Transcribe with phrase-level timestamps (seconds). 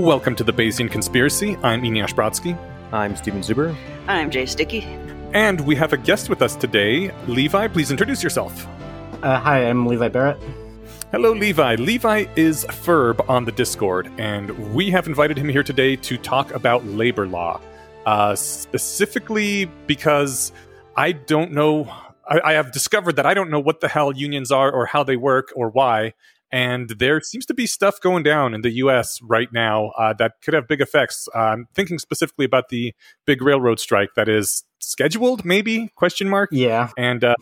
[0.00, 1.58] Welcome to the Bayesian Conspiracy.
[1.62, 2.58] I'm Eneasz Brodsky.
[2.90, 3.76] I'm Steven Zuber.
[4.08, 4.80] I'm Jay Sticky.
[5.34, 7.12] And we have a guest with us today.
[7.26, 8.66] Levi, please introduce yourself.
[9.22, 10.38] Uh, hi, I'm Levi Barrett.
[11.12, 11.74] Hello, Levi.
[11.74, 16.50] Levi is Ferb on the Discord, and we have invited him here today to talk
[16.54, 17.60] about labor law.
[18.06, 20.50] Uh, specifically because
[20.96, 21.92] I don't know,
[22.26, 25.04] I, I have discovered that I don't know what the hell unions are or how
[25.04, 26.14] they work or why.
[26.52, 29.20] And there seems to be stuff going down in the U.S.
[29.22, 31.28] right now uh, that could have big effects.
[31.34, 32.92] Uh, I'm thinking specifically about the
[33.24, 36.48] big railroad strike that is scheduled, maybe question mark.
[36.52, 37.36] Yeah, and uh,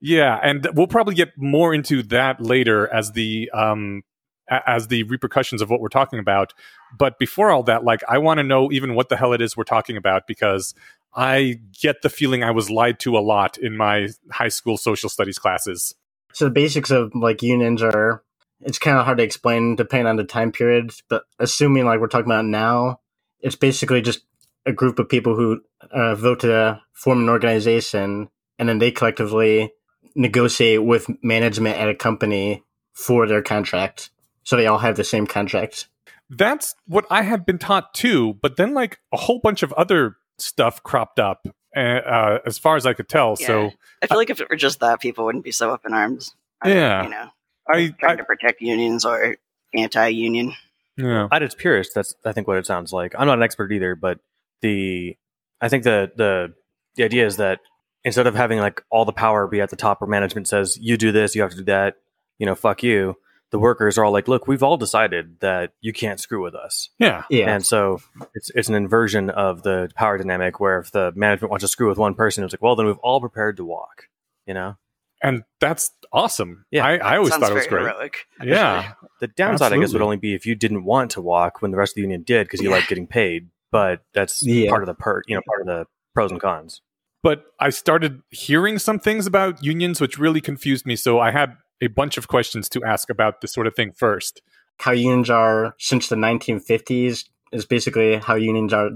[0.00, 4.02] yeah, and we'll probably get more into that later as the um,
[4.48, 6.54] as the repercussions of what we're talking about.
[6.96, 9.56] But before all that, like I want to know even what the hell it is
[9.56, 10.74] we're talking about because
[11.14, 15.08] I get the feeling I was lied to a lot in my high school social
[15.08, 15.94] studies classes.
[16.32, 18.22] So the basics of like unions are
[18.60, 22.08] it's kind of hard to explain depending on the time period, but assuming like we're
[22.08, 23.00] talking about now,
[23.40, 24.20] it's basically just
[24.66, 29.72] a group of people who uh, vote to form an organization and then they collectively
[30.14, 34.10] negotiate with management at a company for their contract.
[34.42, 35.88] So they all have the same contract.
[36.30, 40.16] That's what I had been taught too, but then like a whole bunch of other
[40.38, 43.36] stuff cropped up uh, uh, as far as I could tell.
[43.40, 43.46] Yeah.
[43.46, 43.70] So
[44.02, 46.34] I feel like if it were just that, people wouldn't be so up in arms.
[46.60, 47.04] I- Yeah.
[47.04, 47.28] You know,
[47.68, 49.36] I, trying I to protect unions or
[49.74, 50.54] anti-union.
[50.96, 51.28] yeah.
[51.30, 53.14] At its purest, that's I think what it sounds like.
[53.18, 54.18] I'm not an expert either, but
[54.62, 55.16] the
[55.60, 56.54] I think the the
[56.96, 57.60] the idea is that
[58.04, 60.96] instead of having like all the power be at the top where management says you
[60.96, 61.96] do this, you have to do that,
[62.38, 63.16] you know, fuck you.
[63.50, 66.90] The workers are all like, look, we've all decided that you can't screw with us.
[66.98, 67.24] yeah.
[67.30, 67.54] Yeah.
[67.54, 68.00] And so
[68.34, 71.88] it's it's an inversion of the power dynamic where if the management wants to screw
[71.88, 74.08] with one person, it's like, well, then we've all prepared to walk.
[74.46, 74.76] You know,
[75.22, 76.64] And that's awesome.
[76.70, 76.86] Yeah.
[76.86, 77.82] I, I always thought it was great.
[77.82, 78.26] heroic.
[78.42, 78.92] Yeah.
[79.20, 81.76] the downside, I guess, would only be if you didn't want to walk when the
[81.76, 82.76] rest of the union did because you Yeah.
[82.76, 83.48] like getting paid.
[83.72, 84.70] But that's Yeah.
[84.70, 86.80] part of the per, you know, part of the pros and cons.
[87.22, 90.94] but I started hearing some things about unions which really confused me.
[90.96, 94.40] So I had a bunch of questions to ask about this sort of thing first.
[94.80, 98.90] how unions are since the 1950s is basically how unions are.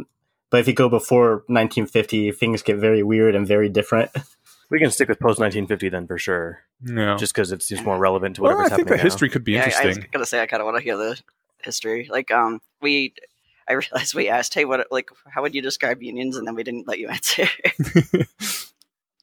[0.51, 4.11] But if you go before 1950, things get very weird and very different.
[4.73, 7.17] We can stick with post 1950 then for sure, No.
[7.19, 9.11] just because it seems more relevant to whatever's well, whatever's I think happening the now.
[9.11, 10.07] history could be Yeah, I, I was interesting.
[10.13, 11.21] gonna say I kind of want to hear the
[11.63, 12.09] history.
[12.11, 13.13] Like, um, we,
[13.69, 16.63] I realized we asked, hey, what, like, how would you describe unions, and then we
[16.63, 17.47] didn't let you answer.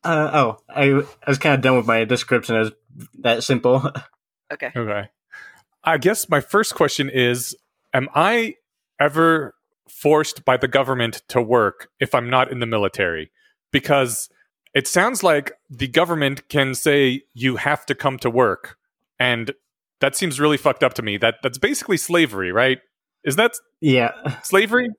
[0.02, 2.56] Uh, oh, I, I was kind of done with my description.
[2.56, 2.72] It was
[3.20, 3.92] that simple.
[4.54, 4.72] okay.
[4.74, 5.10] okay.
[5.84, 7.54] I guess my first question is
[7.94, 8.56] Am I
[9.00, 9.56] ever
[9.90, 13.32] forced by the government to work if I'm not in the military?
[13.72, 14.30] Because
[14.74, 18.78] it sounds like the government can say you have to come to work.
[19.20, 19.52] And
[20.02, 21.18] that seems really fucked up to me.
[21.18, 22.80] That That's basically slavery, right?
[23.24, 24.12] Is that yeah.
[24.44, 24.90] slavery?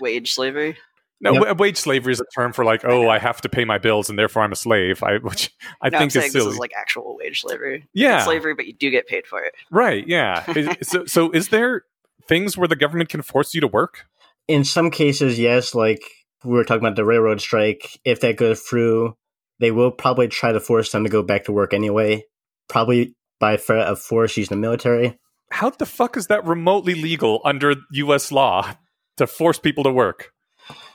[0.00, 0.76] Wage slavery.
[1.20, 1.42] No, Yep.
[1.42, 4.08] wa- wage slavery is a term for like, oh, I have to pay my bills
[4.08, 5.02] and therefore I'm a slave.
[5.02, 5.50] I, which
[5.80, 6.52] I no, I'm think saying is this silly.
[6.54, 7.88] is like actual wage slavery.
[7.92, 9.54] yeah, It's slavery, but you do get paid for it.
[9.70, 10.06] right.
[10.06, 10.44] Yeah.
[10.56, 11.82] Is- so, so is there
[12.28, 14.06] things where the government can force you to work?
[14.48, 15.74] In some cases, yes.
[15.74, 16.02] Like
[16.44, 18.00] we were talking about the railroad strike.
[18.04, 19.16] If that goes through,
[19.58, 22.24] they will probably try to force them to go back to work anyway.
[22.68, 25.18] Probably by threat uh, of force using the military.
[25.50, 28.30] How the fuck is that remotely legal under U.S.
[28.30, 28.74] law
[29.16, 30.32] to force people to work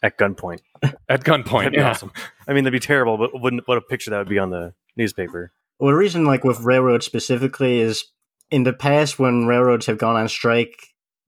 [0.04, 0.60] at gunpoint.
[1.10, 1.74] at gunpoint?
[1.74, 1.90] Yeah.
[1.90, 2.12] awesome.
[2.48, 4.74] I mean, that'd be terrible, but wouldn't what a picture that would be on the
[4.96, 5.52] newspaper.
[5.80, 8.06] Well, the reason, like with railroads specifically, is
[8.52, 10.76] in the past when railroads have gone on strike,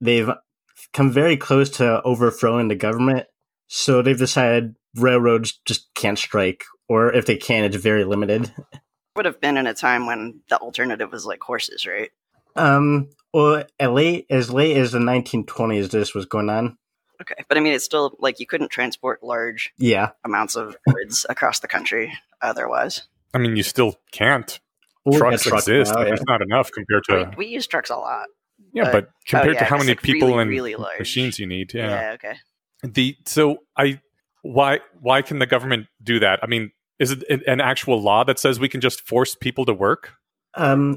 [0.00, 0.30] they've
[0.92, 3.26] come very close to overthrowing the government.
[3.68, 8.52] So they've decided railroads just can't strike, or if they can, it's very limited.
[9.16, 12.10] Would have been in a time when the alternative was like horses, right?
[12.54, 16.78] Um, well, at late as late as the 1920s, this was going on.
[17.20, 21.24] Okay, but I mean, it's still like you couldn't transport large Yeah, amounts of goods
[21.30, 22.12] across the country
[22.42, 23.02] otherwise.
[23.32, 24.58] I mean, you still can't.
[25.04, 26.12] Well, trucks yeah, trucks exist, now, yeah.
[26.12, 27.30] it's not enough compared to.
[27.38, 28.26] we, we use trucks a lot.
[28.72, 31.46] yeah, but- but compared yeah, to how many like people really, and really machines you
[31.46, 31.88] need, Yeah.
[31.88, 32.12] yeah.
[32.14, 32.34] okay.
[32.82, 34.00] The so i
[34.42, 38.38] why why can the government do that i mean is it an- actual law that
[38.38, 40.12] says we can just force people to work
[40.54, 40.96] Um,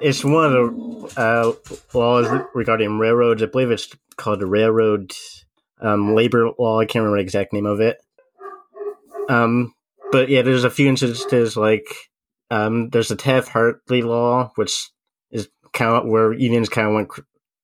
[0.00, 1.52] it's one of the uh,
[1.92, 3.42] laws regarding railroads.
[3.42, 5.12] I believe it's called the Railroad
[5.80, 6.80] um, Labor Law.
[6.80, 7.98] I can't remember the exact name of it.
[9.28, 9.74] Um,
[10.12, 11.86] but yeah, there's a few instances like
[12.50, 14.88] um, there's the Taft Hartley Law, which
[15.30, 17.10] is kind of where unions kind of went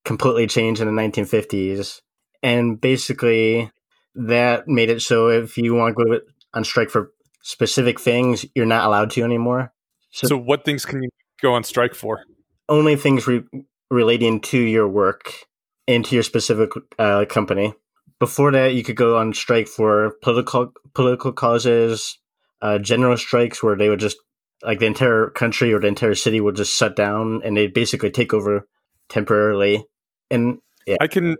[0.05, 2.01] completely changed in the 1950s,
[2.43, 3.71] and basically
[4.15, 6.21] that made it so if you want to go
[6.55, 7.13] on strike for
[7.43, 9.73] specific things, you're not allowed to anymore.
[10.11, 11.09] So- so what things can you
[11.41, 12.25] go on strike for
[12.69, 13.45] only things re-
[13.91, 15.33] relating to your work
[15.87, 17.75] into your specific uh, company.
[18.19, 22.19] Before that, you could go on strike for political political causes,
[22.61, 24.17] uh, general strikes where they would just
[24.63, 28.11] like the entire country or the entire city would just shut down and they'd basically
[28.11, 28.69] take over
[29.09, 29.85] temporarily.
[30.31, 30.59] And
[31.01, 31.37] I can,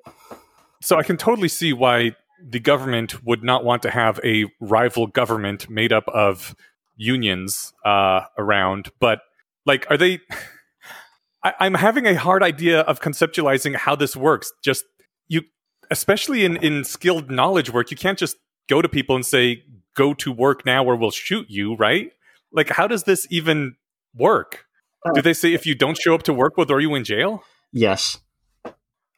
[0.83, 5.07] so I can totally see why the government would not want to have a rival
[5.07, 6.57] government made up of
[6.97, 8.91] unions uh, around.
[9.01, 9.21] But
[9.65, 10.21] like, are they?
[11.45, 14.53] I, I'm having a hard idea of conceptualizing how this works.
[14.63, 14.85] Just
[15.29, 15.43] you,
[15.91, 18.37] especially in in skilled knowledge work, you can't just
[18.69, 19.65] go to people and say,
[19.95, 22.13] "Go to work now, or we'll shoot you." Right?
[22.53, 23.77] Like, how does this even
[24.15, 24.67] work?
[25.15, 27.43] Do they say if you don't show up to work, we'll throw you in jail?
[27.73, 28.21] yes,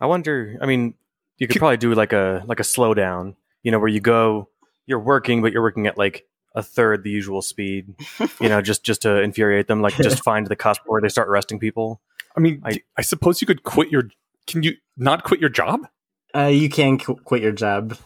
[0.01, 0.57] I wonder.
[0.63, 0.95] I mean,
[1.39, 3.35] you could Could- probably do like a like a slowdown.
[3.63, 4.49] You know, where you go,
[4.87, 7.95] you're working, but you're working at like a third the usual speed.
[8.41, 9.81] You know, just just to infuriate them.
[9.83, 12.01] Like just find the cusp where they start arresting people.
[12.37, 14.05] I mean, I- I, I suppose you could quit your.
[14.47, 15.81] Can you not quit your job?
[16.37, 17.97] uh, you can qu- quit your job.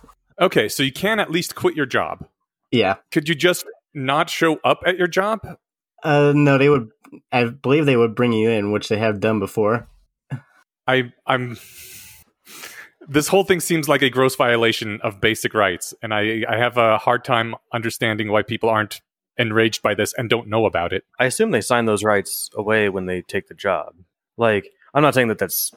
[0.40, 2.28] Okay, so you can at least quit your job.
[2.70, 2.96] Yeah.
[3.10, 3.64] Could you just
[3.94, 5.40] not show up at your job?
[6.04, 6.90] Uh, no, they would.
[7.32, 9.88] I believe they would bring you in, which they have done before.
[10.86, 11.56] I I'm
[13.08, 16.76] this whole thing seems like a gross violation of basic rights and I I have
[16.76, 19.00] a hard time understanding why people aren't
[19.38, 21.04] enraged by this and don't know about it.
[21.18, 23.94] I assume they sign those rights away when they take the job.
[24.36, 25.72] Like, I'm not saying that that's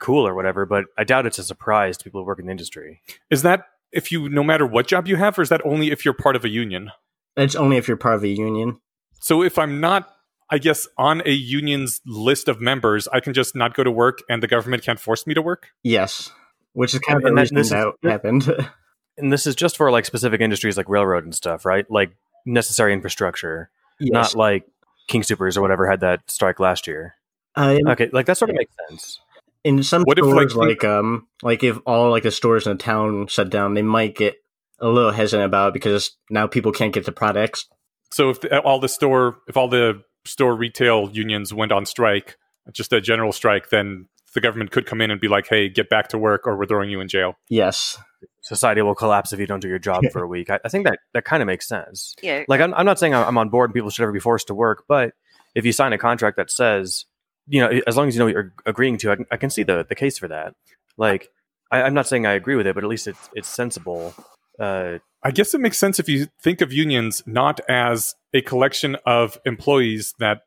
[0.00, 2.50] cool or whatever, but I doubt it's a surprise to people who work in the
[2.50, 3.00] industry.
[3.30, 6.04] Is that if you no matter what job you have or is that only if
[6.04, 6.90] you're part of a union?
[7.36, 8.80] It's only if you're part of a union.
[9.20, 10.10] So if I'm not
[10.50, 14.18] I guess on a union's list of members, I can just not go to work
[14.28, 15.68] and the government can't force me to work?
[15.82, 16.30] Yes,
[16.74, 18.68] which is kind of And the that- reason this is- that happened.
[19.16, 21.88] And this is just for like specific industries like railroad and stuff, right?
[21.88, 22.16] Like
[22.46, 24.10] necessary infrastructure, yes.
[24.12, 24.64] not like
[25.06, 27.14] King Soopers or whatever had that strike last year.
[27.54, 29.20] Uh, Okay, like that sort of makes sense.
[29.62, 32.82] in some What if, like, like, um, like if all like the stores in the
[32.82, 34.34] town shut down, they might get
[34.80, 37.68] a little hesitant about it because now people can't get the products.
[38.10, 42.36] So if the, all the store if all the store retail unions went on strike,
[42.72, 45.88] just a general strike, then the government could come in and be like, "Hey, get
[45.88, 47.98] back to work, or we're throwing you in jail." Yes,
[48.42, 50.50] Society will collapse if you don't do your job for a week.
[50.50, 52.14] I, I think that that kind of makes sense.
[52.22, 54.48] Yeah, Like, I'm, I'm not saying I'm on board and people should ever be forced
[54.48, 55.12] to work, but
[55.54, 57.06] if you sign a contract that says,
[57.46, 59.50] you know, as long as you know what you're agreeing to, I can, I can
[59.50, 60.54] see the, the case for that.
[60.96, 61.30] Like,
[61.70, 64.14] I, I'm not saying I agree with it, but at least it's it's sensible.
[64.58, 68.96] Uh, I guess it makes sense if you think of unions not as a collection
[69.06, 70.42] of employees that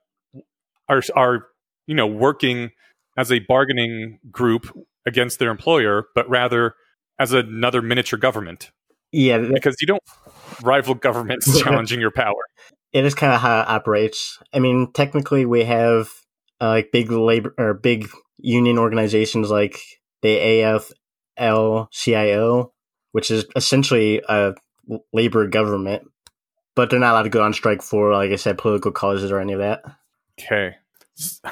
[0.87, 1.47] are are
[1.87, 2.71] you know working
[3.17, 4.71] as a bargaining group
[5.05, 6.75] against their employer, but rather
[7.19, 8.71] as another miniature government
[9.11, 10.03] yeah, because you don't
[10.63, 12.41] rival governments challenging your power.
[12.91, 14.37] it is kind of how it operates.
[14.53, 16.11] I mean, technically, we have
[16.61, 19.79] uh, like big labor or big union organizations like
[20.21, 20.83] the
[21.39, 22.73] AFL-CIO,
[23.11, 24.53] which is essentially a
[25.13, 26.03] labor government,
[26.75, 29.39] but they're not allowed to go on strike for, like I said, political causes or
[29.39, 29.83] any of that.
[30.39, 30.75] Okay.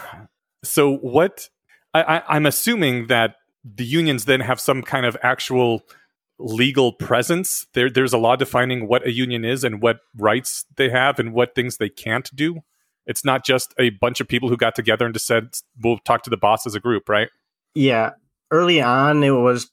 [0.63, 1.47] So what
[1.95, 5.83] I, I, I'm assuming that the unions then have some kind of actual
[6.37, 7.67] legal presence.
[7.73, 11.33] There there's a law defining what a union is and what rights they have and
[11.33, 12.61] what things they can't do.
[13.05, 16.23] It's not just a bunch of people who got together and just said we'll talk
[16.23, 17.29] to the boss as a group, right?
[17.73, 18.11] Yeah,
[18.51, 19.71] early on it was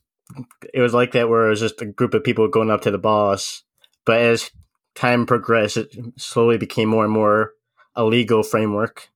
[0.72, 2.92] it was like that, where it was just a group of people going up to
[2.92, 3.64] the boss.
[4.06, 4.50] But as
[4.94, 7.54] time progressed, it slowly became more and more
[7.96, 9.08] a legal framework.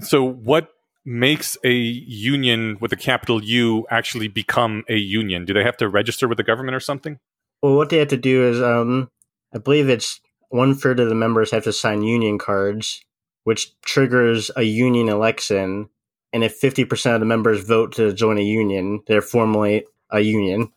[0.00, 0.70] So what
[1.04, 5.44] makes a union with a capital U actually become a union?
[5.44, 7.18] Do they have to register with the government or something?
[7.62, 9.10] Well, what they have to do is, um,
[9.54, 13.04] I believe it's one third of the members have to sign union cards,
[13.44, 15.88] which triggers a union election.
[16.32, 20.72] And if 50% of the members vote to join a union, they're formally a union.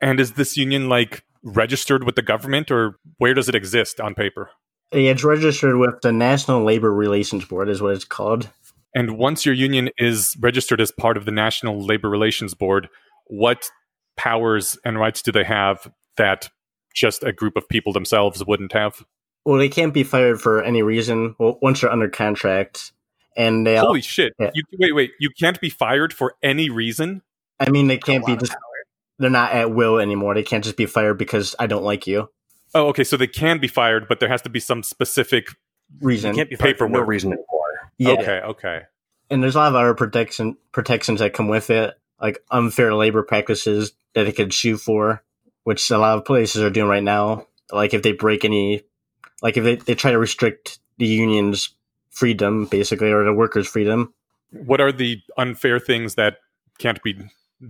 [0.00, 4.14] And is this union like registered with the government or where does it exist on
[4.14, 4.50] paper?
[4.92, 8.50] It's registered with the National Labor Relations Board, is what it's called.
[8.94, 12.88] And once your union is registered as part of the National Labor Relations Board,
[13.26, 13.70] what
[14.16, 16.50] powers and rights do they have that
[16.94, 19.02] just a group of people themselves wouldn't have?
[19.44, 21.34] Well, they can't be fired for any reason.
[21.38, 22.92] Well, once you're under contract,
[23.36, 24.34] and they, Holy shit.
[24.38, 24.50] Yeah.
[24.54, 27.22] You wait, wait, you can't be fired for any reason?
[27.58, 28.54] I mean, they can't be lot just.
[29.18, 30.34] They're not at will anymore.
[30.34, 32.28] They can't just be fired because I don't like you.
[32.74, 35.48] Oh, okay, so they can be fired, but there has to be some specific
[36.00, 36.30] Reason.
[36.30, 37.61] you can't be fired for no reason anymore.
[38.02, 38.20] Yeah.
[38.20, 38.82] Okay, okay.
[39.30, 43.22] and there's a lot of other protection protections that come with it, like unfair labor
[43.22, 45.22] practices that it could sue for,
[45.64, 47.46] which a lot of places are doing right now.
[47.70, 48.82] Like if they break any,
[49.40, 51.70] like if they, they try to restrict the union's
[52.10, 54.12] freedom, basically, or the workers' freedom.
[54.50, 56.38] What are the unfair things that
[56.78, 57.16] can't be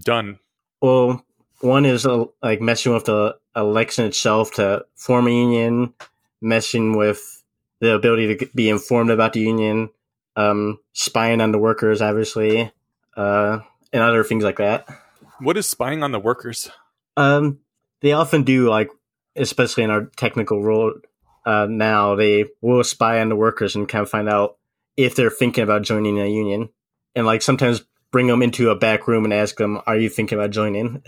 [0.03, 0.41] done?
[0.81, 1.25] Well,
[1.61, 5.95] one is uh, like messing with the election itself to form a union,
[6.41, 7.45] messing with
[7.79, 9.91] the ability to be informed about the union,
[10.37, 12.73] um, spying on the workers, obviously,
[13.17, 13.59] uh,
[13.93, 14.87] and other things like that.
[15.41, 16.71] What is spying on the workers?
[17.17, 17.59] Um,
[18.01, 18.91] they often do like,
[19.37, 20.93] especially in our technical role
[21.45, 24.59] uh, now, they will spy on the workers and kind of find out
[24.97, 26.69] if they're thinking about joining a union,
[27.15, 30.39] and like sometimes bring them into a back room and ask them, "Are you thinking
[30.39, 31.03] about joining?"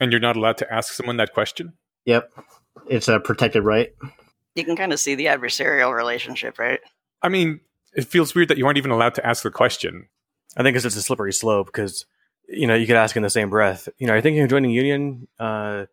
[0.00, 1.74] And you're not allowed to ask someone that question?
[2.06, 2.32] Yep,
[2.88, 3.94] it's a protected right.
[4.54, 6.80] You can kind of see the adversarial relationship, right?
[7.22, 7.60] I mean,
[7.94, 10.08] it feels weird that you aren't even allowed to ask the question.
[10.56, 12.06] I think it's just a slippery slope because
[12.48, 13.88] you know you could ask in the same breath.
[13.98, 15.28] You know, are you thinking of joining union?
[15.38, 15.86] Uh,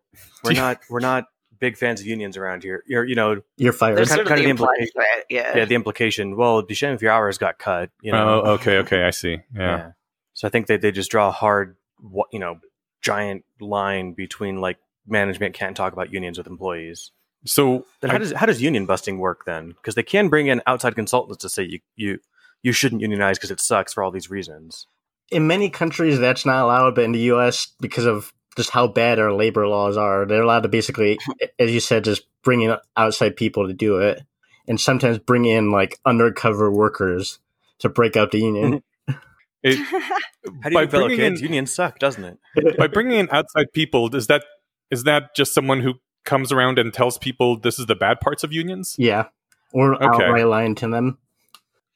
[0.44, 0.80] we're not.
[0.90, 1.24] We're not
[1.58, 2.82] big fans of unions around here.
[2.88, 3.96] You're, you know, You're fired.
[3.96, 5.56] There's kind sort of- of kind the of the implied implication- yeah.
[5.58, 6.36] yeah, the implication.
[6.36, 7.90] Well, it'd be shame if your hours got cut.
[8.02, 8.42] You know.
[8.44, 9.38] Oh, okay, okay, I see.
[9.54, 9.92] Yeah.
[10.34, 12.58] So I think they they just draw a hard, wa- you know,
[13.00, 17.10] giant line between like management can't talk about unions with employees.
[17.44, 19.68] So Then I- how does how does union busting work then?
[19.70, 22.18] Because they can bring in outside consultants to say you you
[22.62, 24.86] you shouldn't unionize because it sucks for all these reasons.
[25.30, 27.68] in many countries that's not allowed, but in the U.S.
[27.80, 31.18] because of just how bad our labor laws are, they're allowed to basically,
[31.58, 34.20] as you said, just bring in outside people to do it,
[34.68, 37.38] and sometimes bring in like undercover workers
[37.78, 38.82] to break out the union.
[39.08, 39.14] Mm-hmm.
[39.62, 39.78] it,
[40.62, 41.40] How do you fellow bringing kids?
[41.40, 42.76] in Unions suck, doesn't it?
[42.76, 44.44] by bringing in outside people, does that
[44.90, 48.44] is that just someone who comes around and tells people this is the bad parts
[48.44, 49.26] of unions yeah,
[49.72, 50.24] or Okay.
[50.24, 51.18] outright lying to them.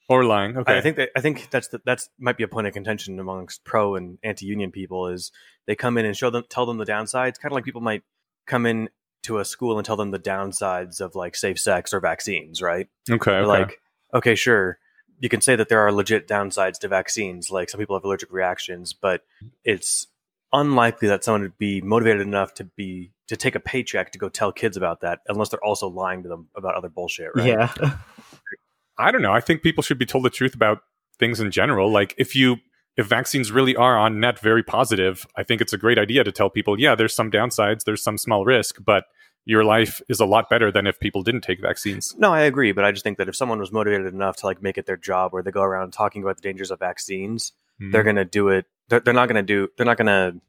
[0.09, 0.57] or lying?
[0.57, 3.19] Okay, I think that I think that's the, that's might be a point of contention
[3.19, 5.31] amongst pro and anti-union people is
[5.65, 8.03] they come in and show them tell them the downsides, kind of like people might
[8.45, 8.89] come in
[9.23, 12.87] to a school and tell them the downsides of like safe sex or vaccines, right?
[13.09, 13.45] okay, okay.
[13.45, 13.81] Like,
[14.13, 14.77] okay, sure,
[15.19, 18.31] you can say that there are legit downsides to vaccines, like some people have allergic
[18.31, 19.23] reactions, but
[19.65, 20.07] it's
[20.53, 24.29] unlikely that someone would be motivated enough to be to take a paycheck to go
[24.29, 27.47] tell kids about that, unless they're also lying to them about other bullshit, right?
[27.47, 27.73] Yeah,
[28.97, 29.33] I don't know.
[29.33, 30.79] I think people should be told the truth about
[31.19, 31.91] things in general.
[31.91, 32.57] Like if you
[32.95, 36.31] if vaccines really are on net very positive, I think it's a great idea to
[36.31, 39.05] tell people, yeah, there's some downsides, there's some small risk, but
[39.45, 42.15] your life is a lot better than if people didn't take vaccines.
[42.17, 44.61] No, I agree, but I just think that if someone was motivated enough to like
[44.61, 48.01] make it their job, where they go around talking about the dangers of vaccines, they're
[48.01, 48.03] mm-hmm.
[48.03, 48.65] going to do it.
[48.89, 49.69] They're, they're not going to do.
[49.75, 50.39] They're not going to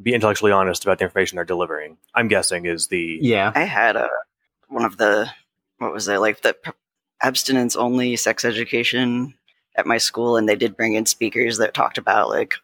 [0.00, 1.98] be intellectually honest about the information they're delivering.
[2.14, 4.08] I'm guessing is the yeah, I had a
[4.68, 5.30] one of the
[5.78, 6.70] what was it like the p-
[7.22, 9.34] abstinence only sex education
[9.76, 12.54] at my school, and they did bring in speakers that talked about like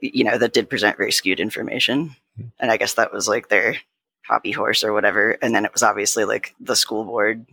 [0.00, 2.46] you know that did present very skewed information, hmm.
[2.58, 3.76] and I guess that was like their
[4.26, 5.36] hobby horse or whatever.
[5.42, 7.44] And then it was obviously like the school board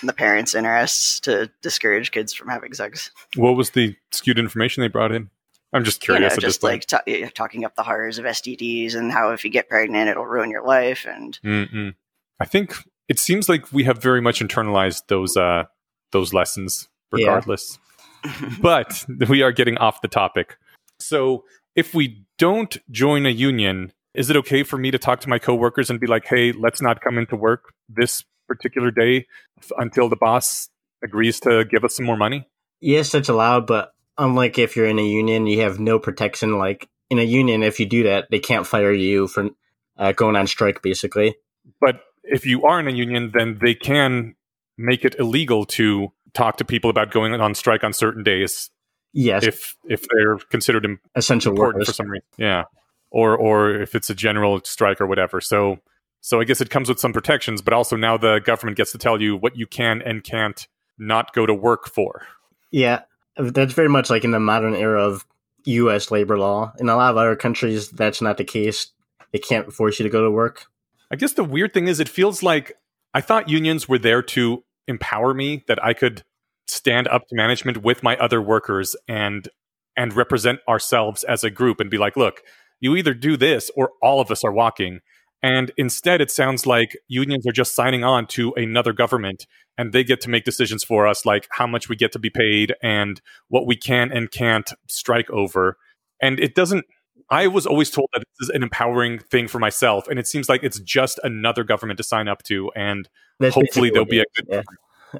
[0.00, 3.10] and the parents' interests to discourage kids from having sex.
[3.36, 5.30] What was the skewed information they brought in?
[5.76, 8.18] I'm just You know, curious at this just like ta- yeah, talking up the horrors
[8.18, 11.06] of STDs and how if you get pregnant, it'll ruin your life.
[11.08, 11.94] And Mm-mm.
[12.40, 12.74] I think
[13.08, 15.64] it seems like we have very much internalized those uh,
[16.12, 17.26] those lessons, Yeah.
[17.28, 17.78] regardless.
[18.60, 20.56] but we are getting off the topic.
[20.98, 25.28] So, if we don't join a union, is it okay for me to talk to
[25.28, 29.26] my coworkers and be like, "Hey, let's not come into work this particular day
[29.58, 30.68] f- until the boss
[31.04, 32.48] agrees to give us some more money"?
[32.80, 36.58] yes, that's allowed, but unlike if you're in a union, you have no protection.
[36.58, 39.50] Like in a union, if you do that, they can't fire you for
[39.98, 41.36] uh, going on strike, basically.
[41.80, 44.34] But if you are in a union, then they can
[44.76, 48.70] make it illegal to talk to people about going on strike on certain days
[49.12, 51.88] Yes, if if they're considered im- essential important workers.
[51.88, 52.26] for some reason.
[52.36, 52.64] Yeah,
[53.10, 55.40] or or if it's a general strike or whatever.
[55.40, 55.78] So
[56.20, 58.98] so I guess it comes with some protections, but also now the government gets to
[58.98, 60.66] tell you what you can and can't
[60.98, 62.26] not go to work for.
[62.70, 63.02] Yeah,
[63.36, 65.26] that's very much like in the modern era of
[65.64, 66.10] U.S.
[66.10, 66.72] labor law.
[66.78, 68.92] In a lot of other countries, that's not the case.
[69.32, 70.66] They can't force you to go to work.
[71.10, 72.74] I guess the weird thing is, it feels like
[73.14, 76.22] I thought unions were there to empower me, that I could
[76.66, 79.48] stand up to management with my other workers and
[79.96, 82.42] and represent ourselves as a group and be like, look,
[82.80, 85.00] you either do this or all of us are walking.
[85.42, 89.46] And instead, it sounds like unions are just signing on to another government
[89.78, 92.30] and they get to make decisions for us, like how much we get to be
[92.30, 95.76] paid and what we can and can't strike over.
[96.20, 96.86] And it doesn't,
[97.30, 100.08] I was always told that this is an empowering thing for myself.
[100.08, 102.70] And it seems like it's just another government to sign up to.
[102.74, 104.64] And That's hopefully there'll be a good.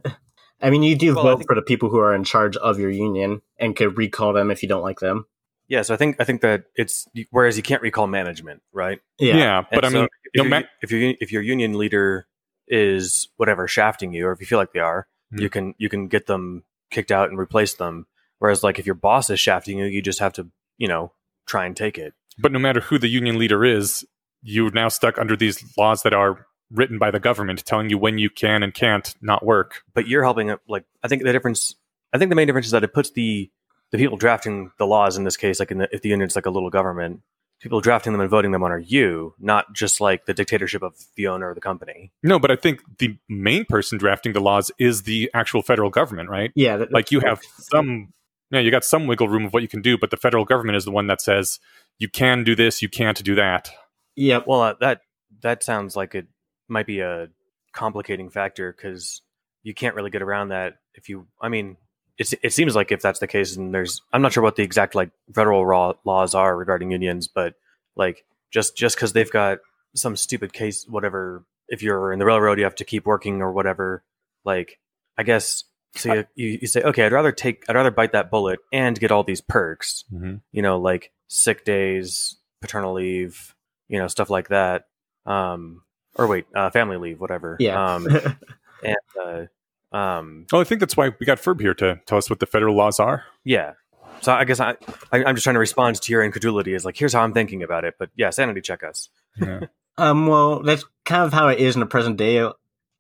[0.03, 0.13] yeah.
[0.63, 2.79] I mean, you do Well, vote think- for the people who are in charge of
[2.79, 5.27] your union and could recall them if you don't like them.
[5.69, 5.83] Yeah.
[5.83, 9.01] So I think I think that it's whereas you can't recall management, right?
[9.19, 9.37] Yeah.
[9.37, 11.79] Yeah, but I And so mean, if, no your, ma- if your if your union
[11.79, 12.27] leader
[12.69, 15.41] is whatever shafting you, or if you feel like they are, Hmm.
[15.41, 18.07] you can you can get them kicked out and replace them.
[18.39, 21.13] Whereas like if your boss is shafting you, you just have to you know
[21.47, 22.15] try and take it.
[22.39, 24.05] But no matter who the union leader is,
[24.43, 28.19] you're now stuck under these laws that are written by the government telling you when
[28.19, 29.83] you can and can't not work.
[29.95, 30.55] But you're helping.
[30.69, 31.75] Like I think the difference.
[32.13, 33.51] I think the main difference is that it puts the
[33.93, 36.47] the people drafting the laws in this case, like in the, if the union's like
[36.47, 37.21] a little government,
[37.61, 40.95] people drafting them and voting them on are you, not just like the dictatorship of
[41.16, 42.12] the owner of the company.
[42.23, 46.28] No, but I think the main person drafting the laws is the actual federal government,
[46.28, 46.50] right?
[46.55, 48.12] Yeah, that- Like you have some,
[48.50, 50.76] yeah, you got some wiggle room of what you can do, but the federal government
[50.76, 51.59] is the one that says
[51.99, 53.71] you can do this, you can't do that.
[54.16, 55.00] Yeah, Well, uh, that
[55.43, 56.26] that sounds like it
[56.69, 57.28] might be a
[57.73, 59.21] complicating factor because
[59.62, 61.26] you can't really get around that if you.
[61.40, 61.76] I mean,
[62.19, 64.63] it's, it seems like if that's the case, and there's, I'm not sure what the
[64.63, 67.55] exact like federal raw laws are regarding unions, but
[67.95, 69.59] like just just because they've got
[69.95, 71.45] some stupid case, whatever.
[71.69, 74.05] If you're in the railroad, you have to keep working or whatever.
[74.45, 74.79] Like,
[75.19, 75.65] I guess.
[75.97, 79.01] So you, you, you say, okay, I'd rather take, I'd rather bite that bullet and
[79.01, 80.37] get all these perks Mm-hmm.
[80.53, 83.55] you know, like sick days, paternal leave,
[83.89, 84.85] you know, stuff like that.
[85.25, 85.83] Um,
[86.15, 87.57] or wait, uh, family leave, whatever.
[87.59, 87.95] Yeah.
[87.95, 88.07] Um,
[88.85, 89.43] and, uh,
[89.93, 92.47] um, Well, I think that's why we got Ferb here to tell us what the
[92.47, 93.25] federal laws are.
[93.45, 93.73] yeah.
[94.23, 94.76] So I guess I,
[95.12, 96.73] I, I'm just trying to respond to your incredulity.
[96.73, 97.95] Is like, here's how I'm thinking about it.
[97.99, 99.09] But yeah, sanity check us.
[99.40, 99.61] Yeah.
[99.99, 102.47] Um, well, that's kind of how it is in the present day.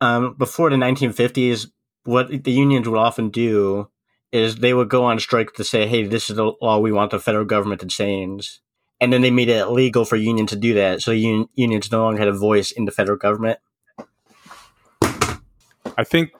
[0.00, 1.66] Um, before the 1950s,
[2.04, 3.90] what the unions would often do
[4.32, 7.10] is they would go on strike to say, "Hey, this is the law we want
[7.10, 8.60] the federal government to change,"
[8.98, 11.02] and then they made it illegal for union to do that.
[11.02, 13.58] So un- unions no longer had a voice in the federal government.
[15.02, 16.30] I think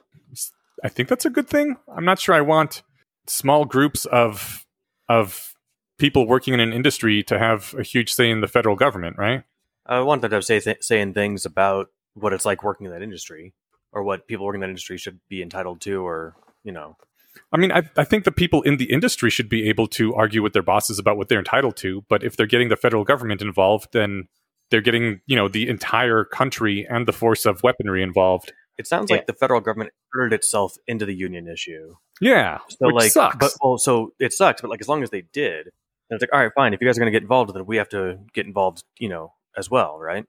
[0.83, 1.77] I think that's a good thing.
[1.95, 2.83] I'm not sure I want
[3.27, 4.65] small groups of
[5.09, 5.53] of
[5.97, 9.43] people working in an industry to have a huge say in the federal government, right?
[9.85, 13.01] I want them to say th- saying things about what it's like working in that
[13.01, 13.53] industry,
[13.91, 16.97] or what people working in that industry should be entitled to, or you know,
[17.51, 20.41] I mean, I, I think the people in the industry should be able to argue
[20.41, 22.03] with their bosses about what they're entitled to.
[22.09, 24.27] But if they're getting the federal government involved, then
[24.69, 28.51] they're getting, you know, the entire country and the force of weaponry involved.
[28.77, 29.17] It sounds Yeah.
[29.17, 31.95] like the federal government inserted itself into the union issue.
[32.21, 33.35] Yeah, So which like, sucks.
[33.37, 34.61] but well, so it sucks.
[34.61, 35.65] But like, as long as they did,
[36.09, 36.73] then it's like, all right, fine.
[36.73, 39.09] If you guys are going to get involved, then we have to get involved, you
[39.09, 40.25] know, as well, right?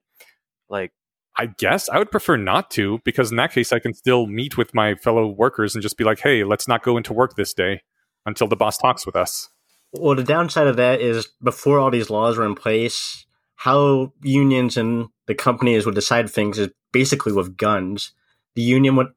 [0.69, 0.93] Like,
[1.37, 4.57] I guess I would prefer not to because in that case, I can still meet
[4.59, 7.55] with my fellow workers and just be like, "Hey, let's not go into work this
[7.55, 7.83] day
[8.27, 9.49] until the boss talks with us."
[9.93, 14.77] Well, the downside of that is before all these laws were in place, how unions
[14.77, 18.13] and the companies would decide things is basically with guns.
[18.59, 19.13] The union would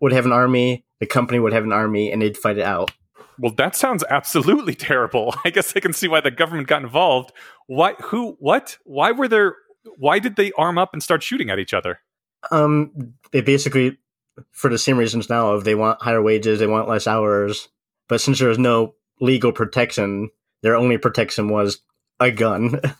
[0.00, 2.92] would have an army, the company would have an army, and they'd fight it out.
[3.40, 5.34] Well, that sounds absolutely terrible.
[5.44, 7.32] I guess I can see why the government got involved.
[7.66, 7.94] Why?
[7.94, 8.36] Who?
[8.38, 8.78] What?
[8.84, 9.56] Why were there?
[9.96, 11.98] Why did they arm up and start shooting at each other?
[12.52, 13.98] Um, they basically,
[14.52, 17.70] for the same reasons now, of they want higher wages, they want less hours,
[18.08, 20.30] but since there was no legal protection,
[20.62, 21.80] their only protection was
[22.20, 22.80] a gun.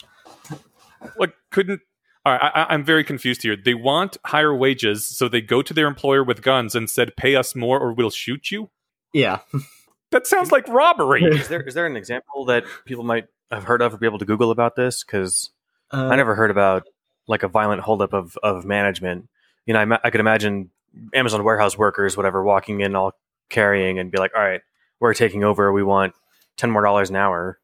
[1.18, 1.82] Like, couldn't?
[2.26, 3.56] All right, I, I- I'm very confused here.
[3.56, 7.36] They want higher wages, so they go to their employer with guns and said, "Pay
[7.36, 8.70] us more, or we'll shoot you."
[9.12, 9.40] yeah,
[10.10, 11.24] That sounds like robbery.
[11.24, 14.18] is there is there an example that people might have heard of or be able
[14.20, 15.02] to Google about this?
[15.04, 15.50] Because
[15.92, 16.84] uh, I never heard about
[17.26, 19.28] like a violent holdup of of management.
[19.66, 20.70] You know, I, ma- I could imagine
[21.14, 23.12] Amazon warehouse workers, whatever, walking in all
[23.50, 24.60] carrying and be like, "All right,
[25.00, 25.72] we're taking over.
[25.72, 26.14] We want
[26.56, 27.58] ten more dollars an hour."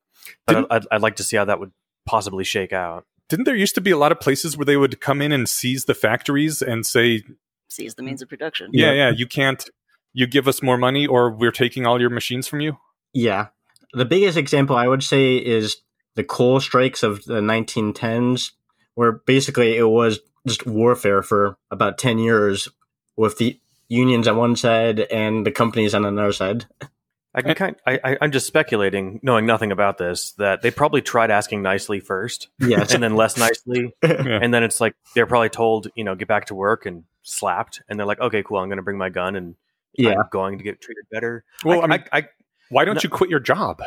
[0.46, 1.70] But Didn't- I'd, I'd like to see how that would
[2.04, 3.06] possibly shake out.
[3.30, 5.48] Didn't there used to be a lot of places where they would come in and
[5.48, 7.22] seize the factories and say,
[7.68, 8.70] Seize the means of production.
[8.72, 9.64] "Yeah, yeah, you can't.
[10.12, 12.78] You give us more money, or we're taking all your machines from you."
[13.14, 13.46] Yeah.
[13.92, 15.76] The biggest example I would say is
[16.16, 18.50] the coal strikes of the 1910s,
[18.94, 22.68] where basically it was just warfare for about 10 years
[23.16, 26.66] with the unions on one side and the companies on another side.
[27.34, 27.76] I can kind.
[27.86, 32.00] I, I, I'm just speculating, knowing nothing about this, that they probably tried asking nicely
[32.00, 32.92] first, Yes.
[32.92, 34.38] and then less nicely, Yeah.
[34.42, 37.82] and then it's like they're probably told, you know, get back to work and slapped,
[37.88, 39.54] and they're like, okay, cool, I'm going to bring my gun and
[39.94, 40.10] yeah.
[40.10, 41.44] I'm going to get treated better.
[41.64, 42.28] Well, I, mean, I,
[42.68, 43.80] why don't no- you quit your job?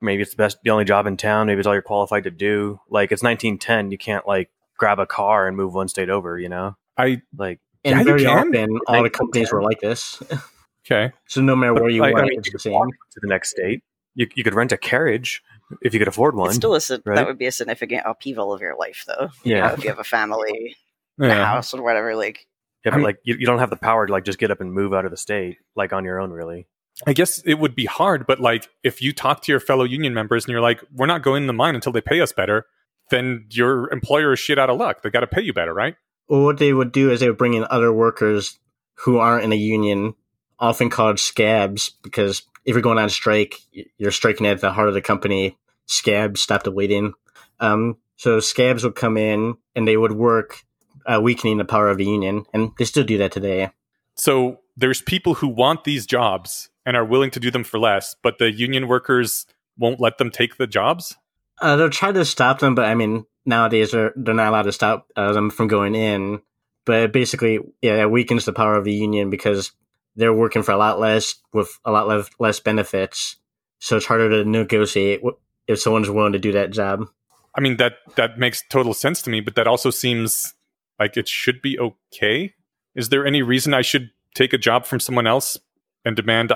[0.00, 1.46] maybe it's the best, the only job in town.
[1.46, 2.80] Maybe it's all you're qualified to do.
[2.90, 6.36] Like it's 1910, you can't like grab a car and move one state over.
[6.38, 8.48] You know, I like And Yeah, you very can.
[8.48, 10.20] often, all the companies were like this.
[10.86, 11.12] okay.
[11.26, 12.72] So no matter but, where you I, I went, mean, it's you the same.
[12.72, 13.82] walk to the next state.
[14.14, 15.42] You, you could rent a carriage
[15.80, 16.48] if you could afford one.
[16.48, 17.16] It's still a right?
[17.16, 19.30] that would be a significant upheaval of your life, though.
[19.42, 19.68] You Yeah.
[19.68, 20.76] know, if you have a family,
[21.18, 22.14] a house, or whatever.
[22.14, 22.46] Like,
[22.84, 24.50] yeah, but I mean- like you, you don't have the power to like just get
[24.50, 26.66] up and move out of the state like on your own, really.
[27.06, 30.12] I guess it would be hard, but like if you talk to your fellow union
[30.12, 32.66] members and you're like, "We're not going in the mine until they pay us better,"
[33.08, 35.02] then your employer is shit out of luck.
[35.02, 35.96] They got to pay you better, right?
[36.28, 38.58] Well, what they would do is they would bring in other workers
[38.98, 40.14] who aren't in a union,
[40.62, 43.56] often called scabs, because if you're going on strike,
[43.98, 45.58] you're striking at the heart of the company.
[45.86, 47.12] Scabs, stop the bleeding.
[47.60, 50.62] Um, so scabs would come in and they would work,
[51.04, 53.70] uh, weakening the power of the union, and they still do that today.
[54.16, 58.14] So there's people who want these jobs and are willing to do them for less,
[58.22, 59.46] but the union workers
[59.76, 61.16] won't let them take the jobs.
[61.60, 64.72] Uh, they'll try to stop them, but I mean, nowadays they're they're not allowed to
[64.72, 66.40] stop uh, them from going in.
[66.84, 69.72] But basically, yeah, it weakens the power of the union because
[70.16, 73.36] they're working for a lot less with a lot less, less benefits.
[73.78, 75.22] So it's harder to negotiate
[75.66, 77.06] if someone's willing to do that job.
[77.54, 80.54] I mean that that makes total sense to me, but that also seems
[80.98, 82.54] like it should be okay.
[82.94, 85.58] Is there any reason I should take a job from someone else
[86.04, 86.52] and demand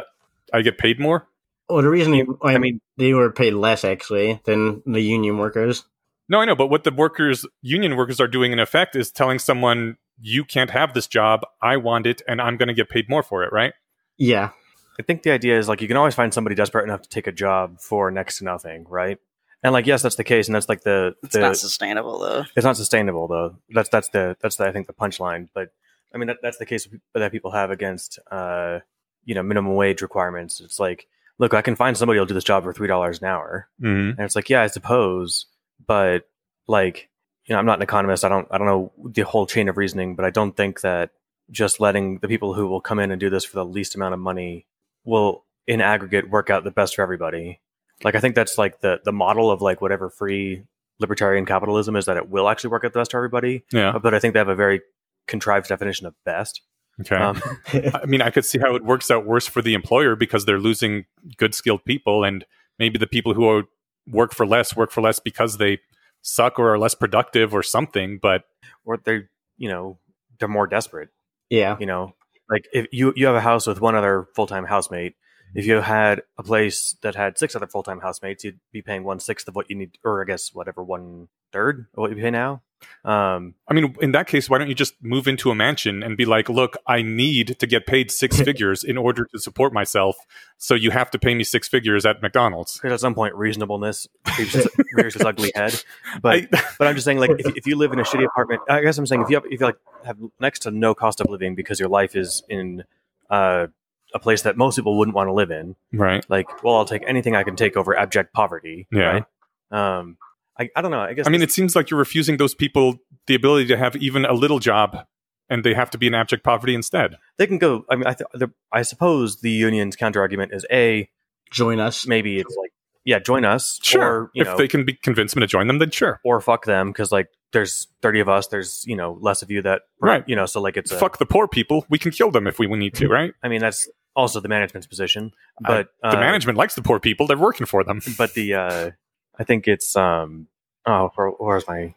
[0.52, 1.28] I get paid more?
[1.68, 5.00] Well, the reason you, I, I mean, mean- they were paid less actually than the
[5.00, 5.84] union workers.
[6.28, 9.38] No, I know, but what the workers, union workers, are doing in effect is telling
[9.38, 11.42] someone, "You can't have this job.
[11.62, 13.72] I want it, and I'm going to get paid more for it." Right?
[14.18, 14.50] Yeah,
[14.98, 17.26] I think the idea is like you can always find somebody desperate enough to take
[17.26, 19.18] a job for next to nothing, right?
[19.62, 22.44] And like yes, that's the case, and that's like the, It's the not sustainable though.
[22.54, 23.56] it's not sustainable though.
[23.70, 25.48] That's that's the that's the, I think the punchline.
[25.54, 25.68] But
[26.14, 28.80] I mean that, that's the case that people have against uh
[29.24, 30.60] you know minimum wage requirements.
[30.60, 33.26] It's like look, I can find somebody who'll do this job for three dollars an
[33.28, 34.10] hour, Mm-hmm.
[34.10, 35.46] and it's like yeah, I suppose,
[35.84, 36.28] but
[36.68, 37.08] like
[37.46, 38.24] you know I'm not an economist.
[38.24, 41.10] I don't I don't know the whole chain of reasoning, but I don't think that
[41.50, 44.14] just letting the people who will come in and do this for the least amount
[44.14, 44.66] of money
[45.04, 47.60] will in aggregate work out the best for everybody.
[48.02, 50.64] Like I think that's like the the model of like whatever free
[50.98, 53.64] libertarian capitalism is that it will actually work out the best for everybody.
[53.72, 53.98] Yeah.
[53.98, 54.80] But I think they have a very
[55.26, 56.62] contrived definition of best.
[57.00, 57.16] Okay.
[57.16, 57.42] Um,
[57.94, 60.58] I mean, I could see how it works out worse for the employer because they're
[60.58, 61.04] losing
[61.36, 62.44] good skilled people, and
[62.78, 63.64] maybe the people who are,
[64.08, 65.80] work for less work for less because they
[66.22, 68.18] suck or are less productive or something.
[68.20, 68.42] But
[68.84, 69.98] or they're you know
[70.38, 71.10] they're more desperate.
[71.50, 71.76] yeah.
[71.78, 72.14] You know,
[72.50, 75.14] like if you you have a house with one other full time housemate.
[75.56, 79.04] If you had a place that had six other full time housemates, you'd be paying
[79.04, 82.16] one sixth of what you need, or I guess whatever one third of what you
[82.16, 82.62] pay now.
[83.06, 86.14] Um, I mean, in that case, why don't you just move into a mansion and
[86.14, 90.16] be like, look, I need to get paid six figures in order to support myself.
[90.58, 92.74] So you have to pay me six figures at McDonald's.
[92.74, 94.06] because at some point reasonableness
[94.38, 95.82] rears its, rears its ugly head.
[96.20, 98.60] But I- but I'm just saying, like, if, if you live in a shitty apartment,
[98.68, 101.22] I guess I'm saying if you have, if you like have next to no cost
[101.22, 102.84] of living because your life is in
[103.30, 103.68] uh,
[104.16, 106.24] a place that most people wouldn't want to live in, right.
[106.28, 108.86] like, well, I'll take anything I can take over abject poverty.
[108.90, 109.22] Yeah.
[109.70, 109.98] Right.
[109.98, 110.16] Um.
[110.58, 111.00] I, I don't know.
[111.00, 113.94] I guess I mean, it seems like you're refusing those people the ability to have
[113.96, 115.06] even a little job
[115.50, 117.16] and they have to be in abject poverty instead.
[117.36, 117.84] they can go.
[117.90, 121.10] I mean, I th- I suppose the union's counter argument is a
[121.50, 122.06] Join us.
[122.06, 122.72] maybe it's like
[123.04, 123.78] yeah, join us.
[123.82, 124.02] Sure.
[124.02, 126.20] Or, you if know, they can be convince them to join them, then sure.
[126.24, 128.48] or fuck them because like there's 30 of us.
[128.48, 130.24] There's you know less of you that Right.
[130.26, 131.86] You know, so like it's a, Fuck the poor people.
[131.88, 133.32] We can kill them if we need to, right?
[133.42, 135.32] I mean, that's also the management's position,
[135.64, 137.26] I- but the uh, management likes the poor people.
[137.26, 138.00] They're working for them.
[138.18, 138.90] But the uh,
[139.38, 140.48] I think it's um.
[140.86, 141.94] Oh, where, where's my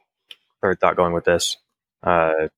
[0.62, 1.58] third thought going with this?
[2.04, 2.50] Uh,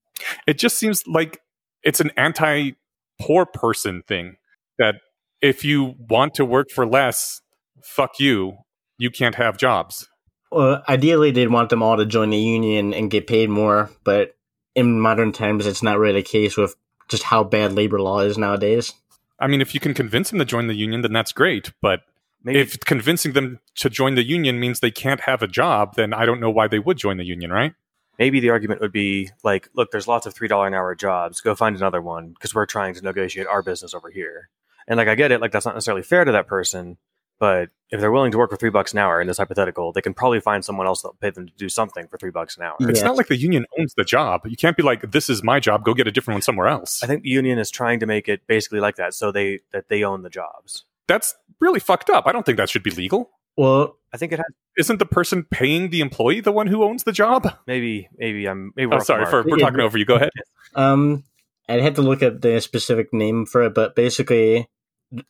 [0.47, 1.39] It just seems like
[1.83, 2.71] it's an anti
[3.19, 4.37] poor person thing
[4.79, 4.95] that
[5.41, 7.41] if you want to work for less,
[7.83, 8.57] fuck you.
[8.97, 10.07] You can't have jobs.
[10.51, 14.35] Well, ideally, they'd want them all to join the union and get paid more, but
[14.75, 16.75] in modern times, it's not really the case with
[17.09, 18.93] just how bad labor law is nowadays.
[19.41, 21.73] I mean, if you can convince them to join the union, then that's great.
[21.81, 22.01] But
[22.43, 26.13] maybe if convincing them to join the union means they can't have a job, then
[26.13, 27.73] I don't know why they would join the union, right?
[28.21, 31.41] maybe the argument would be like, look, there's lots of three dollar an hour jobs.
[31.41, 34.49] Go find another one because we're trying to negotiate our business over here.
[34.87, 35.41] And like, I get it.
[35.41, 36.97] Like, that's not necessarily fair to that person.
[37.41, 40.01] But if they're willing to work for three bucks an hour in this hypothetical, they
[40.01, 42.61] can probably find someone else that'll pay them to do something for three bucks an
[42.61, 42.75] hour.
[42.79, 42.89] Yeah.
[42.89, 44.41] It's not like the union owns the job.
[44.45, 45.83] You can't be like, this is my job.
[45.83, 47.01] Go get a different one somewhere else.
[47.03, 49.89] I think the union is trying to make it basically like that, so they that
[49.89, 50.85] they own the jobs.
[51.07, 52.27] That's really fucked up.
[52.27, 53.31] I don't think that should be legal.
[53.57, 54.45] Well, I think it has
[54.77, 57.51] Isn't the person paying the employee the one who owns the job?
[57.65, 59.65] maybe maybe I'm maybe we're Oh, sorry, for, we're Yeah.
[59.65, 60.05] talking over you.
[60.05, 60.29] Go ahead.
[60.75, 61.23] um,
[61.67, 64.69] I'd have to look at the specific name for it, but basically,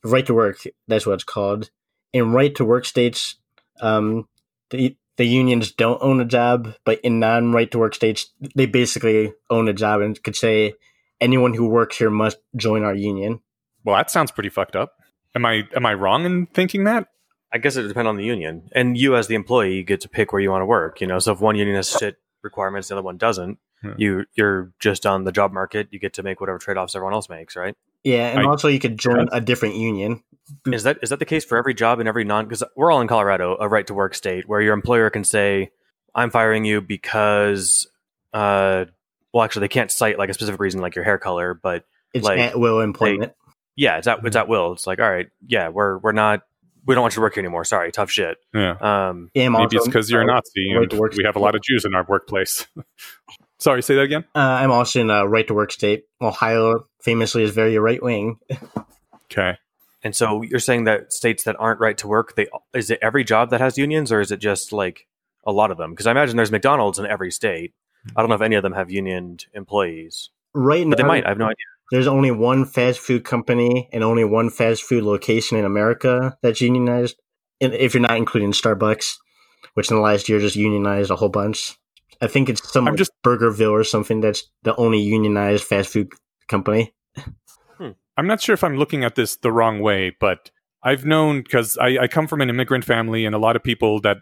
[0.03, 1.69] right to work, that's what it's called.
[2.13, 3.35] In right to work states,
[3.79, 4.27] um,
[4.69, 8.65] the, the unions don't own a job, but in non right to work states, they
[8.65, 10.73] basically own a job and could say
[11.19, 13.39] anyone who works here must join our union.
[13.83, 14.93] Well, that sounds pretty fucked up.
[15.35, 17.07] Am I am I wrong in thinking that?
[17.53, 20.09] I guess it depends on the union, and you as the employee you get to
[20.09, 21.01] pick where you want to work.
[21.01, 23.59] You know, so if one union has shit requirements, the other one doesn't.
[23.81, 23.93] Hmm.
[23.97, 25.87] You you're just on the job market.
[25.91, 27.75] You get to make whatever trade offs everyone else makes, right?
[28.03, 30.23] Yeah, and I- also you could join a different union.
[30.65, 32.45] Is that is that the case for every job and every non?
[32.45, 35.71] Because we're all in Colorado, a right to work state, where your employer can say,
[36.13, 37.87] "I'm firing you because,"
[38.33, 38.85] uh,
[39.33, 42.25] well, actually, they can't cite like a specific reason, like your hair color, but It's
[42.25, 43.31] Like, at will employment.
[43.77, 44.73] yeah, it's at it's at will.
[44.73, 46.41] It's like, all right, yeah, we're we're not
[46.85, 47.63] we don't want you to work here anymore.
[47.63, 48.37] Sorry, tough shit.
[48.53, 48.71] Yeah.
[48.81, 51.61] Um, Yeah, Maybe also- it's because you're a Nazi and we have a lot of
[51.61, 52.65] Jews in our workplace.
[53.61, 54.25] Sorry, say that again.
[54.33, 56.05] Uh, I'm also in a right to work state.
[56.19, 58.39] Ohio famously is very right wing.
[59.25, 59.57] Okay.
[60.03, 63.23] and so you're saying that states that aren't right to work, they is it every
[63.23, 65.07] job that has unions, or is it just like
[65.45, 65.91] a lot of them?
[65.91, 67.73] Because I imagine there's McDonald's in every state.
[68.15, 71.25] I don't know if any of them have unioned employees, Right but they might.
[71.25, 71.55] I have no idea.
[71.91, 76.61] there's only one fast food company and only one fast food location in America that's
[76.61, 77.15] unionized.
[77.61, 79.17] And if you're not including Starbucks,
[79.75, 81.77] which in the last year just unionized a whole bunch.
[82.21, 86.11] I think it's some I'm just- Burgerville or something that's the only unionized fast food
[86.47, 86.93] company.
[88.17, 90.51] I'm not sure if I'm looking at this the wrong way, but
[90.83, 94.01] I've known because I, I come from an immigrant family and a lot of people
[94.01, 94.17] that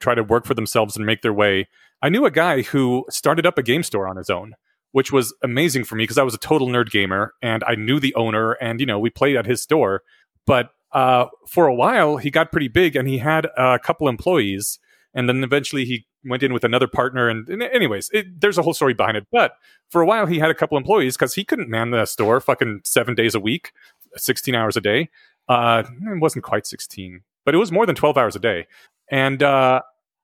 [0.00, 1.68] try to work for themselves and make their way.
[2.02, 4.54] I knew a guy who started up a game store on his own,
[4.92, 8.00] which was amazing for me because I was a total nerd gamer and I knew
[8.00, 10.02] the owner and, you know, we played at his store.
[10.44, 14.78] But uh, for a while, he got pretty big and he had a couple employees.
[15.14, 17.28] And then eventually he went in with another partner.
[17.28, 19.26] And, and anyways, it, there's a whole story behind it.
[19.30, 19.52] But
[19.90, 22.80] for a while, he had a couple employees because he couldn't man the store fucking
[22.84, 23.72] seven days a week,
[24.16, 25.10] 16 hours a day.
[25.48, 28.66] Uh, it wasn't quite 16, but it was more than 12 hours a day.
[29.10, 29.80] And uh,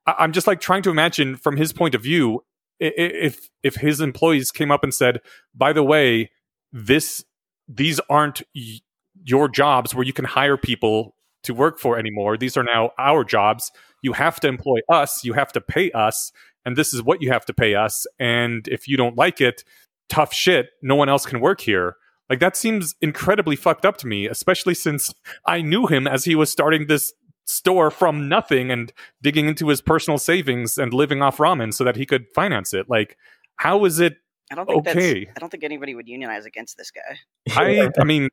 [0.07, 2.45] I- I'm just like trying to imagine from his point of view,
[2.81, 5.21] if if his employees came up and said,
[5.55, 6.31] "By the way,
[6.73, 7.25] this
[7.69, 8.81] these aren't y-
[9.25, 12.37] your jobs where you can hire people to work for anymore.
[12.37, 13.71] These are now our jobs.
[14.05, 15.25] You have to employ us.
[15.25, 16.31] You have to pay us,
[16.65, 18.07] and this is what you have to pay us.
[18.19, 19.65] And if you don't like it,
[20.09, 20.69] tough shit.
[20.83, 21.97] No one else can work here."
[22.31, 25.13] Like that seems incredibly fucked up to me, especially since
[25.47, 27.13] I knew him as he was starting this
[27.47, 31.97] store from nothing and digging into his personal savings and living off ramen so that
[31.97, 32.89] he could finance it.
[32.89, 33.19] Like,
[33.57, 34.17] how is it?
[34.51, 35.25] I don't think Okay.
[35.25, 35.37] that's.
[35.37, 37.19] I don't think anybody would unionize against this guy.
[37.55, 38.31] I, I mean,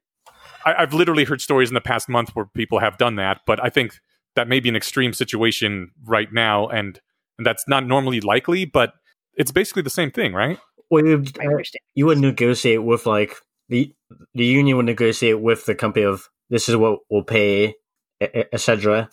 [0.66, 3.62] I, I've literally heard stories in the past month where people have done that, but
[3.64, 4.00] I think
[4.36, 7.00] that may be an extreme situation right now, and,
[7.38, 8.66] and that's not normally likely.
[8.66, 8.94] But
[9.36, 10.58] it's basically the same thing, right?
[10.90, 11.82] Well, you, I understand.
[11.96, 13.36] you would negotiate with like
[13.70, 13.94] the
[14.34, 17.76] the union would negotiate with the company of this is what we'll pay,
[18.20, 19.10] etc.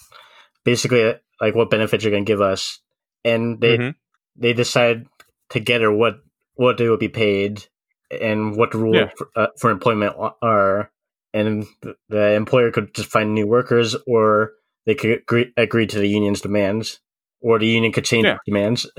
[0.64, 2.80] Basically, like what benefits you're going to give us,
[3.24, 3.94] and they Mhm.
[4.36, 5.06] they decide
[5.50, 6.16] together what
[6.54, 7.64] what they would be paid
[8.10, 9.10] and what the rules Yeah.
[9.16, 10.90] for, uh, for employment are,
[11.32, 14.54] and the- the employer could just find new workers, or
[14.88, 16.98] they could agree, agree to the union's demands,
[17.42, 18.38] or the union could change Yeah.
[18.46, 18.90] demands.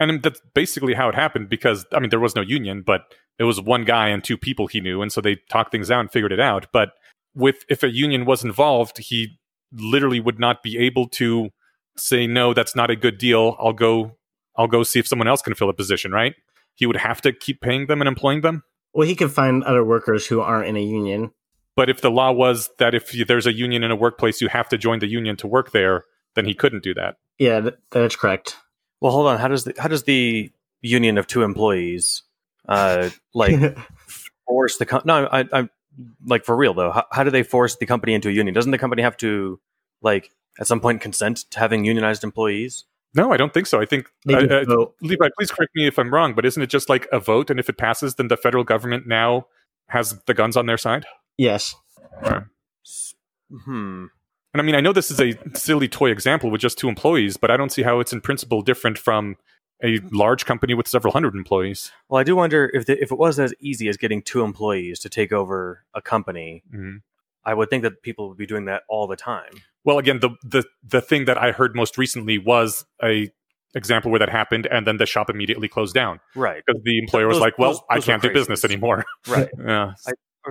[0.00, 3.02] And that's basically how it happened because, I mean, there was no union, but
[3.38, 5.00] it was one guy and two people he knew.
[5.00, 6.66] And so they talked things out and figured it out.
[6.72, 6.90] But
[7.34, 9.38] with, if a union was involved, he
[9.72, 11.50] literally would not be able to
[11.96, 13.56] say, no, that's not a good deal.
[13.60, 14.16] I'll go,
[14.56, 16.34] I'll go see if someone else can fill a position, right?
[16.74, 18.64] He would have to keep paying them and employing them.
[18.92, 21.30] Well, he could find other workers who aren't in a union.
[21.78, 24.48] But if the law was that if you, there's a union in a workplace, you
[24.48, 27.18] have to join the union to work there, then he couldn't do that.
[27.38, 28.56] Yeah, th- that's correct.
[29.00, 29.38] Well, hold on.
[29.38, 32.24] How does the how does the union of two employees,
[32.68, 33.78] uh, like
[34.44, 35.28] force the com- no?
[35.30, 35.70] I, I'm
[36.26, 36.90] like for real though.
[36.90, 38.54] How, how do they force the company into a union?
[38.54, 39.60] Doesn't the company have to
[40.02, 42.86] like at some point consent to having unionized employees?
[43.14, 43.80] No, I don't think so.
[43.80, 44.86] I think uh, uh.
[45.00, 47.50] Levi, please correct me if I'm wrong, but isn't it just like a vote?
[47.50, 49.46] And if it passes, then the federal government now
[49.90, 51.06] has the guns on their side?
[51.38, 51.74] Yes.
[52.22, 52.42] Right.
[53.64, 54.06] Hmm.
[54.54, 57.36] And I mean, I know this is a silly toy example with just two employees,
[57.36, 59.36] but I don't see how it's in principle different from
[59.84, 61.92] a large company with several hundred employees.
[62.08, 64.98] Well, I do wonder if the, if it was as easy as getting two employees
[65.00, 66.62] to take over a company.
[66.74, 67.02] Mhm.
[67.44, 69.52] I would think that people would be doing that all the time.
[69.84, 73.30] Well, again, the, the the thing that I heard most recently was a
[73.74, 76.62] example where that happened, and then the shop immediately closed down Right.
[76.66, 79.48] because the employer was like, "Well, those- I those were can't do business anymore." Right.
[79.66, 79.92] yeah.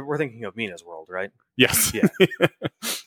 [0.06, 1.32] We're thinking of Mina's world, right?
[1.56, 1.94] Yes.
[1.94, 2.08] Yeah.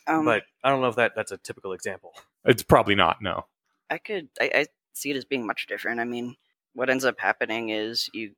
[0.06, 2.12] Um, but I don't know if that that's a typical example.
[2.44, 3.22] it's probably not.
[3.22, 3.46] No.
[3.88, 6.00] I could I, I see it as being much different.
[6.00, 6.34] I mean,
[6.74, 8.32] what ends up happening is you,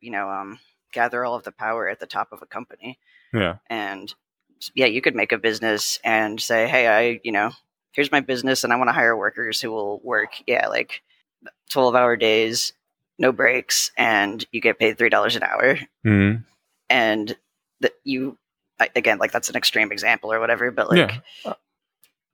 [0.00, 0.58] you know um
[0.92, 2.98] gather all of the power at the top of a company,
[3.34, 3.56] Yeah.
[3.68, 4.14] and
[4.74, 7.50] yeah, you could make a business and say, hey, I you know
[7.92, 11.02] here's my business, and I want to hire workers who will work yeah like
[11.68, 12.72] twelve hour days,
[13.18, 16.44] no breaks, and you get paid three dollars an hour, Mhm.
[16.88, 17.36] and
[17.82, 18.36] that you
[18.96, 20.98] again like that's an extreme example or whatever, but like.
[21.44, 21.52] Yeah.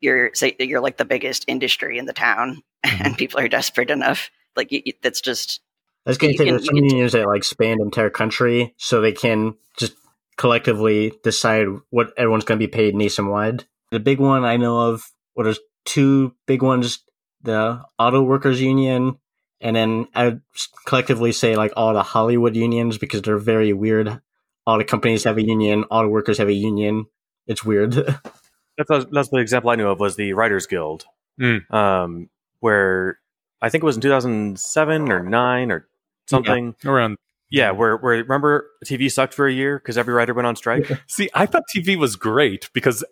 [0.00, 3.04] You're say you're like the biggest industry in the town, Mm-hmm.
[3.04, 4.30] and people are desperate enough.
[4.54, 5.60] Like you, you- that's just
[6.06, 8.08] I was going You to say can- there's some unions that like span the entire
[8.10, 9.94] country, so they can just
[10.36, 13.64] collectively decide what everyone's going to be paid nationwide.
[13.90, 17.00] The big one I know of, well, there's two big ones:
[17.42, 19.18] the Auto Workers Union,
[19.60, 20.42] and then I would
[20.86, 24.20] collectively say like all the Hollywood unions because they're very weird.
[24.68, 27.06] All the companies have a union, all the workers have a union.
[27.46, 27.94] It's weird.
[28.76, 31.06] that's that's the example I knew of was the Writers Guild,
[31.40, 31.72] Mm.
[31.72, 32.28] um,
[32.60, 33.18] where
[33.62, 35.88] I think it was in 2007 or nine or
[36.28, 36.74] something.
[36.84, 37.16] Around.
[37.48, 40.86] Yeah, where where remember TV sucked for a year because every writer went on strike.
[41.06, 43.02] See, I thought TV was great because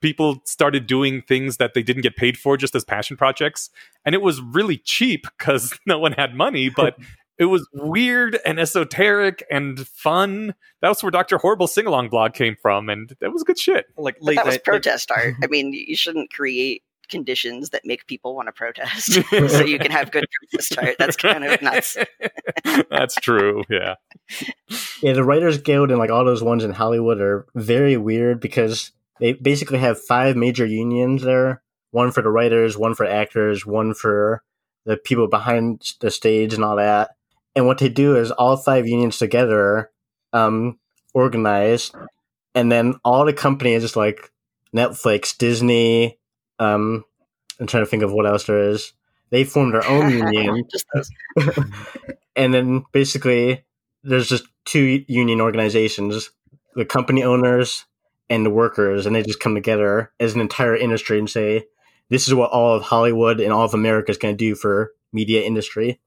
[0.00, 3.68] people started doing things that they didn't get paid for just as passion projects,
[4.06, 6.96] and it was really cheap because no one had money, but.
[7.38, 10.54] It was weird and esoteric and fun.
[10.80, 11.38] That was where Dr.
[11.38, 13.86] Horrible Sing Along blog came from, and that was good shit.
[13.98, 14.64] like But late that was night.
[14.64, 15.34] protest art.
[15.42, 19.12] I mean, you shouldn't create conditions that make people want to protest
[19.50, 20.96] so you can have good protest art.
[20.98, 21.96] That's kind of nuts.
[22.90, 23.62] That's true.
[23.68, 23.94] Yeah.
[25.02, 28.92] Yeah, the Writers Guild and like all those ones in Hollywood are very weird because
[29.20, 31.62] they basically have five major unions there.
[31.92, 34.42] One for the writers, one for actors, one for
[34.84, 37.10] the people behind the stage and all that.
[37.56, 39.90] And what they do is all five unions together
[40.32, 40.78] um,
[41.14, 41.90] organize,
[42.54, 44.30] and then all the companies, just like
[44.74, 46.18] Netflix, Disney,
[46.58, 47.04] um,
[47.58, 48.92] I'm trying to think of what else there is.
[49.30, 50.64] They form their own union.
[52.36, 53.64] And then basically
[54.04, 56.30] there's just two union organizations
[56.74, 57.86] the company owners
[58.28, 61.64] and the workers and they just come together as an entire industry and say
[62.10, 64.92] this is what all of hollywood and all of america is going to do for
[65.12, 65.98] media industry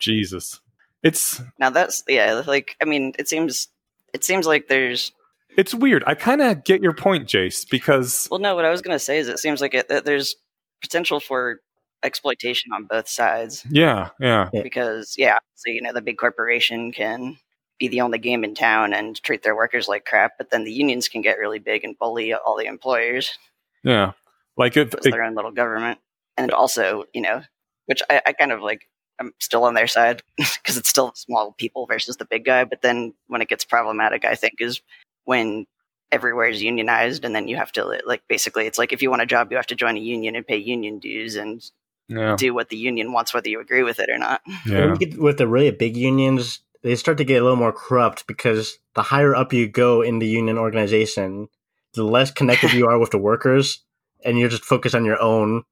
[0.00, 0.60] Jesus.
[1.02, 3.68] It's Now that's yeah, like I mean, it seems
[4.12, 5.12] it seems like there's
[5.56, 6.04] it's weird.
[6.06, 8.54] I kind of get your point, Jace, because well, no.
[8.54, 10.36] What I was gonna say is it seems like it, that there's
[10.82, 11.60] potential for
[12.02, 14.62] exploitation on both sides yeah, yeah, Yeah.
[14.62, 17.36] because yeah, so you know the big corporation can
[17.78, 20.72] be the only game in town and treat their workers like crap, but then the
[20.72, 23.38] unions can get really big and bully all the employers.
[23.82, 24.12] yeah.
[24.56, 25.98] Like if It's their own little government,
[26.36, 27.42] and also you know,
[27.86, 28.86] which I, I kind of like.
[29.20, 32.64] I'm still on their side because it's still small people versus the big guy.
[32.64, 34.80] But then when it gets problematic, I think is
[35.24, 35.66] when
[36.10, 39.22] everywhere is unionized, and then you have to like basically it's like if you want
[39.22, 41.62] a job, you have to join a union and pay union dues and
[42.08, 44.40] yeah, do what the union wants, whether you agree with it or not.
[44.66, 47.56] yeah, When you get with the really big unions they start to get a little
[47.56, 51.48] more corrupt because the higher up you go in the union organization
[51.94, 53.82] the less connected you are with the workers
[54.24, 55.64] and you're just focused on your own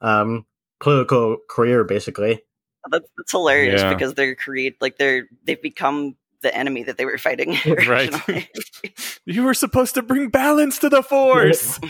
[0.00, 0.46] um,
[0.80, 2.42] political career basically
[2.90, 3.92] That's, that's hilarious Yeah.
[3.92, 7.56] because they're create like they're they've become the enemy that they were fighting
[7.88, 8.12] Right.
[9.24, 11.80] you were supposed to bring balance to the force.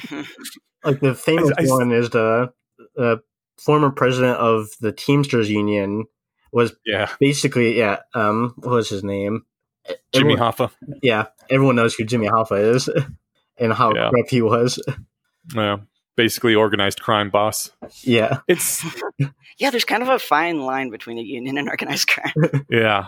[0.85, 2.52] like the famous I- I- one is the
[2.98, 3.16] uh,
[3.59, 6.04] former president of the Teamsters Union
[6.52, 9.44] was yeah, basically yeah um what was his name
[10.12, 10.70] Jimmy Everyone- Hoffa.
[11.02, 12.88] yeah everyone knows who Jimmy Hoffa is
[13.59, 14.11] and how Yeah.
[14.11, 14.80] corrupt he was
[15.54, 15.78] Yeah,
[16.16, 17.70] basically organized crime boss.
[18.02, 18.85] yeah It's
[19.59, 22.64] yeah, there's kind of a fine line between a union and organized crime.
[22.70, 23.07] yeah,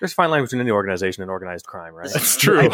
[0.00, 2.10] There's a fine line between any organization and organized crime, right?
[2.12, 2.68] that's true.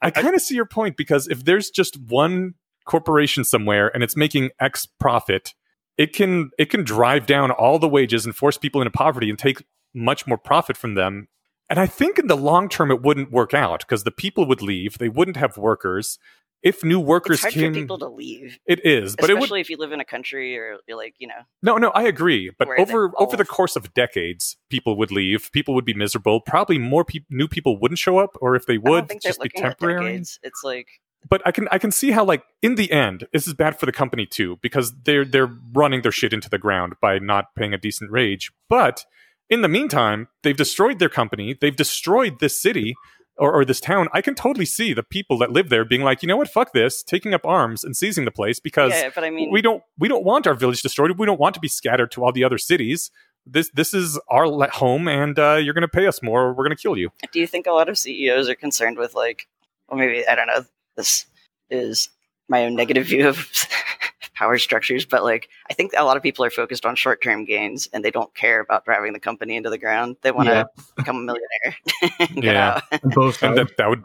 [0.00, 2.54] I kind of see your point because if there's just one
[2.84, 5.54] corporation somewhere and it's making X profit,
[5.98, 9.38] it can it can drive down all the wages and force people into poverty and
[9.38, 11.28] take much more profit from them.
[11.68, 14.62] And I think in the long term it wouldn't work out because the people would
[14.62, 14.98] leave.
[14.98, 16.18] They wouldn't have workers.
[16.62, 19.42] If new workers It's hard came, for people to leave, it is, but it would
[19.42, 21.42] especially if you live in a country or you're like you know.
[21.62, 22.50] No, no, I agree.
[22.56, 25.50] But over over the course of decades, people would leave.
[25.52, 26.40] People would be miserable.
[26.40, 30.16] Probably more peop new people wouldn't show up, or if they would, just be temporary.
[30.16, 30.86] It's like
[31.28, 33.86] But I can I can see how like in the end, this is bad for
[33.86, 37.74] the company too because they're they're running their shit into the ground by not paying
[37.74, 38.52] a decent wage.
[38.68, 39.04] But
[39.50, 41.56] in the meantime, they've destroyed their company.
[41.60, 42.94] They've destroyed this city.
[43.42, 46.22] Or, or this town, I can totally see the people that live there being like,
[46.22, 49.24] you know what, fuck this, taking up arms and seizing the place because yeah, but
[49.24, 51.18] I mean, we don't we don't want our village destroyed.
[51.18, 53.10] We don't want to be scattered to all the other cities.
[53.44, 56.48] This this is our le- home, and uh, you're going to pay us more, or
[56.50, 57.10] we're going to kill you.
[57.32, 59.48] do you think a lot of CEOs are concerned with like,
[59.88, 60.64] well, maybe I don't know.
[60.96, 61.26] This
[61.68, 62.10] is
[62.48, 63.48] my own negative view of
[64.34, 67.88] power structures, but like, I think a lot of people are focused on short-term gains
[67.92, 70.16] and they don't care about driving the company into the ground.
[70.22, 70.64] They want to Yeah.
[70.96, 71.76] become a millionaire.
[72.18, 72.80] and Yeah.
[72.92, 73.02] out.
[73.14, 74.02] both And that that would,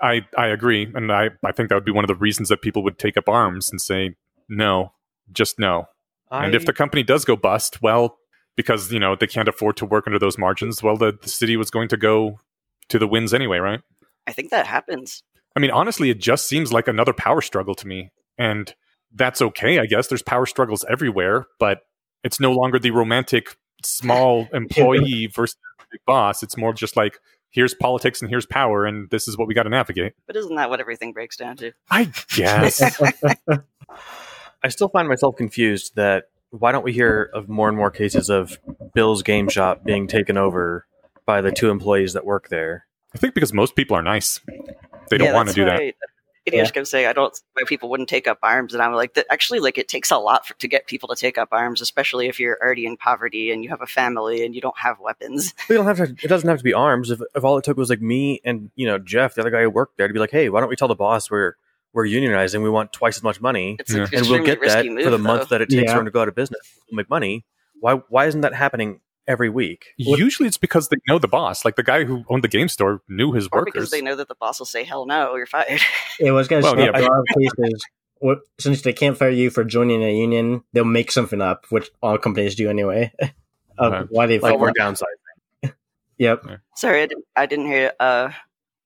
[0.00, 2.62] I I agree, and I I think that would be one of the reasons that
[2.62, 4.14] people would take up arms and say
[4.48, 4.92] no,
[5.32, 5.86] just no.
[6.30, 8.18] and if the company does go bust, well,
[8.56, 11.56] because you know they can't afford to work under those margins, well, the, the city
[11.56, 12.38] was going to go
[12.88, 13.80] to the winds anyway, right?
[14.26, 15.22] I think that happens.
[15.56, 18.10] I mean, honestly, it just seems like another power struggle to me.
[18.38, 18.74] And
[19.14, 20.08] that's okay, I guess.
[20.08, 21.80] There's power struggles everywhere, but
[22.24, 25.56] it's no longer the romantic small employee versus
[25.90, 26.42] big boss.
[26.42, 27.18] It's more just like,
[27.50, 30.14] here's politics and here's power, and this is what we got to navigate.
[30.26, 31.72] But isn't that what everything breaks down to?
[31.90, 32.80] I guess.
[34.64, 38.30] I still find myself confused that why don't we hear of more and more cases
[38.30, 38.58] of
[38.94, 40.86] Bill's Game Shop being taken over
[41.26, 42.86] by the two employees that work there?
[43.14, 44.40] I think because most people are nice.
[45.10, 45.94] They don't Yeah, want to that's do that.
[46.44, 46.72] Why- Idiots Yeah.
[46.74, 49.60] kept saying, "I don't why people wouldn't take up arms," and I'm like, that, actually,
[49.60, 52.40] like it takes a lot for, to get people to take up arms, especially if
[52.40, 55.54] you're already in poverty and you have a family and you don't have weapons.
[55.68, 56.04] We don't have to.
[56.22, 57.10] It doesn't have to be arms.
[57.10, 59.62] If, if all it took was like me and you know Jeff, the other guy
[59.62, 61.54] who worked there, to be like, hey, why don't we tell the boss we're
[61.92, 62.62] we're unionizing?
[62.62, 64.02] We want twice as much money, It's Yeah.
[64.04, 65.22] an and we'll get that move, for the though.
[65.22, 65.92] month that it takes Yeah.
[65.92, 66.60] for them to go out of business.
[66.90, 67.44] We'll make money.
[67.78, 69.86] Why why isn't that happening every week?
[69.98, 71.64] Usually it's because they know the boss.
[71.64, 73.72] Like the guy who owned the game store knew his or workers.
[73.74, 75.80] because they know that the boss will say, "Hell no, you're fired."
[76.18, 77.84] It was going to Well, say yeah, a lot of cases,
[78.60, 82.18] since they can't fire you for joining a union, they'll make something up, which all
[82.18, 83.12] companies do anyway.
[83.78, 84.06] of Okay.
[84.10, 84.58] why they Like fire.
[84.58, 85.04] we're downsizing.
[86.18, 86.44] Yep.
[86.76, 87.24] Sorry, I didn't.
[87.34, 87.92] I didn't hear.
[87.98, 88.30] Uh,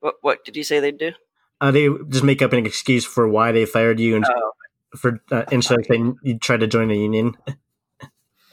[0.01, 1.13] what what did you say they'd do?
[1.61, 4.53] Uh, they just make up an excuse for why they fired you, and Oh,
[4.97, 7.37] for uh, instead of saying you try to join a union.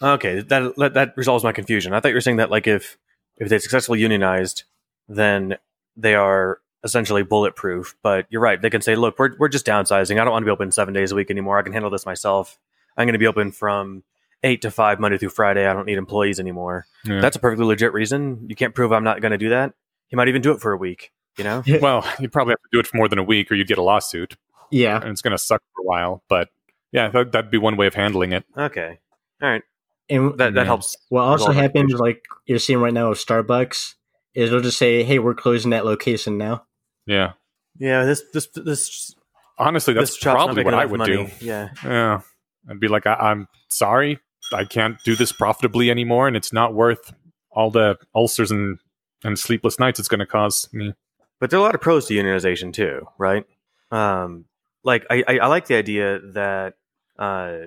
[0.03, 1.93] Okay, that, that that resolves my confusion.
[1.93, 2.97] I thought you were saying that like if
[3.37, 4.63] if they successfully unionized,
[5.07, 5.57] then
[5.95, 7.95] they are essentially bulletproof.
[8.03, 10.19] But you're right; they can say, "Look, we're we're just downsizing.
[10.19, 11.57] I don't want to be open seven days a week anymore.
[11.57, 12.59] I can handle this myself.
[12.97, 14.03] I'm going to be open from
[14.43, 15.65] eight to five Monday through Friday.
[15.65, 17.21] I don't need employees anymore." Yeah.
[17.21, 18.45] That's a perfectly legit reason.
[18.49, 19.73] You can't prove I'm not going to do that.
[20.07, 21.11] He might even do it for a week.
[21.37, 21.63] You know?
[21.81, 23.77] well, you'd probably have to do it for more than a week, or you'd get
[23.79, 24.35] a lawsuit,
[24.69, 24.99] Yeah.
[25.01, 26.23] and it's going to suck for a while.
[26.29, 26.49] But
[26.91, 28.45] yeah, that, that'd be one way of handling it.
[28.55, 28.99] Okay.
[29.41, 29.63] All right.
[30.09, 30.63] And That that Yeah.
[30.65, 30.95] helps.
[31.09, 31.99] what also happens, confusion.
[31.99, 33.95] like you're seeing right now with Starbucks,
[34.35, 36.65] is they'll just say, "Hey, we're closing that location now."
[37.05, 37.33] Yeah,
[37.79, 38.03] Yeah.
[38.05, 39.15] This this this
[39.57, 41.15] honestly, that's this probably what I would money.
[41.25, 41.45] do.
[41.45, 41.69] Yeah.
[41.83, 42.21] Yeah,
[42.69, 44.19] I'd be like, I, I'm sorry,
[44.53, 47.13] I can't do this profitably anymore, and it's not worth
[47.51, 48.79] all the ulcers and
[49.23, 50.93] and sleepless nights it's going to cause me.
[51.39, 53.45] But there are a lot of pros to unionization too, right?
[53.91, 54.45] Um,
[54.83, 56.73] like I, I, I like the idea that,
[57.17, 57.59] uh,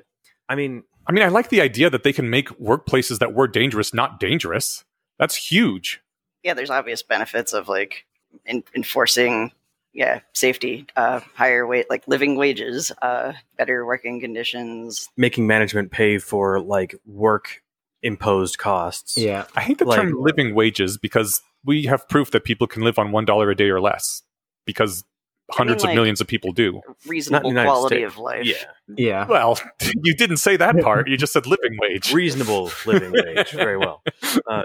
[0.49, 3.47] I mean, I mean, I like the idea that they can make workplaces that were
[3.49, 4.85] dangerous not dangerous.
[5.19, 6.01] That's huge.
[6.43, 8.07] yeah, there's obvious benefits of like
[8.45, 9.51] in, enforcing,
[9.93, 15.09] yeah, safety, uh, higher wage, like living wages, uh, better working conditions.
[15.17, 17.63] making management pay for like work
[18.03, 19.17] imposed costs.
[19.17, 19.47] Yeah.
[19.57, 22.99] I hate the Like- term living wages because we have proof that people can live
[22.99, 24.23] on one dollar a day or less
[24.67, 25.03] because
[25.51, 26.81] hundreds like- of millions of people do.
[27.07, 28.13] Reasonable quality States.
[28.13, 28.45] of life.
[28.47, 28.65] Yeah.
[28.97, 29.27] Yeah.
[29.27, 29.59] Well,
[30.03, 31.09] you didn't say that part.
[31.09, 32.13] You just said living wage.
[32.13, 33.51] Reasonable living wage.
[33.51, 34.03] Very well.
[34.51, 34.65] Uh,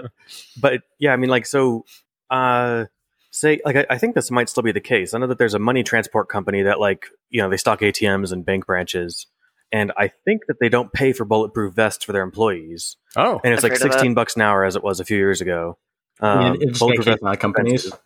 [0.60, 1.84] but yeah, I mean, like, so,
[2.30, 2.84] uh,
[3.30, 5.14] say, like, I, I think this might still be the case.
[5.14, 8.32] I know that there's a money transport company that, like, you know, they stock ATMs
[8.32, 9.26] and bank branches.
[9.72, 12.96] And I think that they don't pay for bulletproof vests for their employees.
[13.16, 14.00] Oh, and it's I've like heard of that.
[14.00, 15.78] 16 bucks an hour as it was a few years ago.
[16.20, 17.72] I mean, Um, just bulletproof case vests in a lot of companies.
[17.86, 18.00] expensive.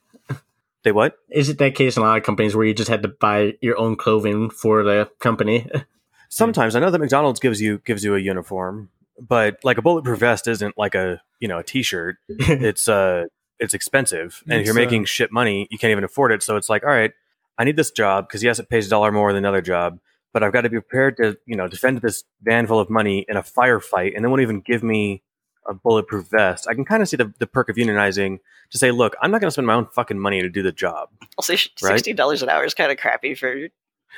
[0.87, 1.19] They what?
[1.33, 3.55] Is it that case in a lot of companies where you just had to buy
[3.61, 5.69] your own clothing for the company?
[6.29, 10.21] Sometimes I know that McDonald's gives you gives you a uniform, but like a bulletproof
[10.21, 12.19] vest isn't like a you know a T-shirt.
[12.29, 13.25] It's uh
[13.59, 16.41] it's expensive, and if you're uh, making shit money, you can't even afford it.
[16.45, 17.11] So it's like, all right,
[17.59, 19.99] I need this job because yes, it pays a dollar more than another job,
[20.33, 23.27] but I've got to be prepared to you know defend this van full of money
[23.29, 25.25] in a firefight, and they won't even give me
[25.69, 26.67] a bulletproof vest.
[26.69, 28.39] I can kind of see the, the perk of unionizing
[28.71, 30.73] to say, look, I'm not going to spend my own fucking money to do the
[30.73, 31.09] job.
[31.39, 33.69] I'll say sixty dollars an hour is kind of crappy for.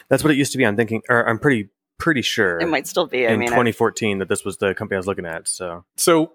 [0.08, 0.64] That's what it used to be.
[0.66, 1.68] I'm thinking, or I'm pretty
[1.98, 3.26] pretty sure It might still be.
[3.26, 5.48] I in mean, I- 2014 that this was the company I was looking at.
[5.48, 6.32] So so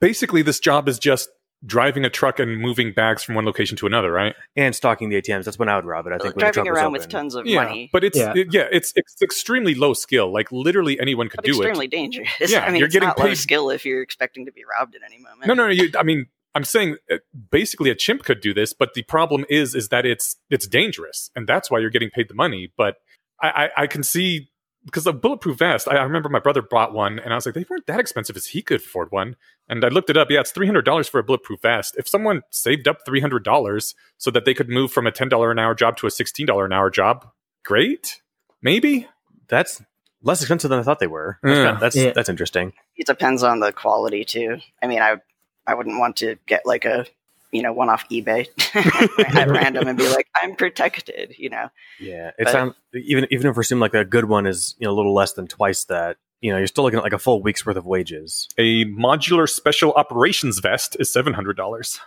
[0.00, 1.28] basically, this job is just
[1.66, 4.34] driving a truck and moving bags from one location to another, right?
[4.56, 5.44] and stocking the ATMs.
[5.44, 6.12] That's when I would rob it.
[6.12, 8.32] I think when the driving around with tons of yeah, money, but it's Yeah.
[8.36, 10.32] it- yeah, it's it's extremely low skill.
[10.32, 11.88] Like literally anyone could but do extremely it.
[11.88, 12.30] Extremely dangerous.
[12.52, 14.62] Yeah, I mean, you're it's getting not low paid- skill if you're expecting to be
[14.78, 15.46] robbed at any moment.
[15.46, 15.72] No, no, no.
[15.72, 17.16] You, I mean, I'm saying uh,
[17.50, 21.30] basically a chimp could do this, but the problem is is that it's it's dangerous,
[21.34, 22.72] and that's why you're getting paid the money.
[22.76, 22.96] But
[23.42, 24.48] I, I, I can see
[24.86, 25.86] because the bulletproof vest.
[25.88, 28.36] I, I remember my brother bought one, and I was like, they weren't that expensive
[28.36, 29.36] as he could afford one.
[29.68, 30.30] And I looked it up.
[30.30, 31.96] Yeah, it's three hundred dollars for a bulletproof vest.
[31.98, 35.28] If someone saved up three hundred dollars so that they could move from a ten
[35.28, 37.28] dollar an hour job to a sixteen dollar an hour job,
[37.64, 38.22] great.
[38.62, 39.06] Maybe.
[39.48, 39.82] That's
[40.22, 41.38] less expensive than I thought they were.
[41.42, 41.64] That's Yeah.
[41.66, 42.12] kinda- that's, Yeah.
[42.14, 42.72] that's interesting.
[42.96, 44.58] It depends on the quality too.
[44.82, 45.16] I mean, I
[45.66, 47.06] I wouldn't want to get like a
[47.52, 48.46] you know one off eBay
[49.36, 51.34] at random and be like, I'm protected.
[51.38, 51.68] You know,
[52.00, 54.86] Yeah, it But- sounds even even if we assume like a good one is you
[54.86, 56.16] know a little less than twice that.
[56.42, 58.46] You know, you're still looking at like a full week's worth of wages.
[58.58, 61.98] A modular special operations vest is seven hundred dollars.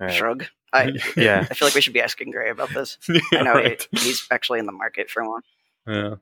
[0.00, 0.14] All right.
[0.16, 0.44] shrug.
[0.72, 2.98] I Yeah, I feel like we should be asking Gray about this.
[3.32, 3.86] I know right.
[3.92, 5.40] he, he's actually in the market for one.
[5.86, 6.14] Yeah.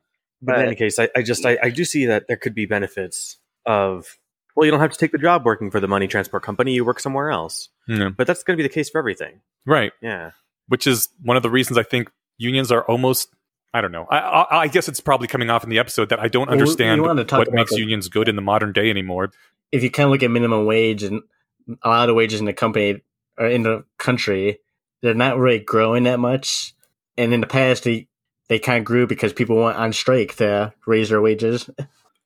[0.43, 2.67] but in any case, I, I just I, I do see that there could be
[2.67, 4.19] benefits of
[4.55, 6.73] well, you don't have to take the job working for the money transport company.
[6.73, 7.69] You work somewhere else.
[7.87, 8.09] Yeah.
[8.09, 9.41] But that's going to be the case for everything.
[9.65, 9.91] Right.
[10.01, 10.31] Yeah.
[10.67, 13.29] which is one of the reasons I think unions are almost.
[13.73, 14.05] I don't know.
[14.09, 16.53] I, I, I guess it's probably coming off in the episode that I don't Well,
[16.53, 19.31] understand we wanted to talk what makes the- unions good in the modern day anymore.
[19.73, 21.21] if you kind of look at minimum wage and
[21.83, 23.01] a lot of wages in the company
[23.37, 24.59] or in the country,
[25.01, 26.73] they're not really growing that much.
[27.17, 28.07] And in the past, they
[28.47, 31.69] they kind of grew because people went on strike to raise their wages.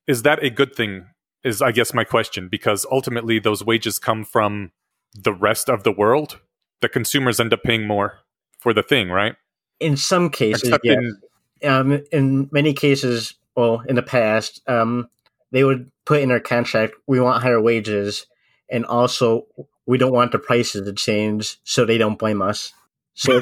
[0.06, 1.06] Is that a good thing?
[1.42, 4.72] Is I guess my question because ultimately those wages come from
[5.14, 6.38] the rest of the world.
[6.80, 8.18] The consumers end up paying more
[8.58, 9.36] for the thing, right?
[9.80, 10.96] In some cases, yes.
[10.96, 11.16] in-
[11.62, 15.08] um, in many cases, well, in the past, um,
[15.52, 18.26] they would put in their contract, we want higher wages,
[18.70, 19.46] and also
[19.86, 22.72] we don't want the prices to change, so they don't blame us.
[23.14, 23.40] So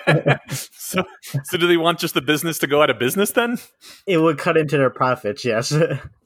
[0.48, 1.04] so,
[1.44, 3.58] so do they want just the business to go out of business then?
[4.06, 5.44] it would cut into their profits.
[5.44, 5.72] Yes,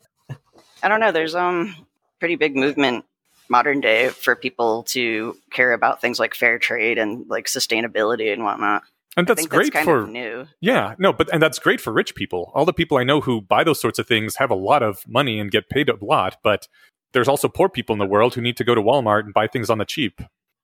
[0.84, 1.10] I don't know.
[1.12, 1.74] There's um
[2.20, 3.04] pretty big movement
[3.48, 8.44] modern day for people to care about things like fair trade and like sustainability and
[8.44, 8.82] whatnot.
[9.16, 10.46] And I that's think great that's kind for of new.
[10.60, 12.50] yeah, no, but and that's great for rich people.
[12.54, 15.04] All the people I know who buy those sorts of things have a lot of
[15.06, 16.68] money and get paid a lot, but
[17.12, 19.46] there's also poor people in the world who need to go to Walmart and buy
[19.46, 20.20] things on the cheap.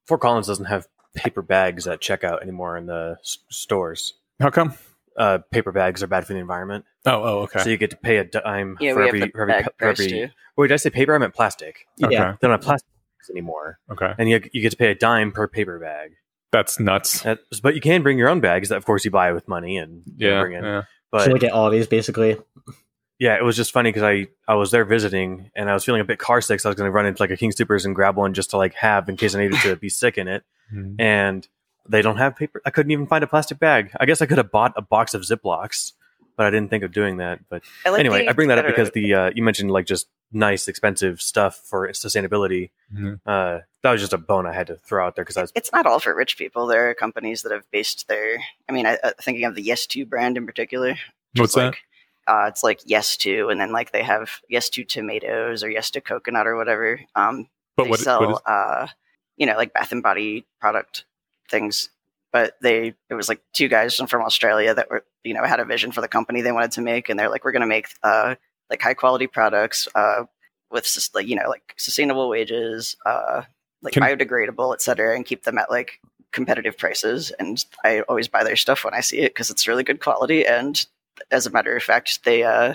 [0.07, 4.15] Fort Collins doesn't have paper bags at checkout anymore in the s- stores.
[4.41, 4.75] How come?
[5.21, 7.59] Uh, paper bags are bad for the environment, Oh, oh, okay.
[7.63, 9.89] so you get to pay a dime Yeah, for every have for every, bag for
[9.89, 10.29] every- too.
[10.57, 11.15] Wait, did I say paper?
[11.15, 11.87] I meant plastic.
[12.03, 12.15] okay.
[12.15, 12.33] yeah.
[12.41, 12.89] They don't have plastic
[13.31, 14.15] anymore, Okay.
[14.19, 16.13] and you you get to pay a dime per paper bag.
[16.53, 17.21] That's nuts.
[17.23, 19.77] That- but you can bring your own bags that, of course, you buy with money
[19.77, 20.41] and Yeah.
[20.41, 20.65] bring in.
[20.65, 20.83] yeah.
[21.13, 22.39] But so like at these basically.
[23.19, 26.01] yeah, it was just funny because I I was there visiting and I was feeling
[26.01, 27.85] a bit car sick, so I was going to run into like a King Soopers
[27.85, 30.29] and grab one just to like have in case I needed to be sick in
[30.29, 30.45] it.
[30.75, 30.97] Mhm.
[30.99, 31.47] And
[31.89, 32.61] they don't have paper.
[32.65, 33.91] I couldn't even find a plastic bag.
[33.99, 35.93] I guess I could have bought a box of Ziplocs,
[36.37, 37.41] but I didn't think of doing that.
[37.49, 40.09] But I like anyway, I bring that up because the uh, you mentioned like just
[40.33, 42.71] nice, expensive stuff for sustainability.
[42.95, 43.21] Mhm.
[43.27, 45.53] Uh, that was just a bone I had to throw out there because I was
[45.55, 46.67] it's not all for rich people.
[46.67, 48.39] There are companies that have based their.
[48.69, 50.97] I mean, I, I thinking of the Yes To brand in particular.
[51.35, 51.65] What's is that?
[51.67, 51.79] Like,
[52.27, 55.91] uh, it's like Yes To, and then like they have Yes To tomatoes or Yes
[55.93, 57.01] to coconut or whatever.
[57.17, 58.87] Um, But they what, sell, what is uh,
[59.37, 61.05] you know, like Bath and Body product
[61.51, 61.91] things.
[62.33, 65.65] But they, it was like two guys from Australia that were, you know, had a
[65.65, 67.89] vision for the company they wanted to make, and they're like, we're going to make
[68.05, 68.37] uh,
[68.71, 70.25] like high quality products uh,
[70.71, 73.43] with sus- like you know like sustainable wages, uh,
[73.83, 76.01] like Can- biodegradable, et cetera, and keep them at like
[76.33, 77.33] competitive prices.
[77.39, 80.47] And I always buy their stuff when I see it because it's really good quality.
[80.47, 80.85] And
[81.31, 82.75] as a matter of fact, they uh,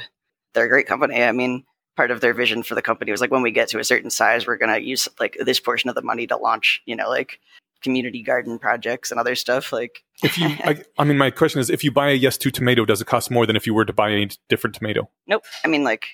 [0.53, 1.23] they're a great company.
[1.23, 1.63] I mean,
[1.95, 4.09] part of their vision for the company was like when we get to a certain
[4.09, 7.39] size, we're gonna use like this portion of the money to launch, you know, like
[7.85, 9.71] community garden projects and other stuff.
[9.71, 12.51] Like if you I, I mean my question is if you buy a yes to
[12.51, 15.43] tomato does it cost more than if you were to buy a different tomato Nope.
[15.63, 16.07] I mean, like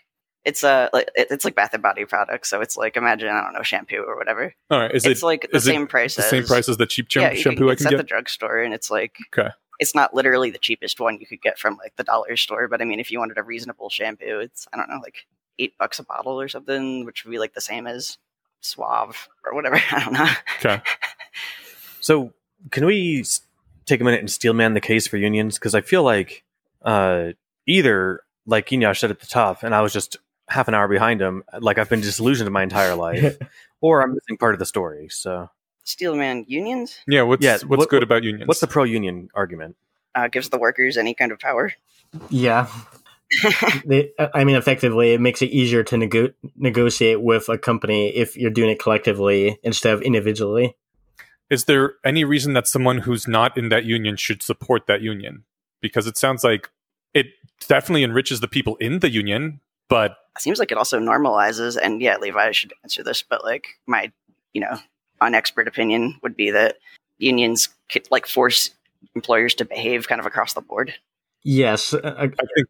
[0.44, 3.54] it's a like it's like Bath and Body products, so it's like imagine I don't
[3.54, 4.54] know shampoo or whatever.
[4.70, 7.08] all right is it's it like the same price the same price as the cheap
[7.16, 9.50] yeah, shampoo i it's can at the drugstore, and it's like Okay.
[9.80, 12.82] It's not literally the cheapest one you could get from like the dollar store, but
[12.84, 15.26] I mean, if you wanted a reasonable shampoo, it's I don't know, like
[15.58, 18.20] eight bucks a bottle or something, which would be like the same as
[18.62, 19.82] Suave or whatever.
[19.92, 20.30] I don't know.
[20.60, 20.82] okay
[22.02, 22.34] So,
[22.72, 23.24] can we
[23.86, 25.56] take a minute and steelman the case for unions?
[25.58, 26.44] Because I feel like
[26.84, 27.30] uh,
[27.68, 30.18] either, like Eneasz said at the top, and I was just
[30.50, 33.38] half an hour behind him, like I've been disillusioned my entire life,
[33.82, 35.08] or I'm missing part of the story.
[35.10, 35.50] So,
[35.84, 39.76] Steelman unions yeah what's Yeah, what's what- good about unions what's the pro union argument?
[40.14, 41.74] uh, gives the workers any kind of power.
[42.30, 42.68] Yeah.
[43.86, 48.36] they, I mean, effectively, it makes it easier to nego- negotiate with a company if
[48.38, 50.76] you're doing it collectively instead of individually.
[51.52, 55.44] Is there any reason that someone who's not in that union should support that union
[55.82, 56.70] because it sounds like
[57.14, 57.28] it
[57.68, 62.02] definitely enriches the people in the union but it seems like it also normalizes and
[62.02, 64.12] yeah levi I should answer this but like my
[64.54, 64.80] you know
[65.22, 66.78] unexpert opinion would be that
[67.20, 68.72] unions could, like force
[69.14, 70.96] employers to behave kind of across the board
[71.44, 72.68] Yes, uh, i think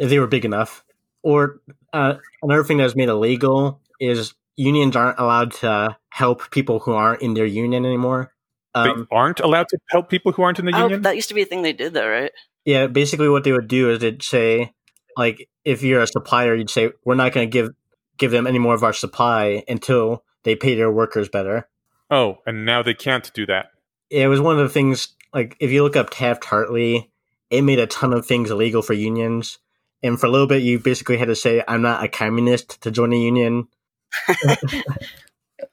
[0.00, 0.84] if they were big enough.
[1.22, 1.60] Or
[1.92, 7.22] uh, another thing that's made illegal is unions aren't allowed to help people who aren't
[7.22, 8.32] in their union anymore.
[8.74, 11.28] Um, they aren't allowed to help people who aren't in the oh union that used
[11.28, 12.30] to be a thing they did though right
[12.64, 14.74] yeah, basically what they would do is they'd say,
[15.16, 17.70] like, if you're a supplier, you'd say, we're not going to give
[18.18, 21.68] give them any more of our supply until they pay their workers better.
[22.10, 23.68] oh and now they can't do that
[24.10, 27.10] it was one of the things like if you look up Taft Hartley,
[27.48, 29.58] it made a ton of things illegal for unions.
[30.02, 32.90] And for a little bit, you basically had to say, "I'm not a communist" to
[32.90, 33.68] join a union.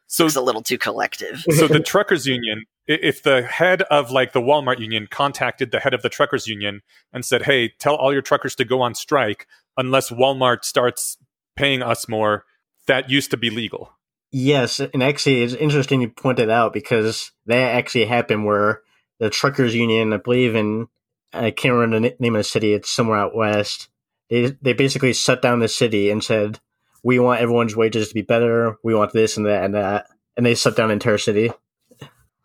[0.07, 4.33] So it's a little too collective so the truckers union if the head of like
[4.33, 6.81] the walmart union contacted the head of the truckers union
[7.13, 11.17] and said hey tell all your truckers to go on strike unless walmart starts
[11.55, 12.45] paying us more
[12.87, 13.97] that used to be legal
[14.31, 18.81] Yes, and actually, it's interesting you point it out because that actually happened where
[19.19, 20.87] the truckers union, I believe in,
[21.31, 22.73] I can't remember the name of the city.
[22.73, 23.87] It's somewhere out west.
[24.29, 26.59] They they basically shut down the city and said,
[27.03, 28.77] "We want everyone's wages to be better.
[28.83, 31.51] We want this and that and that," and they shut down the entire city.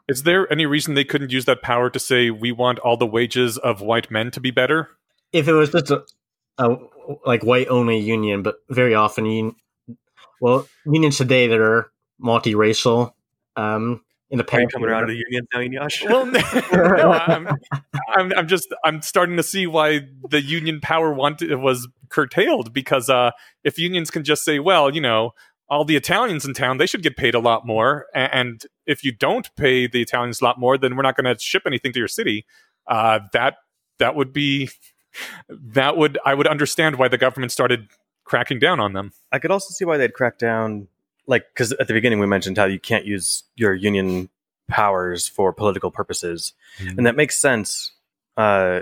[0.08, 3.06] Is there any reason they couldn't use that power to say we want all the
[3.06, 4.90] wages of white men to be better?
[5.32, 6.04] If it was just a,
[6.58, 6.76] a
[7.24, 9.56] like white only union, but very often you,
[10.40, 11.90] well, unions today that are
[12.22, 13.12] multiracial.
[13.56, 16.08] Um, in the Are you past, coming around to the unions now, Eneasz?
[16.08, 16.26] Well,
[16.96, 17.48] no, I'm,
[18.16, 23.10] I'm, I'm just I'm starting to see why the union power wanted was curtailed because
[23.10, 25.32] uh, if unions can just say, well, you know,
[25.68, 29.12] all the Italians in town they should get paid a lot more, and if you
[29.12, 31.98] don't pay the Italians a lot more, then we're not going to ship anything to
[31.98, 32.46] your city.
[32.86, 33.56] Uh, that
[33.98, 34.70] that would be
[35.60, 37.88] that would I would understand why the government started
[38.24, 39.12] cracking down on them.
[39.30, 40.88] I could also see why they'd crack down,
[41.26, 44.28] like because at the beginning we mentioned how you can't use your union
[44.68, 47.92] powers for political purposes, and that makes sense.
[48.36, 48.80] Uh,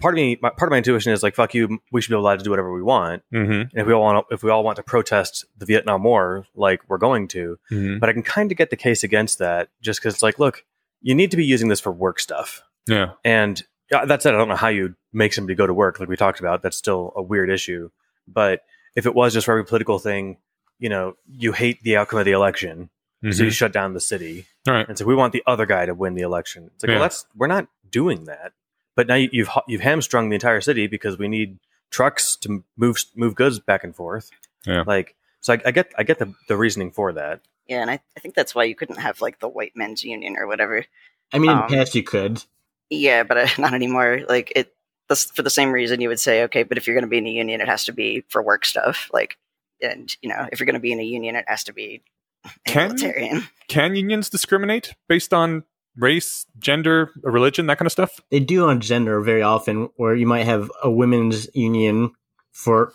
[0.00, 2.14] part of me, my, part of my intuition is like, "Fuck you, we should be
[2.16, 3.52] allowed to do whatever we want." Mm-hmm.
[3.52, 6.46] And if we all want, to, if we all want to protest the Vietnam War,
[6.54, 7.98] like we're going to, Mm-hmm.
[7.98, 10.64] but I can kind of get the case against that, just because it's like, look,
[11.00, 13.12] you need to be using this for work stuff, Yeah.
[13.24, 16.08] and yeah, that said, I don't know how you make somebody go to work, like
[16.08, 16.62] we talked about.
[16.62, 17.90] That's still a weird issue.
[18.26, 18.62] But
[18.96, 20.38] if it was just for every political thing,
[20.82, 22.90] you know, you hate the outcome of the election,
[23.22, 23.44] so Mhm.
[23.44, 24.88] you shut down the city, All right.
[24.88, 26.70] and so we want the other guy to win the election.
[26.74, 26.94] It's like, Yeah.
[26.96, 28.52] well, that's we're not doing that.
[28.96, 31.58] But now you- you've you've hamstrung the entire city because we need
[31.90, 34.30] trucks to move move goods back and forth.
[34.66, 34.82] Yeah.
[34.86, 37.40] Like, so I, I get I get the the reasoning for that.
[37.68, 40.36] Yeah, and I, I think that's why you couldn't have like the white men's union
[40.36, 40.84] or whatever.
[41.32, 42.44] I mean, in Um, the past you could.
[42.90, 44.22] Yeah, but uh, not anymore.
[44.28, 44.74] Like it,
[45.08, 47.18] this, for the same reason you would say, okay, but if you're going to be
[47.18, 49.08] in a union, it has to be for work stuff.
[49.12, 49.36] Like,
[49.82, 52.02] and you know, if you're going to be in a union, it has to be
[52.66, 53.44] Can- egalitarian.
[53.68, 55.64] Can unions discriminate based on
[55.96, 58.20] race, gender, religion, that kind of stuff?
[58.30, 62.12] They do on gender very often, where you might have a women's union
[62.52, 62.92] for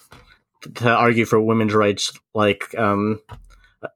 [0.76, 3.22] to argue for women's rights, like um,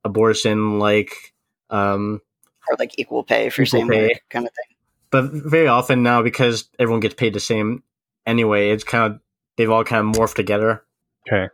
[0.04, 1.34] abortion, like
[1.70, 2.22] um,
[2.70, 4.08] or like equal pay for Equal same pay.
[4.08, 4.76] work kind of thing.
[5.10, 7.84] but very often now because everyone gets paid the same
[8.26, 9.20] anyway, it's kind of
[9.58, 10.84] they've all kind of morphed together.
[11.28, 11.50] Okay.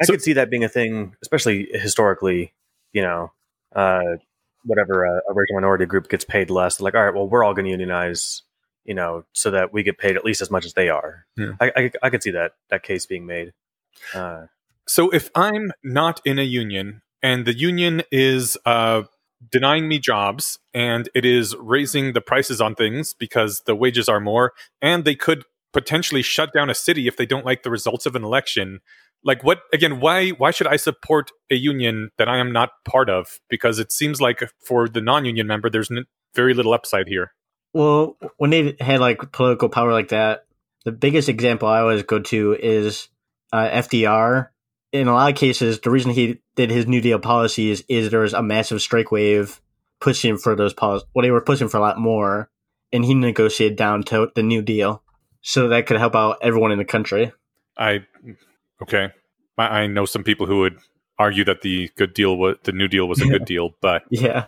[0.00, 2.52] I So- could see that being a thing, especially historically.
[2.92, 3.32] You know,
[3.74, 4.02] uh,
[4.64, 7.54] whatever a, a racial minority group gets paid less, like, all right, well, we're all
[7.54, 8.42] going to unionize,
[8.84, 11.26] you know, so that we get paid at least as much as they are.
[11.36, 11.52] Yeah.
[11.60, 13.52] I, I, I could see that that case being made.
[14.14, 14.46] Uh,
[14.86, 19.02] So if I'm not in a union and the union is uh,
[19.50, 24.20] denying me jobs and it is raising the prices on things because the wages are
[24.20, 28.06] more, and they could potentially shut down a city if they don't like the results
[28.06, 28.80] of an election.
[29.24, 30.00] Like what again?
[30.00, 33.38] Why why should I support a union that I am not part of?
[33.48, 36.04] Because it seems like for the non-union member, there's n-
[36.34, 37.32] very little upside here.
[37.72, 40.46] Well, when they had like political power like that,
[40.84, 43.08] the biggest example I always go to is
[43.52, 44.48] uh, FDR.
[44.92, 48.20] In a lot of cases, the reason he did his New Deal policies is there
[48.20, 49.60] was a massive strike wave
[50.00, 51.08] pushing for those policies.
[51.14, 52.48] Well, they were pushing for a lot more,
[52.92, 55.02] and he negotiated down to the New Deal
[55.40, 57.32] so that could help out everyone in the country.
[57.76, 58.06] I
[58.84, 59.08] okay.
[59.58, 60.78] I, I know some people who would
[61.18, 64.46] argue that the good deal was the New Deal was a good deal, but Yeah.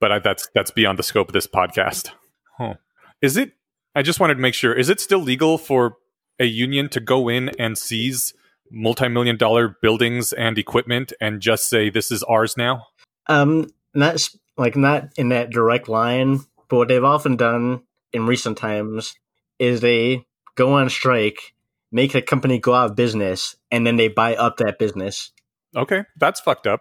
[0.00, 2.10] but I, that's that's beyond the scope of this podcast.
[2.56, 2.74] Huh.
[3.22, 3.52] Is it?
[3.94, 4.72] I just wanted to make sure.
[4.74, 5.96] Is it still legal for
[6.38, 8.32] a union to go in and seize
[8.70, 12.84] multi-million dollar buildings and equipment and just say this is ours now?
[13.26, 18.26] Um, not s- like not in that direct line, but what they've often done in
[18.26, 19.14] recent times
[19.58, 20.24] is they
[20.54, 21.54] go on strike,
[21.92, 25.30] make a company go out of business, and then they buy up that business.
[25.76, 26.80] Okay, that's fucked up.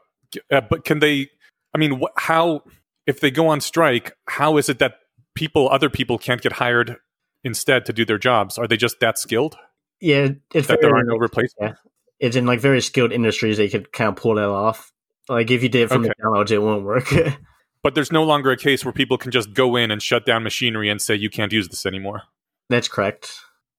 [0.52, 1.28] Uh, but can they?
[1.74, 2.62] I mean, wh- how
[3.06, 4.14] if they go on strike?
[4.28, 4.96] How is it that
[5.36, 6.98] people, other people, can't get hired
[7.44, 8.58] instead to do their jobs?
[8.58, 9.56] Are they just that skilled
[10.02, 11.80] Yeah, it's that very, there are no replacements?
[12.20, 14.92] it's in like very skilled industries they could kind of pull that off.
[15.30, 16.10] Like if you did it from Okay.
[16.18, 17.14] McDonald's, it won't work.
[17.84, 20.44] But there's no longer a case where people can just go in and shut down
[20.44, 22.24] machinery and say you can't use this anymore.
[22.70, 23.32] That's correct.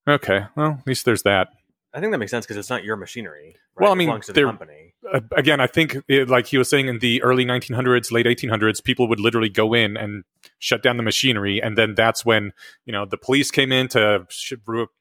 [0.09, 1.49] Okay, well, at least there's that.
[1.93, 3.57] I think that makes sense because it's not your machinery.
[3.79, 3.85] Right?
[3.85, 4.95] Well, I mean, belongs the company.
[5.11, 8.83] Uh, again, I think, it, like he was saying, in the early 1900s, late 1800s,
[8.83, 10.24] people would literally go in and
[10.59, 12.53] shut down the machinery, and then that's when
[12.85, 14.55] you know the police came in to sh-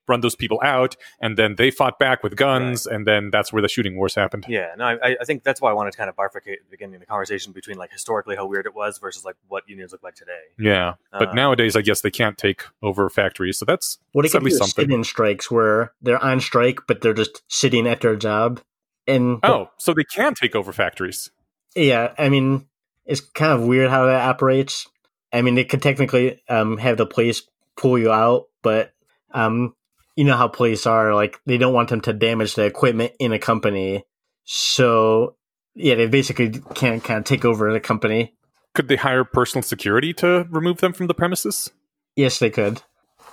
[0.08, 3.62] run those people out, and then they fought back with guns, and then that's where
[3.62, 4.46] the shooting wars happened.
[4.48, 6.96] Yeah, no, I, I think that's why I wanted to kind of bifurcate the beginning
[6.96, 10.04] of the conversation between like historically how weird it was versus like what unions look
[10.04, 10.40] like today.
[10.60, 14.28] Yeah, but Uh, nowadays, I guess they can't take over factories, so that's What they
[14.28, 14.90] That's at could do least is something.
[14.90, 18.62] sit-in strikes where they're on strike, but they're just sitting at their job.
[19.08, 21.32] And oh, so they can take over factories.
[21.76, 22.68] Yeah, I mean,
[23.06, 24.88] it's kind of weird how that operates.
[25.32, 27.44] I mean, they could technically um, have the police
[27.78, 28.92] pull you out, but
[29.34, 29.76] um,
[30.16, 31.14] you know how police are.
[31.14, 34.04] Like, they don't want them to damage the equipment in a company.
[34.44, 35.36] So,
[35.76, 38.34] yeah, they basically can't kind of take over the company.
[38.74, 41.72] could they hire personal security to remove them from the premises?
[42.16, 42.82] Yes, they could.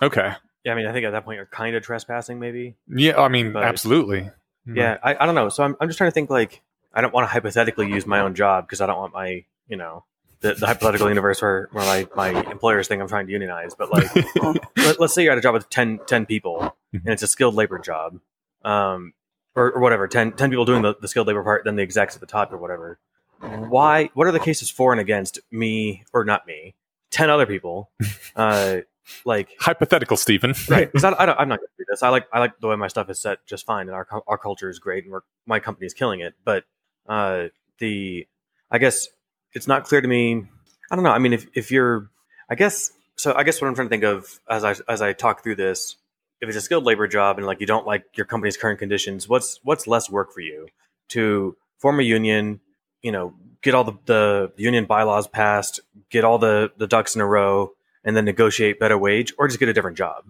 [0.03, 0.33] Okay.
[0.65, 2.77] Yeah, I mean, I think at that point you're kind of trespassing, maybe.
[2.89, 4.31] Yeah, I mean, But- absolutely.
[4.67, 4.77] Hmm.
[4.77, 5.49] Yeah, I, I don't know.
[5.49, 6.63] So I'm, I'm just trying to think like
[6.93, 9.77] I don't want to hypothetically use my own job because I don't want my you
[9.77, 10.05] know
[10.45, 13.75] the, the hypothetical universe where, where my, my employers think I'm trying to unionize.
[13.75, 14.15] But like
[14.77, 17.55] let, us say you're at a job with 10, 10 people and it's a skilled
[17.55, 18.21] labor job,
[18.63, 19.15] um,
[19.55, 22.15] or, or whatever 10, 10 people doing the, the skilled labor part, then the execs
[22.15, 22.99] at the top or whatever.
[23.41, 24.11] Why?
[24.13, 26.75] What are the cases for and against me or not me?
[27.11, 27.91] Ten other people,
[28.37, 28.79] uh,
[29.25, 30.55] like Hypothetical, Steven.
[30.69, 30.89] right.
[30.93, 32.03] Because I, I don't, i'm not going to do this.
[32.03, 34.39] I like i like the way my stuff is set just fine and our, our
[34.39, 36.35] culture is great and we're, my company is killing it.
[36.45, 36.65] But
[37.09, 37.49] uh
[37.79, 38.27] the
[38.71, 39.09] i guess
[39.53, 40.47] it's not clear to me
[40.91, 42.09] i don't know i mean if, if you're
[42.49, 45.13] i guess so i guess what i'm trying to think of as i as i
[45.13, 45.97] talk through this
[46.41, 49.29] if it's a skilled labor job and like you don't like your company's current conditions
[49.29, 50.69] what's what's less work for you?
[51.11, 52.61] To form a union
[53.03, 55.81] you know get all the, the union bylaws passed
[56.11, 57.73] get all the the ducks in a row
[58.05, 60.25] and then negotiate better wage or just get a different job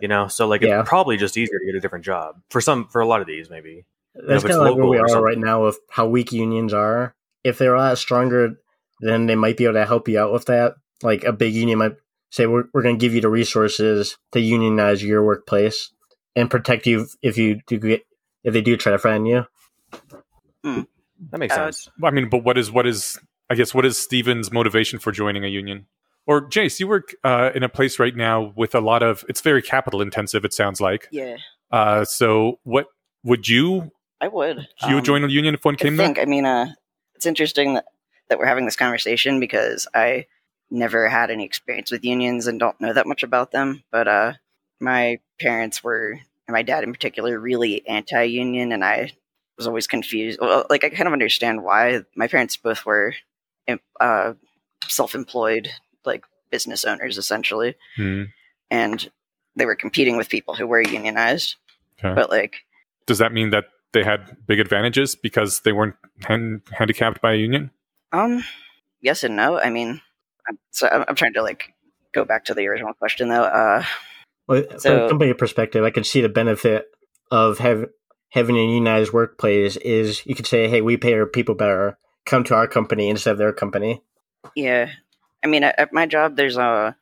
[0.00, 0.80] you know so like Yeah.
[0.80, 3.26] it's probably just easier to get a different job for some for a lot of
[3.26, 3.84] these maybe
[4.14, 7.14] That's kind of like where we are right now with how weak unions are.
[7.44, 8.60] If they're a lot stronger,
[9.00, 10.74] then they might be able to help you out with that.
[11.02, 11.96] Like a big union might
[12.30, 15.92] say, "We're we're going to give you the resources to unionize your workplace
[16.36, 18.04] and protect you if you do get
[18.44, 19.46] if they do try to find you."
[20.62, 23.96] that makes Uh, sense I mean, but what is what is I guess what is
[23.96, 25.86] Steven's motivation for joining a union?
[26.26, 29.40] Or Jace, you work uh, in a place right now with a lot of it's
[29.40, 30.44] very capital intensive.
[30.44, 31.08] It sounds like.
[31.10, 31.36] Yeah,
[31.70, 32.86] Uh, so what
[33.24, 33.90] would you
[34.20, 34.68] I would.
[34.88, 36.06] you Um, join a union if one I came there?
[36.06, 36.18] think.
[36.18, 36.66] I mean, uh,
[37.14, 37.86] it's interesting that,
[38.28, 40.26] that we're having this conversation because I
[40.70, 43.82] never had any experience with unions and don't know that much about them.
[43.90, 44.32] But uh,
[44.78, 49.12] my parents were, and my dad in particular, really anti-union, and I
[49.56, 50.38] was always confused.
[50.40, 52.00] Well, like I kind of understand why.
[52.14, 53.14] My parents both were
[54.00, 54.34] uh,
[54.86, 55.70] self-employed,
[56.04, 58.24] like business owners, essentially, Hmm.
[58.70, 59.10] and
[59.56, 61.56] they were competing with people who were unionized.
[61.98, 62.14] Okay.
[62.14, 62.64] But like,
[63.06, 67.36] Does that mean that they had big advantages because they weren't hand- handicapped by a
[67.36, 67.70] union?
[68.12, 68.44] Um,
[69.00, 69.58] yes and no.
[69.58, 70.00] I mean,
[70.48, 71.74] I'm, so I'm, I'm trying to like
[72.12, 73.42] go back to the original question though.
[73.44, 73.84] Uh,
[74.48, 76.86] Well, from a company perspective, I can see the benefit
[77.30, 77.86] of have,
[78.30, 81.98] having a unionized workplace is you could say, "Hey, we pay our people better.
[82.26, 84.02] Come to our company instead of their company."
[84.56, 84.90] yeah,
[85.42, 86.92] I mean, at, at my job, there's uh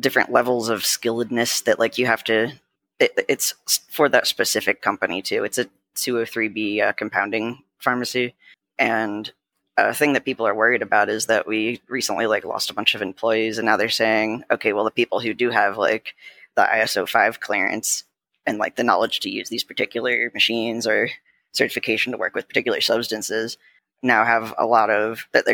[0.00, 2.52] different levels of skilledness that like you have to.
[3.00, 3.54] It, it's
[3.90, 5.44] for that specific company too.
[5.44, 8.34] It's a 203b uh, compounding pharmacy,
[8.78, 9.30] and
[9.76, 12.94] a thing that people are worried about is that we recently like lost a bunch
[12.94, 16.14] of employees, and now they're saying, okay, well, the people who do have like
[16.56, 18.04] the ISO five clearance
[18.46, 21.08] and like the knowledge to use these particular machines or
[21.52, 23.56] certification to work with particular substances
[24.02, 25.46] now have a lot of that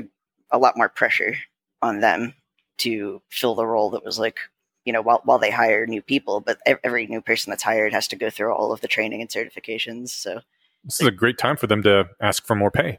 [0.51, 1.37] a lot more pressure
[1.85, 2.35] on them
[2.79, 4.39] to fill the role that was like
[4.85, 8.09] you know while while they hire new people but every new person that's hired has
[8.09, 10.41] to go through all of the training and certifications so.
[10.83, 12.99] This is a great time for them to ask for more pay.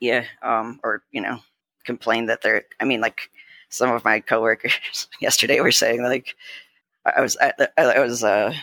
[0.00, 1.40] yeah um or you know
[1.84, 3.30] complain that they're i mean like
[3.68, 6.36] some of my coworkers yesterday were saying like
[7.04, 8.54] i was i, I I was uh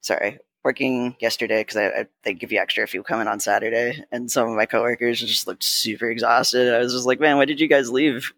[0.00, 3.40] sorry working yesterday because I, I, they give you extra if you come in on
[3.40, 6.72] saturday and some of my coworkers just looked super exhausted.
[6.72, 8.32] I was just like man why did you guys leave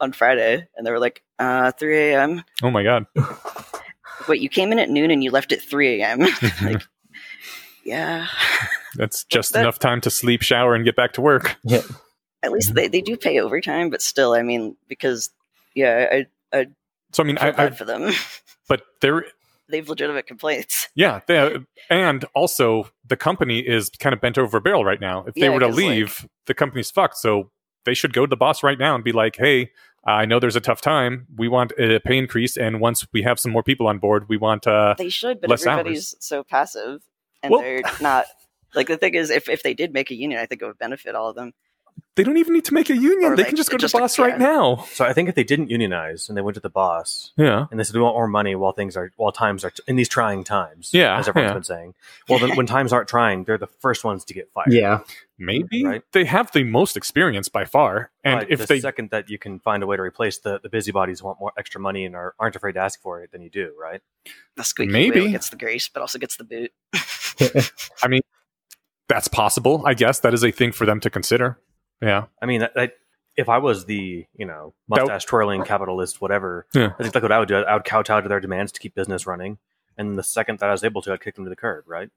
[0.00, 3.06] on friday and they were like uh 3 a.m Oh my god.
[4.28, 6.20] wait you came in at noon and you left at 3 a.m
[6.62, 6.82] like
[7.84, 8.26] yeah
[8.96, 11.56] That's just that- enough time to sleep, shower, and get back to work.
[11.64, 11.82] Yeah,
[12.42, 15.30] at least they, they do pay overtime but still i mean because
[15.74, 16.26] yeah i
[16.58, 16.66] i
[17.12, 18.10] So I mean, feel I, bad I for them
[18.68, 19.24] but there,
[19.68, 20.88] they've legitimate complaints.
[20.96, 21.56] yeah, they,
[21.88, 25.24] and also the company is kind of bent over a barrel right now.
[25.26, 27.16] If they Yeah, were to 'cause, like- leave, the company's fucked.
[27.18, 27.50] So
[27.86, 29.70] they should go to the boss right now and be like, "Hey,
[30.06, 31.26] I know there's a tough time.
[31.36, 34.36] We want a pay increase, and once we have some more people on board, we
[34.36, 37.00] want uh, They should, but Less everybody's so passive,
[37.42, 38.26] and Well- they're not.
[38.74, 40.78] Like the thing is, if if they did make a union, I think it would
[40.78, 41.54] benefit all of them.
[42.16, 43.32] They don't even need to make a union.
[43.32, 44.84] Or they like, can just go to just the like- boss right now.
[44.90, 47.78] so i think if they didn't unionize and they went to the boss Yeah, and
[47.78, 50.44] they said we want more money while things are while times are in these trying
[50.44, 51.54] times Yeah, as everyone's yeah.
[51.54, 51.94] been saying
[52.28, 55.00] well then when times aren't trying they're the first ones to get fired yeah.
[55.38, 56.02] maybe Right.
[56.12, 58.10] they have the most experience by far.
[58.24, 60.58] And But if the they second that you can find a way to replace the,
[60.60, 63.40] the busybodies want more extra money and are, aren't afraid to ask for it, then
[63.42, 64.00] you do, right?
[64.56, 65.20] The squeaky Maybe.
[65.20, 66.72] wheel gets the grease, but also gets the boot.
[68.02, 68.22] I mean,
[69.08, 71.58] that's possible, I guess that is a thing for them to consider.
[72.00, 72.90] Yeah, I mean, I, I,
[73.36, 76.92] if I was the you know mustache twirling capitalist, whatever, Yeah.
[76.98, 77.56] I think that's what I would do.
[77.56, 79.58] I would kowtow to their demands to keep business running,
[79.96, 82.10] and the second that I was able to, I'd kick them to the curb, right?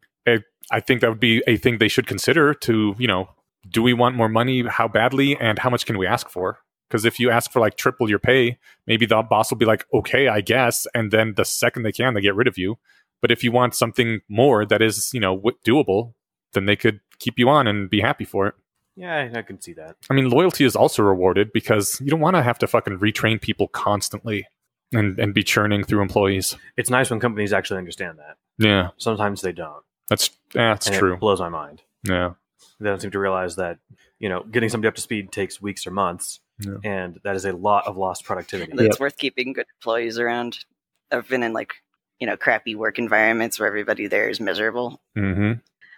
[0.72, 2.54] I think that would be a thing they should consider.
[2.54, 3.30] To you know,
[3.70, 4.64] do we want more money?
[4.68, 5.36] How badly?
[5.40, 6.60] And how much can we ask for?
[6.90, 8.58] Because if you ask for like triple your pay,
[8.88, 10.88] maybe the boss will be like, okay, I guess.
[10.96, 12.78] And then the second they can, they get rid of you.
[13.22, 16.14] But if you want something more that is, you know, w- doable,
[16.54, 18.56] then they could keep you on and be happy for it.
[19.00, 19.96] Yeah, I can see that.
[20.10, 23.42] I mean, loyalty is also rewarded because you don't want to have to fucking retrain
[23.42, 24.46] people constantly
[24.92, 26.58] and, and be churning through employees.
[26.76, 28.36] It's nice when companies actually understand that.
[28.58, 29.84] Yeah, Sometimes they don't.
[30.10, 31.14] that's yeah, that's and true.
[31.14, 31.82] It blows my mind.
[32.04, 32.34] Yeah,
[32.80, 33.78] They don't seem to realize that
[34.20, 36.76] you know getting somebody up to speed takes weeks or months, Yeah.
[36.84, 38.74] and that is a lot of lost productivity.
[38.76, 40.58] But It's worth keeping good employees around.
[41.10, 41.76] I've been in like
[42.20, 45.00] you know crappy work environments where everybody there is miserable.
[45.16, 45.54] hmm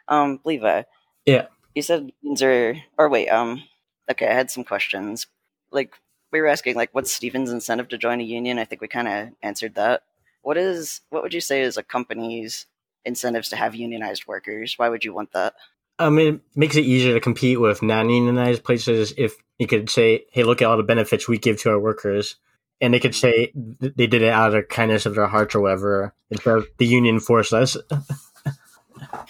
[0.08, 0.84] Um, Levi.
[1.26, 1.48] Yeah.
[1.76, 3.64] You said unions are, or wait, um,
[4.10, 5.28] okay, I had some questions.
[5.72, 5.94] Like
[6.32, 8.60] we were asking, like, what's Steven's incentive to join a union?
[8.60, 10.04] I think we kind of answered that.
[10.42, 12.66] What is, what would you say is a company's
[13.06, 14.74] incentives to have unionized workers?
[14.78, 15.54] Why would you want that?
[16.00, 20.26] I mean, it makes it easier to compete with non-unionized places if you could say,
[20.32, 22.38] "Hey, look at all the benefits we give to our workers,"
[22.80, 25.62] and they could say they did it out of the kindness of their hearts or
[25.62, 27.78] whatever, instead of the union forced us.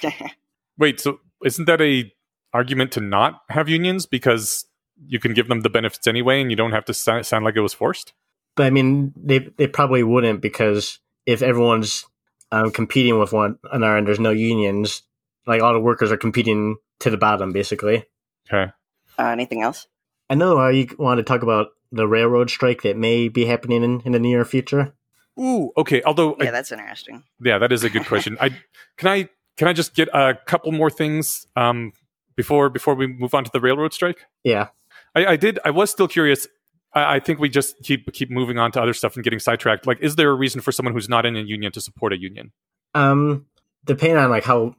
[0.78, 2.12] Wait, so isn't that a
[2.54, 4.66] argument to not have unions because
[5.08, 7.62] you can give them the benefits anyway, and you don't have to sound like it
[7.62, 8.14] was forced?
[8.56, 12.06] But I mean, they they probably wouldn't because if everyone's
[12.52, 15.04] um, competing with one another and there's no unions,
[15.48, 18.06] like all the workers are competing to the bottom, basically.
[18.52, 18.72] Okay.
[19.18, 19.88] Uh, anything else?
[20.30, 23.84] I know uh, you want to talk about the railroad strike that may be happening
[23.84, 24.94] in, in the near future.
[25.40, 26.02] Ooh, okay.
[26.04, 27.24] Although, I- Yeah, that's interesting.
[27.42, 28.38] yeah, that is a good question.
[28.40, 28.50] I
[28.98, 31.94] can I can I just get a couple more things um,
[32.36, 34.26] before before we move on to the railroad strike?
[34.44, 34.70] Yeah.
[35.16, 35.60] I, I did.
[35.66, 36.48] I was still curious.
[36.94, 39.88] I, I think we just keep keep moving on to other stuff and getting sidetracked.
[39.88, 42.20] Like, is there a reason for someone who's not in a union to support a
[42.20, 42.52] union?
[42.94, 43.46] Um,
[43.86, 44.76] depending on like how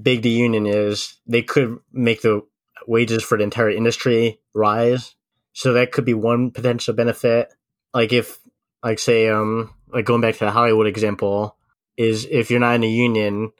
[0.00, 2.42] big the union is, they could make the
[2.86, 5.14] wages for the entire industry rise.
[5.52, 7.52] So that could be one potential benefit.
[7.94, 8.38] Like if,
[8.82, 11.56] like say, um, like going back to the Hollywood example,
[11.96, 13.52] is if you're not in a union,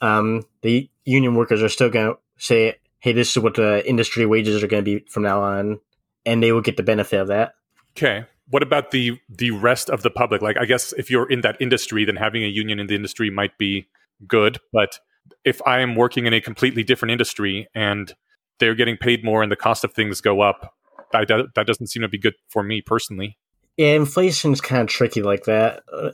[0.00, 4.26] um, the union workers are still going to say, "Hey, this is what the industry
[4.26, 5.80] wages are going to be from now on,"
[6.24, 7.54] and they will get the benefit of that.
[7.96, 8.26] Okay.
[8.48, 10.42] What about the the rest of the public?
[10.42, 13.30] Like, I guess if you're in that industry, then having a union in the industry
[13.30, 13.88] might be
[14.26, 14.58] good.
[14.72, 15.00] But
[15.44, 18.14] if I am working in a completely different industry and
[18.58, 20.74] they're getting paid more and the cost of things go up,
[21.12, 23.36] that, that that doesn't seem to be good for me personally.
[23.76, 25.82] Yeah, inflation's kind of tricky like that.
[25.92, 26.10] Uh,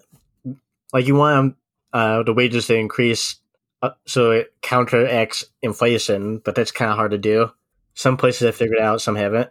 [0.93, 1.57] like you want
[1.93, 3.37] uh, the wages to increase
[3.83, 7.51] uh, so it counteracts inflation, but that's kind of hard to do.
[7.95, 9.51] Some places have figured out, some haven't.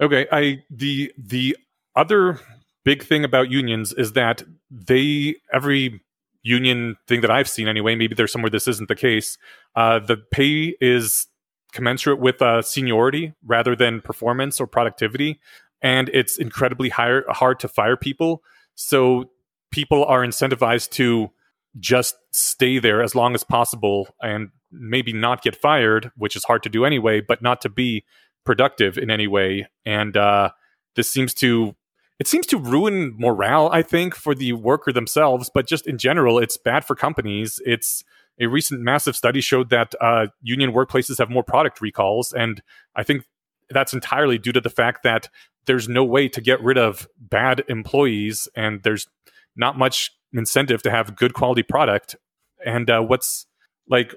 [0.00, 1.56] Okay, I the the
[1.94, 2.40] other
[2.84, 6.00] big thing about unions is that they every
[6.42, 9.36] union thing that I've seen anyway, maybe there's somewhere this isn't the case.
[9.76, 11.26] Uh, the pay is
[11.72, 15.40] commensurate with uh, seniority rather than performance or productivity,
[15.82, 18.42] and it's incredibly higher, hard to fire people.
[18.74, 19.30] So
[19.70, 21.30] people are incentivized to
[21.78, 26.62] just stay there as long as possible and maybe not get fired, which is hard
[26.62, 28.04] to do anyway, but not to be
[28.44, 29.68] productive in any way.
[29.84, 30.50] And uh,
[30.96, 31.74] this seems to
[32.18, 36.40] it seems to ruin morale, I think, for the worker themselves, but just in general,
[36.40, 37.60] it's bad for companies.
[37.64, 38.02] It's
[38.40, 42.60] a recent massive study showed that uh, union workplaces have more product recalls, and
[42.96, 43.24] I think
[43.70, 45.28] that's entirely due to the fact that
[45.66, 49.06] there's no way to get rid of bad employees, and there's
[49.54, 52.16] not much incentive to have good quality product.
[52.64, 53.46] And uh, what's
[53.88, 54.14] like,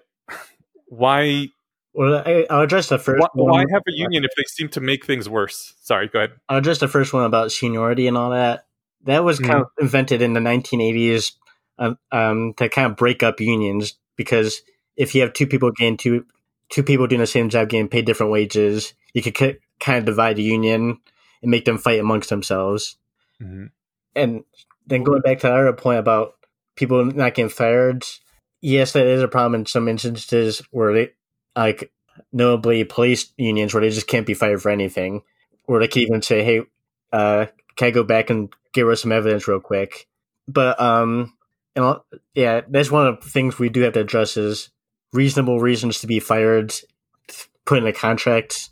[0.88, 1.48] why
[1.94, 3.52] Well, I, I'll address the first why, one.
[3.52, 5.74] why have a union if they seem to make things worse?
[5.82, 6.32] Sorry, go ahead.
[6.50, 8.66] I'll address the first one about seniority and all that.
[9.06, 11.32] That was kind of invented in the 1980s
[11.80, 14.62] um, um, to kind of break up unions because
[14.96, 16.26] if you have two people getting two
[16.70, 20.06] two people doing the same job getting paid different wages, you could ki- kind of
[20.06, 21.00] divide the union
[21.42, 22.98] and make them fight amongst themselves.
[23.42, 23.66] Mm-hmm.
[24.16, 24.44] And
[24.92, 26.34] then going back to our point about
[26.76, 28.04] people not getting fired,
[28.62, 31.10] yes, that is a problem in some instances where they,
[31.56, 31.92] like,
[32.34, 35.22] notably police unions where they just can't be fired for anything,
[35.66, 36.62] or they can even say, "Hey,
[37.14, 37.46] uh,
[37.78, 40.08] can I go back and give us some evidence real quick?"
[40.48, 41.34] But um,
[41.76, 44.70] and I'll- yeah, that's one of the things we do have to address is
[45.14, 46.74] reasonable reasons to be fired,
[47.66, 48.70] put in a contract,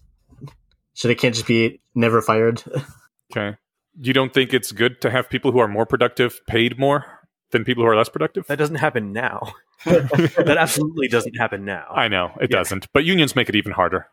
[0.94, 2.62] so they can't just be never fired.
[3.32, 3.56] Okay.
[4.02, 7.06] You don't think it's good to have people who are more productive paid more
[7.52, 8.48] than people who are less productive?
[8.48, 9.54] That doesn't happen now.
[9.86, 11.88] that absolutely doesn't happen now.
[11.96, 12.58] I know it Yeah.
[12.58, 14.08] doesn't, but unions make it even harder.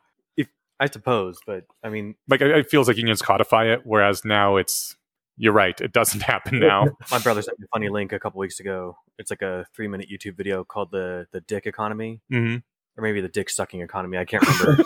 [0.79, 4.57] I suppose, but I mean, Like it it feels like unions codify it, whereas now
[4.57, 4.95] it's.
[5.39, 5.79] You're right.
[5.81, 6.85] It doesn't happen now.
[7.11, 8.97] my brother sent me a funny link a couple weeks ago.
[9.19, 12.57] It's like a three minute YouTube video called the the Dick Economy, hmm
[12.99, 14.19] or maybe the Dick Sucking Economy.
[14.19, 14.85] I can't remember,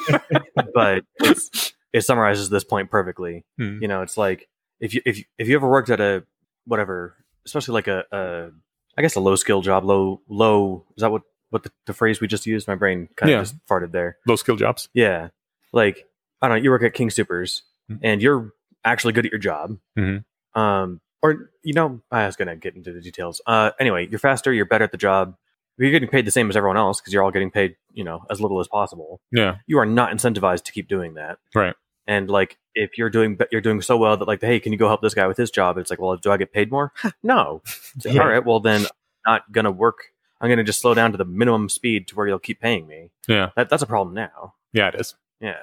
[0.75, 3.45] but it's it summarizes this point perfectly.
[3.59, 3.79] Hmm.
[3.83, 4.49] You know, it's like
[4.81, 6.25] if you if you, if you ever worked at a
[6.67, 7.17] whatever,
[7.47, 8.51] especially like a, a
[8.99, 12.21] I guess a low skill job, low low is that what what the, the phrase
[12.21, 12.69] we just used?
[12.69, 13.43] My brain kind of Yeah.
[13.43, 14.19] just farted there.
[14.27, 14.89] Low skill jobs.
[14.95, 15.29] Yeah,
[15.73, 16.07] like
[16.43, 16.63] I don't know.
[16.63, 17.99] You work at King Soopers, Mhm.
[18.03, 18.53] and you're
[18.85, 19.79] actually good at your job.
[19.99, 20.25] Mhm.
[20.55, 23.41] Um, or you know, I was gonna get into the details.
[23.47, 24.53] Uh, anyway, you're faster.
[24.53, 25.37] You're better at the job.
[25.77, 28.25] You're getting paid the same as everyone else because you're all getting paid, you know,
[28.31, 29.21] as little as possible.
[29.33, 29.57] Yeah.
[29.67, 31.39] You are not incentivized to keep doing that.
[31.55, 31.75] Right.
[32.07, 34.89] And like, if you're doing you're doing so well that like, hey, can you go
[34.89, 35.77] help this guy with his job?
[35.79, 36.93] It's like, well, do I get paid more?
[37.23, 37.63] no.
[37.99, 38.23] So, Yeah.
[38.23, 38.45] All right.
[38.45, 38.83] Well, then
[39.27, 39.99] I'm not gonna work.
[40.41, 43.11] I'm gonna just slow down to the minimum speed to where you'll keep paying me.
[43.29, 43.51] Yeah.
[43.57, 44.55] That that's a problem now.
[44.73, 45.15] Yeah, it is.
[45.41, 45.57] Yeah.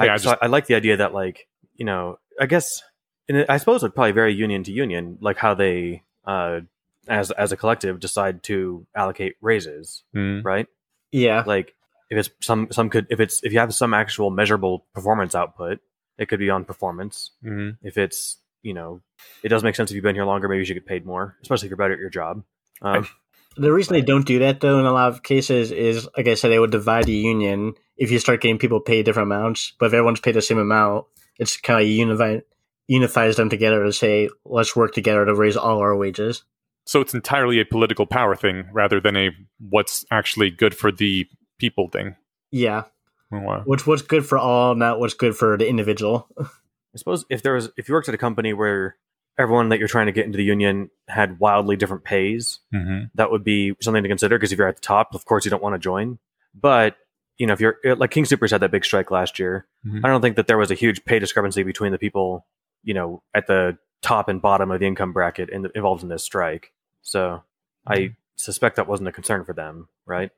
[0.00, 2.82] Yeah, I, I so I, I like the idea that like you know I guess
[3.28, 6.60] and I suppose it probably vary union to union like how they uh
[7.08, 10.40] as as a collective decide to allocate raises Hmm.
[10.42, 10.66] right
[11.12, 11.44] Yeah.
[11.46, 11.74] like
[12.10, 15.78] if it's some some could if it's if you have some actual measurable performance output
[16.18, 17.70] it could be on performance Hmm.
[17.82, 19.00] if it's you know
[19.42, 21.36] it does make sense if you've been here longer maybe you should get paid more
[21.42, 22.42] especially if you're better at your job
[22.82, 23.08] um,
[23.56, 26.34] The reason they don't do that though in a lot of cases is like I
[26.34, 29.72] said, they would divide the union if you start getting people paid different amounts.
[29.78, 31.06] But if everyone's paid the same amount,
[31.38, 32.40] it's kind of unify
[32.86, 36.44] unifies them together to say, let's work together to raise all our wages.
[36.84, 41.26] So it's entirely a political power thing rather than a what's actually good for the
[41.58, 42.16] people thing.
[42.50, 42.84] Yeah.
[43.32, 43.62] Oh, wow.
[43.64, 46.28] What's what's good for all, not what's good for the individual.
[46.40, 48.96] I suppose if there was if you worked at a company where
[49.38, 53.06] everyone that you're trying to get into the union had wildly different pays, Mm-hmm.
[53.16, 55.50] that would be something to consider because if you're at the top, of course you
[55.50, 56.18] don't want to join.
[56.54, 56.96] But
[57.36, 60.00] you know, if you're like King Soopers had that big strike last year, Mhm.
[60.04, 62.46] I don't think that there was a huge pay discrepancy between the people,
[62.82, 66.24] you know, at the top and bottom of the income bracket in, involved in this
[66.24, 66.72] strike.
[67.02, 67.42] So
[67.86, 70.30] I suspect that wasn't a concern for them, right?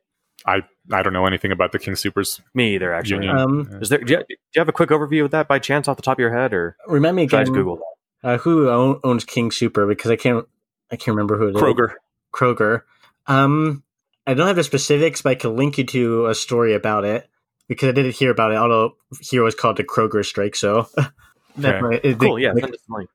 [0.46, 0.62] I
[0.92, 3.26] I don't know anything about the King Soopers Me either, actually.
[3.26, 3.36] union.
[3.38, 3.98] Um, Is there?
[3.98, 4.24] Do you, do
[4.54, 6.52] you have a quick overview of that by chance off the top of your head,
[6.54, 7.76] or remind me should I again Google
[8.22, 8.28] that?
[8.28, 10.46] Uh, who own, owns King Super because I can't
[10.90, 11.62] I can't remember who it is.
[11.62, 11.94] Kroger.
[12.32, 12.82] Kroger.
[13.26, 13.82] Um,
[14.26, 17.28] I don't have the specifics, but I can link you to a story about it
[17.68, 18.56] because I didn't hear about it.
[18.56, 21.12] Although here was called the Kroger strike, so that's
[21.58, 21.80] Okay.
[21.82, 22.38] why it- Cool.
[22.38, 23.10] Yeah, they- send us the link.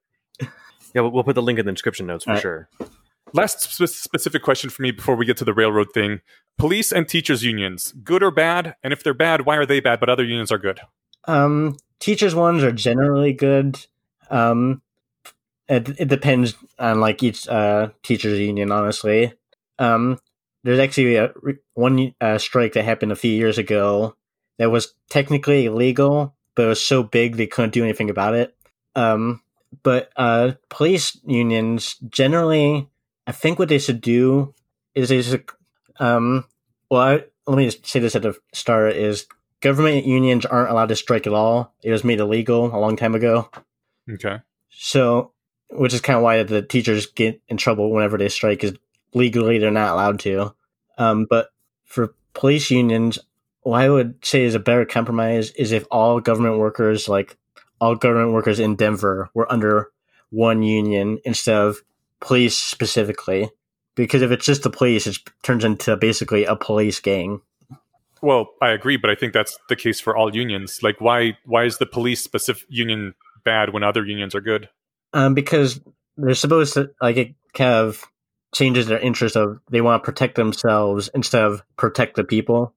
[0.94, 2.42] Yeah, we'll, we'll put the link in the description notes for All right.
[2.42, 2.70] sure.
[3.34, 6.22] Last spe- specific question for me before we get to the railroad thing:
[6.58, 8.76] police and teachers unions, good or bad?
[8.84, 10.00] And if they're bad, why are they bad?
[10.00, 10.80] But other unions are good.
[11.26, 13.86] Um, teachers ones are generally good.
[14.30, 14.82] Um,
[15.68, 18.72] it, it depends on like each uh teachers union.
[18.72, 19.34] Honestly,
[19.80, 20.20] um,
[20.64, 21.32] there's actually a,
[21.74, 24.16] one uh, strike that happened a few years ago
[24.58, 28.56] that was technically illegal, but it was so big they couldn't do anything about it.
[28.96, 29.42] Um,
[29.82, 32.88] but uh, police unions generally,
[33.26, 34.54] I think what they should do
[34.96, 35.50] is they should,
[36.00, 36.46] um,
[36.90, 39.28] well, I, let me just say this at the start: is
[39.62, 41.74] government unions aren't allowed to strike at all.
[41.82, 43.50] It was made illegal a long time ago.
[44.12, 44.40] Okay.
[44.70, 45.32] So,
[45.70, 48.74] which is kind of why the teachers get in trouble whenever they strike, is
[49.14, 50.54] legally they're not allowed to.
[50.98, 51.50] Um, but
[51.86, 53.20] for police unions,
[53.62, 57.38] what I would say is a better compromise is if all government workers, like
[57.80, 59.92] all government workers in Denver, were under
[60.30, 61.82] one union instead of
[62.24, 63.50] police specifically.
[63.96, 67.42] Because if it's just the police, it turns into basically a police gang.
[68.24, 70.80] Well, I agree, but I think that's the case for all unions.
[70.82, 73.14] Like, why why is the police specific union
[73.44, 74.70] bad when other unions are good?
[75.14, 75.80] um, because
[76.18, 78.04] they're supposed to like it kind of
[78.54, 82.74] changes their interest of they want to protect themselves instead of protect the people.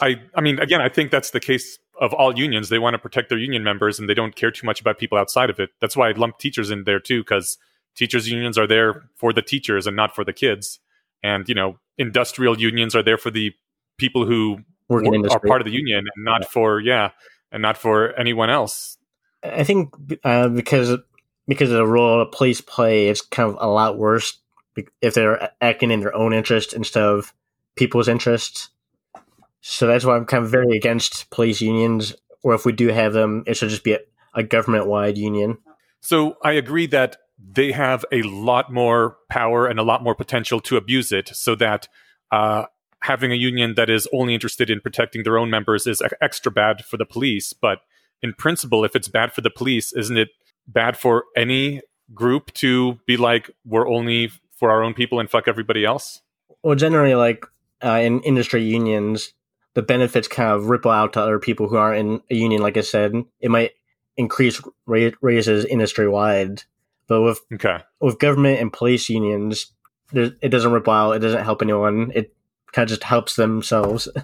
[0.00, 2.68] I I mean, again, I think that's the case of all unions.
[2.68, 5.18] They want to protect their union members, and they don't care too much about people
[5.18, 5.70] outside of it.
[5.80, 7.58] That's why I lump teachers in there too, because
[7.94, 10.80] teachers unions are there for the teachers and not for the kids.
[11.22, 13.52] And you know, industrial unions are there for the
[13.98, 17.10] people who Working wor- are part of the union, and not for yeah,
[17.50, 18.98] and not for anyone else.
[19.42, 20.98] I think uh, because
[21.48, 24.38] because of the role police play, it's kind of a lot worse
[25.00, 27.32] if they're acting in their own interest instead of
[27.76, 28.70] people's interests.
[29.60, 32.14] So that's why I'm kind of very against police unions.
[32.42, 34.00] Or if we do have them, it should just be a,
[34.34, 35.58] a government wide union.
[36.00, 37.16] So I agree that
[37.50, 41.54] they have a lot more power and a lot more potential to abuse it, so
[41.56, 41.88] that
[42.30, 42.66] uh,
[43.02, 46.84] having a union that is only interested in protecting their own members is extra bad
[46.84, 47.52] for the police.
[47.52, 47.80] But
[48.22, 50.28] in principle, if it's bad for the police, isn't it
[50.66, 51.82] bad for any
[52.14, 56.20] group to be like, we're only for our own people and fuck everybody else?
[56.62, 57.44] Well, generally, like
[57.84, 59.32] uh, in industry unions,
[59.74, 62.62] the benefits kind of ripple out to other people who aren't in a union.
[62.62, 63.72] Like I said, it might
[64.16, 66.62] increase ra- raises industry wide,
[67.12, 67.78] but with Okay.
[68.00, 69.72] with government and police unions,
[70.14, 71.12] it doesn't ripple out.
[71.12, 72.10] It doesn't help anyone.
[72.14, 72.34] It
[72.72, 74.08] kind of just helps themselves.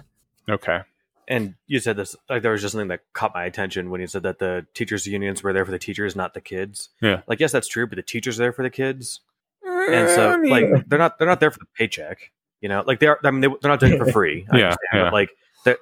[0.49, 0.79] Okay.
[1.27, 4.07] and you said this like there was just something that caught my attention when you
[4.07, 6.89] said that the teachers unions were there for the teachers, not the kids.
[7.03, 7.21] Yeah.
[7.27, 9.19] Like yes, that's true, but the teachers are there for the kids,
[9.63, 12.31] and so mm, like they're not they're not there for the paycheck.
[12.61, 14.47] You know, like they're I mean they, they're not doing it for free.
[14.51, 15.03] I Yeah, understand, yeah.
[15.03, 15.29] But like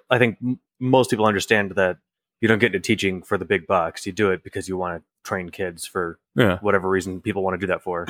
[0.10, 2.00] I think m- most people understand that
[2.42, 4.06] you don't get into teaching for the big bucks.
[4.06, 7.56] You do it because you want to train kids for yeah, whatever reason people want
[7.56, 8.08] to do that for.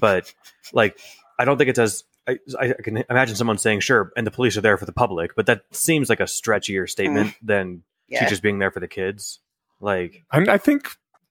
[0.00, 0.32] But
[0.72, 0.98] like,
[1.38, 4.56] I don't think it's as I, I can imagine someone saying, "Sure," and the police
[4.56, 7.36] are there for the public, but that seems like a stretchier statement mm.
[7.42, 8.20] than Yeah.
[8.24, 9.40] teachers being there for the kids.
[9.80, 10.90] Like, I, I think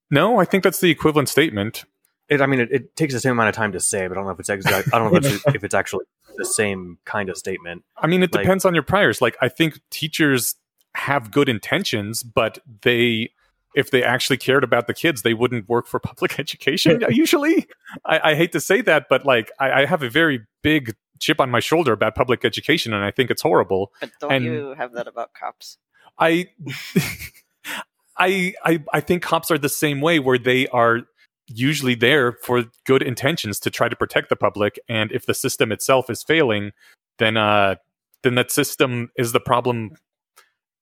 [0.09, 1.85] no, I think that's the equivalent statement.
[2.29, 4.15] it, I mean, it, it takes the same amount of time to say, but I
[4.15, 4.89] don't know if it's exact.
[4.93, 6.05] I don't know if it's, if it's actually
[6.37, 7.83] the same kind of statement.
[7.97, 9.21] I mean, it Like- depends on your priors.
[9.21, 10.55] Like, I think teachers
[10.99, 13.31] have good intentions, but they,
[13.75, 17.03] if they actually cared about the kids, they wouldn't work for public education.
[17.09, 17.67] usually,
[18.05, 21.39] I, I hate to say that, but like, I, I have a very big chip
[21.39, 23.91] on my shoulder about public education, and I think it's horrible.
[23.99, 25.77] But don't And- you have that about cops?
[26.17, 26.47] I,
[28.17, 31.01] I, I, I think cops are the same way, where they are
[31.47, 35.71] usually there for good intentions to try to protect the public, and if the system
[35.71, 36.71] itself is failing,
[37.17, 37.75] then uh,
[38.23, 39.91] then that system is the problem.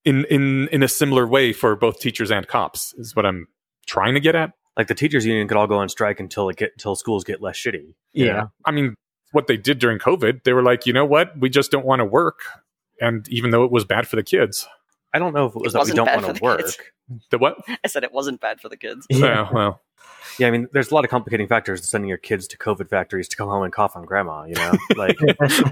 [0.07, 3.47] In in in a similar way for both teachers and cops is what I'm
[3.87, 4.51] trying to get at.
[4.77, 7.41] Like the teachers union could all go on strike until it get until schools get
[7.41, 7.93] less shitty.
[8.13, 8.33] you Yeah.
[8.33, 8.51] know?
[8.63, 8.95] I mean,
[9.33, 11.99] what they did during COVID, they were like, you know what, we just don't want
[11.99, 12.39] to work,
[13.01, 14.65] and even though it was bad for the kids,
[15.13, 16.59] I don't know if it was It that we don't want to work.
[16.59, 16.77] kids.
[17.31, 17.57] the what?
[17.83, 19.07] I said it wasn't bad for the kids.
[19.09, 19.81] Yeah, well,
[20.37, 22.89] Yeah, I mean, there's a lot of complicating factors to sending your kids to COVID
[22.89, 24.43] factories to come home and cough on grandma.
[24.43, 25.17] You know, like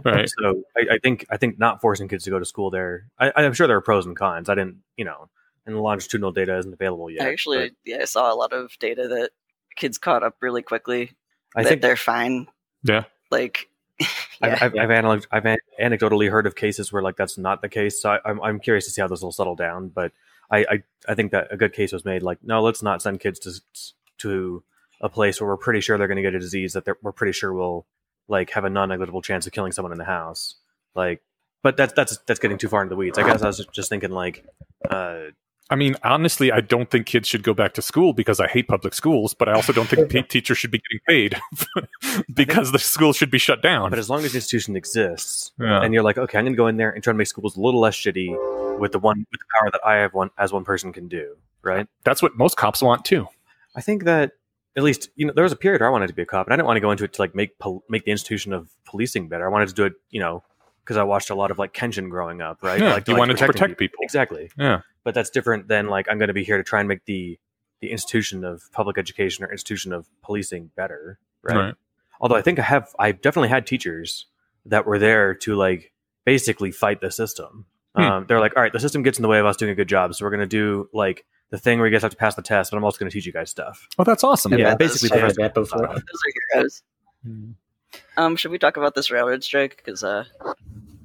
[0.05, 0.29] right.
[0.39, 0.63] so.
[0.77, 3.07] I, I think I think not forcing kids to go to school there.
[3.19, 4.49] I, I'm sure there are pros and cons.
[4.49, 5.29] I didn't, you know,
[5.65, 7.27] and the longitudinal data isn't available yet.
[7.27, 9.31] Actually, but yeah, I saw a lot of data that
[9.75, 11.11] kids caught up really quickly.
[11.55, 12.47] I that think they're fine.
[12.83, 13.03] Yeah.
[13.31, 14.57] Like, I've, yeah.
[14.61, 18.01] I've, I've, analog- I've an- anecdotally heard of cases where like that's not the case.
[18.01, 19.89] So I, I'm, I'm curious to see how this will settle down.
[19.89, 20.11] But
[20.51, 22.23] I, I, I think that a good case was made.
[22.23, 23.51] Like, no, let's not send kids to
[24.19, 24.63] to
[25.01, 27.11] a place where we're pretty sure they're going to get a disease that they're, we're
[27.11, 27.85] pretty sure will
[28.27, 30.55] like have a non-negligible chance of killing someone in the house.
[30.95, 31.21] Like,
[31.61, 33.17] but that's that's that's getting too far into the weeds.
[33.17, 34.45] I guess I was just thinking like,
[34.89, 35.25] uh,
[35.69, 38.67] I mean, honestly, I don't think kids should go back to school because I hate
[38.67, 41.41] public schools, but I also don't think p- teachers should be getting paid
[42.33, 43.89] because the school should be shut down.
[43.89, 45.81] but as long as the institution exists, Yeah.
[45.81, 47.57] and you're like, okay, I'm going to go in there and try to make schools
[47.57, 50.53] a little less shitty with the one with the power that I have one as
[50.53, 51.87] one person can do, right?
[52.03, 53.27] That's what most cops want too.
[53.75, 54.33] I think that
[54.77, 56.45] at least you know there was a period where I wanted to be a cop,
[56.47, 58.53] and I didn't want to go into it to like make pol- make the institution
[58.53, 59.45] of policing better.
[59.45, 60.43] I wanted to do it, you know,
[60.83, 62.79] because I watched a lot of like Kenshin growing up, right?
[62.79, 63.99] Yeah, like, you like, wanted to protecting protect people.
[64.03, 64.51] exactly.
[64.57, 64.81] Yeah.
[65.05, 67.39] But that's different than like I'm going to be here to try and make the
[67.79, 71.55] the institution of public education or institution of policing better, right?
[71.57, 71.73] Right.
[72.19, 74.25] Although I think I have, I definitely had teachers
[74.65, 75.91] that were there to like
[76.25, 77.65] basically fight the system.
[77.95, 78.01] Hmm.
[78.01, 79.75] Um, they're like, all right, the system gets in the way of us doing a
[79.75, 82.17] good job, so we're going to do like the thing where you guys have to
[82.17, 83.87] pass the test, but I'm also going to teach you guys stuff.
[83.99, 84.53] Oh, that's awesome.
[84.53, 85.87] Yeah, Yeah, basically, that's- I've they heard have- that before.
[85.87, 86.83] Those are heroes.
[87.23, 87.51] Hmm.
[88.17, 89.77] Um, should we talk about this railroad strike?
[89.77, 90.23] Because uh,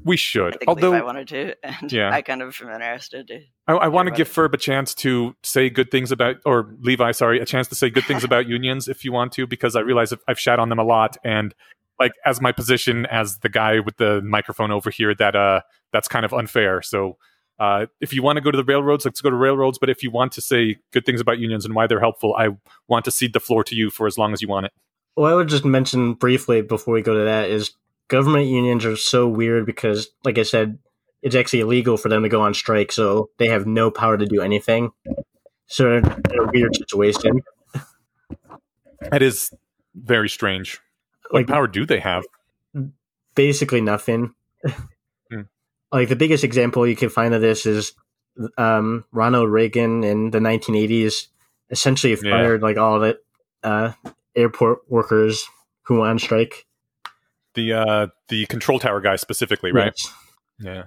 [0.05, 0.53] We I should.
[0.59, 2.11] think Although Levi wanted to, and Yeah.
[2.11, 3.29] I kind of am interested.
[3.29, 4.33] To, I, I want to give it.
[4.33, 7.91] Ferb a chance to say good things about, or Levi, sorry, a chance to say
[7.91, 10.69] good things about unions if you want to, because I realize I've- I've shat on
[10.71, 11.55] them a lot, and
[11.99, 15.61] like as my position as the guy with the microphone over here, that uh,
[15.93, 16.83] that's kind of unfair.
[16.83, 17.17] So.
[17.59, 19.79] Uh, if you want to go to the railroads, let's go to railroads.
[19.79, 22.49] But if you want to say good things about unions and why they're helpful, I
[22.89, 24.73] want to cede the floor to you for as long as you want it.
[25.15, 27.73] Well, I would just mention briefly before we go to that is
[28.11, 30.79] government unions are so weird because, like I said,
[31.23, 34.27] it's actually illegal for them to go on strike, so they have no power to
[34.27, 34.91] do anything.
[35.67, 36.05] So they're in
[36.41, 37.41] a weird situation.
[39.11, 39.51] That is
[39.95, 40.79] very strange.
[41.31, 42.25] What Like power do they have?
[43.37, 44.35] basically nothing.
[45.31, 45.43] Hmm.
[45.93, 47.93] Like the biggest example you can find of this is
[48.59, 51.29] um, Ronald Reagan in the 1980s
[51.71, 52.31] essentially Yeah.
[52.33, 53.19] fired like all the
[53.63, 53.93] uh,
[54.35, 55.45] airport workers
[55.83, 56.67] who went on strike.
[57.55, 59.93] The uh, the control tower guy specifically, right?
[59.97, 60.15] Yes.
[60.61, 60.83] Yeah.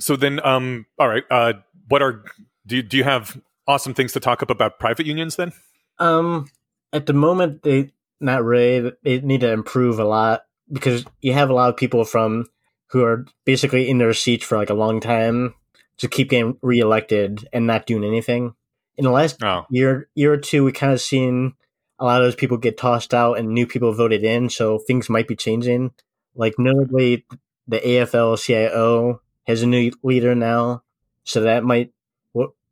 [0.00, 1.24] So then, um, all right.
[1.30, 1.54] Uh,
[1.88, 2.24] what are
[2.66, 5.52] do you, do you have awesome things to talk up about private unions then?
[5.98, 6.46] Um,
[6.92, 8.92] at the moment, they not really.
[9.02, 10.42] They need to improve a lot
[10.72, 12.46] because you have a lot of people from
[12.90, 15.54] who are basically in their seats for like a long time
[15.98, 18.54] to keep getting reelected and not doing anything.
[18.96, 21.54] In the last Oh, year year or two, we kind of seen
[21.98, 25.08] a lot of those people get tossed out and new people voted in, so things
[25.08, 25.92] might be changing.
[26.38, 27.26] Like notably,
[27.66, 30.82] the AFL-CIO has a new leader now,
[31.24, 31.92] so that might.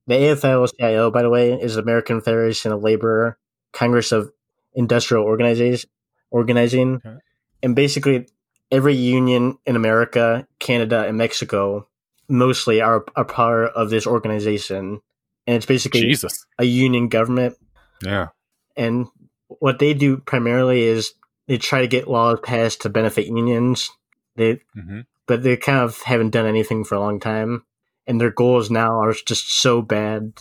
[0.09, 3.37] The AFL-CIO, by the way, is American Federation of Labor
[3.73, 4.31] Congress of
[4.73, 5.91] Industrial Organization,
[6.31, 7.17] organizing, Okay.
[7.65, 8.29] and basically
[8.71, 11.89] every union in America, Canada, and Mexico
[12.29, 15.01] mostly are a part of this organization,
[15.47, 16.47] and it's basically Jesus.
[16.59, 17.57] a union government.
[18.01, 18.29] Yeah.
[18.77, 19.07] And
[19.49, 21.15] what they do primarily is
[21.47, 23.91] they try to get laws passed to benefit unions.
[24.37, 27.65] They, hmm but they kind of haven't done anything for a long time,
[28.07, 30.35] and their goals now are just so bad.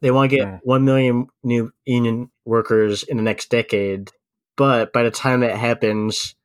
[0.00, 0.58] They want to get Yeah.
[0.62, 4.12] one million new union workers in the next decade,
[4.54, 6.36] but by the time that happens,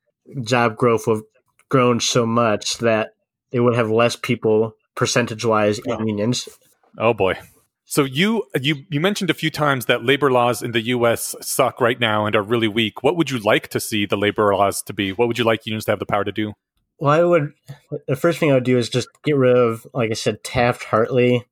[0.42, 1.24] job growth will have
[1.68, 3.14] grown so much that
[3.52, 6.48] they would have less people percentage wise in unions.
[6.98, 7.38] Oh boy.
[7.88, 11.36] So you you you mentioned a few times that labor laws in the U.S.
[11.40, 13.04] suck right now and are really weak.
[13.04, 15.12] What would you like to see the labor laws to be?
[15.12, 16.54] What would you like unions to have the power to do?
[16.98, 17.52] Well, I would.
[18.08, 20.82] The first thing I would do is just get rid of, like I said, Taft
[20.82, 21.46] Hartley,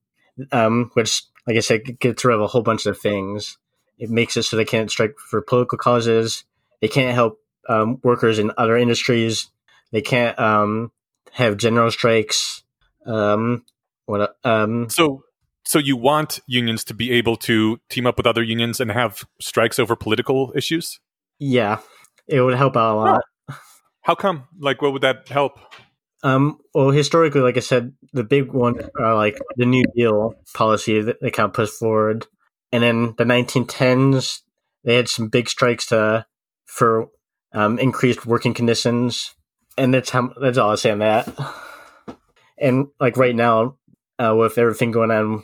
[0.51, 3.57] um, which, like I said, gets rid of a whole bunch of things.
[3.99, 6.43] It makes it so they can't strike for political causes.
[6.81, 7.39] They can't help
[7.69, 9.51] um, workers in other industries.
[9.93, 10.91] They can't um,
[11.31, 12.65] have general strikes.
[13.07, 13.65] Um,
[14.07, 14.37] what?
[14.43, 15.23] Um, So
[15.67, 19.25] so you want unions to be able to team up with other unions and have
[19.41, 21.01] strikes over political issues?
[21.39, 21.81] yeah,
[22.27, 23.25] it would help out a lot.
[24.03, 24.45] How come?
[24.59, 25.59] Like what would that help?
[26.23, 31.01] Um, well, historically, like I said, the big one are like the New Deal policy
[31.03, 32.27] that they kind of pushed forward,
[32.73, 34.41] and then the 1910s
[34.85, 36.27] they had some big strikes to
[36.67, 37.09] for
[37.53, 39.35] um, increased working conditions,
[39.77, 41.29] and that's how that's all I say on that.
[42.57, 43.77] And like right now,
[44.19, 45.43] uh, with everything going on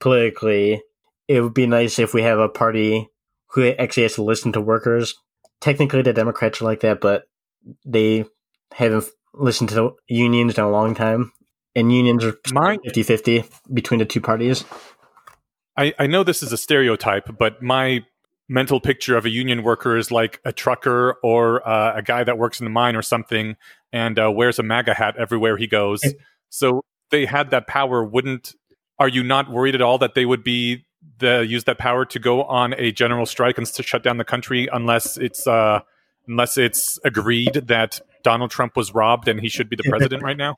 [0.00, 0.82] politically,
[1.28, 3.08] it would be nice if we have a party
[3.48, 5.14] who actually has to listen to workers.
[5.60, 7.24] Technically, the Democrats are like that, but
[7.84, 8.24] they
[8.72, 11.32] haven't listened to the unions in a long time.
[11.74, 14.64] And unions are My 50 50 between the two parties.
[15.76, 18.04] I, I know this is a stereotype, but my
[18.48, 22.38] mental picture of a union worker is like a trucker or uh, a guy that
[22.38, 23.56] works in the mine or something
[23.92, 26.00] and uh, wears a MAGA hat everywhere he goes.
[26.48, 28.04] So they had that power.
[28.04, 28.54] Wouldn't
[28.98, 30.84] are you not worried at all that they would be
[31.18, 34.24] the use that power to go on a general strike and to shut down the
[34.24, 35.80] country unless it's uh,
[36.26, 40.36] unless it's agreed that Donald Trump was robbed and he should be the president right
[40.36, 40.56] now?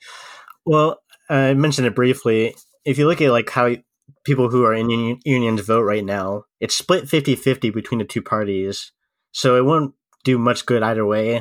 [0.65, 0.98] Well,
[1.28, 2.55] I mentioned it briefly.
[2.85, 3.77] If you look at like how
[4.24, 8.05] people who are in union, unions vote right now, it's split 50 50 between the
[8.05, 8.93] two parties.
[9.32, 9.94] So it won't
[10.24, 11.36] do much good either way.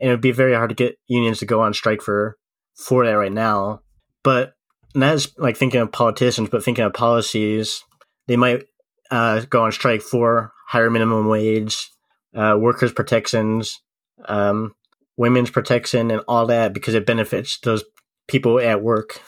[0.00, 2.36] And it would be very hard to get unions to go on strike for
[2.74, 3.80] for that right now.
[4.22, 4.54] But
[4.94, 7.84] not as like thinking of politicians, but thinking of policies,
[8.26, 8.64] they might
[9.10, 11.90] uh, go on strike for higher minimum wage,
[12.34, 13.80] uh, workers' protections,
[14.26, 14.74] um,
[15.16, 17.84] women's protection, and all that because it benefits those
[18.26, 19.20] people at work.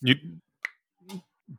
[0.00, 0.16] You,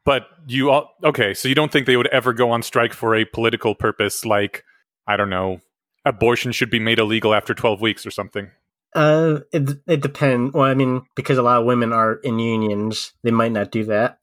[0.06, 1.34] but you all okay?
[1.34, 4.64] So you don't think they would ever go on strike for a political purpose, like
[5.08, 5.60] I don't know,
[6.06, 8.52] abortion should be made illegal after twelve weeks or something?
[8.96, 10.54] Uh, it it depends.
[10.54, 13.86] Well, I mean, because a lot of women are in unions, they might not do
[13.86, 14.20] that.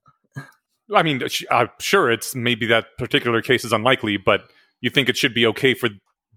[0.95, 4.43] I mean, I'm sure it's maybe that particular case is unlikely, but
[4.81, 5.89] you think it should be okay for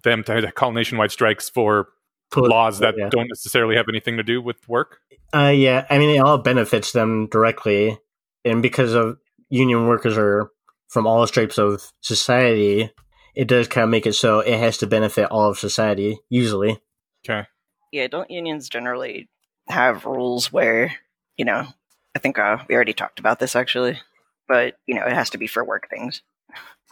[0.03, 1.87] them to call nationwide strikes for
[2.35, 3.09] laws that yeah.
[3.09, 4.99] don't necessarily have anything to do with work?
[5.33, 5.85] Uh, yeah.
[5.89, 7.97] I mean, it all benefits them directly,
[8.45, 9.17] and because of
[9.49, 10.49] union workers are
[10.89, 12.91] from all stripes of society,
[13.35, 16.19] it does kind of make it so it has to benefit all of society.
[16.29, 16.79] Usually,
[17.25, 17.47] Okay.
[17.93, 19.29] Yeah, don't unions generally
[19.69, 20.95] have rules where,
[21.37, 21.67] you know,
[22.15, 24.01] I think uh, we already talked about this actually,
[24.47, 26.23] but, you know, it has to be for work things.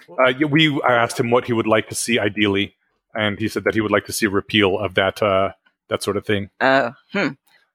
[0.07, 2.75] Uh, we I asked him what he would like to see ideally,
[3.15, 5.53] and he said that he would like to see a repeal of that uh,
[5.89, 6.51] that sort of thing.
[6.59, 7.29] Uh, hmm.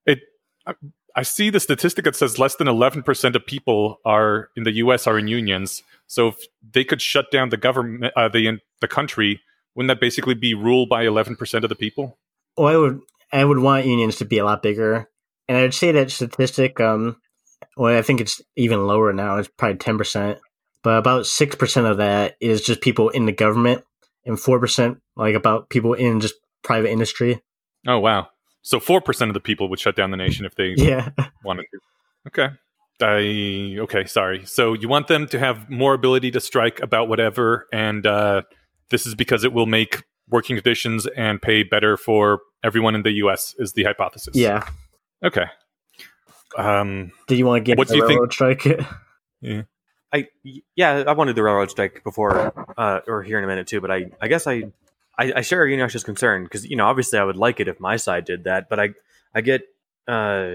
[0.06, 0.20] It.
[0.66, 0.74] I-
[1.18, 4.72] I see the statistic that says less than eleven percent of people are in the
[4.72, 5.06] U.S.
[5.06, 5.82] are in unions.
[6.06, 6.36] So if
[6.74, 9.40] they could shut down the government, uh, the the country,
[9.74, 12.18] wouldn't that basically be ruled by eleven percent of the people?
[12.56, 13.00] well, I would
[13.32, 15.08] I would want unions to be a lot bigger,
[15.48, 16.80] and I'd say that statistic.
[16.80, 17.16] Um,
[17.76, 19.36] well, I think it's even lower now.
[19.38, 20.38] It's probably ten percent,
[20.82, 23.84] but about six percent of that is just people in the government,
[24.24, 27.42] and four percent like about people in just private industry.
[27.86, 28.28] Oh wow!
[28.62, 31.10] So four percent of the people would shut down the nation if they Yeah,
[31.44, 31.78] wanted to.
[32.28, 32.54] Okay.
[33.00, 34.46] I okay, sorry.
[34.46, 38.42] So you want them to have more ability to strike about whatever, and uh,
[38.90, 43.12] this is because it will make working conditions and pay better for everyone in the
[43.12, 43.54] U.S.
[43.58, 44.34] Is the hypothesis?
[44.36, 44.66] yeah.
[45.24, 45.44] Okay.
[46.56, 47.12] Um.
[47.26, 48.66] Did you want to get What the do you think- railroad strike?
[50.12, 50.28] I
[50.76, 53.80] yeah, I wanted the railroad strike before, uh, or here in a minute too.
[53.80, 54.64] But I, I guess I,
[55.18, 57.96] I, I share Eneasz's concern because you know obviously I would like it if my
[57.96, 58.90] side did that, but I,
[59.34, 59.62] I get,
[60.06, 60.52] uh,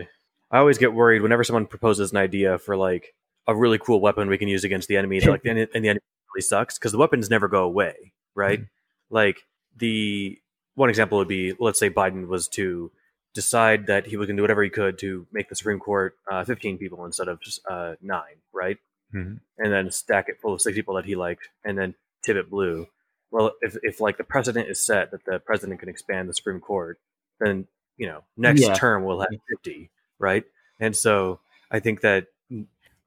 [0.50, 3.14] I always get worried whenever someone proposes an idea for like
[3.48, 5.20] a really cool weapon we can use against the enemy.
[5.20, 6.02] They're like, and, and the enemy
[6.34, 8.62] really sucks because the weapons never go away, right?
[9.10, 9.46] Like
[9.82, 10.40] the
[10.76, 12.90] one example would be, let's say Biden was to
[13.34, 16.16] decide that he was going to do whatever he could to make the Supreme Court
[16.32, 18.78] uh, 15 people instead of just uh, nine, right?
[19.14, 19.40] Mhm.
[19.58, 22.50] And then stack it full of six people that he liked, and then tip it
[22.50, 22.88] blue.
[23.32, 26.60] Well, if, if like the precedent is set that the president can expand the Supreme
[26.62, 27.00] Court,
[27.40, 27.68] then
[27.98, 28.74] you know next Yeah.
[28.74, 29.90] term we'll have 50,
[30.20, 30.44] right?
[30.80, 31.40] And so
[31.70, 32.28] I think that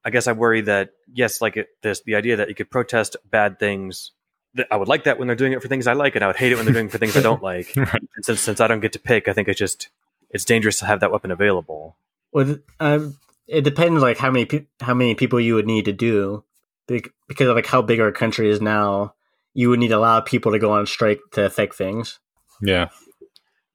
[0.05, 3.17] I guess I worry that yes, like it, this the idea that you could protest
[3.31, 4.13] bad things.
[4.55, 6.29] That I would like that when they're doing it for things I like, and I
[6.29, 7.73] would hate it when they're doing it for things I don't like.
[7.77, 8.03] Right.
[8.17, 9.89] And since since I don't get to pick, I think it's just
[10.31, 11.97] it's dangerous to have that weapon available.
[12.33, 15.93] Well, um, it depends like how many pe- how many people you would need to
[15.93, 16.45] do,
[16.89, 19.15] Bec- because of like how big our country is now.
[19.57, 22.19] You would need a lot of people to go on strike to affect things.
[22.61, 22.89] Yeah.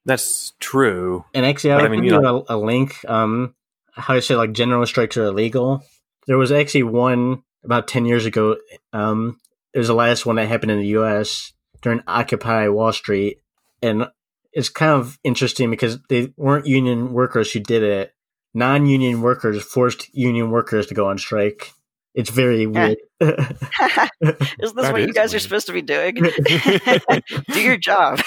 [0.05, 1.23] That's true.
[1.33, 2.97] And actually, I But I will mean, give you you a, a link.
[3.07, 3.55] Um,
[3.93, 5.83] how to say like general strikes are illegal.
[6.27, 8.57] There was actually one about ten years ago.
[8.91, 9.39] Um,
[9.73, 11.53] it was the last one that happened in the U.S.
[11.81, 13.39] during Occupy Wall Street,
[13.81, 14.07] and
[14.51, 18.13] it's kind of interesting because they weren't union workers who did it.
[18.53, 21.71] Non-union workers forced union workers to go on strike.
[22.15, 22.97] It's very weird.
[23.21, 23.39] Isn't
[24.19, 26.15] this That what you is guys are supposed to be doing?
[27.51, 28.19] Do your job.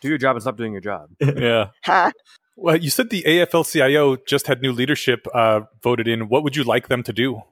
[0.00, 1.10] Do your job and stop doing your job.
[1.20, 1.70] yeah.
[1.84, 2.12] Huh?
[2.56, 6.28] Well, you said the AFL-CIO just had new leadership uh, voted in.
[6.28, 7.42] What would you like them to do?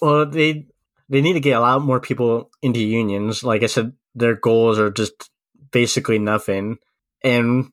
[0.00, 0.66] Well, they
[1.12, 3.44] they need to get a lot more people into unions.
[3.44, 5.30] Like I said, their goals are just
[5.70, 6.78] basically nothing.
[7.22, 7.70] And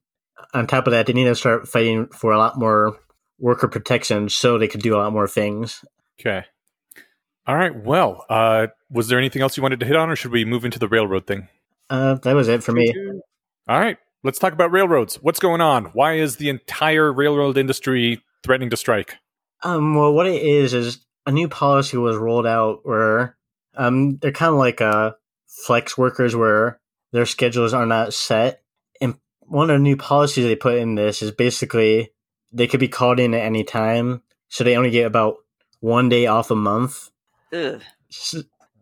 [0.53, 2.99] on top of that, they need to start fighting for a lot more
[3.39, 5.85] worker protection so they could do a lot more things.
[6.19, 6.43] Okay.
[7.47, 7.73] All right.
[7.73, 10.65] Well, uh, was there anything else you wanted to hit on, or should we move
[10.65, 11.47] into the railroad thing?
[11.89, 12.93] Uh, that was it for me.
[13.69, 13.97] All right.
[14.21, 15.15] Let's talk about railroads.
[15.15, 15.85] What's going on?
[15.85, 19.15] Why is the entire railroad industry threatening to strike?
[19.63, 23.37] Um, well, what it is is a new policy was rolled out where
[23.77, 25.11] um, they're kind of like uh,
[25.45, 26.79] flex workers where
[27.11, 28.63] their schedules are not set.
[28.99, 32.11] And one of the new policies they put in this is basically
[32.51, 35.35] they could be called in at any time, so they only get about
[35.81, 37.11] one day off a month.
[37.53, 37.79] Ugh.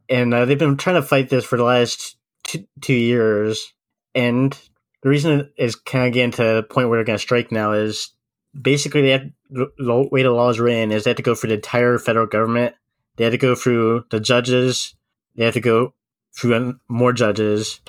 [0.08, 2.16] And uh, they've been trying to fight this for the last
[2.46, 3.74] two, two years.
[4.16, 4.58] And
[5.04, 7.74] the reason it's kind of getting to the point where they're going to strike now
[7.74, 8.14] is
[8.60, 11.56] basically they have, the way the laws in is they have to go through the
[11.56, 12.76] entire federal government.
[13.16, 14.96] They have to go through the judges.
[15.36, 15.94] They have to go
[16.36, 17.82] through um, more judges,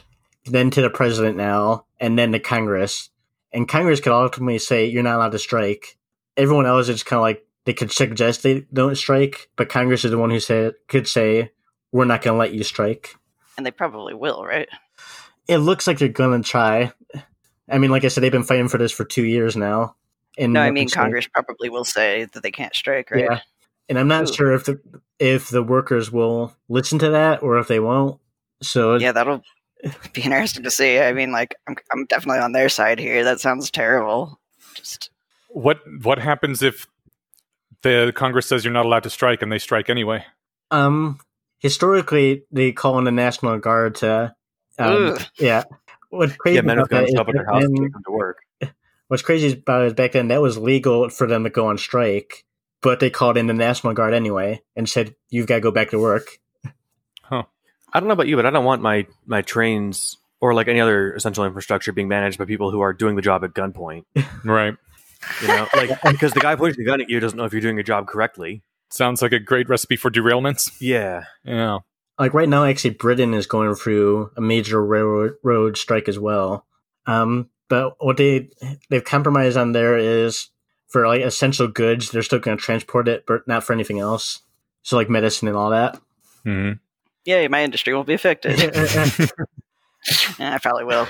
[0.46, 3.10] then to the president now, and then to Congress.
[3.52, 5.98] And Congress could ultimately say you're not allowed to strike.
[6.36, 10.04] Everyone else is just kind of like they could suggest they don't strike, but Congress
[10.04, 11.50] is the one who said could say
[11.92, 13.14] we're not going to let you strike.
[13.56, 14.68] And they probably will, right?
[15.46, 16.92] It looks like they're going to try.
[17.68, 19.96] I mean, like I said, they've been fighting for this for two years now.
[20.38, 20.94] And No, I mean changed.
[20.94, 23.24] Congress probably will say that they can't strike, right?
[23.24, 23.40] Yeah.
[23.88, 24.32] And I'm not Ooh.
[24.32, 24.80] sure if the
[25.18, 28.20] if the workers will listen to that or if they won't.
[28.62, 29.42] So Yeah, that'll
[30.12, 30.98] be interesting to see.
[30.98, 33.24] I mean, like, I'm I'm definitely on their side here.
[33.24, 34.38] That sounds terrible.
[34.74, 35.10] Just
[35.48, 36.86] What What happens if
[37.82, 40.24] the Congress says you're not allowed to strike and they strike anyway?
[40.70, 41.18] um
[41.60, 44.34] historically they call in the National Guard to
[44.78, 45.64] um, yeah.
[46.10, 48.12] What's crazy Yeah, men about have that guns at their house and take them to
[48.12, 48.38] work.
[49.08, 51.76] What's crazy about it is back then that was legal for them to go on
[51.78, 52.44] strike,
[52.80, 55.90] but they called in the National Guard anyway and said you've got to go back
[55.90, 56.38] to work.
[57.90, 60.78] I don't know about you, but I don't want my my trains or like any
[60.78, 64.04] other essential infrastructure being managed by people who are doing the job at gunpoint.
[64.44, 64.76] Right.
[65.40, 67.62] You know, like because the guy pointing the gun at you doesn't know if you're
[67.62, 68.62] doing your job correctly.
[68.90, 70.70] Sounds like a great recipe for derailments.
[70.80, 71.78] Yeah, Yeah.
[72.18, 76.66] like right now actually britain is going through a major railroad strike as well
[77.06, 78.48] um but what they
[78.90, 80.48] they've compromised on there is
[80.86, 84.40] for like essential goods they're still going to transport it but not for anything else.
[84.82, 86.00] So like medicine and all that.
[86.44, 86.72] Hmm
[87.28, 88.58] yay, my industry won't be affected.
[88.58, 89.26] Yeah,
[90.54, 91.06] I probably will.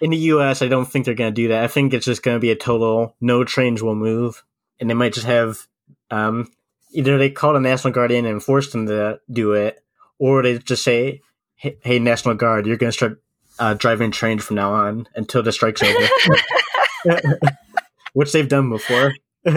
[0.00, 1.64] in the us i don't think they're going to do that.
[1.64, 4.44] I think it's just going to be a total no trains will move.
[4.78, 5.66] And they might just have
[6.10, 6.50] um
[6.92, 9.82] either they call the national guard in and force them to do it
[10.18, 11.22] or they just say
[11.56, 13.22] hey, hey national guard you're going to start
[13.58, 16.08] uh, driving train from now on until the strike's over
[18.12, 19.12] which they've done before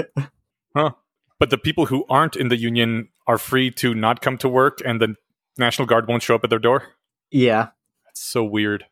[0.76, 0.92] huh.
[1.40, 4.80] But the people who aren't in the union are free to not come to work,
[4.86, 5.16] and the
[5.58, 6.84] National Guard won't show up at their door.
[7.32, 7.70] yeah
[8.06, 8.86] That's so weird.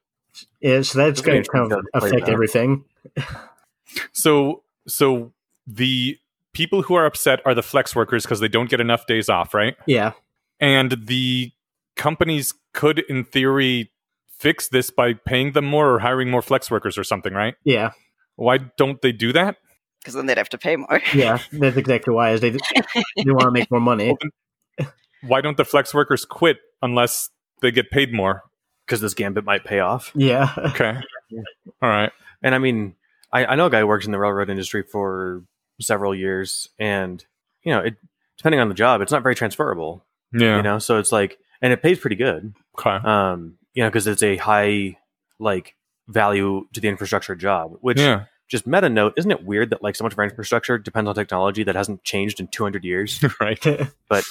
[0.62, 2.30] yeah so that's It's going to kind of affect out.
[2.30, 2.86] everything
[4.14, 5.34] So, so
[5.66, 6.18] the
[6.54, 9.54] people who are upset are the flex workers because they don't get enough days off,
[9.54, 9.76] right?
[9.86, 10.12] yeah
[10.60, 11.52] And the
[11.96, 13.92] companies could, in theory,
[14.40, 17.56] fix this by paying them more or hiring more flex workers or something, right?
[17.64, 17.92] yeah
[18.36, 19.58] Why don't they do that?
[20.00, 21.02] Because then they'd have to pay more.
[21.14, 22.52] yeah that's exactly why is they
[23.16, 24.16] they want to make more money
[25.24, 27.30] Why don't the flex workers quit unless
[27.62, 28.44] they get paid more?
[28.86, 30.12] because this gambit might pay off.
[30.16, 30.98] yeah Okay.
[31.82, 32.12] All right.
[32.42, 32.96] And I mean,
[33.34, 35.44] I, I know a guy who works in the railroad industry for
[35.82, 37.24] several years, and
[37.64, 37.96] you know, it
[38.38, 40.06] depending on the job, it's not very transferable.
[40.32, 40.56] Yeah.
[40.58, 42.54] You know, so it's like, and it pays pretty good.
[42.80, 42.92] Okay.
[42.92, 44.98] Um, you know, because it's a high
[45.38, 45.76] like
[46.08, 47.78] value to the infrastructure job.
[47.82, 48.24] Which yeah.
[48.48, 51.14] just meta note, isn't it weird that like so much of our infrastructure depends on
[51.14, 53.24] technology that hasn't changed in 200 years?
[53.40, 53.64] right.
[54.10, 54.24] but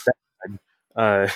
[0.97, 1.28] uh,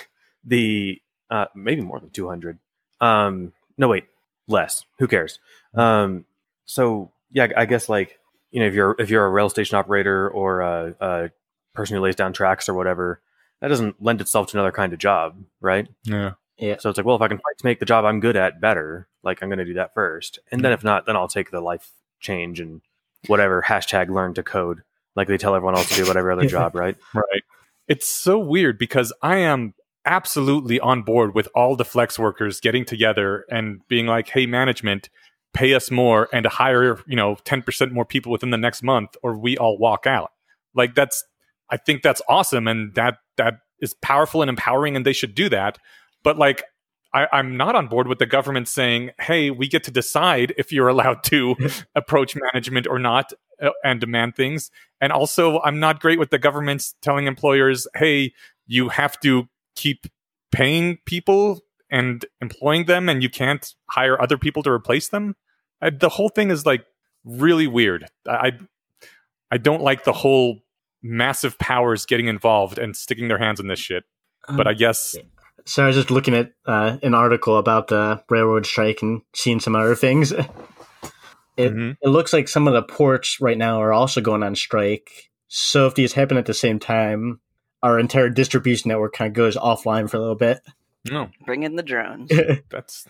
[0.45, 1.01] the
[1.31, 2.59] uh, maybe more than 200
[3.01, 4.05] um no wait
[4.47, 5.39] less who cares
[5.75, 6.27] um
[6.67, 8.19] so yeah i guess like
[8.51, 11.31] you know if you're if you're a rail station operator or a, a
[11.73, 13.23] person who lays down tracks or whatever
[13.63, 16.33] that doesn't lend itself to another kind of job right Yeah.
[16.79, 18.61] So it's like well if i can fight to make the job i'm good at
[18.61, 20.75] better like i'm going to do that first and then mm.
[20.75, 22.81] if not then i'll take the life change and
[23.27, 24.83] whatever hashtag learn to code
[25.17, 27.43] like they tell everyone else to do whatever other job right Right.
[27.91, 29.75] It's so weird because I am
[30.05, 35.11] absolutely on board with all the flex workers getting together and being like, "Hey, management,
[35.53, 39.17] pay us more and hire you know ten percent more people within the next month,
[39.25, 40.31] or we all walk out."
[40.73, 41.25] Like that's,
[41.69, 45.49] I think that's awesome, and that that is powerful and empowering, and they should do
[45.49, 45.79] that.
[46.23, 46.65] But like.
[47.13, 50.71] I, I'm not on board with the government saying, "Hey, we get to decide if
[50.71, 51.57] you're allowed to
[51.97, 54.71] approach management or not uh, and demand things."
[55.01, 58.33] And also, I'm not great with the government's telling employers, hey,
[58.69, 60.07] you have to keep
[60.53, 61.61] paying people
[61.91, 65.35] and employing them, and you can't hire other people to replace them.
[65.83, 66.85] I, the whole thing is like
[67.25, 68.07] really weird.
[68.29, 68.53] I,
[69.51, 70.61] I don't like the whole
[71.03, 74.05] massive powers getting involved and sticking their hands in this shit.
[74.57, 75.17] But I guess,
[75.67, 79.61] So I was just looking at uh, an article about the railroad strike and seeing
[79.61, 80.33] some other things.
[81.57, 81.97] It, Mhm.
[82.01, 85.31] it looks like some of the ports right now are also going on strike.
[85.49, 87.41] So if these happen at the same time,
[87.83, 90.61] our entire distribution network kind of goes offline for a little bit.
[91.11, 92.31] no, Bring in the drones.
[92.71, 93.07] that's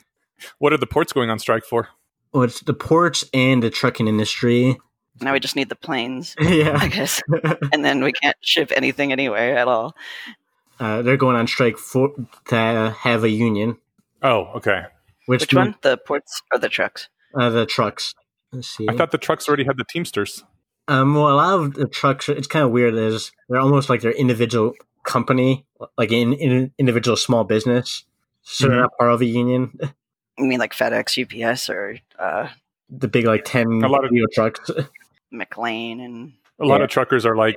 [0.59, 1.89] what are the ports going on strike for?
[2.33, 4.77] well, it's the ports and the trucking industry.
[5.21, 6.77] now we just need the planes, yeah.
[6.81, 7.21] I guess.
[7.73, 9.95] And then we can't ship anything anywhere at all.
[10.81, 12.11] Uh, they're going on strike for
[12.49, 13.77] to have a union.
[14.23, 14.83] Oh, okay.
[15.27, 15.77] Which, Which one?
[15.83, 17.09] The ports or the trucks?
[17.39, 18.15] Uh, the trucks.
[18.53, 18.89] Let's see.
[18.89, 20.43] I thought the trucks already had the Teamsters.
[20.89, 22.95] Um, well, a lot of the trucks, it's kind of weird.
[22.95, 24.73] Is they're almost like their individual
[25.05, 25.65] company,
[25.97, 28.05] like in, in individual small business.
[28.43, 28.81] So they're Mhm.
[28.81, 29.79] not part of a union.
[30.39, 32.49] You mean like FedEx, UPS, or uh,
[32.89, 34.71] The big like ten A lot of- wheel trucks.
[35.31, 36.85] McLean and A lot Yeah.
[36.85, 37.57] of truckers are like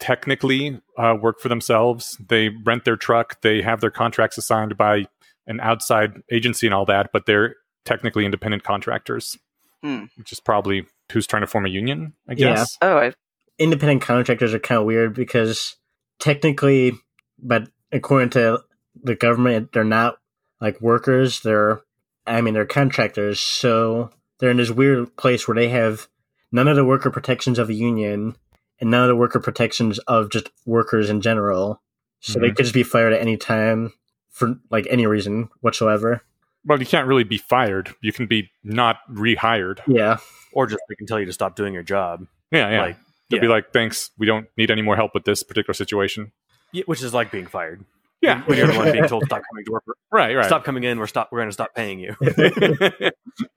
[0.00, 2.16] technically uh, work for themselves.
[2.28, 3.40] They rent their truck.
[3.42, 5.06] They have their contracts assigned by
[5.46, 9.36] an outside agency and all that, but they're technically independent contractors,
[9.82, 10.04] Hmm.
[10.16, 12.14] which is probably who's trying to form a union.
[12.28, 12.54] I Yeah.
[12.54, 12.78] guess.
[12.82, 13.12] oh, I,
[13.58, 15.76] Independent contractors are kind of weird because
[16.18, 16.92] technically,
[17.38, 18.60] but according to
[19.02, 20.16] the government, they're not
[20.60, 21.40] like workers.
[21.40, 21.82] They're,
[22.26, 23.38] I mean, they're contractors.
[23.38, 26.08] So they're in this weird place where they have
[26.50, 28.36] none of the worker protections of a union
[28.80, 31.80] and none of the worker protections of just workers in general.
[32.20, 32.56] So they Mhm.
[32.56, 33.92] could just be fired at any time
[34.30, 36.22] for like any reason whatsoever.
[36.64, 37.94] Well, you can't really be fired.
[38.00, 39.80] You can be not rehired.
[39.86, 40.16] Yeah.
[40.56, 42.80] or just they can tell you to stop doing your job Yeah, yeah.
[42.82, 42.96] like
[43.28, 43.40] They'll yeah.
[43.42, 46.30] be like, "Thanks, we don't need any more help with this particular situation."
[46.72, 47.84] Yeah, which is like being fired
[48.22, 49.82] Yeah, when you're the one being told stop coming to work
[50.12, 50.46] right, right.
[50.46, 52.14] stop coming in we're stop we're going to stop paying you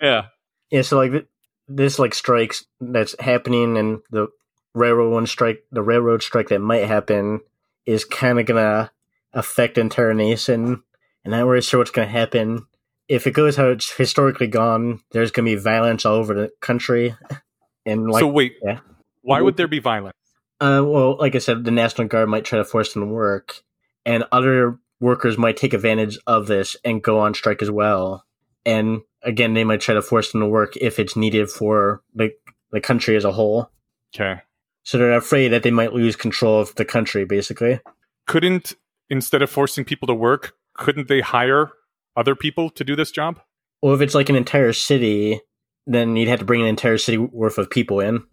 [0.01, 0.25] yeah,
[0.71, 0.81] Yeah.
[0.81, 1.25] So like th-
[1.67, 4.27] this like strikes that's happening and the
[4.77, 7.41] railroad one strike, the railroad strike that might happen
[7.85, 8.91] is kind of gonna
[9.33, 10.83] affect the entire nation.
[11.25, 12.65] And I'm not really sure what's gonna happen.
[13.07, 17.15] If it goes how it's historically gone, there's gonna be violence all over the country.
[17.85, 18.79] And like, so wait, yeah.
[19.21, 20.17] why would there be violence?
[20.59, 23.63] Uh, well, like I said, the National Guard might try to force them to work,
[24.05, 28.25] and other workers might take advantage of this and go on strike as well.
[28.65, 32.33] And again, they might try to force them to work if it's needed for the
[32.71, 33.71] the country as a whole.
[34.13, 34.41] Okay.
[34.87, 37.81] So they're afraid that they might lose control of the country, basically.
[38.25, 38.73] couldn't
[39.09, 41.71] instead of forcing people to work couldn't they hire
[42.15, 43.41] other people to do this job
[43.81, 45.41] Well, if it's like an entire city,
[45.85, 48.23] then you'd have to bring an entire city worth of people in.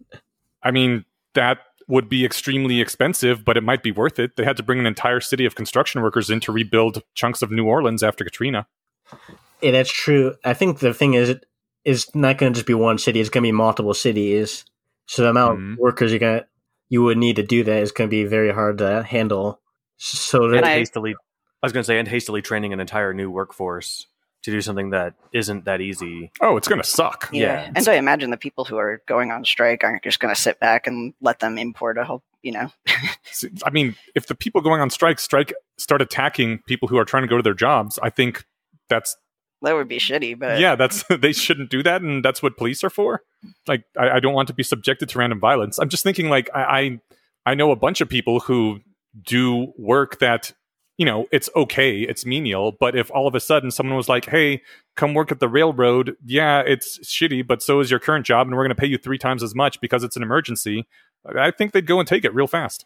[0.63, 1.03] i mean
[1.33, 1.57] that
[1.89, 4.85] would be extremely expensive but it might be worth it they had to bring an
[4.85, 8.65] entire city of construction workers in to rebuild chunks of new orleans after katrina
[9.61, 10.35] Yeah, that's true.
[10.45, 11.35] I think the thing is,
[11.83, 14.65] it's not going to just be one city; it's going to be multiple cities.
[15.07, 15.73] So the amount Mhm.
[15.73, 16.47] of workers you got,
[16.89, 19.61] you would need to do that is going to be very hard to handle.
[19.97, 21.15] So and I- hastily
[21.63, 24.05] i was going to say and hastily training an entire new workforce
[24.43, 27.71] to do something that isn't that easy oh it's gonna suck Yeah.
[27.73, 30.39] And so I imagine the people who are going on strike aren't just going to
[30.39, 32.69] sit back and let them import a whole, you know.
[33.65, 37.23] I mean if the people going on strike strike start attacking people who are trying
[37.23, 38.45] to go to their jobs i think
[38.89, 39.15] that's
[39.65, 42.83] that would be shitty, but yeah, that's they shouldn't do that, and that's what police
[42.83, 43.21] are for.
[43.67, 45.77] Like, I, I don't want to be subjected to random violence.
[45.77, 46.99] I'm just thinking, like, I, I
[47.51, 48.79] I know a bunch of people who
[49.21, 50.53] do work that
[50.97, 54.25] you know it's okay, it's menial, but if all of a sudden someone was like,
[54.25, 54.61] "Hey,
[54.95, 58.55] come work at the railroad," yeah, it's shitty, but so is your current job, and
[58.55, 60.87] we're going to pay you three times as much because it's an emergency.
[61.37, 62.85] I think they'd go and take it real fast.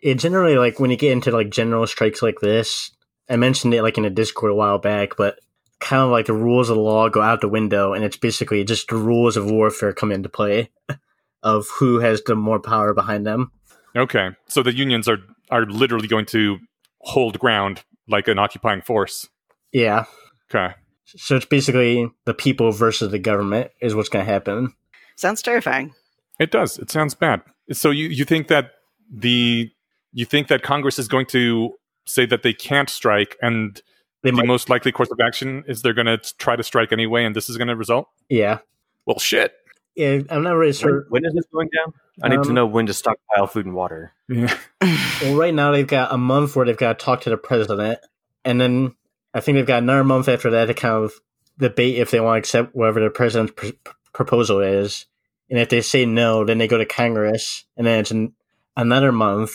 [0.00, 2.90] it generally like when you get into like general strikes like this
[3.30, 5.38] i mentioned it like in a discord a while back but
[5.80, 8.64] kind of like the rules of the law go out the window and it's basically
[8.64, 10.70] just the rules of warfare come into play
[11.42, 13.50] of who has the more power behind them
[13.96, 15.18] Okay, so the unions are
[15.50, 16.58] are literally going to
[17.00, 19.26] hold ground like an occupying force.
[19.72, 20.04] yeah
[20.50, 20.74] Okay.
[21.04, 24.72] so it's basically the people versus the government is what's going to happen
[25.16, 25.94] sounds terrifying.
[26.38, 26.78] It does.
[26.78, 27.42] It sounds bad.
[27.72, 28.70] So you, you think that
[29.12, 29.70] the
[30.12, 31.74] you think that Congress is going to
[32.06, 33.82] say that they can't strike, and
[34.22, 36.92] they the might most likely course of action is they're going to try to strike
[36.92, 38.08] anyway, and this is going to result.
[38.28, 38.58] yeah
[39.06, 39.52] Well, shit.
[39.96, 41.92] yeah i'm not really When, sure when is this going down?
[42.22, 44.12] I need to Um, know when to stockpile food and water.
[44.28, 44.56] Yeah.
[45.22, 47.98] well right now they've got a month where they've got to talk to the president
[48.44, 48.94] and then
[49.34, 51.12] i think they've got another month after that to kind of
[51.58, 55.06] debate if they want to accept whatever the president's pr- proposal is
[55.50, 58.32] and if they say no then they go to congress and then it's an,
[58.76, 59.54] another month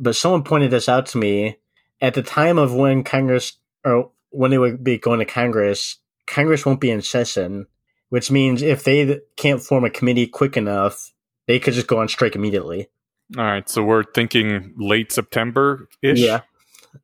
[0.00, 1.56] but someone pointed this out to me
[2.00, 5.96] at the time of when congress or when they would be going to congress
[6.26, 7.66] congress won't be in session
[8.10, 11.12] which means if they can't form a committee quick enough
[11.46, 12.88] they could just go on strike immediately
[13.36, 13.68] All right.
[13.68, 16.20] So we're thinking late September ish.
[16.20, 16.40] yeah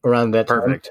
[0.05, 0.60] around that time.
[0.60, 0.90] Perfect.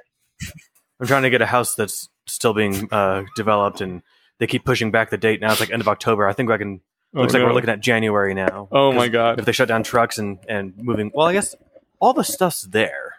[0.99, 4.01] I'm trying to get a house that's still being uh, developed, and
[4.39, 5.39] they keep pushing back the date.
[5.39, 6.27] Now it's like end of October.
[6.27, 6.81] I think I can.
[7.15, 8.67] Oh, looks like we're looking at January now.
[8.71, 9.37] Oh my god.
[9.39, 11.53] If they shut down trucks and and moving, well, I guess
[11.99, 13.13] all the stuff's there.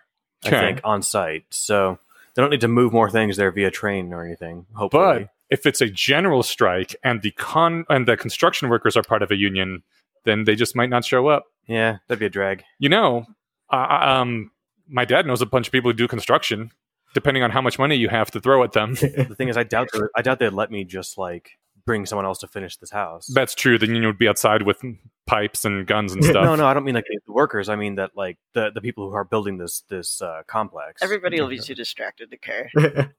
[0.44, 0.60] I Okay.
[0.60, 1.98] think on site, so
[2.38, 4.64] they don't need to move more things there via train or anything.
[4.92, 9.22] But if it's a general strike and the con and the construction workers are part
[9.22, 9.82] of a union,
[10.24, 11.46] then they just might not show up.
[11.66, 12.62] yeah, that'd be a drag.
[12.78, 13.26] You know,
[13.72, 14.52] uh, um,
[14.88, 16.70] my dad knows a bunch of people who do construction.
[17.12, 19.64] Depending on how much money you have to throw at them, The thing is, I
[19.64, 21.58] doubt I doubt they'd let me just like
[21.88, 23.26] bring someone else to finish this house.
[23.34, 23.78] that's true.
[23.78, 24.80] The union would be outside with
[25.26, 26.44] pipes and guns and stuff.
[26.44, 27.68] no, no, I don't mean like the workers.
[27.68, 31.02] I mean that like the the people who are building this this uh, complex.
[31.02, 32.70] Everybody will be too distracted to care.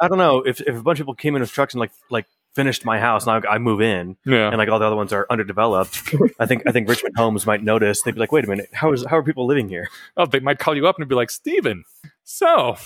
[0.00, 1.92] I don't know if if a bunch of people came in with trucks and like
[2.10, 4.48] like finished my house and I, I move in Yeah.
[4.48, 6.14] and like all the other ones are underdeveloped.
[6.38, 8.02] I think I think Richmond Homes might notice.
[8.02, 9.88] They'd be like, wait a minute, how is how are people living here?
[10.18, 11.84] Oh, they might call you up and be like, Steven,
[12.24, 12.76] so,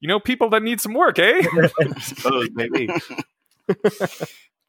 [0.00, 1.42] you know, people that need some work, eh?
[2.00, 2.88] Suppose maybe.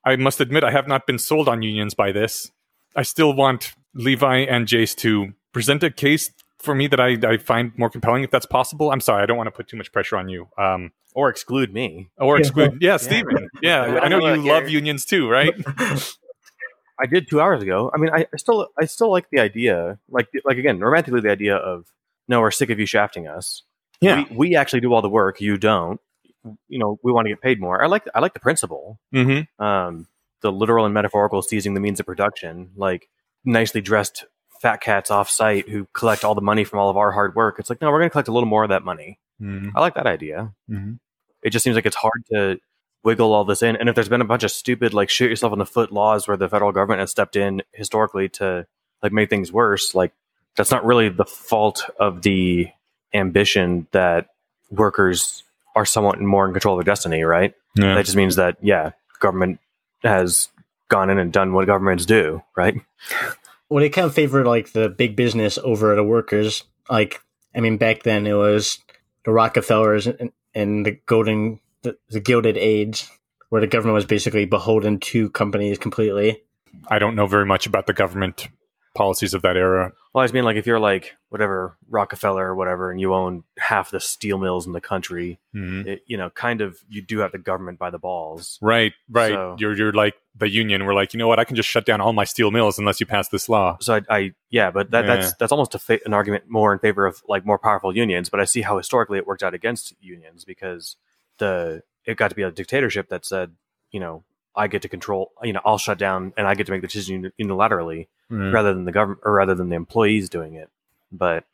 [0.07, 2.51] I must admit, I have not been sold on unions by this.
[2.95, 7.37] I still want Levi and Jace to present a case for me that I, I
[7.37, 8.91] find more compelling, if that's possible.
[8.91, 10.47] I'm sorry, I don't want to put too much pressure on you.
[10.57, 12.09] Um, or exclude me.
[12.17, 13.49] or exclude, yeah, Steven.
[13.61, 14.71] Yeah, I I know you love here.
[14.71, 15.53] unions too, right?
[16.99, 17.91] I did two hours ago.
[17.93, 21.31] I mean, I, I still I still like the idea, like like again, romantically the
[21.31, 21.85] idea of
[22.27, 23.63] no, we're sick of you shafting us.
[23.99, 24.25] Yeah.
[24.29, 25.99] we, we actually do all the work, you don't.
[26.43, 27.83] You know, we want to get paid more.
[27.83, 28.99] I like I like the principle.
[29.13, 29.63] Mm-hmm.
[29.63, 30.07] um,
[30.41, 33.09] the literal and metaphorical seizing the means of production, like
[33.43, 34.25] nicely dressed
[34.61, 37.57] fat cats off site who collect all the money from all of our hard work.
[37.59, 39.19] It's like, no, we're going to collect a little more of that money.
[39.41, 39.69] Mm-hmm.
[39.75, 40.53] I like that idea.
[40.69, 40.93] Mm-hmm.
[41.43, 42.59] It just seems like it's hard to
[43.03, 43.75] wiggle all this in.
[43.75, 46.27] And if there's been a bunch of stupid, like, shoot yourself in the foot laws
[46.27, 48.65] where the federal government has stepped in historically to,
[49.01, 50.11] like, make things worse, like,
[50.55, 52.67] that's not really the fault of the
[53.13, 54.27] ambition that
[54.71, 55.43] workers
[55.77, 57.53] are somewhat more in control of their destiny, right?
[57.75, 57.93] Yeah.
[57.93, 59.59] That just means that yeah, government
[60.01, 60.49] has
[60.89, 62.75] gone in and done what governments do, right?
[63.69, 66.63] well, they kind of favor like the big business over the workers.
[66.89, 67.21] Like,
[67.55, 68.79] I mean, back then it was
[69.23, 73.07] the Rockefellers and, and the golden, the, the Gilded Age,
[73.49, 76.41] where the government was basically beholden to companies completely.
[76.87, 78.47] I don't know very much about the government
[78.97, 79.93] policies of that era.
[80.13, 83.43] Well, I just mean like if you're like whatever Rockefeller or whatever, and you own
[83.57, 85.85] half the steel mills in the country, Mhm.
[85.85, 88.57] it, you know, kind of you do have the government by the balls.
[88.61, 89.33] Right, right.
[89.33, 90.85] So- You're you're like the union.
[90.85, 91.39] We're like, you know what?
[91.39, 93.77] I can just shut down all my steel mills unless you pass this law.
[93.81, 95.15] So I, I yeah, but that, Yeah.
[95.15, 98.29] that's that's almost a fa- an argument more in favor of like more powerful unions.
[98.29, 100.95] But I see how historically it worked out against unions because
[101.37, 103.51] the it got to be a dictatorship that said,
[103.91, 104.23] you know,
[104.55, 106.87] I get to control, you know, I'll shut down and I get to make the
[106.87, 108.07] decision unilaterally.
[108.31, 108.51] Mm.
[108.53, 110.69] rather than the government or rather than the employees doing it.
[111.11, 111.45] But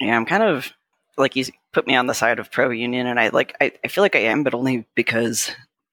[0.00, 0.72] Yeah, I'm kind of
[1.16, 3.88] like you put me on the side of pro union, and I like I, I
[3.88, 5.50] feel like I am, but only because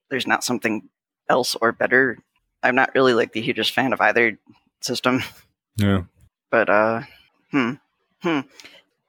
[0.09, 0.89] there's not something
[1.29, 2.17] else or better.
[2.63, 4.37] I'm not really like the hugest fan of either
[4.81, 5.21] system,
[5.77, 6.03] Yeah.
[6.49, 7.01] but uh,
[7.51, 7.73] hmm,
[8.21, 8.39] hmm,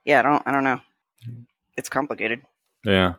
[0.05, 0.81] yeah, I don't, I don't know.
[1.77, 2.41] It's complicated.
[2.83, 3.13] Yeah.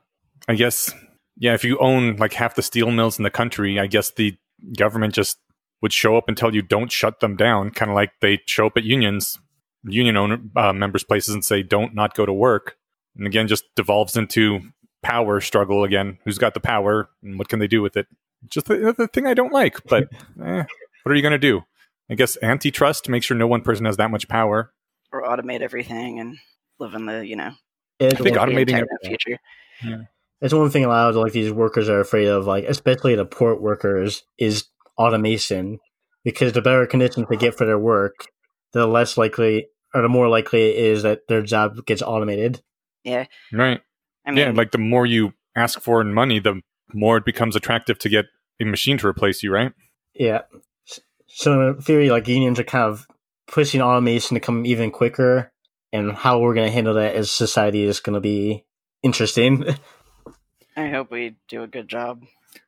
[0.49, 0.93] I guess
[1.39, 4.37] yeah, if you own like half the steel mills in the country, I guess the
[4.77, 5.39] government just
[5.83, 8.67] would show up and tell you don't shut them down, kind of like they show
[8.67, 9.39] up at unions,
[9.85, 12.77] union owner uh, members' places and say don't not go to work.
[13.17, 14.61] And again, just devolves into
[15.03, 16.19] power struggle again.
[16.25, 18.07] Who's got the power and what can they do with it?
[18.49, 20.05] Just the, the thing I don't like, but
[20.45, 20.65] eh,
[21.03, 21.63] what are you going to do?
[22.11, 24.73] I guess antitrust, make sure no one person has that much power.
[25.13, 26.37] Or automate everything and
[26.79, 27.53] live in the, you know,
[27.99, 29.39] It, I think the automating internet it- future.
[30.43, 33.25] It's one thing a lot of like these workers are afraid of, like especially the
[33.25, 34.67] port workers, is
[34.99, 35.79] automation.
[36.25, 38.27] Because the better conditions they get for their work,
[38.73, 42.63] the less likely or the more likely it is that their job gets automated.
[43.03, 43.27] Yeah.
[43.53, 43.81] Right.
[44.27, 46.61] I mean, yeah, like the more you ask for in money, the
[46.93, 48.27] more it becomes attractive to get
[48.61, 49.73] a machine to replace you, right?
[50.15, 50.43] Yeah.
[51.29, 53.07] So in theory, like unions are kind of
[53.47, 55.53] pushing automation to come even quicker,
[55.93, 58.65] and how we're going to handle that as society is going to be
[59.03, 59.65] interesting.
[60.77, 62.23] I hope we do a good job.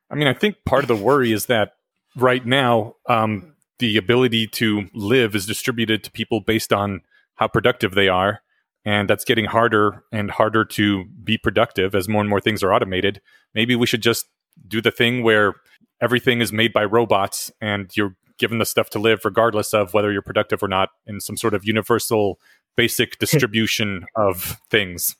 [0.09, 1.73] I mean, I think part of the worry is that
[2.15, 7.01] right now, um, the ability to live is distributed to people based on
[7.35, 8.41] how productive they are.
[8.85, 12.73] And that's getting harder and harder to be productive as more and more things are
[12.73, 13.21] automated.
[13.53, 14.25] Maybe we should just
[14.67, 15.55] do the thing where
[16.01, 20.11] everything is made by robots and you're given the stuff to live regardless of whether
[20.11, 22.39] you're productive or not in some sort of universal
[22.75, 25.15] basic distribution of things.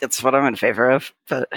[0.00, 1.48] That's what I'm in favor of, but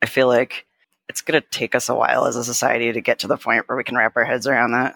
[0.00, 0.66] I feel like
[1.08, 3.68] it's going to take us a while as a society to get to the point
[3.68, 4.94] where we can wrap our heads around that.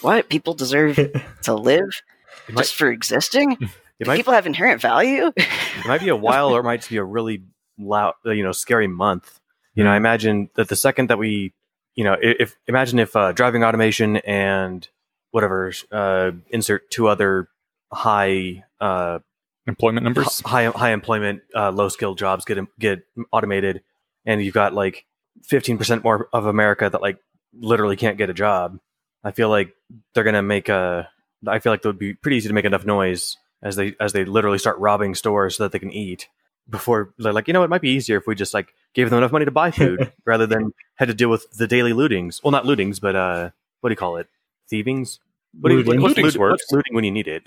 [0.00, 0.28] What?
[0.28, 0.96] People deserve
[1.42, 2.02] to live
[2.48, 3.56] It might, just for existing?
[4.00, 5.32] Do might, people have inherent value?
[5.36, 7.44] it might be a while, or it might just be a really
[7.78, 9.40] loud, uh, you know, scary month.
[9.74, 11.52] You know, I imagine that the second that we,
[11.94, 14.86] you know, if imagine if uh, driving automation and
[15.30, 17.48] whatever, uh, insert two other
[17.92, 19.20] high uh,
[19.66, 20.40] Employment numbers?
[20.40, 23.82] high high employment, uh, low skilled jobs get get automated,
[24.26, 25.06] and you've got like
[25.42, 27.18] fifteen percent more of America that like
[27.58, 28.78] literally can't get a job.
[29.22, 29.74] I feel like
[30.14, 31.08] they're gonna make a.
[31.46, 34.12] I feel like it would be pretty easy to make enough noise as they as
[34.12, 36.28] they literally start robbing stores so that they can eat.
[36.70, 39.18] Before they're like, you know, it might be easier if we just like gave them
[39.18, 42.42] enough money to buy food rather than had to deal with the daily lootings.
[42.42, 43.50] Well, not lootings, but uh,
[43.82, 44.28] what do you call it?
[44.72, 45.18] Thievings.
[45.60, 46.00] What do you, Looting.
[46.00, 47.42] what's, Looting's loot- what's looting when you need it?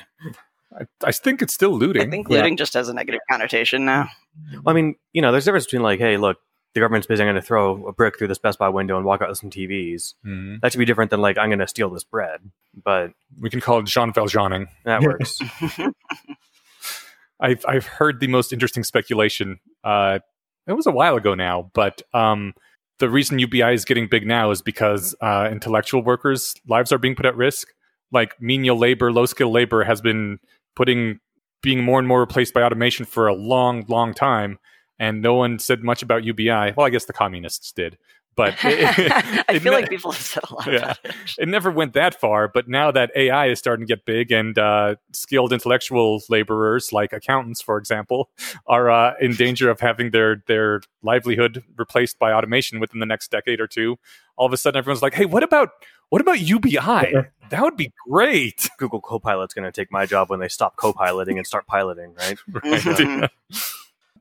[0.80, 2.04] I, I think it's still looting.
[2.04, 2.38] I think Yeah.
[2.38, 4.08] looting just has a negative connotation now.
[4.54, 6.38] Well, I mean, you know, there's a difference between like, hey, look,
[6.74, 7.24] the government's busy.
[7.24, 9.38] I'm going to throw a brick through this Best Buy window and walk out with
[9.40, 10.14] some TVs.
[10.26, 10.60] Mhm.
[10.62, 12.40] That should be different than like, I'm going to steal this bread.
[12.84, 14.68] But We can call it Jean Valjeaning.
[14.86, 15.40] that works.
[17.40, 19.60] I've I've heard the most interesting speculation.
[19.84, 20.20] Uh,
[20.66, 22.54] it was a while ago now, but um,
[23.00, 27.16] the reason UBI is getting big now is because uh, intellectual workers' lives are being
[27.16, 27.68] put at risk.
[28.12, 30.40] Like menial labor, low skill labor has been
[30.76, 31.20] putting
[31.62, 34.58] being more and more replaced by automation for a long, long time,
[35.00, 36.74] and no one said much about UBI.
[36.76, 37.98] Well, I guess the communists did,
[38.36, 40.78] but it, I feel ne- like people have said a lot Yeah.
[40.78, 41.16] about it.
[41.40, 44.58] it never went that far, but now that AI is starting to get big and
[44.58, 48.30] uh, skilled intellectual laborers, like accountants, for example,
[48.68, 53.32] are uh, in danger of having their their livelihood replaced by automation within the next
[53.32, 53.98] decade or two,
[54.36, 55.70] all of a sudden everyone's like, "Hey, what about
[56.10, 56.78] what about UBI?
[57.50, 61.38] That would be great." Google Copilot's going to take my job when they stop co-piloting
[61.38, 62.38] and start piloting, right?
[62.50, 63.30] Mhm.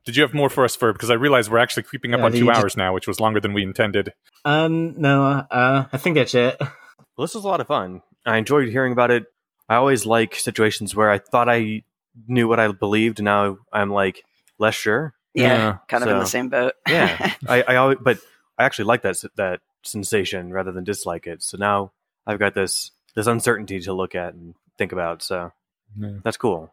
[0.07, 0.93] Did you have more for us, Ferb?
[0.93, 3.07] Because I realize we're actually creeping up Yeah, on you two just- hours now, which
[3.07, 4.13] was longer than we intended.
[4.45, 6.55] um, no, uh, I think that's it.
[7.17, 8.03] Well, this was a lot of fun.
[8.25, 9.25] I enjoyed hearing about it.
[9.67, 11.81] I always like situations where I thought I
[12.27, 13.21] knew what I believed.
[13.21, 14.23] Now I'm like
[14.59, 15.13] less sure.
[15.33, 16.73] yeah, Yeah, kind of in the same boat.
[16.87, 18.19] Yeah, I, I always, but
[18.57, 21.41] I actually like that that sensation rather than dislike it.
[21.43, 21.91] So now
[22.27, 25.23] I've got this this uncertainty to look at and think about.
[25.23, 25.51] So
[25.99, 26.19] Yeah.
[26.23, 26.71] that's cool.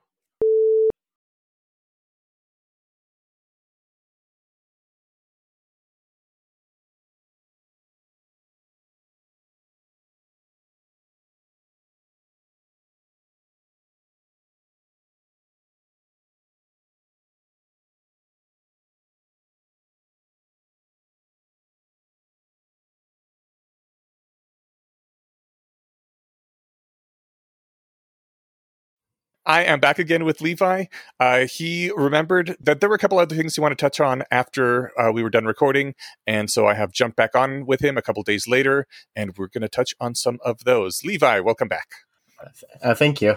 [29.46, 30.86] I am back again with Levi.
[31.20, 34.24] Uh, he remembered that there were a couple other things he wanted to touch on
[34.30, 35.94] after uh, we were done recording,
[36.26, 39.48] and so I have jumped back on with him a couple days later, and we're
[39.48, 41.04] going to touch on some of those.
[41.04, 41.88] Levi, welcome back.
[42.82, 43.36] Uh, thank you.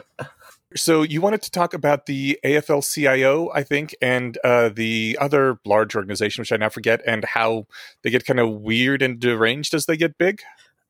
[0.75, 5.95] So you wanted to talk about the AFL-CIO, I think, and uh, the other large
[5.95, 7.67] organization, which I now forget, and how
[8.03, 10.41] they get kind of weird and deranged as they get big.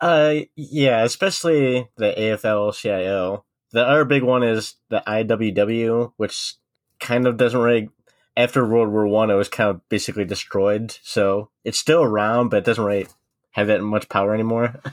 [0.01, 3.45] Uh, yeah, especially the AFL-CIO.
[3.77, 6.55] The other big one is the IWW, which
[6.99, 7.89] kind of doesn't really
[8.35, 10.97] after World War One, it was kind of basically destroyed.
[11.03, 13.05] So it's still around, but it doesn't really
[13.51, 14.81] have that much power anymore.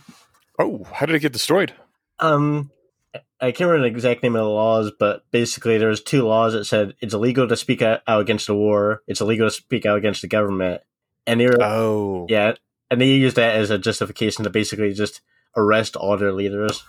[0.56, 1.72] Oh, how did it get destroyed?
[2.20, 2.70] Um,
[3.40, 6.52] I can't remember the exact name of the laws, but basically there was two laws
[6.52, 9.98] that said it's illegal to speak out against the war, it's illegal to speak out
[9.98, 10.80] against the government,
[11.26, 12.52] and they were Oh, yeah,
[12.88, 15.22] and they used that as a justification to basically just
[15.56, 16.84] arrest all their leaders.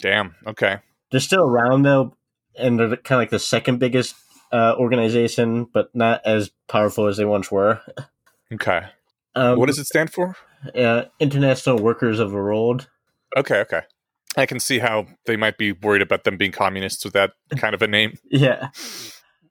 [0.00, 0.34] Damn.
[0.46, 0.78] Okay.
[1.10, 2.16] They're still around though,
[2.56, 4.14] and they're kind of like the second biggest
[4.52, 7.80] uh, organization, but not as powerful as they once were.
[8.52, 8.82] Okay.
[9.34, 10.36] Um, what does it stand for?
[10.74, 12.88] uh, International Workers of the World?
[13.36, 13.82] Okay, okay.
[14.36, 17.74] I can see how they might be worried about them being communists with that kind
[17.74, 18.70] of a name Yeah,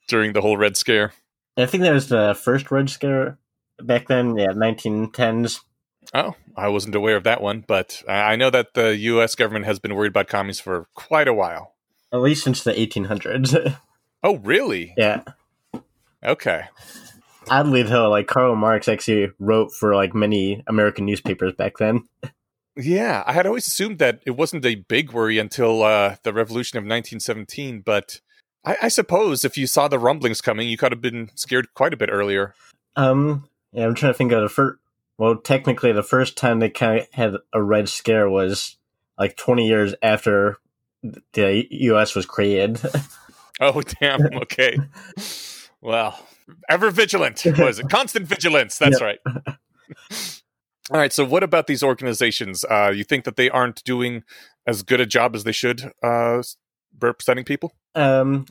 [0.07, 1.13] during the whole Red Scare.
[1.57, 3.37] I think that was the first Red Scare
[3.81, 4.35] back then.
[4.37, 5.61] Yeah, 1910s.
[6.13, 9.35] Oh, I wasn't aware of that one, but I I know that the U.S.
[9.35, 11.75] government has been worried about commies for quite a while.
[12.11, 13.77] At least since the 1800s.
[14.23, 14.95] Oh, really?
[14.97, 15.21] yeah.
[16.25, 16.63] Okay.
[17.49, 22.03] Oddly though, like Karl Marx actually wrote for like many American newspapers back then.
[22.75, 26.77] Yeah, I had always assumed that it wasn't a big worry until uh, the Revolution
[26.77, 28.19] of 1917, but
[28.65, 31.93] I, I suppose if you saw the rumblings coming, you could have been scared quite
[31.93, 32.53] a bit earlier.
[32.95, 34.79] Um, yeah, I'm trying to think of the first.
[35.17, 38.77] Well, technically, the first time they kind of had a Red Scare was
[39.17, 40.57] like 20 years after
[41.33, 42.15] the U.S.
[42.15, 42.81] was created.
[43.59, 44.21] Oh, damn.
[44.43, 44.77] Okay.
[45.81, 46.23] well,
[46.69, 47.43] ever vigilant.
[47.57, 48.77] Was it constant vigilance?
[48.77, 49.17] That's right.
[49.25, 51.11] All right.
[51.11, 52.63] So, what about these organizations?
[52.63, 54.23] Uh, you think that they aren't doing
[54.67, 56.43] as good a job as they should uh,
[56.99, 57.73] representing people?
[57.95, 58.45] um,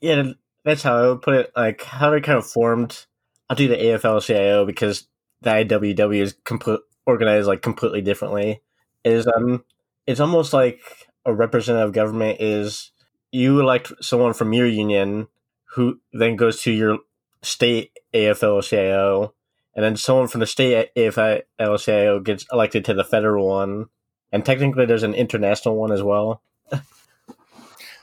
[0.00, 0.32] yeah,
[0.64, 1.52] that's how I would put it.
[1.56, 3.06] Like how they kind of formed.
[3.50, 5.08] I'll do the AFL-CIO because
[5.42, 8.60] the IWW is complete organized like completely differently.
[9.04, 9.64] Is um,
[10.06, 10.80] it's almost like
[11.24, 12.92] a representative government is
[13.30, 15.28] you elect someone from your union
[15.74, 16.98] who then goes to your
[17.40, 19.34] state AFL-CIO,
[19.74, 23.86] and then someone from the state AFL-CIO gets elected to the federal one,
[24.30, 26.42] and technically there's an international one as well.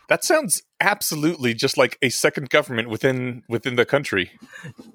[0.10, 4.32] That sounds absolutely just like a second government within within the country.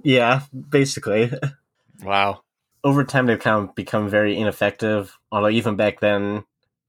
[0.02, 1.32] Yeah, basically.
[2.02, 2.40] Wow.
[2.82, 5.16] over time they've kind of become very ineffective.
[5.32, 6.44] Although even back then,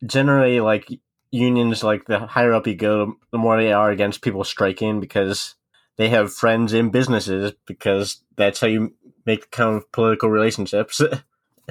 [0.05, 0.89] generally like
[1.31, 5.55] unions, like the higher up you go, the more they are against people striking because
[5.97, 8.93] they have friends in businesses because that's how you
[9.25, 11.01] make kind of political relationships.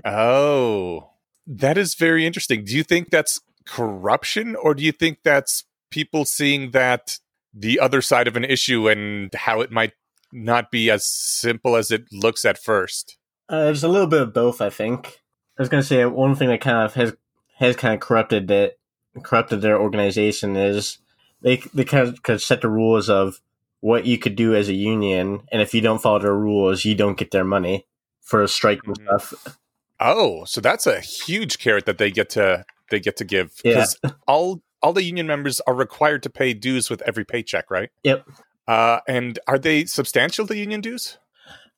[0.05, 1.11] Oh,
[1.47, 2.65] that is very interesting.
[2.65, 7.19] Do you think that's corruption, or do you think that's people seeing that
[7.55, 9.93] the other side of an issue and how it might
[10.33, 13.17] not be as simple as it looks at first?
[13.51, 15.21] Uh, it's a little bit of both, I think.
[15.59, 17.15] I was going to say one thing that kind of has
[17.57, 18.77] has kind of corrupted that
[19.23, 20.99] corrupted their organization is
[21.43, 23.41] they they kind of could set the rules of
[23.81, 26.95] what you could do as a union, and if you don't follow their rules, you
[26.95, 27.87] don't get their money
[28.23, 29.21] for a strike and Mhm.
[29.21, 29.59] stuff.
[30.01, 33.73] Oh, so that's a huge carrot that they get to they get to give Yeah.
[33.75, 37.91] because all all the union members are required to pay dues with every paycheck, right?
[38.03, 38.27] Yep.
[38.67, 40.45] Uh, and are they substantial?
[40.47, 41.19] The union dues?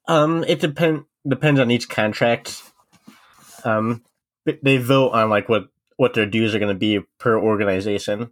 [0.09, 2.63] Um, it depend depends on each contract.
[3.65, 4.05] Um,
[4.63, 8.31] they vote on like what what their dues are going to be per organization.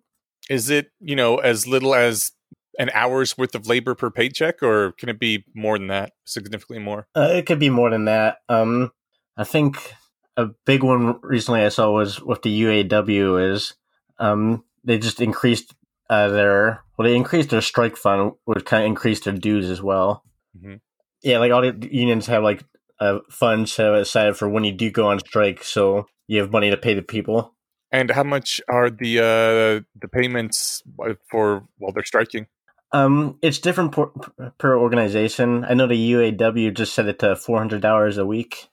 [0.48, 2.32] Is it you know as little as
[2.78, 6.12] an hour's worth of labor per paycheck, or can it be more than that?
[6.24, 7.09] Significantly more?
[7.16, 8.38] Uh, it could be more than that.
[8.48, 8.92] Um,
[9.36, 9.94] I think
[10.36, 13.74] a big one recently I saw was with the UAW is
[14.18, 15.74] um they just increased
[16.10, 19.82] uh, their well they increased their strike fund, which kind of increased their dues as
[19.82, 20.22] well.
[20.56, 20.80] Mhm.
[21.24, 22.62] Yeah, like all the unions have like
[23.01, 26.70] uh, funds set aside for when you do go on strike, so you have money
[26.70, 27.55] to pay the people.
[27.90, 30.82] And how much are the uh, the payments
[31.30, 32.46] for while they're striking?
[32.92, 34.06] Um, it's different per,
[34.59, 35.64] per organization.
[35.64, 38.68] I know the UAW just set it to four hundred dollars a week.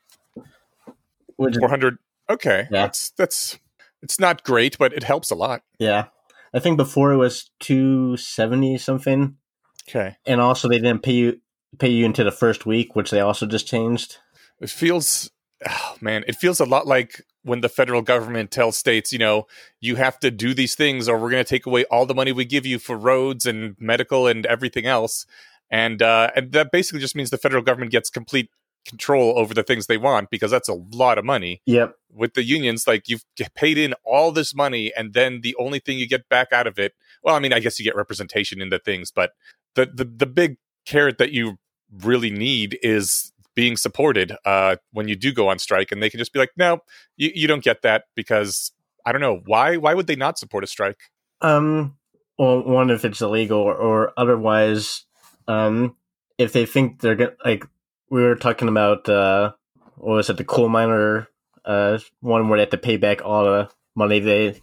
[1.38, 1.98] Four hundred.
[2.30, 2.84] Okay, Yeah.
[2.84, 3.58] that's that's
[4.02, 5.64] it's not great, but it helps a lot.
[5.80, 6.06] yeah,
[6.54, 9.38] I think before it was two seventy something,
[9.90, 11.42] Okay, and also they didn't pay you
[11.80, 14.18] pay you into the first week, which they also just changed.
[14.60, 15.32] it feels,
[15.68, 19.48] oh, man, it feels a lot like when the federal government tells states, you know,
[19.80, 22.32] you have to do these things, or we're going to take away all the money
[22.32, 25.26] we give you for roads and medical and everything else,
[25.70, 28.50] and uh, and that basically just means the federal government gets complete
[28.86, 31.62] control over the things they want because that's a lot of money.
[31.66, 31.96] Yep.
[32.12, 33.24] with the unions, like you've
[33.56, 36.78] paid in all this money, and then the only thing you get back out of
[36.78, 36.94] it,
[37.24, 39.32] well, I mean, I guess you get representation in the things, but
[39.76, 41.58] the the, the big carrot that you
[42.00, 46.18] really need is being supported uh, when you do go on strike, and they can
[46.18, 46.80] just be like, no,
[47.18, 48.72] you, you don't get that because
[49.06, 49.78] I don't know why.
[49.78, 51.00] Why would they not support a strike?
[51.42, 51.98] Um,
[52.38, 55.06] well, one if it's illegal, or, or otherwise,
[55.48, 55.96] um,
[56.38, 57.66] if they think they're gonna like
[58.10, 59.52] we were talking about uh
[59.98, 61.28] what was it the coal miner
[61.66, 64.60] uh one where they have to pay back all the money they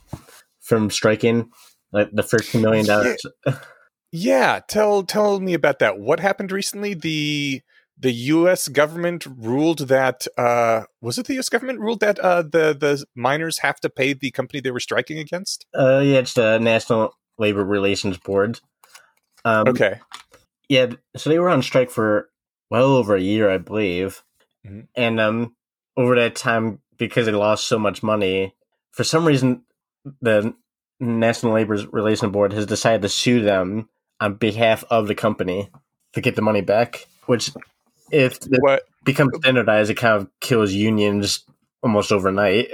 [0.61, 1.51] from striking
[1.93, 3.21] like the first two million dollars.
[4.13, 5.99] Yeah, tell tell me about that.
[5.99, 6.95] What happened recently?
[6.95, 7.63] The
[8.01, 8.69] the U.S.
[8.69, 11.49] government ruled that uh, was it the U.S.
[11.49, 15.19] government ruled that uh, the the miners have to pay the company they were striking
[15.19, 15.67] against.
[15.77, 18.61] Uh, yeah, it's the National Labor Relations Board.
[19.45, 20.01] Um, Okay,
[20.69, 22.29] Yeah, so they were on strike for
[22.71, 24.23] well over a year, I believe,
[24.67, 24.89] Mhm.
[24.95, 25.55] and um,
[25.97, 28.55] over that time, because they lost so much money,
[28.91, 29.63] for some reason,
[30.21, 30.55] the
[31.01, 33.89] National Labor Relations Board has decided to sue them
[34.21, 35.71] on behalf of the company
[36.13, 37.07] to get the money back.
[37.27, 37.51] Which,
[38.11, 41.45] if it what becomes standardized, it kind of kills unions
[41.83, 42.71] almost overnight.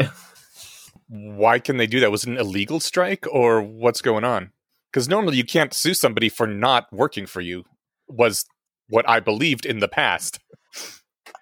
[1.09, 2.11] why can they do that?
[2.11, 4.51] Was it an illegal strike or what's going on?
[4.93, 7.65] Because normally you can't sue somebody for not working for you.
[8.09, 8.45] Was
[8.89, 10.39] what I believed in the past.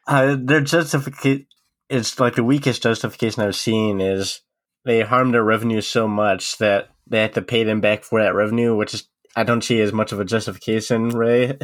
[0.07, 1.47] Uh, their justification
[1.93, 4.41] it's like the weakest justification I've seen is
[4.85, 8.35] they harmed their revenue so much that they have to pay them back for that
[8.35, 11.59] revenue, which is I don't see as much of a justification, Ray.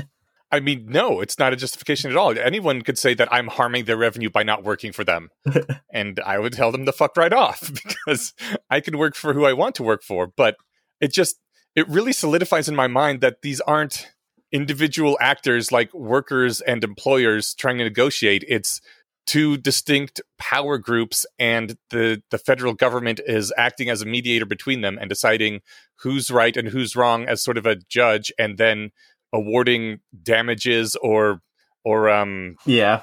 [0.51, 2.37] I mean, no, it's not a justification at all.
[2.39, 5.29] Anyone could say that I'm harming their revenue by not working for them.
[5.93, 7.71] and I would tell them to fuck right off
[8.07, 8.33] because
[8.71, 10.27] I can work for who I want to work for.
[10.27, 10.57] But
[11.01, 11.39] it just,
[11.75, 14.11] it really solidifies in my mind that these aren't
[14.51, 18.43] individual actors like workers and employers trying to negotiate.
[18.49, 18.81] It's
[19.29, 24.81] two distinct power groups and the the federal government is acting as a mediator between
[24.81, 25.61] them and deciding
[25.97, 28.91] who's right and who's wrong as sort of a judge and then
[29.35, 31.43] awarding damages or
[31.85, 33.03] or um Yeah,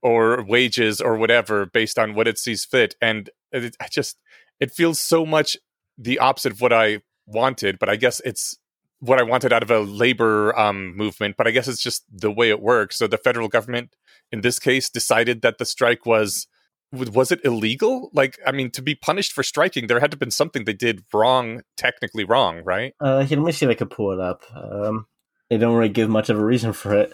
[0.00, 2.94] or wages or whatever based on what it sees fit.
[3.02, 4.18] And it, I just
[4.60, 5.56] it feels so much
[5.98, 8.58] the opposite of what I wanted but I guess it's
[9.00, 12.30] what I wanted out of a labor um movement but I guess it's just the
[12.30, 12.96] way it works.
[12.96, 13.90] So the federal government
[14.32, 16.46] in this case decided that the strike was
[16.92, 20.20] was it illegal like I mean to be punished for striking there had to have
[20.20, 23.74] been something they did wrong technically wrong right uh, here, let me see if I
[23.74, 24.42] can pull it up.
[24.54, 25.06] Um,
[25.48, 27.12] they don't really give much of a reason for it.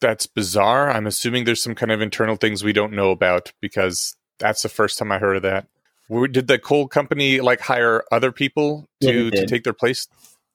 [0.00, 0.90] that's bizarre.
[0.90, 4.68] I'm assuming there's some kind of internal things we don't know about because that's the
[4.68, 5.66] first time I heard of that.
[6.08, 10.06] Were- Did the coal company like hire other people to they to take their place?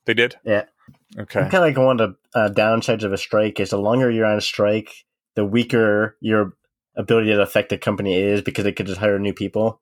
[0.05, 0.35] They did.
[0.45, 0.65] Yeah.
[1.17, 1.41] Okay.
[1.41, 4.25] Kind of like one of the uh, downsides of a strike is the longer you're
[4.25, 4.91] on a strike,
[5.35, 6.53] the weaker your
[6.95, 9.81] ability to affect the company is because they could just hire new people.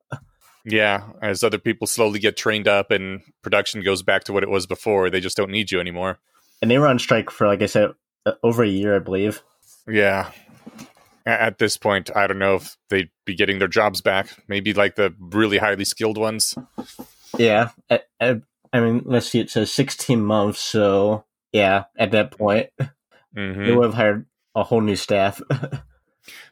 [0.64, 1.10] Yeah.
[1.22, 4.68] As other people slowly get trained up and production goes back to what it was
[4.68, 6.20] before, they just don't need you anymore.
[6.62, 7.92] And they were on strike for, like I said,
[8.26, 9.42] uh, over a year, I believe.
[9.88, 10.32] Yeah.
[11.26, 14.30] At this point, I don't know if they'd be getting their jobs back.
[14.48, 16.56] Maybe like the really highly skilled ones.
[17.38, 18.42] Yeah, I, I,
[18.74, 19.40] I mean, let's see.
[19.40, 22.88] It says 16 months, so yeah, at that point, hmm
[23.36, 24.26] they would have hired
[24.56, 25.42] a whole new staff.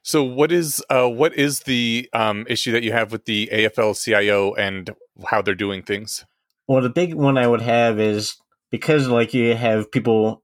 [0.02, 3.94] So what is uh what is the um issue that you have with the AFL
[4.04, 4.90] CIO and
[5.28, 6.26] how they're doing things?
[6.68, 8.36] well, the big one I would have is
[8.72, 10.44] because like you have people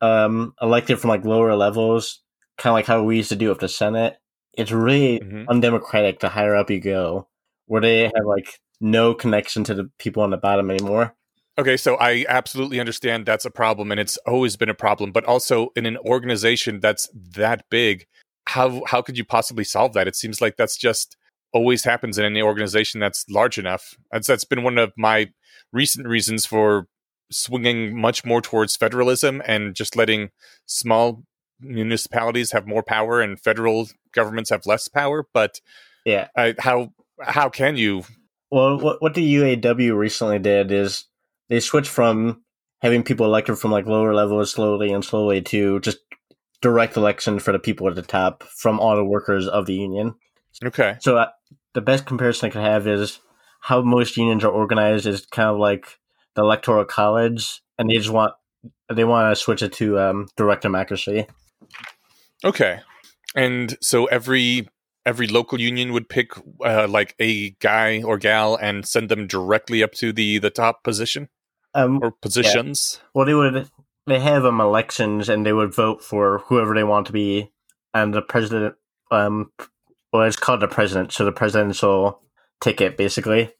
[0.00, 2.22] um, elected from like lower levels,
[2.58, 4.16] kind of like how we used to do with the Senate.
[4.54, 5.46] It's really Mhm.
[5.48, 7.28] undemocratic the higher up you go,
[7.66, 11.14] where they have like no connection to the people on the bottom anymore.
[11.58, 15.24] Okay, so I absolutely understand that's a problem and it's always been a problem, but
[15.24, 18.06] also in an organization that's that big,
[18.46, 20.08] how how could you possibly solve that?
[20.08, 21.16] It seems like that's just
[21.52, 23.94] always happens in any organization that's large enough.
[24.10, 25.30] That's that's been one of my
[25.72, 26.86] recent reasons for
[27.30, 30.30] swinging much more towards federalism and just letting
[30.66, 31.22] small
[31.60, 35.60] municipalities have more power and federal governments have less power, but
[36.04, 36.28] Yeah.
[36.36, 38.04] I, how how can you
[38.50, 41.04] Well, what what the UAW recently did is
[41.52, 42.42] they switched from
[42.80, 45.98] having people elected from like lower levels slowly and slowly to just
[46.62, 50.14] direct election for the people at the top from all the workers of the union.
[50.64, 51.28] okay So uh,
[51.74, 53.20] the best comparison I could have is
[53.60, 55.84] how most unions are organized is kind of like
[56.34, 58.32] the electoral college, and they just want
[58.90, 61.26] they want to switch it to um, direct democracy.
[62.42, 62.80] Okay.
[63.36, 64.68] And so every
[65.04, 66.32] every local union would pick
[66.64, 70.82] uh, like a guy or gal and send them directly up to the the top
[70.82, 71.28] position
[71.74, 73.00] Um, or positions.
[73.14, 73.70] well, they would
[74.06, 77.52] they have um, elections, and they would vote for whoever they want to be,
[77.94, 78.74] and the president.
[79.10, 79.52] Um,
[80.12, 82.20] well, it's called the president, so the presidential
[82.60, 83.52] ticket, basically.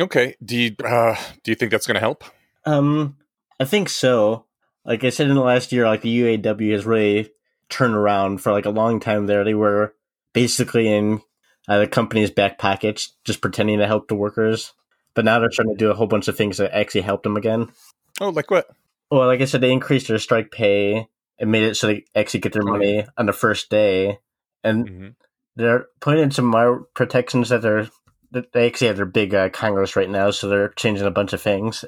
[0.00, 0.36] Okay.
[0.44, 2.24] Do you uh, do you think that's going to help?
[2.64, 3.16] Um,
[3.58, 4.46] I think so.
[4.84, 7.30] Like I said in the last year, like the UAW has really
[7.68, 9.26] turned around for like a long time.
[9.26, 9.94] There, they were
[10.32, 11.20] basically in
[11.68, 14.72] uh, the company's back pockets, just pretending to help the workers.
[15.14, 17.36] But now they're trying to do a whole bunch of things that actually help them
[17.36, 17.72] again.
[18.20, 18.68] Oh, like what?
[19.10, 21.08] Well, like I said, they increased their strike pay
[21.38, 24.18] and made it so they actually get their money on the first day,
[24.62, 25.08] and hmm
[25.56, 27.88] they're putting in some more protections that they're
[28.30, 31.32] that they actually have their big uh, Congress right now, so they're changing a bunch
[31.32, 31.84] of things.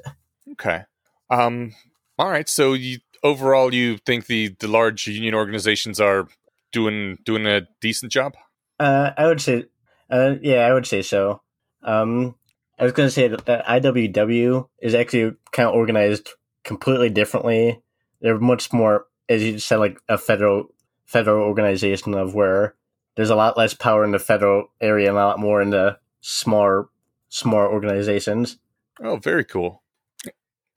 [0.53, 0.83] Okay.
[1.31, 1.73] Um.
[2.19, 2.49] All right.
[2.49, 6.29] So you overall, you think the the large union organizations are
[6.73, 8.35] doing doing a decent job?
[8.81, 9.67] Uh, I would say,
[10.11, 11.41] uh, yeah, I would say so.
[11.85, 12.35] Um,
[12.79, 16.31] I was going to say that, that IWW is actually kind of organized
[16.65, 17.81] completely differently.
[18.21, 20.69] They're much more, as you said, like a federal
[21.07, 22.75] federal organization of where
[23.17, 25.99] there's a lot less power in the federal area and a lot more in the
[26.21, 26.89] smaller
[27.29, 28.59] smaller organizations.
[29.03, 29.83] Oh, very cool.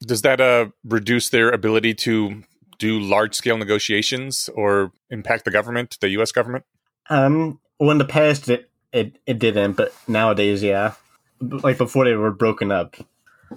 [0.02, 2.44] Does that uh reduce their ability to
[2.78, 6.32] do large scale negotiations or impact the government, the U.S.
[6.32, 6.66] government?
[7.10, 10.94] Um, well, in the past it it, it didn't, but nowadays, yeah,
[11.40, 12.96] like before they were broken up.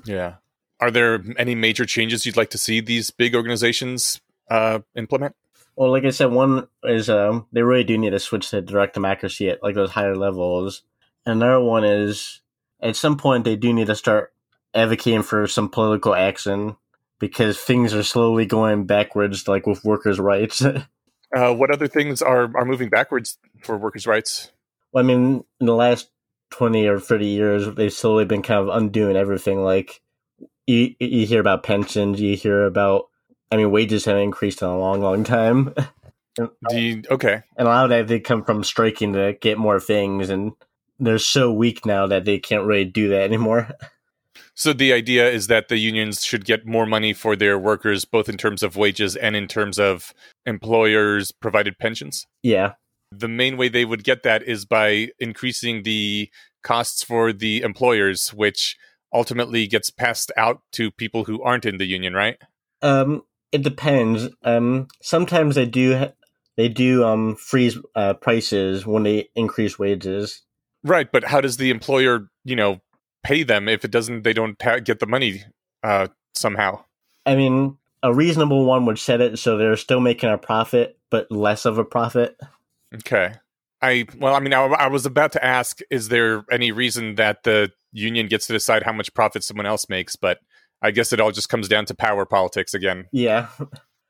[0.05, 0.35] Yeah.
[0.81, 5.35] Are there any major changes you'd like to see these big organizations uh, implement?
[5.77, 8.95] Well, like I said, one is um, they really do need to switch to direct
[8.95, 10.83] democracy at like those higher levels.
[11.25, 12.41] Another one is
[12.81, 14.33] at some point they do need to start
[14.75, 16.77] advocating for some political action
[17.19, 20.65] because things are slowly going backwards, like with workers' rights.
[21.31, 24.51] Uh, what other things are are moving backwards for workers' rights?
[24.97, 26.09] I mean, in the last
[26.51, 29.63] twenty or thirty years, they've slowly been kind of undoing everything.
[29.63, 30.01] Like
[30.67, 33.07] you, you hear about pensions, you hear about.
[33.51, 35.75] I mean, wages have increased in a long, long time.
[36.37, 37.43] Do you, okay.
[37.57, 40.53] and a lot of that they come from striking to get more things and
[41.01, 43.69] they're so weak now that they can't really do that anymore
[44.55, 48.29] So the idea is that the unions should get more money for their workers, both
[48.29, 50.13] in terms of wages and in terms of
[50.47, 52.27] employers provided pensions.
[52.43, 52.73] yeah
[53.11, 56.31] The main way they would get that is by increasing the
[56.63, 58.77] costs for the employers, which
[59.13, 62.37] ultimately gets passed out to people who aren't in the union, right?
[62.83, 66.13] um it depends um sometimes they do ha-
[66.57, 70.43] they do um freeze uh, prices when they increase wages
[70.85, 72.81] Right, but how does the employer, you know,
[73.25, 74.23] pay them if it doesn't?
[74.23, 75.43] They don't ha- get the money
[75.83, 76.85] uh, somehow.
[77.27, 81.31] i mean a reasonable one would set it so they're still making a profit but
[81.33, 82.37] less of a profit
[82.95, 83.35] Okay.
[83.81, 87.45] I well, I mean, I, I was about to ask: Is there any reason that
[87.45, 90.17] the union gets to decide how much profit someone else makes?
[90.17, 90.39] But
[90.83, 93.07] I guess it all just comes down to power politics again.
[93.13, 93.49] yeah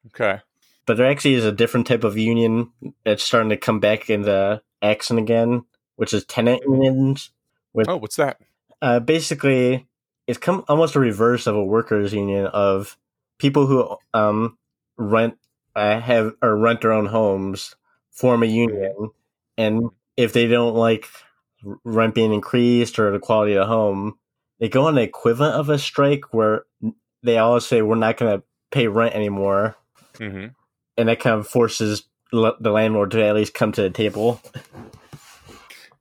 [0.06, 0.40] Okay.
[0.86, 2.70] but there actually is a different type of union
[3.04, 5.64] that's starting to come back in into action again
[5.96, 7.30] which is tenant unions
[7.74, 8.38] With, Oh, what's that?
[8.80, 9.86] uh, basically
[10.26, 12.96] it's come almost a reverse of a workers union of
[13.38, 14.56] people who um,
[14.96, 15.36] rent
[15.74, 17.74] uh, have or rent their own homes
[18.18, 19.10] form a union
[19.56, 21.06] and if they don't like
[21.84, 24.18] rent being increased or the quality of the home
[24.60, 26.64] they go on the equivalent of a strike where
[27.22, 29.76] they all say we're not going to pay rent anymore.
[30.16, 30.46] Hmm
[30.96, 32.02] and that kind of forces
[32.34, 34.42] l- the landlord to at least come to the table.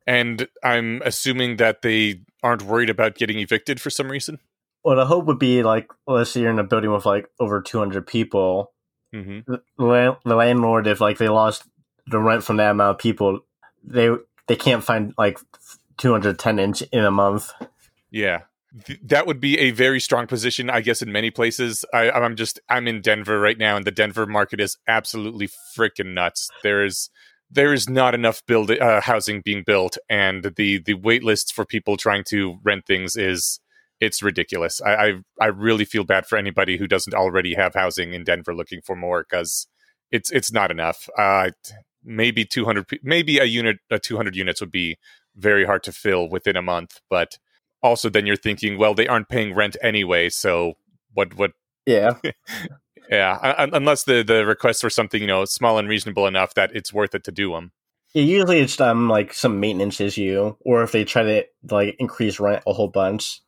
[0.05, 4.39] And I'm assuming that they aren't worried about getting evicted for some reason.
[4.83, 7.61] well the hope would be like let's say you're in a building with like over
[7.61, 8.73] 200 people
[9.13, 11.63] hmm the, la- the landlord if like they lost
[12.09, 13.41] the rent from that amount of people
[13.83, 14.09] they
[14.47, 15.39] they can't find like
[15.97, 17.51] 200 tenants in a month
[18.11, 18.41] Yeah.
[18.85, 21.85] Th- that would be a very strong position, I guess, in many places.
[21.93, 26.13] I, I'm just I'm in Denver right now, and the Denver market is absolutely freaking
[26.13, 26.49] nuts.
[26.63, 27.09] There is
[27.49, 31.65] there is not enough build uh, housing being built, and the the wait lists for
[31.65, 33.59] people trying to rent things is
[34.01, 34.81] it's ridiculous.
[34.81, 38.53] I I, I really feel bad for anybody who doesn't already have housing in Denver
[38.53, 39.67] looking for more because
[40.11, 41.09] it's it's not enough.
[41.17, 41.51] Uh,
[42.03, 44.97] maybe 200 maybe a unit uh, 200 units would be
[45.35, 47.37] very hard to fill within a month, but
[47.83, 50.73] also then you're thinking, well, they aren't paying rent anyway, so
[51.13, 51.51] what what
[51.85, 52.11] yeah.
[53.09, 56.53] Yeah, un- un- unless the the requests are something, you know, small and reasonable enough
[56.55, 57.71] that it's worth it to do them.
[58.13, 62.63] usually it's um like some maintenance issue or if they try to like increase rent
[62.67, 63.41] a whole bunch.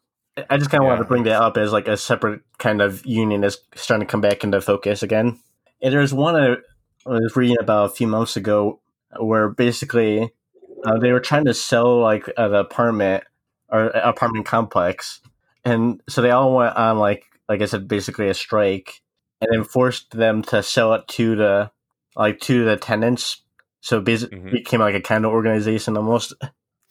[0.50, 3.06] I just kind of wanted to bring that up as like a separate kind of
[3.06, 5.38] union that's starting to come back into focus again.
[5.82, 6.58] And there's one
[7.10, 8.80] i was reading about a few months ago
[9.20, 10.32] where basically
[10.86, 13.24] uh, they were trying to sell like an apartment
[13.70, 15.20] or apartment complex
[15.66, 19.02] and so they all went on like like i said basically a strike
[19.42, 21.72] and then forced them to sell it to the
[22.16, 23.42] like to the tenants
[23.82, 24.52] so basically Mhm.
[24.52, 26.34] became like a kind of organization almost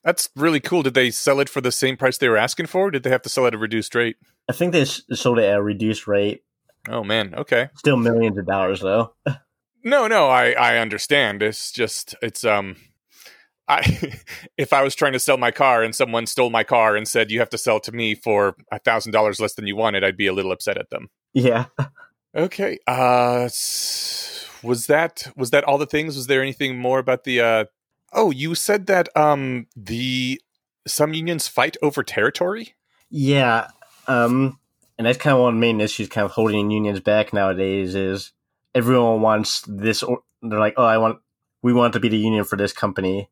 [0.05, 0.83] That's really cool.
[0.85, 2.87] Did they sell it for the same price they were asking for?
[2.87, 4.17] Or did they have to sell it at a reduced rate?
[4.49, 6.45] i think they sold it at a reduced rate
[6.89, 7.69] Oh man, okay.
[7.77, 9.15] still millions of dollars though
[9.89, 11.43] No, no, I I understand.
[11.43, 12.77] It's just it's um
[13.67, 14.13] I
[14.57, 17.31] if I was trying to sell my car and someone stole my car and said
[17.31, 20.17] you have to sell to me for a thousand dollars less than you wanted, I'd
[20.17, 21.09] be a little upset at them.
[21.33, 21.67] yeah
[22.35, 22.79] Okay.
[22.87, 23.49] Uh,
[24.63, 26.17] was that was that all the things?
[26.17, 27.41] Was there anything more about the?
[27.41, 27.65] Uh,
[28.13, 30.41] oh, you said that um the
[30.87, 32.75] some unions fight over territory.
[33.11, 33.69] Yeah,
[34.07, 34.59] um,
[34.99, 37.95] and that's kind of one of the main issues, kind of holding unions back nowadays.
[37.95, 38.33] Is
[38.79, 40.03] everyone wants this?
[40.03, 41.19] Or, they're like, oh, I want,
[41.63, 43.29] we want to be the union for this company,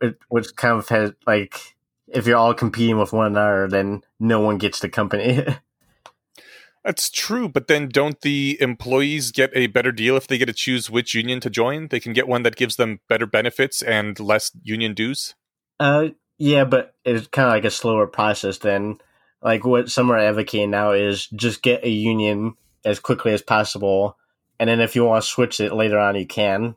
[0.00, 1.76] it, which kind of has like,
[2.08, 5.42] if you're all competing with one another, then no one gets the company.
[6.84, 10.52] That's true, but then don't the employees get a better deal if they get to
[10.54, 11.88] choose which union to join?
[11.88, 15.34] They can get one that gives them better benefits and less union dues.
[15.78, 16.08] uh,
[16.38, 18.98] yeah, but it's kind of like a slower process than
[19.42, 22.54] like what some are advocating now is just get a union
[22.84, 24.16] as quickly as possible,
[24.60, 26.76] and then if you want to switch it later on, you can.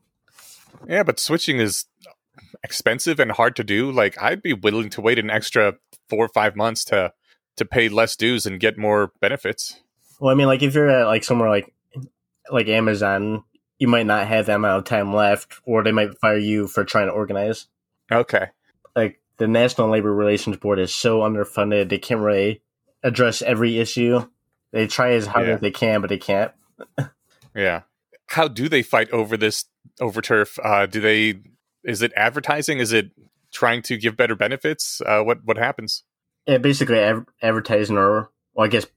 [0.87, 1.85] Yeah, but switching is
[2.63, 3.91] expensive and hard to do.
[3.91, 5.75] Like I'd be willing to wait an extra
[6.09, 7.13] four or five months to
[7.57, 9.81] to pay less dues and get more benefits.
[10.19, 11.73] Well, I mean, like if you're at like somewhere like
[12.49, 13.43] like Amazon,
[13.79, 16.83] you might not have that amount of time left, or they might fire you for
[16.83, 17.67] trying to organize.
[18.11, 18.47] Okay.
[18.95, 22.61] Like the National Labor Relations Board is so underfunded; they can't really
[23.03, 24.25] address every issue.
[24.71, 25.53] They try as hard Yeah.
[25.55, 26.51] as they can, but they can't.
[27.55, 27.81] Yeah.
[28.27, 29.65] How do they fight over this
[29.99, 30.57] over turf?
[30.63, 31.41] Uh, do they?
[31.83, 32.79] Is it advertising?
[32.79, 33.11] Is it
[33.51, 35.01] trying to give better benefits?
[35.05, 36.03] Uh, what what happens?
[36.47, 38.87] Yeah, basically av- advertising, or well, I guess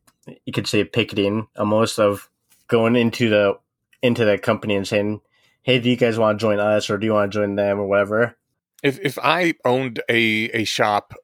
[0.44, 2.30] you could say picketing, almost of
[2.68, 3.58] going into the
[4.02, 5.20] into the company and saying,
[5.62, 7.78] "Hey, do you guys want to join us, or do you want to join them,
[7.78, 8.36] or whatever?"
[8.82, 11.14] If if I owned a a shop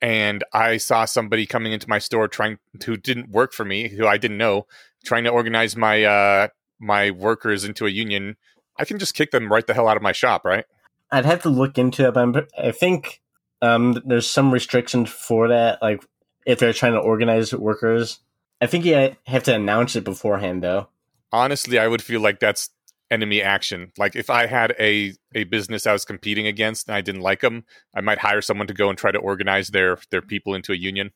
[0.00, 4.06] and I saw somebody coming into my store trying who didn't work for me, who
[4.06, 4.66] I didn't know,
[5.04, 6.48] trying to organize my uh
[6.82, 8.36] my workers into a union,
[8.76, 10.64] I can just kick them right the hell out of my shop, right?
[11.10, 13.20] I'd have to look into it, but I'm, I think
[13.60, 15.80] um, there's some restrictions for that.
[15.80, 16.04] Like
[16.44, 18.20] if they're trying to organize workers,
[18.60, 20.88] I think you have to announce it beforehand, though.
[21.32, 22.70] honestly i would feel like that's
[23.10, 27.00] enemy action like if i had a a business i was competing against and i
[27.00, 27.64] didn't like them
[27.94, 30.76] i might hire someone to go and try to organize their their people into a
[30.76, 31.10] union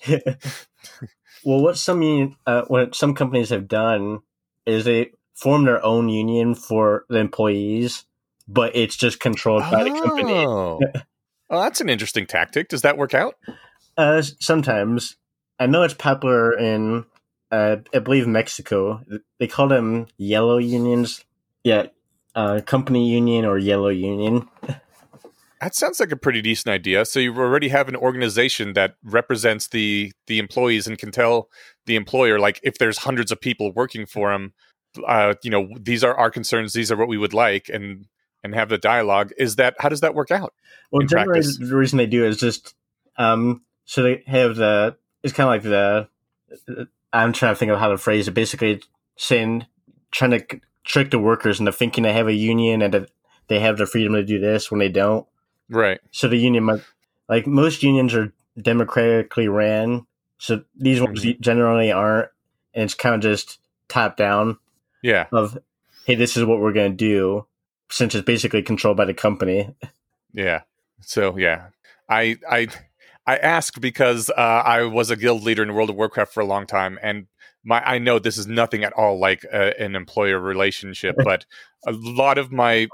[1.44, 4.20] well, what some uh, what some companies have done
[4.66, 8.04] is they form their own union for the employees,
[8.48, 10.32] but it's just controlled by the company.
[10.46, 10.80] oh
[11.50, 13.36] oh that's an interesting tactic does that work out
[13.96, 15.16] Uh, sometimes
[15.58, 17.06] I know it's popular in,
[17.50, 19.02] uh, I believe Mexico.
[19.38, 21.24] They call them yellow unions.
[21.64, 21.86] Yeah,
[22.34, 24.48] uh, company union or yellow union.
[25.60, 29.68] that sounds like a pretty decent idea so you already have an organization that represents
[29.68, 31.48] the the employees and can tell
[31.86, 34.52] the employer like if there's hundreds of people working for them
[35.06, 38.06] uh you know these are our concerns these are what we would like and
[38.42, 40.54] and have the dialogue is that how does that work out
[40.90, 41.58] Well, in generally, practice.
[41.58, 42.74] the reason they do is just
[43.18, 44.96] um, so they have the.
[45.22, 46.88] It's kind of like the.
[47.12, 48.34] I'm trying to think of how to phrase it.
[48.34, 48.82] Basically,
[49.16, 49.66] saying
[50.10, 53.10] trying to trick the workers into thinking they have a union and that
[53.48, 55.26] they have the freedom to do this when they don't.
[55.68, 56.82] Right So the union,
[57.28, 60.06] like most unions, are democratically ran.
[60.38, 61.40] So these ones Mhm.
[61.40, 62.28] generally aren't,
[62.74, 64.58] and it's kind of just top down
[65.02, 65.58] yeah of,
[66.06, 67.46] hey, this is what we're going to do,
[67.90, 69.74] since it's basically controlled by the company.
[70.32, 70.62] Yeah.
[71.00, 71.68] So yeah,
[72.08, 72.68] I I
[73.26, 76.46] I asked because uh, I was a guild leader in World of Warcraft for a
[76.46, 77.26] long time, and
[77.64, 81.44] my I know this is nothing at all like uh an employer relationship, but
[81.86, 82.88] a lot of my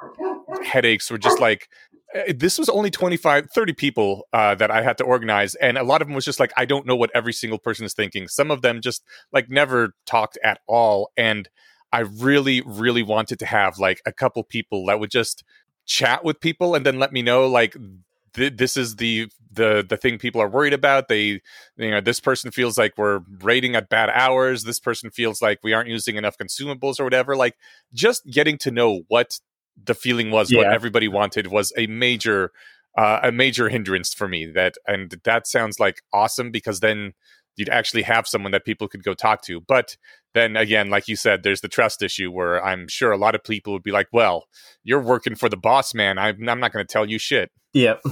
[0.62, 1.68] headaches were just like.
[2.14, 5.54] Uh, This was only 25, 30 people uh, that I had to organize.
[5.56, 7.84] And a lot of them was just like, I don't know what every single person
[7.84, 8.28] is thinking.
[8.28, 9.02] Some of them just
[9.32, 11.10] like never talked at all.
[11.16, 11.48] And
[11.92, 15.44] I really, really wanted to have like a couple people that would just
[15.84, 17.76] chat with people and then let me know like
[18.34, 21.40] th- this is the the the thing people are worried about they
[21.76, 25.58] you know this person feels like we're raiding at bad hours this person feels like
[25.64, 27.56] we aren't using enough consumables or whatever like
[27.92, 29.40] just getting to know what
[29.82, 32.50] the feeling was what everybody wanted was a major
[32.96, 37.12] uh, a major hindrance for me that and that sounds like awesome because then
[37.56, 39.96] you'd actually have someone that people could go talk to but
[40.34, 43.42] then again like you said there's the trust issue where i'm sure a lot of
[43.44, 44.44] people would be like well
[44.84, 46.18] you're working for the boss man.
[46.18, 47.50] I'm, I'm not going to tell you shit.
[47.72, 48.02] Yep.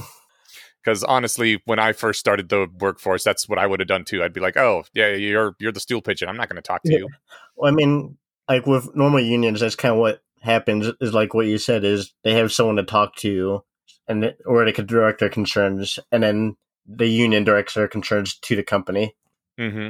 [0.83, 4.23] because honestly when i first started the workforce that's what i would have done too.
[4.23, 6.27] I'd be like oh yeah you're you're the stool pigeon.
[6.29, 6.99] I'm not going to talk to Yeah.
[6.99, 7.09] you.
[7.55, 8.17] Well, I mean,
[8.49, 10.87] like with normal unions, that's kind of what happens.
[10.99, 13.63] Is like what you said is they have someone to talk to,
[14.07, 18.55] and or they could direct their concerns, and then the union directs their concerns to
[18.55, 19.15] the company.
[19.57, 19.89] hmm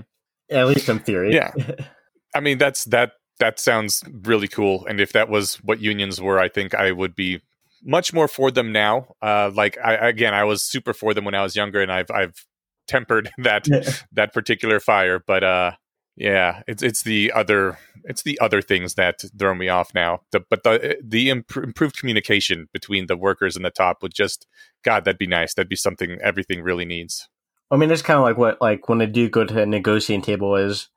[0.50, 1.34] At least in theory.
[1.34, 1.54] Yeah.
[2.36, 3.14] I mean, that's that.
[3.40, 4.86] That sounds really cool.
[4.86, 7.42] And if that was what unions were, I think I would be
[7.84, 9.16] much more for them now.
[9.22, 12.12] Uh, like I again, I was super for them when I was younger, and I've
[12.12, 12.46] I've
[12.88, 13.68] tempered that
[14.12, 15.20] that particular fire.
[15.26, 15.72] But uh,
[16.16, 20.22] Yeah, it's it's the other it's the other things that throw me off now.
[20.32, 24.46] The, but the the imp- improved communication between the workers and the top would just
[24.84, 25.54] God, that'd be nice.
[25.54, 27.30] That'd be something everything really needs.
[27.72, 30.24] I mean, it's kind of like what like when they do go to a negotiating
[30.24, 30.90] table is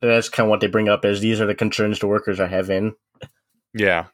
[0.00, 2.46] that's kind of what they bring up is these are the concerns the workers are
[2.46, 2.94] having.
[3.74, 4.06] Yeah,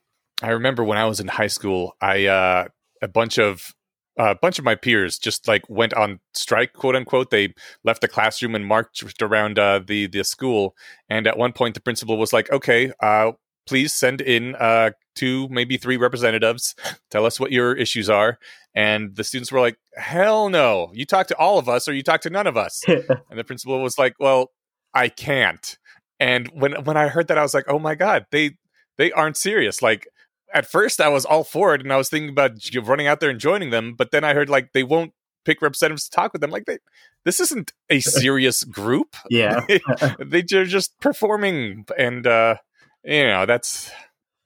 [0.43, 2.65] I remember when I was in high school, I uh,
[3.01, 3.75] a bunch of
[4.19, 7.31] a bunch of my peers just like went on strike, quote unquote.
[7.31, 7.55] They
[7.85, 10.77] left the classroom and marched around uh, the the school.
[11.09, 13.33] And at one point, the principal was like, "Okay, uh,
[13.67, 16.75] please send in uh, two, maybe three representatives.
[17.11, 18.39] Tell us what your issues are."
[18.75, 20.91] And the students were like, "Hell no!
[20.93, 23.45] You talk to all of us, or you talk to none of us." and the
[23.45, 24.51] principal was like, "Well,
[24.93, 25.79] I can't."
[26.19, 28.57] And when when I heard that, I was like, "Oh my god, they
[28.99, 30.07] they aren't serious!" Like
[30.53, 32.53] at first I was all for it and I was thinking about
[32.83, 35.13] running out there and joining them, but then I heard like they won't
[35.45, 36.51] pick representatives to talk with them.
[36.51, 36.79] Like they,
[37.25, 39.17] this isn't a serious group.
[39.29, 39.65] Yeah,
[40.19, 42.57] they, they're just performing, and uh,
[43.05, 43.91] you know that's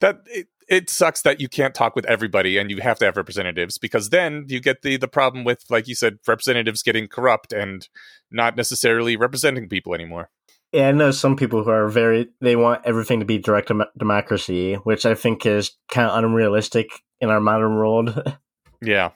[0.01, 0.21] that.
[0.27, 3.77] It, it sucks that you can't talk with everybody and you have to have representatives
[3.77, 7.91] because then you get the the problem with like you said representatives getting corrupt and
[8.31, 10.31] not necessarily representing people anymore
[10.75, 14.75] I know some people who are very they want everything to be direct dem- democracy,
[14.75, 16.89] which I think is kind of unrealistic
[17.21, 18.37] in our modern world.
[18.83, 19.11] yeah,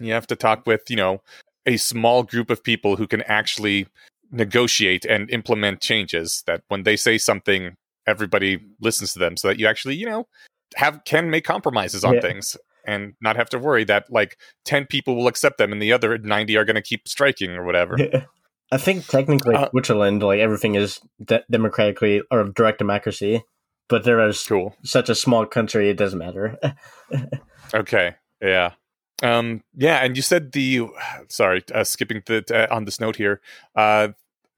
[0.00, 1.22] you have to talk with you know
[1.66, 3.86] a small group of people who can actually
[4.30, 6.42] negotiate and implement changes.
[6.46, 7.76] That when they say something,
[8.06, 10.26] everybody listens to them, so that you actually you know
[10.76, 12.20] have can make compromises on yeah.
[12.20, 14.36] things and not have to worry that like
[14.66, 17.64] 10 people will accept them and the other 90 are going to keep striking or
[17.64, 17.96] whatever.
[18.72, 23.42] I think technically uh, Switzerland, like everything is de- democratically or direct democracy,
[23.88, 24.74] but there is cool.
[24.82, 26.58] such a small country, it doesn't matter.
[27.74, 28.72] okay, yeah,
[29.22, 29.98] um, yeah.
[29.98, 30.88] And you said the
[31.28, 33.40] sorry, uh, skipping the, uh, on this note here,
[33.76, 34.08] uh,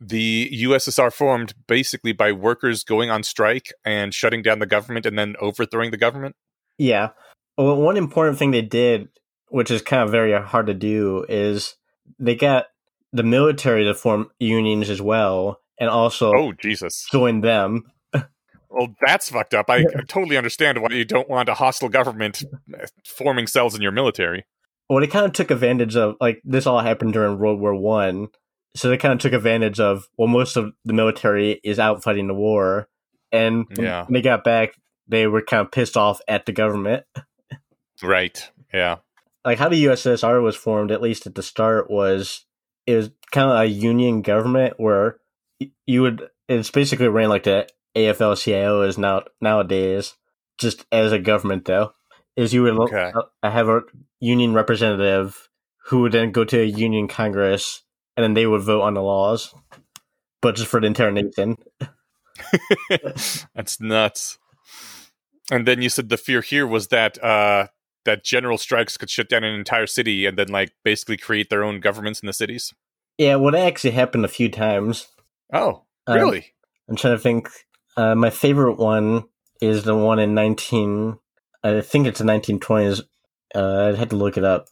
[0.00, 5.18] the USSR formed basically by workers going on strike and shutting down the government and
[5.18, 6.36] then overthrowing the government.
[6.78, 7.10] Yeah.
[7.56, 9.08] Well, one important thing they did,
[9.48, 11.76] which is kind of very hard to do, is
[12.18, 12.66] they got
[13.16, 17.84] the military to form unions as well, and also oh Jesus, join them.
[18.68, 19.70] Well, that's fucked up.
[19.70, 22.43] I, I totally understand why you don't want a hostile government
[22.74, 24.44] uh, forming cells in your military.
[24.90, 28.28] Well, they kind of took advantage of like this all happened during World War One,
[28.74, 32.26] so they kind of took advantage of well, most of the military is out fighting
[32.26, 32.88] the war,
[33.32, 34.05] and yeah.
[34.05, 34.74] when they got back,
[35.09, 37.05] they were kind of pissed off at the government.
[38.02, 38.51] Right.
[38.72, 38.97] Yeah.
[39.44, 42.44] Like how the USSR was formed, at least at the start, was
[42.86, 45.18] it was kind of a union government where
[45.86, 50.14] you would it's basically ran like the AFL-CIO is now nowadays,
[50.58, 51.92] just as a government though.
[52.36, 53.12] Is you would okay.
[53.42, 53.80] have a
[54.20, 55.48] union representative
[55.86, 57.82] who would then go to a union congress
[58.16, 59.54] and then they would vote on the laws,
[60.42, 61.56] but just for the entire nation.
[63.54, 64.38] That's nuts.
[65.50, 67.68] And then you said the fear here was that uh,
[68.06, 71.62] that general strikes could shut down an entire city and then like basically create their
[71.62, 72.72] own governments in the cities?
[73.18, 75.08] Yeah, well, that actually happened a few times.
[75.52, 76.38] Oh, um, really?
[76.38, 76.44] Um,
[76.90, 77.48] I'm trying to think.
[77.96, 79.24] Uh, my favorite one
[79.60, 81.18] is the one in 19.
[81.62, 83.02] I think it's the 1920s.
[83.54, 84.68] Uh, I had to look it up.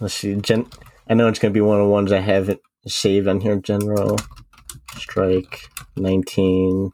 [0.00, 0.34] Let's see.
[0.36, 0.68] Gen-
[1.08, 3.56] I know it's going to be one of the ones I haven't saved on here.
[3.56, 4.18] General
[4.96, 6.90] strike 19.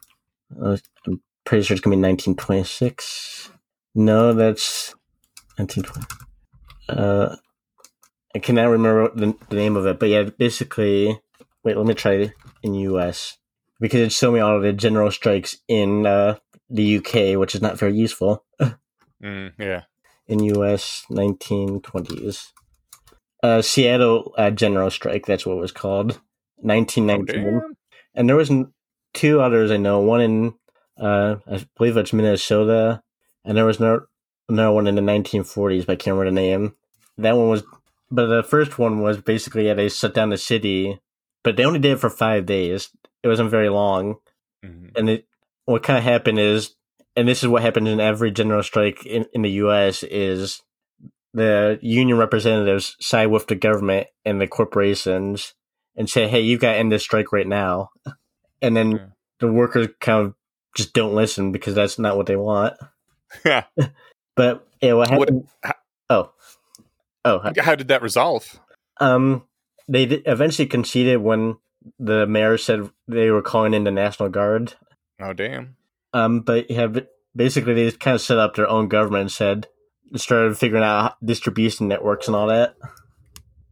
[0.61, 0.77] Uh,
[1.07, 3.51] I'm pretty sure it's going to be 1926.
[3.95, 4.93] No, that's
[5.57, 6.05] 1920.
[6.89, 7.35] Uh,
[8.35, 11.19] I cannot remember the, the name of it, but yeah, basically,
[11.63, 12.33] wait, let me try it
[12.63, 13.37] in US
[13.79, 16.37] because it showed me all the general strikes in uh,
[16.69, 18.43] the UK, which is not very useful.
[19.23, 19.83] mm, yeah.
[20.27, 22.51] In US, 1920s.
[23.43, 26.19] Uh, Seattle uh, General Strike, that's what it was called.
[26.57, 27.61] 1919.
[27.63, 27.73] Oh,
[28.15, 28.51] and there was
[29.13, 29.99] two others I know.
[29.99, 30.53] One in,
[30.99, 33.03] uh, I believe it's Minnesota,
[33.43, 34.05] and there was no
[34.49, 36.75] another one in the 1940s, but I can't remember the name.
[37.17, 37.63] That one was,
[38.11, 40.99] but the first one was basically yeah, they shut down the city,
[41.43, 42.89] but they only did it for five days.
[43.23, 44.15] It wasn't very long,
[44.63, 44.89] mm-hmm.
[44.95, 45.27] and it
[45.65, 46.75] what kind of happened is,
[47.15, 50.03] and this is what happens in every general strike in, in the U.S.
[50.03, 50.61] is
[51.33, 55.53] the union representatives side with the government and the corporations
[55.95, 57.89] and say, "Hey, you've got to end this strike right now,"
[58.61, 59.05] and then yeah.
[59.39, 60.33] the workers kind of
[60.75, 62.73] just don't listen because that's not what they want.
[63.43, 63.63] Yeah.
[64.35, 65.47] But yeah, what happened?
[65.61, 65.73] What, how,
[66.09, 66.31] oh,
[67.23, 68.59] oh, how did that resolve?
[68.99, 69.43] Um,
[69.87, 71.57] they eventually conceded when
[71.99, 74.73] the mayor said they were calling in the National Guard.
[75.21, 75.77] Oh, damn.
[76.13, 76.87] Um, but yeah,
[77.35, 79.67] basically they kind of set up their own government and said
[80.15, 82.75] started figuring out distribution networks and all that.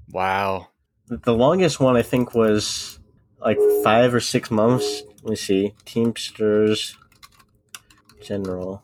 [0.10, 0.70] Wow.
[1.08, 3.00] The longest one I think was
[3.40, 5.74] like five or six months let me see.
[5.86, 6.98] Teamsters
[8.22, 8.84] General.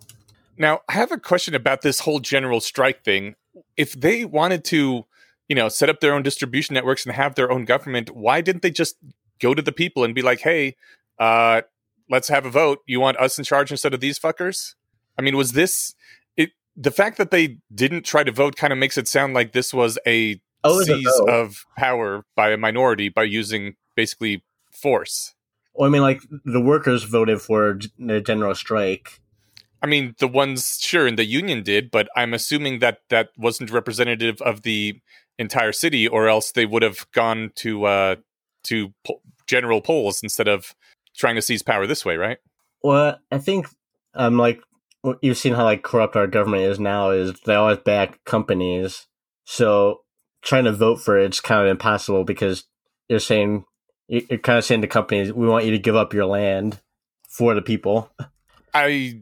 [0.59, 3.35] Now, I have a question about this whole general strike thing.
[3.77, 5.05] If they wanted to,
[5.47, 8.61] you know, set up their own distribution networks and have their own government, why didn't
[8.61, 8.97] they just
[9.39, 10.75] go to the people and be like, "Hey,
[11.17, 11.61] uh,
[12.09, 12.79] let's have a vote.
[12.85, 14.75] You want us in charge instead of these fuckers?"
[15.17, 15.95] I mean, was this
[16.35, 16.51] it?
[16.75, 19.73] The fact that they didn't try to vote kind of makes it sound like this
[19.73, 25.33] was a Oh, was a seize of power by a minority by using basically force.
[25.73, 29.21] Well, I mean, like the workers voted for the general strike.
[29.81, 33.71] I mean, the ones sure in the union did, but I'm assuming that that wasn't
[33.71, 34.99] representative of the
[35.37, 38.15] entire city, or else they would have gone to uh,
[38.65, 40.75] to po- general polls instead of
[41.15, 42.37] trying to seize power this way, right?
[42.83, 43.67] Well, I think
[44.13, 44.61] um, like
[45.21, 49.07] you've seen how like corrupt our government is now is they always back companies.
[49.45, 50.01] So
[50.41, 52.65] trying to vote for it's kind of impossible because
[53.07, 53.65] you're saying
[54.07, 56.81] you- you're kind of saying to companies, "We want you to give up your land
[57.29, 58.11] for the people."
[58.73, 59.21] I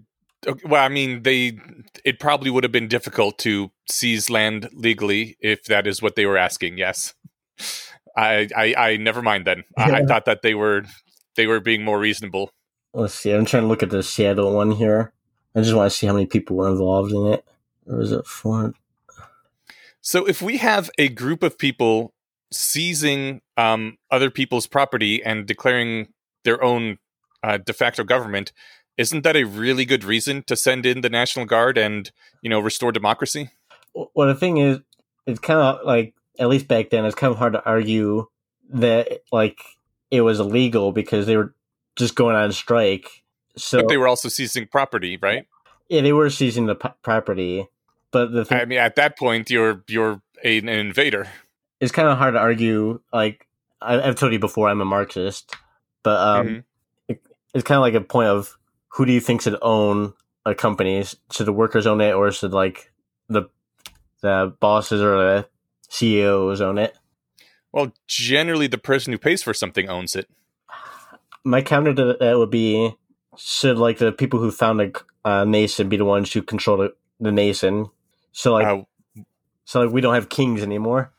[0.66, 1.60] well, I mean, they
[2.04, 6.26] it probably would have been difficult to seize land legally if that is what they
[6.26, 6.78] were asking.
[6.78, 7.14] Yes,
[8.16, 9.64] I I, I never mind then.
[9.78, 10.84] I, I thought that they were
[11.36, 12.52] they were being more reasonable.
[12.94, 13.32] Let's see.
[13.32, 15.14] I'm trying to look at the Seattle one here.
[15.56, 17.46] I just want to see how many people were involved in it.
[17.88, 18.74] Or was it four?
[20.02, 22.14] So if we have a group of people
[22.52, 26.08] seizing um, other people's property and declaring
[26.44, 26.98] their own
[27.44, 28.52] uh, de facto government,
[28.98, 32.12] isn't that a really good reason to send in the National Guard and
[32.42, 33.52] you know restore democracy?
[34.14, 34.80] Well, the thing is,
[35.26, 38.28] it's kind of like at least back then, it's kind of hard to argue
[38.70, 39.60] that like
[40.12, 41.54] it was illegal because they were
[41.96, 43.24] just going on strike.
[43.56, 45.48] So But they were also seizing property, right?
[45.90, 47.68] yeah, they were seizing the p- property,
[48.12, 51.28] but the thing I mean, at that point, you're you're a, an invader.
[51.80, 53.00] it's kind of hard to argue.
[53.12, 53.48] Like
[53.82, 55.56] I, I've told you before, I'm a Marxist,
[56.04, 56.64] but um, Mhm.
[57.08, 57.22] it,
[57.56, 58.58] it's kind of like a point of
[58.98, 60.14] who do you think should own
[60.44, 61.04] a company?
[61.32, 62.92] Should the workers own it, or should like
[63.30, 63.44] the
[64.22, 65.48] the bosses or the
[65.88, 66.98] CEOs own it?
[67.72, 70.28] Well, generally, the person who pays for something owns it.
[71.44, 72.96] My counter to that would be:
[73.38, 74.92] should like the people who found a
[75.24, 77.92] uh, nation be the ones who control the, the nation?
[78.32, 79.22] So like, uh,
[79.66, 81.14] so like we don't have kings anymore.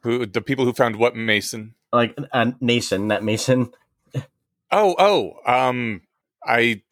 [0.00, 1.74] who the people who found what Mason?
[1.92, 3.72] Like a nation, not Mason.
[4.72, 6.02] Oh, oh, um,
[6.44, 6.82] I,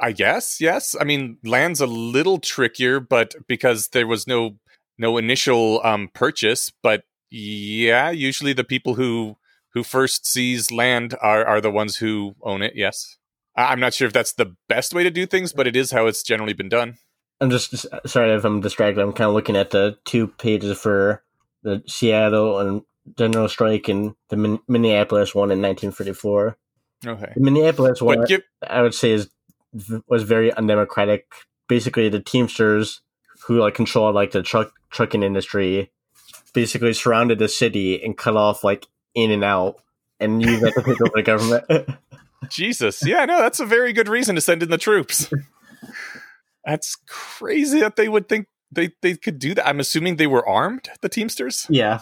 [0.00, 0.94] I guess yes.
[1.00, 4.58] I mean, land's a little trickier, but because there was no
[4.98, 9.36] no initial um purchase, but yeah, usually the people who
[9.72, 12.74] who first sees land are are the ones who own it.
[12.76, 13.16] Yes,
[13.56, 15.90] I- I'm not sure if that's the best way to do things, but it is
[15.90, 16.98] how it's generally been done.
[17.40, 19.00] I'm just sorry if I'm distracted.
[19.02, 21.22] I'm kind of looking at the two pages for
[21.64, 22.82] the Seattle and
[23.18, 26.56] General Strike and the Min- Minneapolis one in 1944.
[27.06, 29.28] Okay, The Minneapolis one, give, I would say, is
[30.06, 31.26] was very undemocratic.
[31.68, 33.00] Basically, the Teamsters,
[33.46, 35.90] who like controlled like the truck trucking industry,
[36.52, 39.80] basically surrounded the city and cut off like in and out,
[40.20, 41.88] and used that to take over the government.
[42.50, 43.04] Jesus.
[43.06, 45.32] Yeah, no, that's a very good reason to send in the troops.
[46.64, 49.66] that's crazy that they would think they, they could do that.
[49.66, 51.66] I'm assuming they were armed, the Teamsters.
[51.70, 52.00] yeah,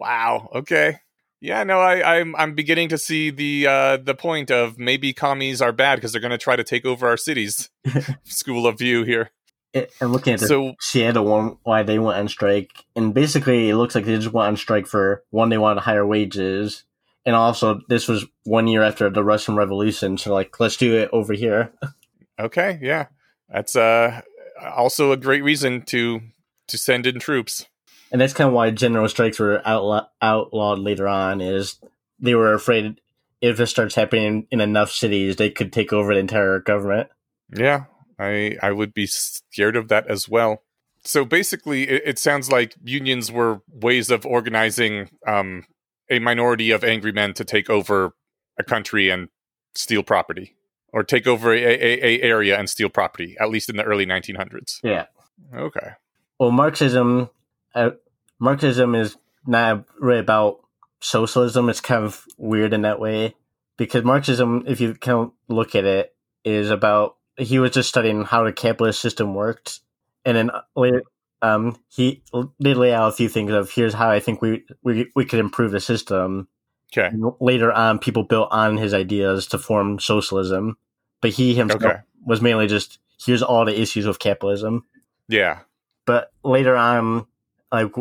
[0.00, 0.48] Wow.
[0.54, 0.96] Okay.
[1.40, 5.62] Yeah, no, I, I'm I'm beginning to see the uh, the point of maybe commies
[5.62, 7.70] are bad because they're going to try to take over our cities.
[8.24, 9.30] School of view here.
[9.72, 13.70] It- and looking at the So Seattle one, why they went on strike, and basically
[13.70, 16.84] it looks like they just went on strike for one, they wanted higher wages,
[17.24, 21.08] and also this was one year after the Russian Revolution, so like let's do it
[21.12, 21.72] over here.
[22.40, 23.06] okay, yeah,
[23.48, 24.20] that's uh
[24.62, 26.20] also a great reason to
[26.68, 27.66] to send in troops.
[28.12, 31.40] And that's kind of why general strikes were outlaw- outlawed later on.
[31.40, 31.78] Is
[32.18, 33.00] they were afraid
[33.40, 37.08] if this starts happening in enough cities, they could take over the entire government.
[37.54, 37.84] Yeah,
[38.18, 40.62] I I would be scared of that as well.
[41.02, 45.64] So basically, it, it sounds like unions were ways of organizing um,
[46.10, 48.12] a minority of angry men to take over
[48.58, 49.28] a country and
[49.74, 50.56] steal property,
[50.92, 53.36] or take over a, a, a area and steal property.
[53.40, 54.80] At least in the early 1900s.
[54.82, 55.06] Yeah.
[55.54, 55.92] Okay.
[56.38, 57.30] Well, Marxism,
[57.74, 57.90] uh,
[58.38, 59.16] Marxism is
[59.46, 60.60] not really about
[61.00, 61.68] socialism.
[61.68, 63.34] It's kind of weird in that way
[63.76, 66.14] because Marxism, if you kind of look at it,
[66.44, 69.80] is about he was just studying how the capitalist system worked,
[70.24, 71.02] and then later,
[71.42, 72.22] um, he
[72.60, 75.38] they lay out a few things of here's how I think we we we could
[75.40, 76.48] improve the system.
[76.92, 77.06] Okay.
[77.06, 80.76] And later on, people built on his ideas to form socialism,
[81.20, 82.00] but he himself Okay.
[82.26, 84.84] was mainly just here's all the issues with capitalism
[85.28, 85.60] Yeah.
[86.06, 87.26] but later on,
[87.72, 87.92] like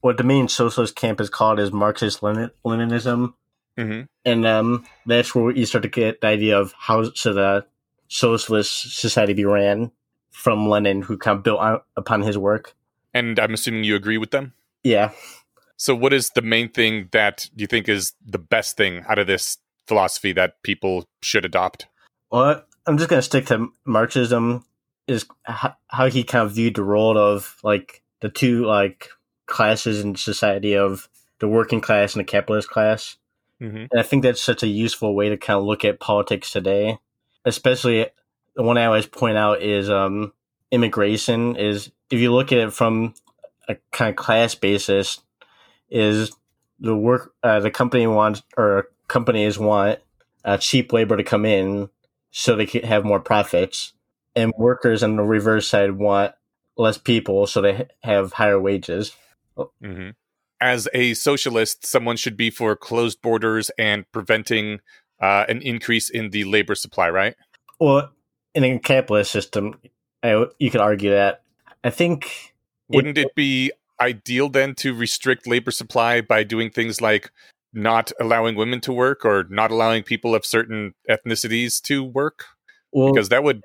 [0.00, 3.34] what the main socialist camp is called is Marxist Lenin- Leninism,
[3.78, 7.64] hmm and um, that's where you start to get the idea of how should a
[8.08, 9.90] socialist society be ran
[10.30, 12.74] from Lenin, who kind of built on, upon his work.
[13.14, 14.52] And I'm assuming you agree with them.
[14.84, 15.10] Yeah,
[15.76, 19.26] So, what is the main thing that you think is the best thing out of
[19.26, 21.86] this philosophy that people should adopt?
[22.30, 24.64] well, I'm just gonna stick to Marxism.
[25.08, 29.10] Is how he kind of viewed the role of like the two like
[29.46, 31.08] classes in society of
[31.40, 33.16] the working class and the capitalist class.
[33.60, 36.50] hmm And I think that's such a useful way to kind of look at politics
[36.50, 36.98] today.
[37.44, 38.06] Especially
[38.54, 40.32] the one I always point out is um,
[40.70, 41.56] immigration.
[41.56, 43.14] Is if you look at it from
[43.68, 45.20] a kind of class basis,
[45.90, 46.32] is
[46.78, 49.98] the work uh, the company wants or companies want
[50.44, 51.90] uh, cheap labor to come in
[52.30, 53.92] so they can have more profits,
[54.36, 56.34] and workers on the reverse side want
[56.76, 59.14] less people so they have higher wages.
[59.82, 60.10] hmm
[60.60, 64.80] As a socialist, someone should be for closed borders and preventing
[65.20, 67.34] uh, an increase in the labor supply, right?
[67.80, 68.10] Well,
[68.54, 69.80] in a capitalist system,
[70.22, 71.42] I, you could argue that.
[71.84, 72.54] I think
[72.88, 77.30] Wouldn't it be ideal then to restrict labor supply by doing things like
[77.72, 82.44] not allowing women to work or not allowing people of certain ethnicities to work?
[82.92, 83.62] well, Because that would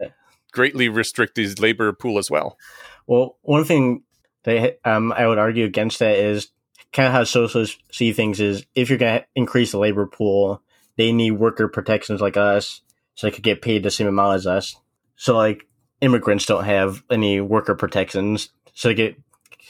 [0.51, 2.57] greatly restrict the labor pool as well.
[3.05, 4.03] well, one thing
[4.43, 6.49] they um I would argue against that is
[6.93, 10.61] kind of how socialists see things is if you're going to increase the labor pool,
[10.95, 12.81] they need worker protections like us,
[13.15, 14.75] so they could get paid the same amount as us.
[15.15, 15.67] So like
[16.01, 19.17] immigrants don't have any worker protections, so they get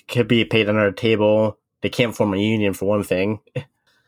[0.08, 1.58] could be paid under a table.
[1.82, 3.40] They can't form a union for one thing.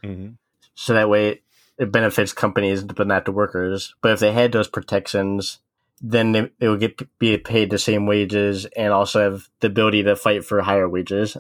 [0.04, 0.30] Mm-hmm.
[0.76, 1.42] so that way
[1.78, 5.60] it benefits companies but not the workers but if they had those protections
[6.02, 10.04] then they, they would get be paid the same wages and also have the ability
[10.04, 11.36] to fight for higher wages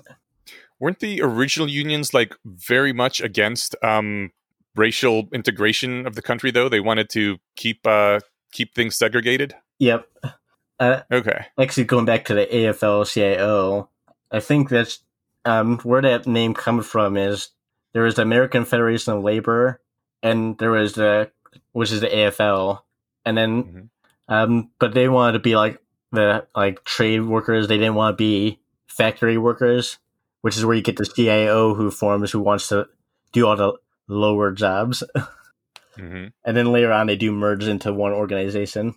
[0.79, 4.31] Weren't the original unions like very much against um,
[4.75, 6.51] racial integration of the country?
[6.51, 8.19] Though they wanted to keep uh,
[8.53, 9.55] keep things segregated.
[9.79, 10.07] yep
[10.79, 11.47] uh, Okay.
[11.59, 13.89] actually going back to the afl-cio
[14.31, 15.03] i think that's
[15.45, 17.49] um, where that name comes from is
[17.93, 19.81] there was the american federation of labor
[20.23, 21.29] and there was the
[21.73, 22.81] which is the afl
[23.25, 23.89] and then Mhm.
[24.29, 25.81] Um, but they wanted to be like
[26.13, 29.99] the like trade workers they didn't want to be factory workers
[30.41, 32.87] which is where you get the cio who forms who wants to
[33.33, 33.73] do all the
[34.07, 35.03] lower jobs
[35.97, 38.95] hmm and then later on they do merge into one organization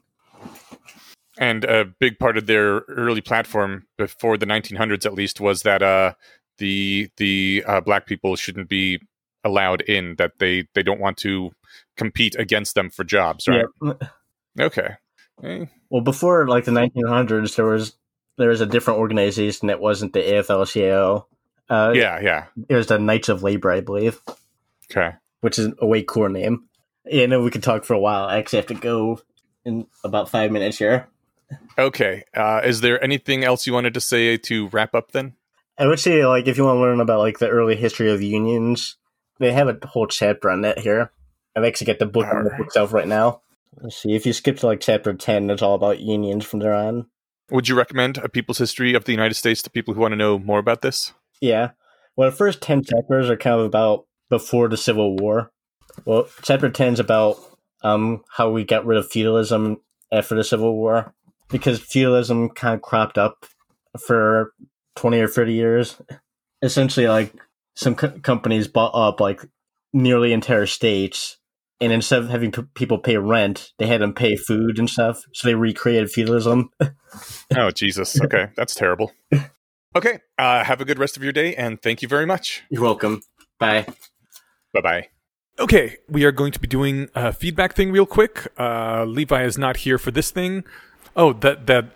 [1.39, 5.83] And a big part of their early platform before the 1900s, at least, was that
[5.83, 6.13] uh,
[6.59, 9.01] the the uh, black people shouldn't be
[9.43, 10.17] allowed in.
[10.17, 11.53] That they they don't want to
[11.97, 13.67] compete against them for jobs, right?
[13.83, 14.03] Yep.
[14.61, 14.97] Okay.
[15.43, 17.95] Eh, Well, before like the 1900s, there was
[18.39, 21.27] there was a different organization that wasn't the AFL-CIO.
[21.69, 22.21] Uh, yeah.
[22.21, 22.45] Yeah.
[22.69, 24.21] it was the Knights of Labor, I believe,
[24.91, 25.15] Okay.
[25.41, 26.65] which is a way cooler name.
[27.05, 28.25] Yeah, no, we could talk for a while.
[28.25, 29.21] I actually have to go
[29.65, 31.09] in about five minutes here.
[31.79, 32.25] Okay.
[32.35, 35.35] Uh, is there anything else you wanted to say to wrap up then?
[35.79, 38.23] I would say, like, if you want to learn about like the early history of
[38.23, 38.97] unions,
[39.39, 41.11] they have a whole chapter on that here.
[41.57, 43.43] I've actually got the book on the bookshelf right now.
[43.81, 44.15] Let's see.
[44.15, 47.07] If you skip to like chapter ten, it's all about unions from there on.
[47.51, 50.17] Would you recommend a people's history of the United States to people who want to
[50.17, 51.13] know more about this?
[51.41, 51.73] Yeah.
[52.17, 55.51] Well, the first 10 chapters are kind of about before the Civil War.
[56.05, 57.37] Well, chapter 10 is about
[57.83, 59.81] um, how we got rid of feudalism
[60.11, 61.15] after the Civil War
[61.51, 63.45] because feudalism kind of cropped up
[64.07, 64.53] for
[64.97, 66.01] 20 or 30 years.
[66.63, 67.35] Essentially, like
[67.75, 69.43] some co- companies bought up like
[69.93, 71.39] nearly entire states.
[71.83, 75.21] And instead of having p- people pay rent, they had them pay food and stuff.
[75.35, 76.71] So they recreated feudalism.
[77.55, 78.19] Oh, Jesus.
[78.19, 78.47] Okay.
[78.57, 79.13] That's terrible.
[79.95, 80.21] Okay.
[80.39, 82.63] Uh, have a good rest of your day, and thank you very much.
[82.71, 83.21] You're welcome.
[83.61, 83.85] Bye.
[84.73, 85.09] Bye bye.
[85.59, 88.51] Okay, we are going to be doing a feedback thing real quick.
[88.59, 90.65] Uh, Levi is not here for this thing.
[91.15, 91.91] Oh, that that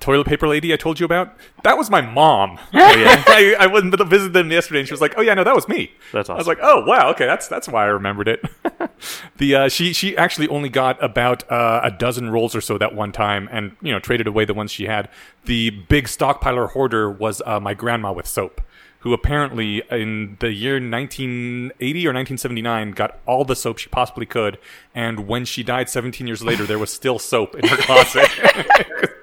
[0.00, 1.36] toilet paper lady I told you about?
[1.62, 2.58] That was my mom.
[2.74, 5.34] Oh yeah, I, I went to visit them yesterday, and she was like, "Oh yeah,
[5.34, 6.36] no, that was me." that's awesome.
[6.36, 8.44] I was like, "Oh wow, okay, that's that's why I remembered it."
[9.36, 12.94] the uh, she she actually only got about uh, a dozen rolls or so that
[12.94, 15.08] one time, and you know traded away the ones she had.
[15.44, 18.60] The big stockpiler hoarder was uh, my grandma with soap,
[19.00, 24.58] who apparently in the year 1980 or 1979 got all the soap she possibly could,
[24.94, 28.28] and when she died 17 years later, there was still soap in her closet.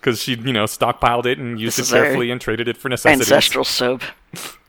[0.00, 2.68] Because she, you know, stockpiled it and used This it is our carefully and traded
[2.68, 3.30] it for necessities.
[3.32, 4.02] Ancestral soap.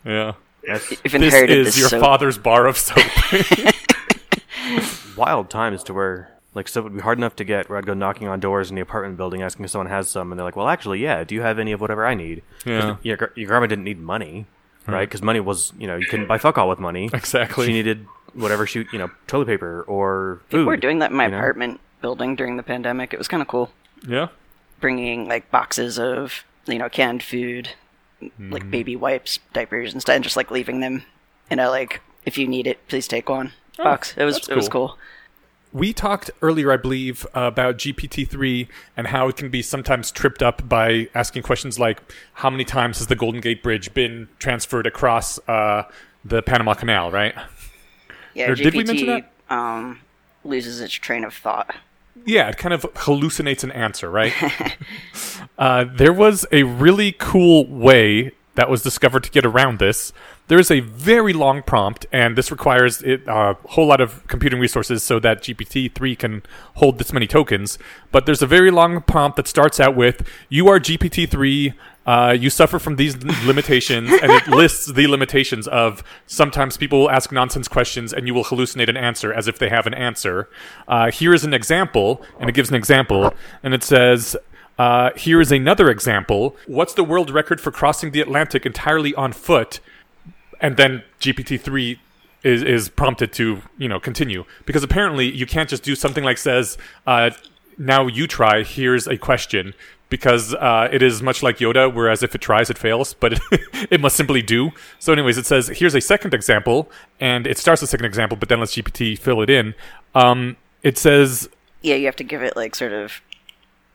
[0.05, 0.33] Yeah.
[0.65, 2.01] That's You've This is this your soap.
[2.01, 3.03] father's bar of soap.
[5.17, 7.93] wild times to where like soap would be hard enough to get where I'd go
[7.93, 10.55] knocking on doors in the apartment building asking if someone has some and they're like,
[10.55, 12.95] Well actually yeah, do you have any of whatever I need?" Yeah.
[13.03, 14.47] Your, gr- your grandma didn't need money.
[14.87, 15.07] right?
[15.07, 17.09] Because money was, you know, you couldn't buy fuck all with money.
[17.13, 17.67] Exactly.
[17.67, 20.67] She needed whatever she, you know, toilet paper or People food.
[20.67, 21.37] were doing that in my you know?
[21.37, 23.13] apartment building during the pandemic.
[23.13, 23.71] It was kind of cool.
[24.07, 24.27] Yeah.
[24.79, 27.69] Bringing like boxes of you know canned food,
[28.39, 28.99] like baby mm.
[28.99, 31.03] wipes, diapers, and stuff, and just like leaving them.
[31.49, 34.13] You know, like if you need it, please take one oh, box.
[34.17, 34.89] It was that's it was cool.
[34.89, 34.97] cool.
[35.75, 40.69] We talked earlier, I believe, about GPT-3 and how it can be sometimes tripped up
[40.69, 42.01] by asking questions like,
[42.35, 45.83] "How many times has the Golden Gate Bridge been transferred across uh,
[46.23, 47.35] the Panama Canal?" Right?
[48.33, 49.31] Yeah, Or GPT did we mention that?
[49.49, 49.99] um
[50.45, 51.75] loses its train of thought.
[52.25, 54.31] Yeah, it kind of hallucinates an answer, right?
[55.57, 60.13] uh, there was a really cool way that was discovered to get around this.
[60.47, 64.59] There is a very long prompt, and this requires it, a whole lot of computing
[64.59, 66.43] resources so that GPT-3 can
[66.75, 67.79] hold this many tokens.
[68.11, 71.73] But there's a very long prompt that starts out with, "You are GPT-3.
[72.05, 77.11] Uh, you suffer from these limitations," and it lists the limitations of sometimes people will
[77.11, 80.47] ask nonsense questions, and you will hallucinate an answer as if they have an answer.
[80.87, 84.37] Uh, here is an example, and it gives an example, and it says.
[84.77, 86.53] Uh, here is another example.
[86.67, 89.79] What's the world record for crossing the Atlantic entirely on foot?
[90.61, 91.99] And then GPT-3
[92.43, 94.45] is is prompted to you know continue.
[94.65, 96.77] Because apparently you can't just do something like says
[97.07, 97.31] uh,
[97.77, 99.73] now you try here's a question.
[100.07, 103.39] Because uh, it is much like Yoda whereas if it tries it fails but it,
[103.91, 104.69] it must simply do.
[104.99, 108.47] So anyways it says here's a second example and it starts a second example but
[108.47, 109.73] then lets GPT fill it in.
[110.13, 111.49] Um, it says
[111.81, 113.19] Yeah, you have to give it like sort of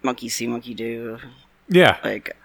[0.03, 1.19] monkey see, monkey do.
[1.69, 1.99] yeah.
[2.03, 2.37] Like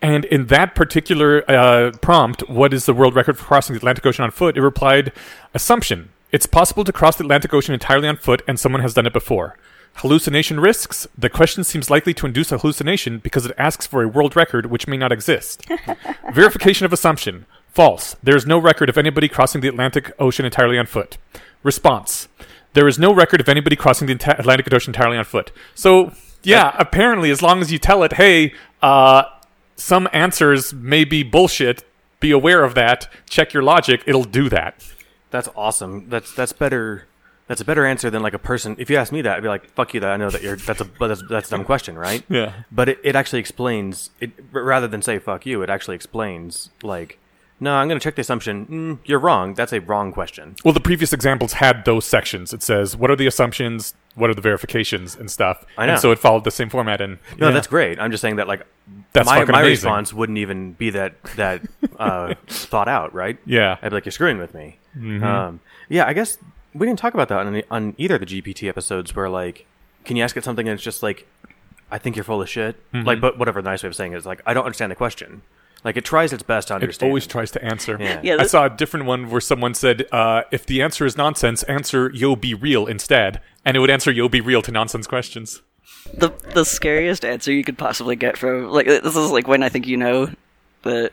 [0.00, 4.06] And in that particular uh, prompt, what is the world record for crossing the Atlantic
[4.06, 4.56] Ocean on foot?
[4.56, 5.12] It replied,
[5.54, 6.10] assumption.
[6.30, 9.12] It's possible to cross the Atlantic Ocean entirely on foot, and someone has done it
[9.12, 9.56] before.
[9.94, 11.08] Hallucination risks.
[11.16, 14.66] The question seems likely to induce a hallucination because it asks for a world record
[14.66, 15.66] which may not exist.
[16.32, 17.46] Verification of assumption.
[17.68, 18.14] False.
[18.22, 21.18] There is no record of anybody crossing the Atlantic Ocean entirely on foot.
[21.64, 22.28] Response.
[22.74, 25.50] There is no record of anybody crossing the Atlantic Ocean entirely on foot.
[25.74, 26.12] So,
[26.44, 29.24] yeah, apparently, as long as you tell it, hey, uh,
[29.78, 31.84] some answers may be bullshit.
[32.20, 33.08] Be aware of that.
[33.30, 34.02] Check your logic.
[34.06, 34.84] It'll do that.
[35.30, 36.08] That's awesome.
[36.08, 37.06] That's that's better.
[37.46, 38.76] That's a better answer than like a person.
[38.78, 40.56] If you ask me that, I'd be like, "Fuck you." That I know that you're.
[40.56, 42.22] That's a that's, that's a dumb question, right?
[42.28, 42.52] Yeah.
[42.72, 47.18] But it, it actually explains it rather than say "fuck you." It actually explains like,
[47.60, 48.66] no, I'm going to check the assumption.
[48.66, 49.54] Mm, you're wrong.
[49.54, 50.56] That's a wrong question.
[50.64, 52.52] Well, the previous examples had those sections.
[52.52, 55.64] It says what are the assumptions, what are the verifications, and stuff.
[55.76, 55.92] I know.
[55.92, 57.00] And so it followed the same format.
[57.00, 57.54] And No, yeah.
[57.54, 57.98] that's great.
[58.00, 58.66] I'm just saying that like
[59.12, 59.70] That's my my amazing.
[59.88, 61.62] response wouldn't even be that that
[61.98, 63.38] uh, thought out, right?
[63.44, 63.74] Yeah.
[63.76, 63.84] Mm-hmm.
[63.86, 66.38] I'd be like, "You're screwing with me." Um, yeah, I guess
[66.74, 69.14] we didn't talk about that on, any- on either of the GPT episodes.
[69.16, 69.66] Where like,
[70.04, 71.26] can you ask it something and it's just like,
[71.90, 73.06] "I think you're full of shit," Mm-hmm.
[73.06, 74.96] like, but whatever the nice way of saying it is like, "I don't understand the
[74.96, 75.42] question."
[75.84, 77.06] Like, it tries its best to understand.
[77.06, 77.96] It always tries to answer.
[78.00, 78.20] Yeah.
[78.22, 81.62] Yeah, I saw a different one where someone said, uh, if the answer is nonsense,
[81.64, 83.40] answer yo be real instead.
[83.64, 85.62] And it would answer yo be real to nonsense questions.
[86.14, 89.68] the the scariest answer you could possibly get from like this is like when I
[89.68, 90.30] think you know
[90.82, 91.12] that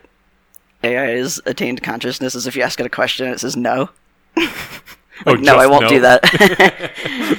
[0.82, 3.90] AI has attained consciousness is if you ask it a question and it says no.
[5.24, 5.88] Oh, no, I won't no.
[5.88, 6.92] do that.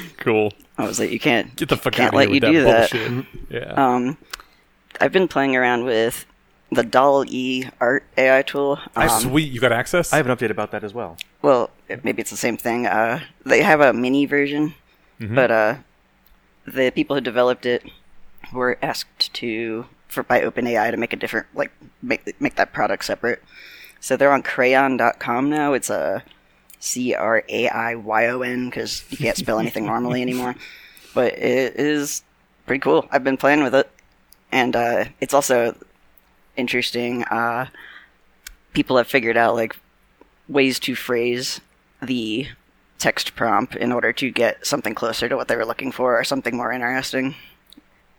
[0.18, 0.52] Cool.
[0.80, 1.56] I was like, you can't.
[1.56, 3.10] Get the fuck can't out of let here with you that do that.
[3.14, 3.26] bullshit.
[3.50, 3.74] Yeah.
[3.96, 4.18] Um,
[5.00, 6.26] I've been playing around with
[6.72, 8.80] the Doll E art AI tool.
[8.96, 9.52] Um, Sweet.
[9.52, 10.12] You got access?
[10.14, 11.18] I have an update about that as well.
[11.42, 12.86] well, it- maybe it's the same thing.
[12.88, 14.74] Uh, they have a mini version,
[15.20, 15.76] but uh,
[16.66, 17.84] the people who developed it
[18.54, 21.72] were asked to for by OpenAI to make a different like
[22.02, 23.42] make make that product separate.
[24.00, 25.74] So they're on Craiyon.com now.
[25.74, 26.24] It's a
[26.80, 30.56] C R A I Y O N because you can't spell anything normally anymore.
[31.14, 32.24] But it is
[32.66, 33.08] pretty cool.
[33.12, 33.90] I've been playing with it,
[34.52, 35.76] and uh, it's also
[36.58, 37.24] interesting.
[37.26, 37.68] Uh,
[38.74, 39.78] people have figured out like
[40.50, 41.62] ways to phrase
[42.02, 42.48] the
[43.00, 46.24] text prompt in order to get something closer to what they were looking for or
[46.24, 47.36] something more interesting.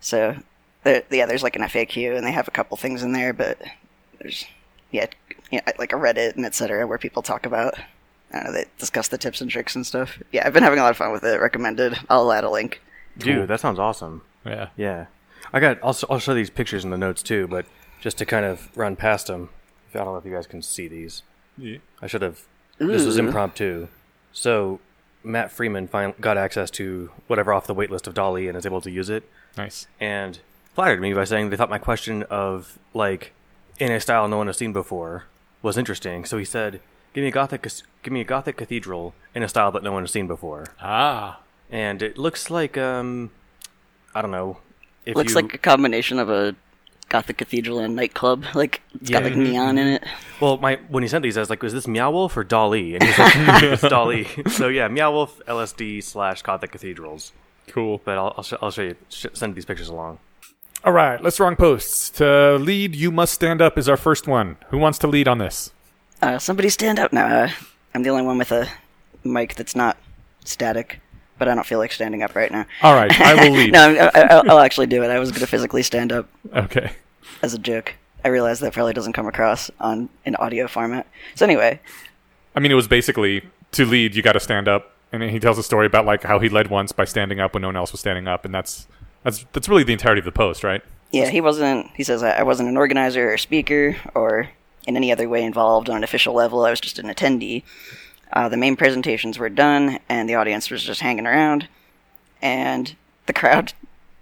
[0.01, 0.37] So,
[0.85, 3.61] the, yeah, there's like an FAQ and they have a couple things in there, but
[4.21, 4.45] there's
[4.91, 5.07] yeah,
[5.51, 6.87] yeah, like a Reddit and etc.
[6.87, 7.75] where people talk about.
[8.33, 10.19] I know, they discuss the tips and tricks and stuff.
[10.33, 11.41] Yeah, I've been having a lot of fun with it.
[11.41, 11.99] Recommended.
[12.11, 12.81] I'll add a link.
[13.17, 14.23] Dude, that sounds awesome.
[14.45, 14.69] yeah.
[14.77, 15.07] Yeah,
[15.53, 15.79] I got.
[15.83, 17.67] I'll, I'll show these pictures in the notes too, but
[18.01, 19.51] just to kind of run past them.
[19.95, 21.23] I don't know if you guys can see these.
[21.57, 21.79] Yeah.
[22.03, 22.43] I should have.
[22.79, 23.89] This was impromptu.
[24.33, 24.79] So
[25.25, 28.65] Matt Freeman fin- got access to whatever off the wait list of DALL-E and is
[28.67, 29.87] able to use it, Nice.
[29.99, 30.39] and
[30.75, 33.33] flattered me by saying they thought my question of like
[33.81, 35.25] in a style no one has seen before
[35.63, 36.25] was interesting.
[36.25, 36.81] So he said,
[37.15, 37.67] "Give me a gothic,
[38.03, 41.41] give me a gothic cathedral in a style that no one has seen before." Ah.
[41.71, 43.31] And it looks like um,
[44.15, 44.59] I don't know.
[45.05, 46.55] If Looks you, like a combination of a
[47.09, 48.45] Gothic Cathedral and nightclub.
[48.55, 50.05] Like it's got like neon in it.
[50.41, 52.95] Well, my when he sent these, I was like, "Was this Meow Wolf or DALL-E?"
[52.95, 53.33] And he's like,
[53.63, 57.33] "It's DALL-E." So yeah, Meow Wolf, LSD slash Gothic Cathedrals.
[57.69, 58.01] Cool.
[58.05, 58.97] But I'll I'll, sh- I'll show you.
[59.09, 60.19] Sh- send these pictures along.
[60.85, 62.09] All right, LessWrong posts.
[62.11, 64.57] To lead, you must stand up is our first one.
[64.69, 65.73] Who wants to lead on this?
[66.23, 67.27] Uh, somebody stand up now.
[67.27, 67.51] Uh,
[67.95, 68.69] I'm the only one with a
[69.25, 69.97] mic that's not
[70.45, 71.01] static,
[71.39, 72.67] but I don't feel like standing up right now.
[72.83, 73.73] All right, I will lead.
[73.73, 75.09] no, I, I, I'll- I'll actually do it.
[75.11, 76.93] I was going to physically stand up Okay.
[77.43, 77.95] as a joke.
[78.25, 81.07] I realize that probably doesn't come across on an audio format.
[81.37, 81.81] So anyway,
[82.57, 83.43] I mean, it was basically
[83.73, 86.39] to lead, you got to stand up, and he tells a story about like how
[86.41, 88.87] he led once by standing up when no one else was standing up, and that's
[89.23, 90.83] that's that's really the entirety of the post, right?
[91.13, 91.87] yeah, he wasn't.
[91.97, 94.49] He says I wasn't an organizer or speaker or
[94.87, 96.65] in any other way involved on an official level.
[96.65, 97.63] I was just an attendee.
[98.33, 101.69] Uh, the main presentations were done, and the audience was just hanging around,
[102.43, 102.95] and
[103.27, 103.73] the crowd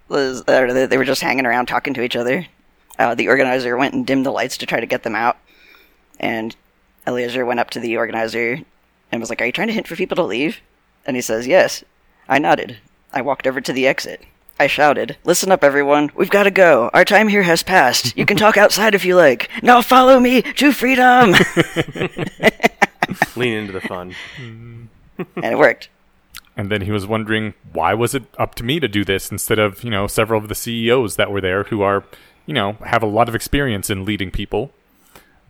[0.08, 2.46] was they they were just hanging around talking to each other.
[2.98, 5.36] Uh, the organizer went and dimmed the lights to try to get them out,
[6.20, 6.56] and
[7.06, 8.60] Eliezer went up to the organizer
[9.10, 10.60] and was like, "Are you trying to hint for people to leave?"
[11.04, 11.84] And he says, "Yes."
[12.28, 12.78] I nodded.
[13.12, 14.20] I walked over to the exit.
[14.58, 16.10] I shouted, Listen up, everyone.
[16.14, 16.90] We've got to go.
[16.94, 18.16] Our time here has passed.
[18.16, 19.50] You can talk outside if you like.
[19.62, 21.34] Now follow me to freedom!
[23.36, 24.14] Lean into the fun.
[24.36, 24.84] Mm-hmm.
[25.36, 25.88] and it worked.
[26.56, 29.58] And then he was wondering why was it up to me to do this instead
[29.58, 32.04] of you know several of the CEOs that were there who are
[32.46, 34.72] you know have a lot of experience in leading people.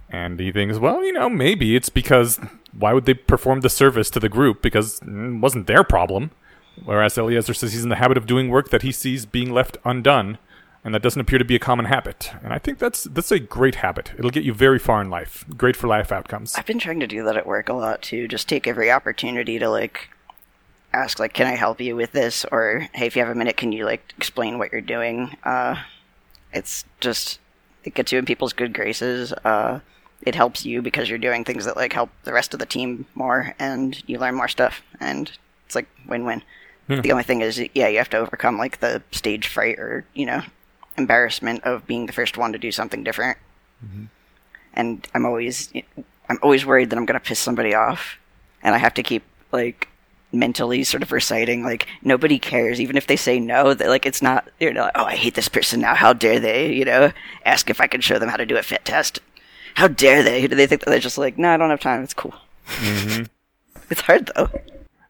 [0.08, 2.38] And he thinks, well, you know, maybe it's because
[2.72, 6.30] why would they perform the service to the group because it wasn't their problem.
[6.84, 9.78] Whereas Eliezer says he's in the habit of doing work that he sees being left
[9.84, 10.38] undone,
[10.86, 12.30] and that doesn't appear to be a common habit.
[12.44, 14.12] And I think that's that's a great habit.
[14.16, 15.44] It'll get you very far in life.
[15.56, 16.54] Great for life outcomes.
[16.54, 18.28] I've been trying to do that at work a lot too.
[18.28, 20.10] Just take every opportunity to like
[20.92, 23.56] ask like, "Can I help you with this?" Or, "Hey, if you have a minute,
[23.56, 25.74] can you like explain what you're doing?" Uh,
[26.52, 27.40] it's just
[27.82, 29.32] it gets you in people's good graces.
[29.44, 29.80] Uh,
[30.22, 33.06] it helps you because you're doing things that like help the rest of the team
[33.16, 35.32] more, and you learn more stuff, and
[35.66, 36.44] it's like win-win.
[36.88, 40.24] The only thing is, yeah, you have to overcome like the stage fright or you
[40.24, 40.42] know
[40.98, 43.38] embarrassment of being the first one to do something different.
[44.74, 45.72] And I'm always
[46.28, 48.18] I'm always worried that I'm gonna piss somebody off,
[48.62, 49.88] and I have to keep like
[50.32, 54.20] mentally sort of reciting like nobody cares even if they say no that like it's
[54.20, 57.12] not you know like, oh I hate this person now how dare they you know
[57.44, 59.20] ask if I can show them how to do a fit test.
[59.76, 60.46] How dare they?
[60.46, 62.34] Do they think that they're just like no I don't have time it's cool.
[63.90, 64.50] It's hard though.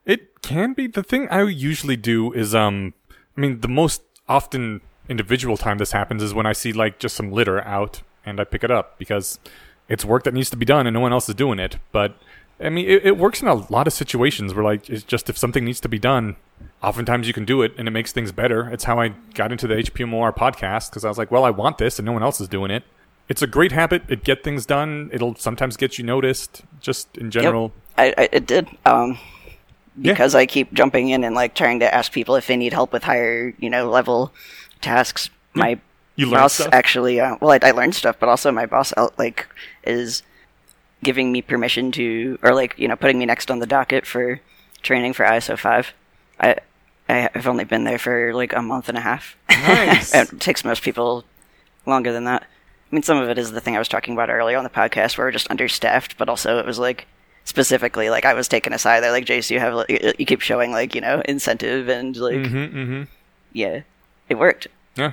[0.05, 0.87] It can be.
[0.87, 2.95] The thing I usually do is, um,
[3.37, 7.17] I mean, the most often individual time this happens is when I see like just
[7.17, 9.39] some litter out and I pick it up because
[9.89, 11.77] it's work that needs to be done and no one else is doing it.
[11.93, 12.17] But
[12.61, 15.37] I mean, it, it works in a lot of situations where like it's just if
[15.39, 16.37] something needs to be done,
[16.83, 18.69] oftentimes you can do it and it makes things better.
[18.71, 21.79] It's how I got into the HPMOR podcast because I was like, well, I want
[21.79, 22.83] this and no one else is doing it.
[23.29, 24.03] It's a great habit.
[24.09, 25.11] It get things done.
[25.13, 26.63] It'll sometimes get you noticed.
[26.81, 27.73] Just in general.
[27.99, 29.19] I, I it did um
[29.97, 30.13] Yeah.
[30.13, 32.93] because I keep jumping in and like trying to ask people if they need help
[32.93, 34.33] with higher you know level
[34.81, 35.31] tasks.
[35.55, 35.79] My
[36.17, 39.47] You boss actually, uh, well, I, I learned stuff, but also my boss like
[39.85, 40.23] is
[41.03, 44.41] giving me permission to, or like you know, putting me next on the docket for
[44.83, 45.93] training for ISO five.
[46.41, 46.57] I
[47.09, 49.37] I- I've only been there for like a month and a half.
[49.49, 50.15] Nice.
[50.15, 51.25] it takes most people
[51.87, 52.43] longer than that.
[52.43, 54.71] I mean, some of it is the thing I was talking about earlier on the
[54.71, 57.07] podcast, where we're just understaffed, but also it was like
[57.45, 59.01] specifically like I was taken aside.
[59.01, 62.17] They're like, Jace, you have like, you you keep showing like you know incentive and
[62.17, 63.03] like Mm-hmm, mm-hmm.
[63.53, 63.81] yeah,
[64.29, 64.69] it worked.
[64.97, 65.13] Yeah,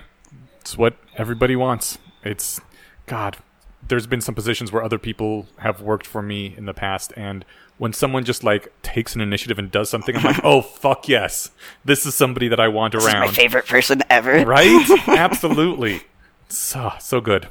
[0.59, 1.97] it's what everybody wants.
[2.23, 2.59] It's
[3.05, 3.37] God.
[3.85, 7.43] There's been some positions where other people have worked for me in the past, and
[7.77, 11.51] when someone just like takes an initiative and does something, I'm like, oh fuck yes,
[11.83, 14.45] this is somebody that I want This is my favorite person ever.
[14.45, 14.85] Right?
[15.07, 16.03] Absolutely.
[16.47, 17.49] So so good.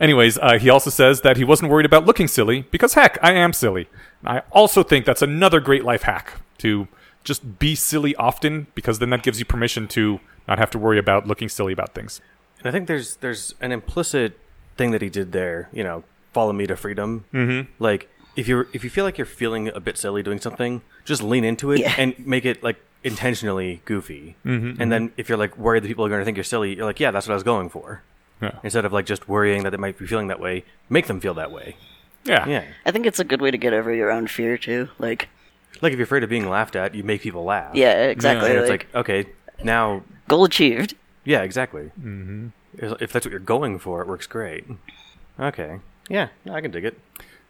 [0.00, 3.32] Anyways, uh, he also says that he wasn't worried about looking silly because heck, I
[3.32, 3.88] am silly.
[4.24, 6.88] I also think that's another great life hack to
[7.22, 10.98] just be silly often because then that gives you permission to not have to worry
[10.98, 12.20] about looking silly about things.
[12.58, 14.38] And I think there's there's an implicit
[14.76, 15.68] thing that he did there.
[15.72, 17.24] You know, follow me to freedom.
[17.32, 17.70] Mm-hmm.
[17.82, 21.22] Like if you're if you feel like you're feeling a bit silly doing something, just
[21.22, 21.94] lean into it Yeah.
[21.98, 24.34] and make it like intentionally goofy.
[24.46, 26.74] Mm-hmm, and then if you're like worried that people are going to think you're silly,
[26.76, 28.02] you're like, yeah, that's what I was going for.
[28.42, 28.58] Yeah.
[28.62, 31.34] Instead of like just worrying that they might be feeling that way, make them feel
[31.34, 31.76] that way.
[32.24, 32.48] Yeah.
[32.48, 32.64] Yeah.
[32.86, 34.88] I think it's a good way to get over your own fear too.
[34.98, 35.28] Like,
[35.82, 37.74] Like if you're afraid of being laughed at, you make people laugh.
[37.74, 38.50] yeah, exactly.
[38.50, 39.26] And it's like, like, okay,
[39.62, 40.94] now, goal achieved.
[41.24, 41.90] yeah, exactly.
[42.00, 42.48] Mm-hmm.
[42.76, 44.64] If that's what you're going for, it works great.
[45.38, 45.80] Okay.
[46.08, 46.98] Yeah, I can dig it.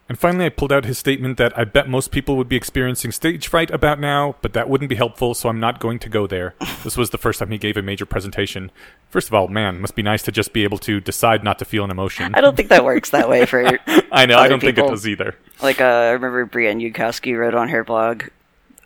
[0.07, 3.10] And finally, I pulled out his statement that I bet most people would be experiencing
[3.10, 6.26] stage fright about now, but that wouldn't be helpful, so I'm not going to go
[6.26, 6.55] there.
[6.84, 8.70] this was the first time he gave a major presentation.
[9.08, 11.65] First of all, man, must be nice to just be able to decide not to
[11.65, 12.34] feel an emotion.
[12.34, 13.78] I don't think that works that way for.
[14.12, 15.36] I know, I don't think it does either.
[15.62, 18.24] Like, uh, I remember Brienne Yudkowsky wrote on her blog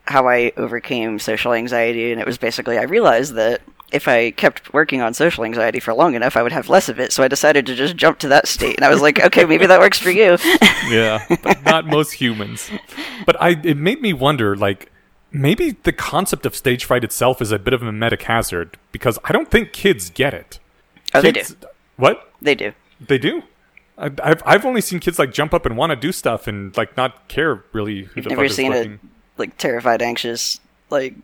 [0.08, 3.60] how I overcame social anxiety, and it was basically I realized that
[3.92, 6.98] if I kept working on social anxiety for long enough, I would have less of
[7.00, 7.12] it.
[7.12, 9.66] So I decided to just jump to that state, and I was like, okay, maybe
[9.66, 10.36] that works for you.
[10.90, 12.70] yeah, but not most humans.
[13.24, 14.90] But I, it made me wonder, like,
[15.30, 19.18] maybe the concept of stage fright itself is a bit of a memetic hazard because
[19.24, 20.58] I don't think kids get it.
[21.14, 21.42] oh, they do.
[21.96, 22.30] What?
[22.42, 22.72] They do.
[23.00, 23.42] They do?
[23.96, 26.76] I- I've I've only seen kids like jump up and want to do stuff and
[26.76, 28.02] like not care really.
[28.02, 28.92] Who You've the never fuck is seen looking.
[28.94, 28.98] a
[29.39, 30.60] like terrified, anxious,
[30.91, 31.15] like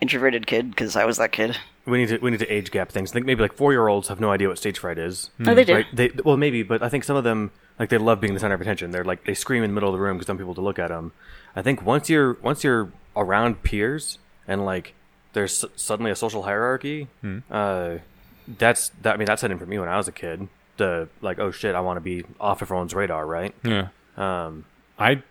[0.00, 1.56] introverted kid because I was that kid.
[1.86, 3.10] We need to we need to age gap things.
[3.10, 5.30] I think maybe like four year olds have no idea what stage fright is.
[5.46, 5.74] Oh, they do.
[5.74, 5.86] Right?
[5.92, 8.54] They well maybe, but I think some of them like they love being the center
[8.54, 8.90] of attention.
[8.90, 10.78] They're like they scream in the middle of the room because some people to look
[10.78, 11.12] at them.
[11.56, 14.94] I think once you're once you're around peers and like
[15.32, 17.08] there's s- suddenly a social hierarchy,
[17.50, 17.96] uh,
[18.58, 19.14] that's that.
[19.14, 20.48] I mean that's setting for me when I was a kid.
[20.76, 23.54] The like oh shit, I want to be off everyone's radar, right?
[23.64, 24.64] Yeah, Um,
[24.98, 25.22] I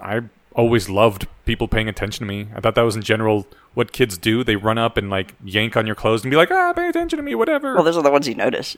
[0.00, 0.20] I
[0.56, 2.48] always loved people paying attention to me.
[2.54, 4.42] I thought that was in general what kids do.
[4.42, 7.18] They run up and like yank on your clothes and be like, ah, pay attention
[7.18, 7.74] to me, whatever.
[7.74, 8.76] Well, those are the ones you notice.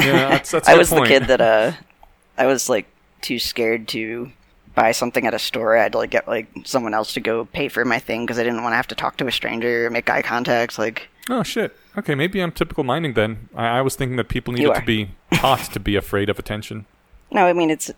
[0.00, 0.68] yeah, that's that's.
[0.68, 1.04] I was point.
[1.04, 1.72] the kid that uh,
[2.38, 2.86] I was like
[3.20, 4.32] too scared to
[4.74, 5.76] buy something at a store.
[5.76, 8.38] I had to like get like someone else to go pay for my thing because
[8.38, 10.78] I didn't want to have to talk to a stranger or make eye contact.
[10.78, 11.76] Like, Oh shit.
[11.96, 13.48] Okay, maybe I'm typical minding then.
[13.54, 16.86] I, I was thinking that people needed to be taught to be afraid of attention.
[17.30, 17.90] no, I mean it's,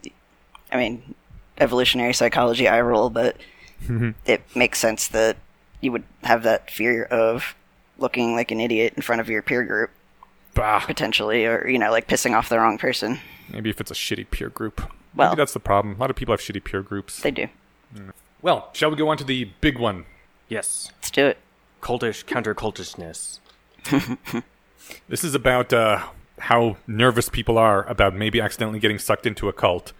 [0.73, 1.15] I mean,
[1.61, 2.67] evolutionary psychology.
[2.67, 3.37] I roll, but
[4.27, 5.37] it makes sense that
[5.81, 7.55] you would have that fear of
[7.99, 9.91] looking like an idiot in front of your peer group
[10.55, 10.81] Bah.
[10.81, 13.19] potentially, or you know, like pissing off the wrong person.
[13.51, 14.81] Maybe if it's a shitty peer group.
[15.15, 15.97] Well- maybe that's the problem.
[15.97, 17.21] A lot of people have shitty peer groups.
[17.21, 17.49] They do.
[18.43, 20.07] Well, shall we go on to the big one?
[20.49, 21.39] yes, Let's do it.
[21.83, 23.39] cultish counter cultishness.
[25.09, 26.05] This is about uh,
[26.39, 29.93] how nervous people are about maybe accidentally getting sucked into a cult.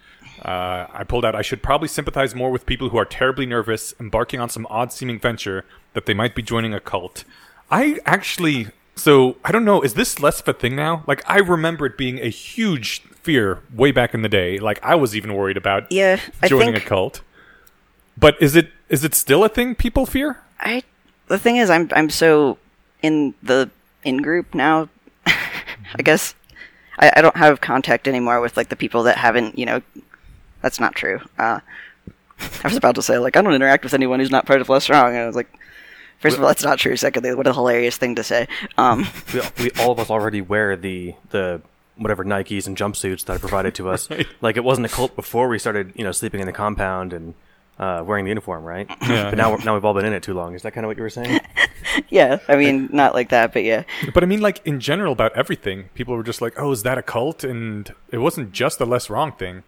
[0.43, 3.95] Uh, I pulled out, I should probably sympathize more with people who are terribly nervous,
[4.01, 7.25] embarking on some odd seeming venture that they might be joining a cult.
[7.71, 11.05] I actually, so I don't know, is this less of a thing now?
[11.07, 14.59] Like, I remember it being a huge fear way back in the day.
[14.59, 17.21] Like, I was even worried about Yeah, joining think a cult.
[18.17, 20.39] But is it is it still a thing people fear?
[20.61, 20.83] I
[21.29, 22.59] the thing is I'm I'm so
[23.03, 23.71] in the
[24.05, 24.89] in group now.
[25.27, 26.35] I guess
[26.99, 29.81] I, I don't have contact anymore with like the people that haven't you know
[30.63, 31.21] that's not true.
[31.39, 31.61] Uh,
[32.65, 34.69] I was about to say like I don't interact with anyone who's not part of
[34.69, 35.53] LessWrong, and I was like,
[36.19, 36.97] first of all, that's not true.
[36.97, 38.49] Secondly, what a hilarious thing to say.
[38.79, 41.63] Um, we, we all of us already wear the the
[41.97, 44.09] whatever Nikes and jumpsuits that are provided to us.
[44.41, 47.35] Like it wasn't a cult before we started, you know, sleeping in the compound and
[47.79, 48.89] uh, wearing the uniform, right?
[49.03, 49.29] Yeah.
[49.31, 50.55] But now we're, now we've all been in it too long.
[50.55, 51.41] Is that kind of what you were saying?
[52.09, 53.85] yeah, I mean not like that, but yeah.
[54.15, 56.97] But I mean, like in general, about everything, people were just like, "Oh, is that
[56.97, 59.63] a cult?" And it wasn't just the less wrong thing.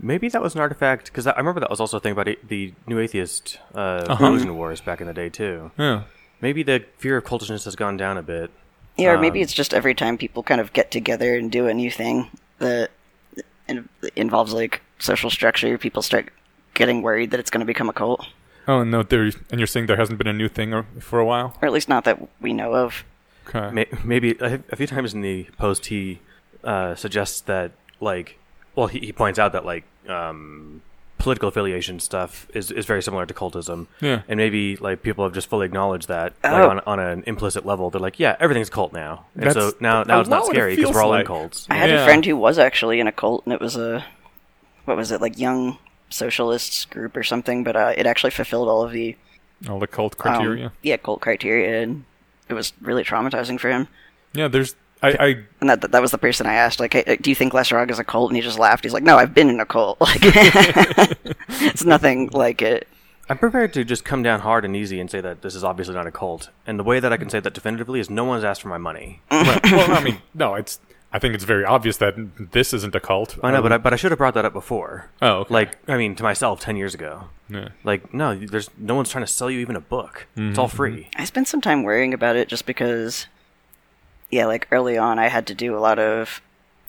[0.00, 2.28] Maybe that was an artifact because I I remember that was also a thing about
[2.28, 4.24] a- the New Atheist uh, Uh-huh.
[4.24, 5.70] religion wars back in the day too.
[5.78, 6.02] Yeah.
[6.40, 8.50] Maybe the fear of cultishness has gone down a bit.
[8.96, 11.66] Yeah, or maybe Um, it's just every time people kind of get together and do
[11.68, 12.90] a new thing that
[14.16, 16.30] involves like social structure, people start
[16.74, 18.26] getting worried that it's going to become a cult,
[18.66, 19.24] Oh no, there.
[19.50, 21.56] And you're saying there hasn't been a new thing or, for a while.
[21.60, 23.04] or at least not that we know of.
[23.46, 23.86] Okay.
[24.02, 26.20] Maybe a a few times in the post he
[26.64, 28.38] uh, suggests that like,
[28.76, 30.82] well, he, he points out that like um,
[31.18, 33.86] political affiliation stuff is, is very similar to cultism.
[34.00, 34.22] Yeah.
[34.28, 36.68] and maybe like people have just fully acknowledged that like, Oh.
[36.70, 37.90] on on an implicit level.
[37.90, 40.42] They're like, yeah, everything's cult now, and That's so now a now it's lot not
[40.44, 41.20] what it scary because feels we're all like.
[41.20, 41.66] in cults.
[41.70, 42.02] I had Yeah.
[42.02, 44.04] a friend who was actually in a cult, and it was a
[44.84, 45.78] what was it like young
[46.10, 49.16] socialists group or something, but uh, it actually fulfilled all of the
[49.68, 50.72] All the cult um, criteria.
[50.82, 52.04] yeah, cult criteria, and
[52.48, 53.88] it was really traumatizing for him.
[54.34, 54.48] yeah.
[54.48, 54.74] There's.
[55.04, 55.26] I.
[55.26, 57.90] I And that that was the person I asked, like, hey, do you think LessWrong
[57.90, 58.30] is a cult?
[58.30, 58.84] And he just laughed.
[58.84, 59.98] He's like, no, I've been in a cult.
[60.04, 60.20] Like,
[61.48, 62.86] it's nothing like it.
[63.28, 65.94] I'm prepared to just come down hard and easy and say that this is obviously
[65.94, 66.50] not a cult.
[66.66, 68.78] And the way that I can say that definitively is no one's asked for my
[68.78, 69.22] money.
[69.30, 70.54] well, well, I mean, no.
[70.54, 70.78] It's.
[71.10, 72.16] I think it's very obvious that
[72.52, 73.38] this isn't a cult.
[73.40, 75.10] I know, but um, I, but I should have brought that up before.
[75.22, 75.54] Oh, okay.
[75.54, 77.28] Like, I mean, to myself ten years ago.
[77.48, 77.68] Yeah.
[77.84, 80.26] Like, no, there's no one's trying to sell you even a book.
[80.32, 80.60] It's mm-hmm.
[80.60, 81.08] all free.
[81.14, 83.26] I spent some time worrying about it just because,
[84.34, 86.42] yeah, like early on, I had to do a lot of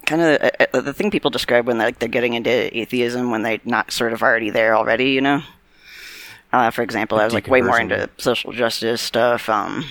[0.07, 3.29] kind of uh, uh, the thing people describe when they're, like they're getting into atheism
[3.29, 5.43] when they're not sort of already there already, you know.
[6.51, 9.47] Uh, for example, I was like way more into social justice stuff.
[9.47, 9.85] Um,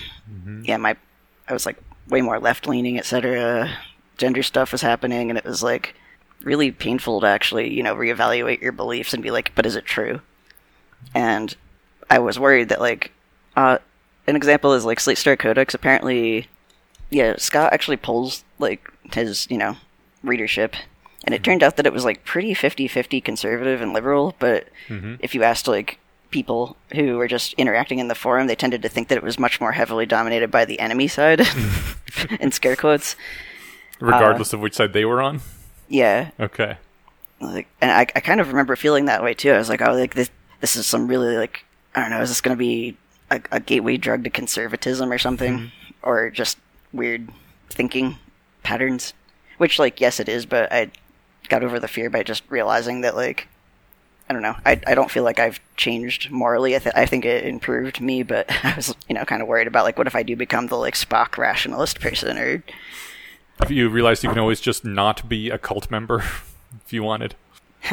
[0.63, 0.97] yeah, my
[1.47, 1.77] I was like
[2.09, 3.71] way more left leaning, etc.
[4.17, 5.95] Gender stuff was happening, and it was like
[6.43, 9.85] really painful to actually, you know, reevaluate your beliefs and be like, but is it
[9.85, 10.19] true?
[11.13, 11.55] And
[12.09, 13.13] I was worried that like
[13.55, 13.77] uh
[14.27, 16.49] an example is like Slate Star Codex apparently
[17.15, 19.77] yeah, Scott actually polls like his, you know,
[20.21, 20.75] readership
[21.23, 21.43] and it mm-hmm.
[21.43, 25.15] turned out that it was like pretty 50-50 conservative and liberal, but mm-hmm.
[25.19, 25.97] if you asked like
[26.29, 29.39] people who were just interacting in the forum, they tended to think that it was
[29.39, 31.39] much more heavily dominated by the enemy side
[32.41, 33.15] in scare quotes.
[34.01, 35.39] regardless uh, of which side they were on.
[35.87, 36.77] Yeah, Okay.
[37.39, 39.51] like and I, I kind of remember feeling that way too.
[39.51, 40.29] I was like, oh, like this
[40.59, 41.63] this is some really like
[41.95, 42.97] I don't know, is this going to be
[43.31, 45.67] a, a gateway drug to conservatism or something, mm-hmm.
[46.03, 46.57] or just
[46.95, 47.29] weird
[47.69, 48.17] thinking
[48.63, 49.13] patterns?
[49.57, 50.91] Which, like, yes, it is, but I
[51.49, 53.47] got over the fear by just realizing that, like,
[54.29, 56.75] I don't know, I I don't feel like I've changed morally.
[56.75, 59.67] I, th- I think it improved me, but I was you know kind of worried
[59.67, 62.63] about like what if I do become the like Spock rationalist person or
[63.61, 66.19] If you realize you can always just not be a cult member
[66.85, 67.35] if you wanted.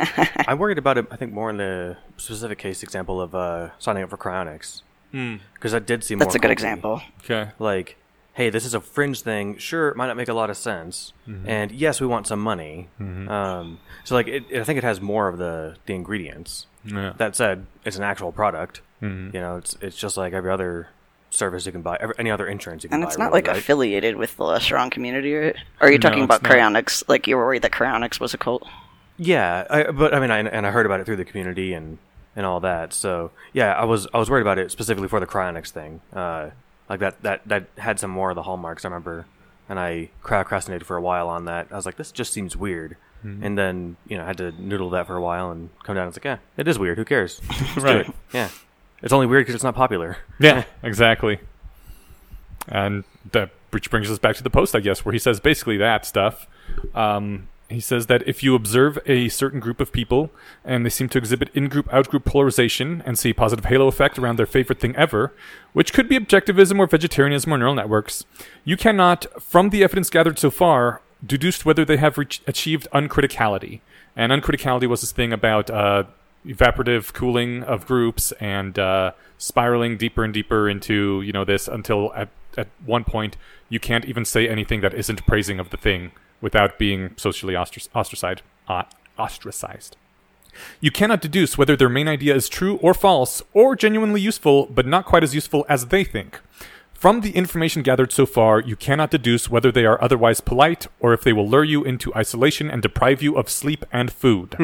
[0.49, 1.07] I worried about it.
[1.11, 4.81] I think more in the specific case example of uh, signing up for cryonics,
[5.13, 7.03] because that did seem that's more a good example.
[7.23, 7.51] Okay.
[7.59, 7.99] Like,
[8.35, 9.57] hey, this is a fringe thing.
[9.59, 11.13] Sure, it might not make a lot of sense,
[11.47, 12.89] and yes, we want some money.
[13.01, 16.67] Um, so, like, it, I think it has more of the the ingredients.
[16.85, 17.13] Yeah.
[17.17, 18.81] That said, it's an actual product.
[19.01, 20.89] You know, it's it's just like every other
[21.31, 23.07] service you can buy, every, any other insurance you can And buy.
[23.07, 23.57] And it's not really, like right?
[23.57, 25.57] affiliated with the strong community, right?
[25.81, 26.53] Or are you No, talking it's about not.
[26.53, 27.03] cryonics?
[27.09, 28.67] Like you were worried that cryonics was a cult?
[29.19, 31.99] Yeah, I, but I mean, I, and I heard about it through the community and
[32.37, 32.93] and all that.
[32.93, 36.01] So yeah, I was I was worried about it specifically for the cryonics thing.
[36.13, 36.51] Uh,
[36.93, 38.85] like that that that had some more of the hallmarks.
[38.85, 39.27] I remember,
[39.69, 41.69] and I procrastinated for a while on that.
[41.71, 42.97] I was like, this just seems weird.
[43.25, 46.07] And then you know, I had to noodle that for a while and come down.
[46.07, 46.99] and It's like, yeah, it is weird.
[46.99, 47.41] Who cares?
[47.77, 48.09] Right.
[48.09, 48.15] it.
[48.33, 48.49] Yeah,
[49.01, 50.17] it's only weird because it's not popular.
[50.41, 51.39] Yeah, exactly.
[52.67, 55.77] And that which brings us back to the post, I guess, where he says basically
[55.79, 56.47] that stuff.
[56.97, 60.31] Um, he says that if you observe a certain group of people
[60.65, 64.47] and they seem to exhibit in-group, out-group polarization and see positive halo effect around their
[64.47, 65.33] favorite thing ever,
[65.73, 68.25] which could be objectivism or vegetarianism or neural networks,
[68.65, 73.81] you cannot, from the evidence gathered so far, deduce whether they have reach- achieved uncriticality.
[74.17, 76.05] And uncriticality was this thing about uh,
[76.47, 82.13] evaporative cooling of groups and uh, spiraling deeper and deeper into you know this until
[82.15, 83.37] at at one point
[83.69, 87.89] you can't even say anything that isn't praising of the thing without being socially ostrac-
[87.95, 88.43] ostracized.
[88.69, 88.83] Uh,
[89.19, 89.97] ostracized.
[90.81, 94.87] You cannot deduce whether their main idea is true or false, or genuinely useful, but
[94.87, 96.41] not quite as useful as they think.
[96.93, 101.13] From the information gathered so far, you cannot deduce whether they are otherwise polite or
[101.13, 104.55] if they will lure you into isolation and deprive you of sleep and food.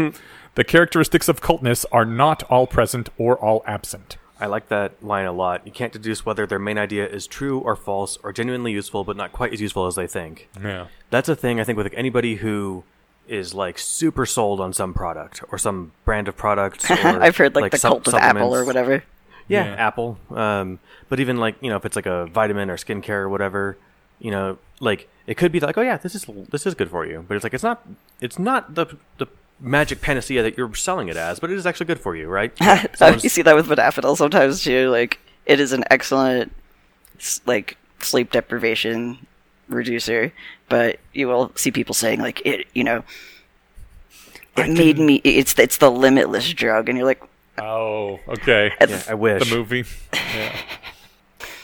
[0.55, 4.18] The characteristics of cultness are not all present or all absent.
[4.41, 5.67] I like that line a lot.
[5.67, 9.17] You can't deduce whether their main idea is true or false or genuinely useful, but
[9.17, 10.49] not quite as useful as they think.
[10.62, 10.86] Yeah.
[11.10, 12.84] That's a thing I think with like anybody who
[13.26, 16.89] is like super sold on some product or some brand of products.
[16.91, 19.05] Or, I've heard like, the sup- cult of Apple or whatever.
[19.49, 19.75] Yeah, Yeah.
[19.75, 20.18] Apple.
[20.31, 23.76] Um, but even like you know if it's like a vitamin or skincare or whatever,
[24.18, 27.07] you know, like it could be like, oh yeah, this is this is good for
[27.07, 27.86] you, but it's like it's not
[28.20, 28.86] it's not the
[29.18, 29.26] the
[29.61, 32.53] magic panacea that you're selling it as, but it is actually good for you, right?
[33.23, 34.91] You see that with modafinil sometimes too.
[34.91, 36.53] Like it is an excellent
[37.47, 39.27] like sleep deprivation
[39.69, 40.33] reducer,
[40.69, 42.67] but you will see people saying like it.
[42.75, 43.05] You know,
[44.57, 45.17] it made me.
[45.25, 47.23] It's it's the limitless drug, and you're like,
[47.59, 48.73] Oh, okay.
[48.89, 49.49] yeah, I wish.
[49.49, 49.85] the movie.
[50.12, 50.57] Yeah.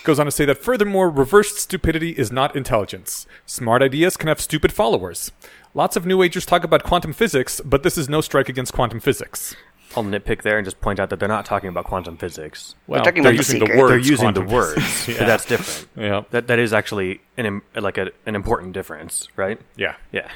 [0.02, 3.26] Goes on to say that furthermore, reversed stupidity is not intelligence.
[3.46, 5.30] Smart ideas can have stupid followers.
[5.76, 9.00] Lots of New Agers talk about quantum physics, but this is no strike against quantum
[9.00, 9.56] physics.
[9.96, 12.74] I'll nitpick there and just point out that they're not talking about quantum physics.
[12.86, 13.78] Well, talking they're about the using the secret.
[13.80, 13.90] words.
[13.90, 15.06] they're using the words, physics.
[15.06, 15.26] but Yeah.
[15.26, 15.88] that's different.
[15.96, 16.22] Yeah.
[16.30, 19.60] That that is actually an like a, an important difference, right?
[19.76, 19.94] Yeah.
[20.12, 20.28] Yeah.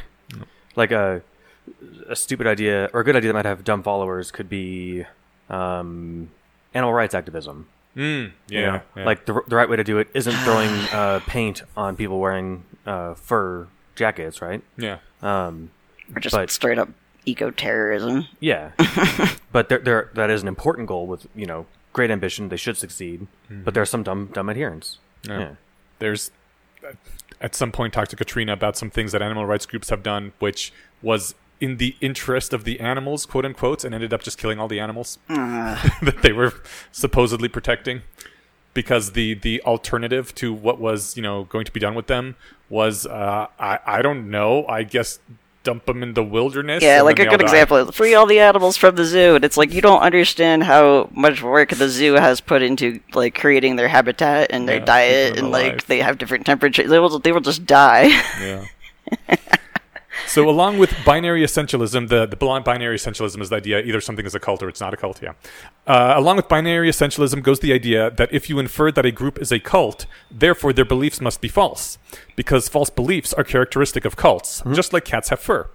[0.76, 1.22] Like a
[2.08, 5.04] a stupid idea or a good idea that might have dumb followers could be
[5.50, 6.30] um,
[6.74, 7.66] animal rights activism.
[7.96, 8.80] Mm, yeah, you know?
[8.96, 9.04] yeah.
[9.04, 12.64] Like the, the right way to do it isn't throwing uh, paint on people wearing
[12.86, 13.66] uh, fur
[13.98, 14.62] jackets, right?
[14.76, 14.98] yeah.
[15.22, 15.70] Um,
[16.14, 16.88] or just But- straight up
[17.26, 18.26] eco terrorism.
[18.40, 18.70] yeah,
[19.52, 22.48] but there, there that is an important goal with you know great ambition.
[22.48, 23.70] They should succeed, but mm-hmm.
[23.70, 24.98] there are some dumb dumb adherents.
[25.24, 25.38] Yeah.
[25.38, 25.50] Yeah.
[25.98, 26.30] There's
[26.86, 26.92] uh,
[27.40, 30.32] at some point talked to Katrina about some things that animal rights groups have done,
[30.38, 34.58] which was in the interest of the animals, quote unquote, and ended up just killing
[34.58, 35.90] all the animals uh-huh.
[36.02, 36.54] that they were
[36.92, 38.02] supposedly protecting.
[38.82, 42.36] Because the the alternative to what was you know going to be done with them
[42.68, 45.18] was uh, I I don't know I guess
[45.64, 46.82] dump them in the wilderness.
[46.82, 47.44] Yeah, like a good die.
[47.44, 50.62] example is free all the animals from the zoo, and it's like you don't understand
[50.62, 54.84] how much work the zoo has put into like creating their habitat and their Yeah,
[54.84, 56.88] diet, and them like they have different temperatures.
[56.88, 58.08] They will they will just die.
[58.40, 58.64] Yeah.
[60.28, 64.34] So, along with binary essentialism, the, the binary essentialism is the idea either something is
[64.34, 65.32] a cult or it's not a cult, yeah.
[65.86, 69.40] Uh, along with binary essentialism goes the idea that if you infer that a group
[69.40, 71.96] is a cult, therefore their beliefs must be false,
[72.36, 75.70] because false beliefs are characteristic of cults, just like cats have fur.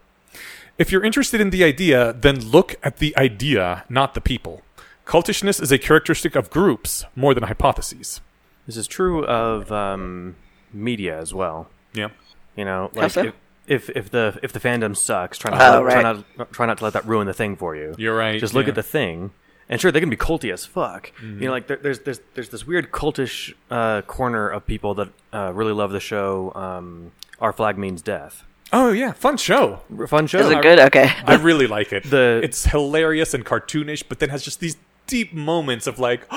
[0.77, 4.61] If you're interested in the idea, then look at the idea, not the people.
[5.05, 8.21] Cultishness is a characteristic of groups more than hypotheses.
[8.67, 10.35] This is true of um,
[10.71, 11.69] media as well.
[11.93, 12.09] Yeah.
[12.55, 13.23] You know, like so?
[13.23, 13.33] if,
[13.67, 16.65] if if the if the fandom sucks, try not, Oh, to let, try not try
[16.65, 17.95] not to let that ruin the thing for you.
[17.97, 18.39] You're right.
[18.39, 18.69] Just look yeah.
[18.69, 19.31] at the thing,
[19.69, 21.11] and sure, they can be culty as fuck.
[21.17, 21.41] Mm-hmm.
[21.41, 25.09] You know, like there, there's there's there's this weird cultish uh, corner of people that
[25.33, 26.51] uh, really love the show.
[26.55, 28.43] Um, Our flag means death.
[28.71, 29.81] Oh yeah, fun show.
[30.07, 30.39] Fun show.
[30.39, 30.79] Is it good?
[30.79, 31.11] Okay.
[31.25, 32.03] I really like it.
[32.09, 36.25] The- it's hilarious and cartoonish, but then has just these deep moments of like,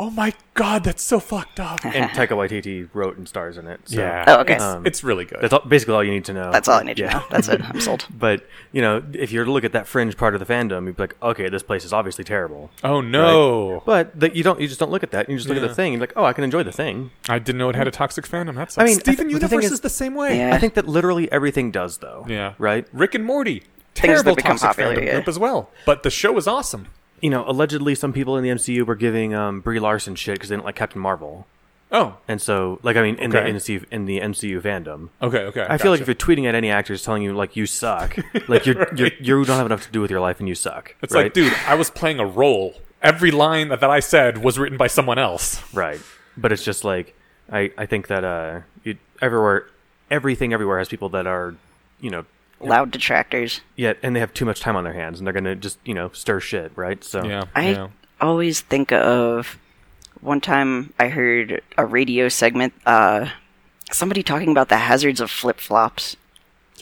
[0.00, 1.78] oh my god, that's so fucked up.
[1.84, 3.80] and Taika Waititi wrote and stars in it.
[3.84, 4.24] So yeah.
[4.26, 4.54] Oh, okay.
[4.54, 5.40] It's, Um, it's really good.
[5.42, 6.50] That's all, basically all you need to know.
[6.50, 7.12] That's all I need to Yeah.
[7.18, 7.24] know.
[7.30, 7.60] That's it.
[7.62, 8.06] I'm sold.
[8.18, 10.96] But you know, if you're to look at that fringe part of the fandom, you'd
[10.96, 12.70] be like, okay, this place is obviously terrible.
[12.82, 15.28] oh no, But that you don't, you just don't look at that.
[15.28, 15.92] You just look at the thing.
[15.94, 17.10] And you're like, oh, I can enjoy the thing.
[17.28, 18.54] I didn't know it had a toxic fandom.
[18.56, 20.38] That's I mean, Steven I th- but the Universe is, is- the same way.
[20.38, 20.54] Yeah.
[20.54, 22.24] I think that literally everything does, though.
[22.26, 22.54] Yeah.
[22.58, 22.86] Right.
[22.92, 25.14] Rick and Morty, Things that terrible toxic popular, fandom yeah.
[25.16, 25.70] group as well.
[25.84, 26.86] But the show is awesome.
[27.20, 30.48] You know, allegedly, some people in the MCU were giving um, Brie Larson shit because
[30.48, 31.46] they didn't like Captain Marvel,
[31.92, 33.50] Oh, and so, like, I mean, in Okay.
[33.50, 35.66] the MCU, in the MCU fandom, okay, okay.
[35.68, 38.16] I feel like if you're tweeting at any actors telling you like you suck,
[38.48, 40.94] like you're, you're you don't have enough to do with your life and you suck.
[41.02, 41.24] it's right?
[41.24, 42.74] like, dude, I was playing a role.
[43.02, 45.60] Every line that, that I said was written by someone else.
[45.74, 45.98] Right.
[46.36, 47.16] But it's just like
[47.50, 49.66] I, I think that uh it, everywhere
[50.10, 51.54] everything everywhere has people that are
[52.00, 52.24] you know
[52.60, 53.60] Loud detractors.
[53.76, 55.94] yeah and they have too much time on their hands and they're gonna just you
[55.94, 57.88] know stir shit right so Yeah, I yeah.
[58.20, 59.58] always think of
[60.20, 63.30] one time I heard a radio segment, uh,
[63.90, 66.16] somebody talking about the hazards of flip flops.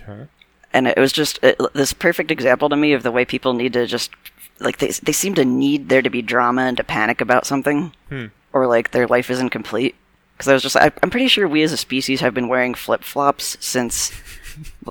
[0.02, 0.26] Okay.
[0.72, 3.72] and it was just uh this perfect example to me of the way people need
[3.74, 4.10] to just
[4.60, 7.92] like they they seem to need there to be drama and to panic about something,
[8.52, 9.94] or like their life isn't complete.
[10.36, 12.74] Because I was just I, I'm pretty sure we as a species have been wearing
[12.74, 14.10] flip flops since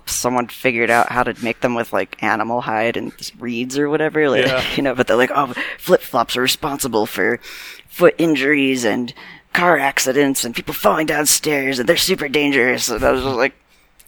[0.05, 4.29] someone figured out how to make them with like animal hide and reeds or whatever.
[4.29, 4.63] Like, Yeah.
[4.75, 7.39] You know, but they're like, oh, flip flops are responsible for
[7.87, 9.13] foot injuries and
[9.53, 12.89] car accidents and people falling downstairs and they're super dangerous.
[12.89, 13.53] And I was just like.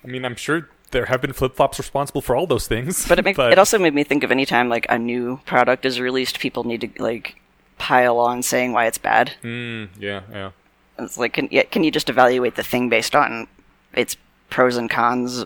[0.04, 3.08] I mean, I'm sure there have been flip flops responsible for all those things.
[3.08, 5.86] But it, make, it also made me think of any time like a new product
[5.86, 7.36] is released, people need to like
[7.78, 9.34] pile on saying why it's bad.
[9.44, 10.52] Mm, yeah, yeah.
[10.98, 13.48] It's like, can, yeah, can you just evaluate the thing based on
[13.94, 14.18] its
[14.50, 15.46] pros and cons?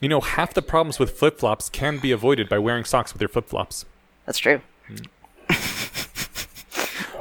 [0.00, 3.22] You know, half the problems with flip flops can be avoided by wearing socks with
[3.22, 3.84] your flip flops.
[4.26, 4.60] That's true.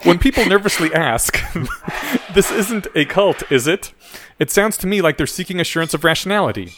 [0.03, 1.39] When people nervously ask,
[2.33, 3.93] this isn't a cult, is it?
[4.37, 6.73] It sounds to me like they're seeking assurance of rationality.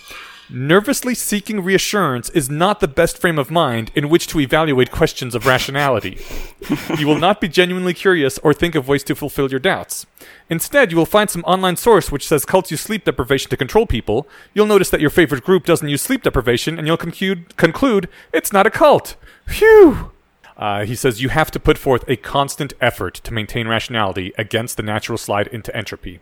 [0.50, 5.34] Nervously seeking reassurance is not the best frame of mind in which to evaluate questions
[5.34, 6.20] of rationality.
[7.00, 10.06] you will not be genuinely curious or think of ways to fulfill your doubts.
[10.48, 13.88] Instead, you will find some online source which says cults use sleep deprivation to control
[13.88, 14.28] people.
[14.54, 18.54] You'll notice that your favorite group doesn't use sleep deprivation, and you'll conclude, conclude it's
[18.54, 19.16] not a cult.
[19.48, 20.12] Phew!
[20.58, 24.78] Uh, he says you have to put forth a constant effort to maintain rationality against
[24.78, 26.20] the natural slide into entropy.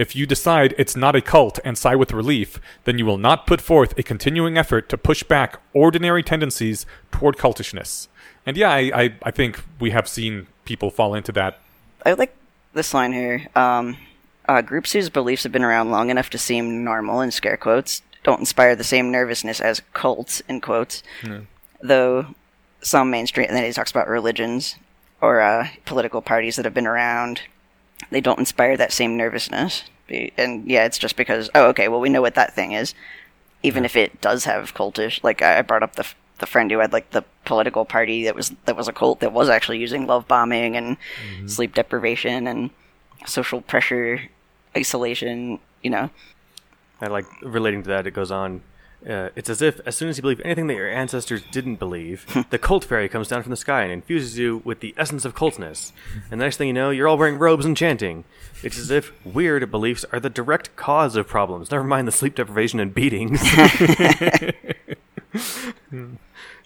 [0.00, 3.46] If you decide it's not a cult and sigh with relief, then you will not
[3.46, 8.08] put forth a continuing effort to push back ordinary tendencies toward cultishness.
[8.46, 11.58] And yeah, I, I, I think we have seen people fall into that.
[12.06, 12.34] I like
[12.72, 13.46] this line here.
[13.54, 13.98] Um,
[14.48, 18.00] uh, groups whose beliefs have been around long enough to seem normal, in scare quotes,
[18.22, 21.02] don't inspire the same nervousness as cults, in quotes.
[21.82, 22.34] Though
[22.80, 24.76] some mainstream, and then he talks about religions
[25.20, 27.42] or uh, political parties that have been around,
[28.10, 29.84] they don't inspire that same nervousness.
[30.36, 32.94] And yeah, it's just because, oh, okay, well, we know what that thing is.
[33.62, 36.06] Even if it does have cultish, like I brought up the
[36.40, 39.32] the friend who had like the political party that was that was a cult that
[39.32, 41.46] was actually using love bombing and mm-hmm.
[41.46, 42.70] sleep deprivation and
[43.26, 44.22] social pressure,
[44.76, 45.60] isolation.
[45.82, 46.10] You know,
[47.00, 48.06] I like relating to that.
[48.06, 48.62] It goes on.
[49.08, 52.26] Uh, it's as if as soon as you believe anything that your ancestors didn't believe,
[52.50, 55.34] the cult fairy comes down from the sky and infuses you with the essence of
[55.34, 55.92] cultness.
[56.30, 58.24] And the next thing you know, you're all wearing robes and chanting.
[58.62, 61.70] It's as if weird beliefs are the direct cause of problems.
[61.70, 63.40] Never mind the sleep deprivation and beatings.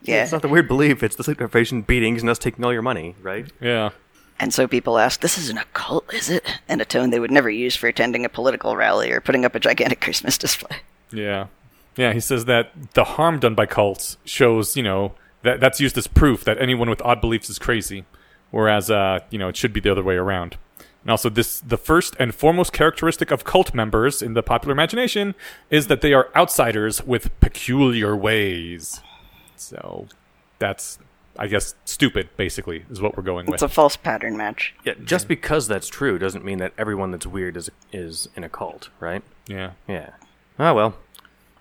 [0.03, 0.23] yeah.
[0.23, 2.83] it's not the weird belief; it's the sleep deprivation, beatings, and us taking all your
[2.83, 3.47] money, right?
[3.61, 3.91] Yeah.
[4.41, 7.31] And so people ask, "This isn't a cult, is it?" In a tone they would
[7.31, 10.79] never use for attending a political rally or putting up a gigantic Christmas display.
[11.13, 11.47] Yeah.
[11.97, 15.97] Yeah, he says that the harm done by cults shows, you know, that that's used
[15.97, 18.05] as proof that anyone with odd beliefs is crazy,
[18.51, 20.57] whereas, uh, you know, it should be the other way around.
[21.03, 25.35] And also, this the first and foremost characteristic of cult members in the popular imagination
[25.69, 29.03] is that they are outsiders with peculiar ways.
[29.57, 30.09] So
[30.59, 30.99] that's,
[31.39, 32.31] I guess, stupid.
[32.39, 33.55] Basically, is what we're going with.
[33.55, 34.75] It's a false pattern match.
[34.83, 38.49] Yeah, just because that's true doesn't mean that everyone that's weird is is in a
[38.49, 39.23] cult, right?
[39.47, 39.73] yeah.
[39.87, 40.11] Yeah.
[40.59, 40.95] Oh well.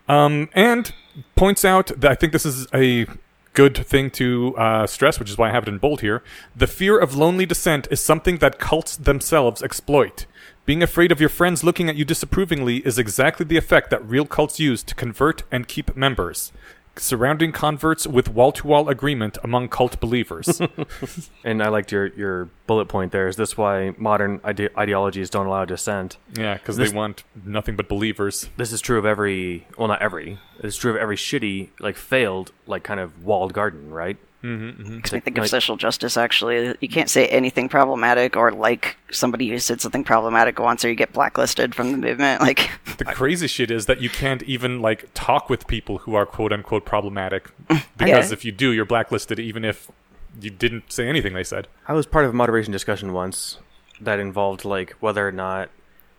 [0.08, 0.94] Um, and
[1.36, 3.06] points out that I think this is a
[3.54, 6.24] good thing to uh, stress, which is why I have it in bold here.
[6.56, 10.26] The fear of lonely dissent is something that cults themselves exploit.
[10.66, 14.26] Being afraid of your friends looking at you disapprovingly is exactly the effect that real
[14.26, 16.52] cults use to convert and keep members.
[16.96, 20.62] Surrounding converts with wall to wall agreement among cult believers.
[21.44, 23.28] And I liked your your bullet point there.
[23.28, 26.18] Is this why modern ide- ideologies don't allow dissent?
[26.38, 28.50] yeah, because they want nothing but believers.
[28.58, 30.38] This is true of every well, not every.
[30.60, 34.18] It's true of every shitty, like failed, like kind of walled garden, right?
[34.44, 34.96] Mm-hmm, mm-hmm.
[34.96, 36.18] Makes me think of social justice.
[36.18, 40.90] Actually, you can't say anything problematic or like somebody who said something problematic once, or
[40.90, 42.42] you get blacklisted from the movement.
[42.42, 46.26] Like, The crazy shit is that you can't even like talk with people who are
[46.26, 47.50] quote unquote problematic
[47.98, 48.34] because Yeah.
[48.34, 49.90] if you do, you're blacklisted even if
[50.42, 51.68] you didn't say anything they said.
[51.88, 53.60] I was part of a moderation discussion once
[54.02, 55.70] that involved like whether or not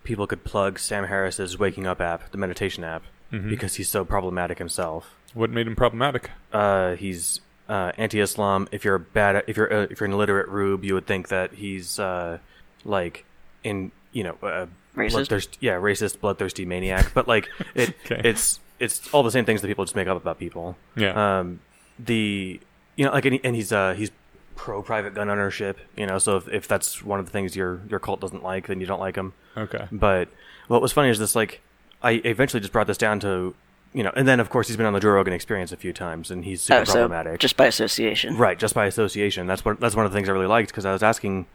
[0.03, 3.51] people could plug Sam Harris's Waking Up app, the meditation app, mm-hmm.
[3.51, 5.15] because he's so problematic himself.
[5.35, 6.31] What made him problematic?
[6.53, 8.69] Uh, he's uh, anti-Islam.
[8.73, 11.29] If you're a bad, if you're uh, if you're an illiterate rube, you would think
[11.29, 12.39] that he's uh,
[12.85, 13.25] like
[13.63, 15.27] in you know uh, Racist?
[15.29, 17.13] bloodthirst- yeah, racist, bloodthirsty maniac.
[17.15, 18.21] But like it, Okay.
[18.25, 20.77] it's it's all the same things that people just make up about people.
[20.97, 21.39] Yeah.
[21.41, 21.61] Um,
[21.99, 22.61] the
[22.97, 24.11] you know like and, he, and he's uh he's
[24.57, 25.79] pro private gun ownership.
[25.97, 28.67] You know, so if, if that's one of the things your your cult doesn't like,
[28.69, 29.33] then you don't like him.
[29.57, 29.89] Okay.
[29.91, 30.29] But
[30.69, 31.61] what was funny is this like
[32.03, 33.55] I eventually just brought this down to
[33.95, 35.93] you know, and then of course he's been on the Joe Rogan Experience a few
[35.93, 37.41] times, and he's super oh, so problematic.
[37.41, 38.37] just by association.
[38.37, 39.47] Right, just by association.
[39.47, 41.47] That's what that's one of the things I really liked because I was asking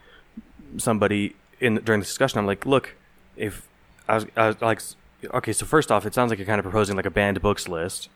[0.78, 2.40] somebody in during the discussion.
[2.40, 2.96] I'm like, look,
[3.36, 3.68] if
[4.08, 4.82] I was, I was like,
[5.34, 7.68] okay, so first off, it sounds like you're kind of proposing like a banned books
[7.68, 8.10] list,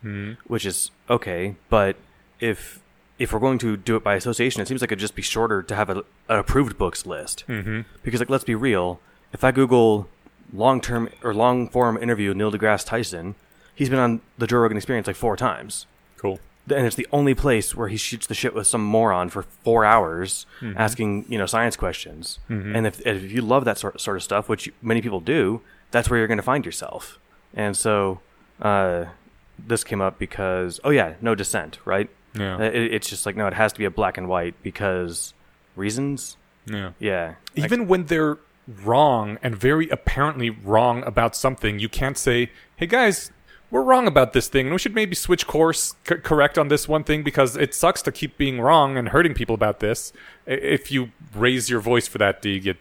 [0.48, 1.56] which is okay.
[1.70, 1.98] But
[2.40, 2.80] if
[3.20, 5.62] if we're going to do it by association, it seems like it'd just be shorter
[5.62, 5.98] to have a,
[6.30, 7.44] an approved books list.
[7.48, 7.82] Mm-hmm.
[8.02, 9.00] Because like, let's be real,
[9.34, 10.08] if I Google
[10.54, 13.36] long term or long form interview Neil deGrasse Tyson,
[13.76, 15.86] he's been on the Joe Rogan Experience like four times.
[16.18, 16.40] Cool.
[16.70, 19.84] and it's the only place where he shoots the shit with some moron for four
[19.84, 20.46] hours
[20.78, 22.40] asking you know science questions.
[22.48, 25.60] And if, if you love that sort, sort of stuff which many people do
[25.92, 27.20] that's where you're going to find yourself.
[27.54, 28.22] And so
[28.62, 29.06] uh,
[29.60, 32.10] this came up because oh yeah no dissent right?
[32.34, 32.56] Yeah.
[32.56, 35.34] Uh, it, it's just like no it has to be a black and white because
[35.76, 36.38] reasons?
[36.66, 36.92] Yeah.
[37.00, 37.36] yeah.
[37.56, 38.38] Even when they're
[38.68, 43.32] wrong and very apparently wrong about something, you can't say, "Hey guys,
[43.74, 46.88] we're wrong about this thing, and we should maybe switch course, c- correct on this
[46.88, 50.14] one thing because it sucks to keep being wrong and hurting people about this."
[50.46, 52.78] If you raise your voice for that, do you get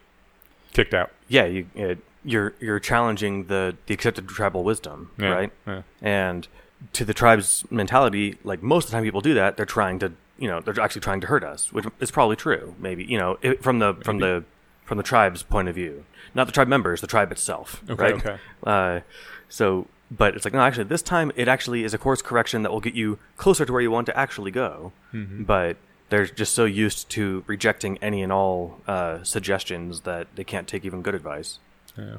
[0.72, 1.10] kicked out?
[1.28, 5.82] yeah you it, you're you're challenging the the accepted tribal wisdom Yeah, right yeah.
[6.02, 6.46] and
[6.92, 10.12] to the tribe's mentality like most of the time people do that they're trying to
[10.38, 13.38] you know they're actually trying to hurt us which is probably true maybe you know
[13.42, 14.44] it, from the from the
[14.84, 16.04] from the tribe's point of view
[16.34, 18.36] not the tribe members the tribe itself Okay, right okay.
[18.66, 19.00] uh,
[19.48, 19.86] so
[20.20, 22.80] but it's like no actually this time it actually is a course correction that will
[22.88, 25.42] get you closer to where you want to actually go Mm-hmm.
[25.44, 25.76] but
[26.10, 30.84] they're just so used to rejecting any and all uh, suggestions that they can't take
[30.84, 31.58] even good advice
[31.96, 32.16] Yeah.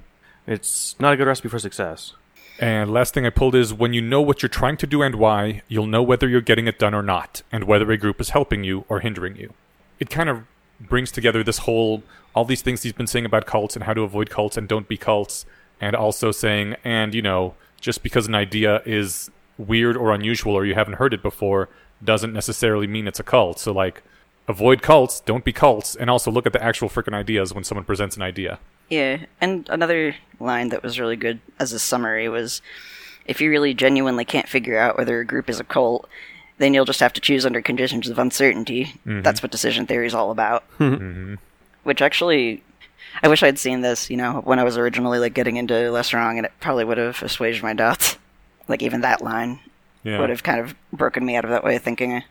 [0.47, 2.13] it's not a good recipe for success
[2.59, 5.15] And last thing I pulled is when you know what you're trying to do and
[5.15, 8.29] why, you'll know whether you're getting it done or not, and whether a group is
[8.29, 9.49] helping you or hindering you.
[9.99, 10.37] It kind of
[10.79, 12.03] brings together this whole
[12.35, 14.87] all these things he's been saying about cults and how to avoid cults and don't
[14.87, 15.45] be cults,
[15.81, 20.65] and also saying, and you know, just because an idea is weird or unusual or
[20.65, 21.67] you haven't heard it before
[22.03, 23.59] doesn't necessarily mean it's a cult.
[23.59, 24.01] So like
[24.47, 27.85] avoid cults, don't be cults, and also look at the actual freaking ideas when someone
[27.85, 28.59] presents an idea.
[28.89, 32.61] Yeah, and another line that was really good as a summary was
[33.25, 36.07] if you really genuinely can't figure out whether a group is a cult,
[36.59, 38.85] then you'll just have to choose under conditions of uncertainty.
[38.85, 39.21] Mm-hmm.
[39.23, 40.63] That's what decision theory is all about.
[40.79, 41.35] Mm-hmm.
[41.83, 42.63] Which actually,
[43.21, 46.37] I wish I'd seen this, you know, when I was originally like getting into LessWrong,
[46.37, 48.17] and it probably would have assuaged my doubts.
[48.69, 49.59] Like even that line
[50.03, 50.21] Yeah.
[50.21, 52.23] would have kind of broken me out of that way of thinking.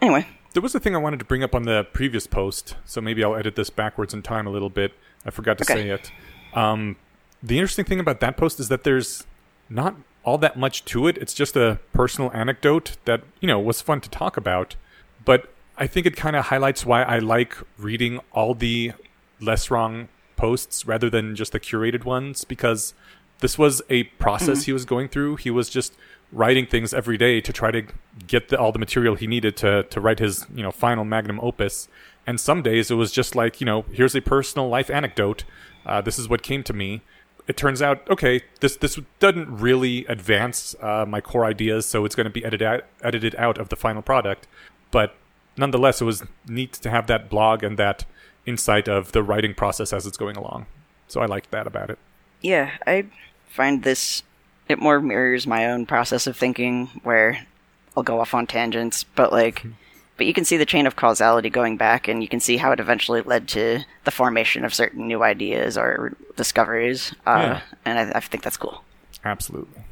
[0.00, 3.02] Anyway, There was a thing I wanted to bring up on the previous post, so
[3.02, 4.94] maybe I'll edit this backwards in time a little bit.
[5.26, 5.82] I forgot to Okay.
[5.82, 6.10] say it.
[6.54, 6.96] Um,
[7.42, 9.26] the interesting thing about that post is that there's
[9.68, 11.18] not all that much to it.
[11.18, 14.76] It's just a personal anecdote that, you know, was fun to talk about.
[15.26, 18.92] But I think it kind of highlights why I like reading all the
[19.42, 22.94] LessWrong posts rather than just the curated ones because
[23.40, 25.36] this was a process he was going through.
[25.36, 25.94] He was just
[26.32, 27.82] writing things every day to try to
[28.26, 31.40] get the, all the material he needed to to write his you know final magnum
[31.40, 31.88] opus.
[32.26, 35.44] And some days it was just like, you know, here's a personal life anecdote.
[35.84, 37.02] Uh, this is what came to me.
[37.46, 42.16] It turns out, okay, this this doesn't really advance uh, my core ideas, so it's
[42.16, 44.48] going to be edited out, edited out of the final product.
[44.90, 45.14] But
[45.56, 48.04] nonetheless, it was neat to have that blog and that
[48.46, 50.66] insight of the writing process as it's going along.
[51.08, 51.98] So I liked that about it.
[52.40, 53.06] Yeah, I
[53.48, 54.22] find this
[54.68, 57.46] it more mirrors my own process of thinking where
[57.96, 59.64] I'll go off on tangents, but like
[60.16, 62.72] but you can see the chain of causality going back and you can see how
[62.72, 67.14] it eventually led to the formation of certain new ideas or discoveries.
[67.26, 67.60] Uh, Yeah.
[67.84, 68.82] and I, I think that's cool.
[69.24, 69.82] Absolutely.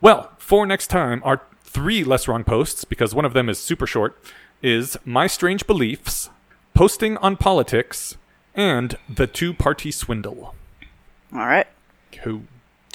[0.00, 4.16] Well, for next time, our three LessWrong posts, because one of them is super short,
[4.62, 6.30] is My Strange Beliefs,
[6.78, 8.16] Posting on Politics,
[8.54, 10.54] and The Two Party Swindle.
[11.32, 11.66] All right.
[12.12, 12.42] Cool.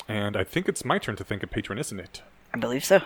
[0.07, 2.21] And I think it's my turn to thank a patron, isn't it?
[2.53, 3.01] I believe so.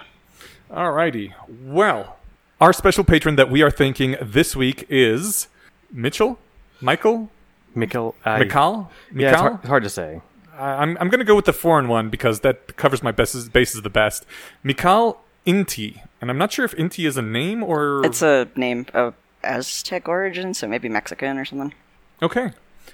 [0.70, 1.34] Alrighty.
[1.50, 2.18] Well,
[2.62, 5.48] our special patron that we are thanking this week is
[5.92, 6.38] Mitchell?
[6.80, 7.32] Michael?
[7.76, 8.90] Mikkel, I, Mikal?
[9.12, 10.22] Yeah, it's hard, it's hard to say.
[10.56, 13.52] I- I'm, I'm going to go with the foreign one because that covers my best,
[13.52, 14.28] bases the best.
[14.64, 16.04] Mikal Inti.
[16.22, 18.06] And I'm not sure if Inti is a name or.
[18.06, 19.16] It's a name of
[19.48, 21.74] Aztec origin, so maybe Mexican or something.
[22.22, 22.52] Okay.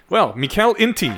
[0.09, 1.17] Well, Mikal Inti.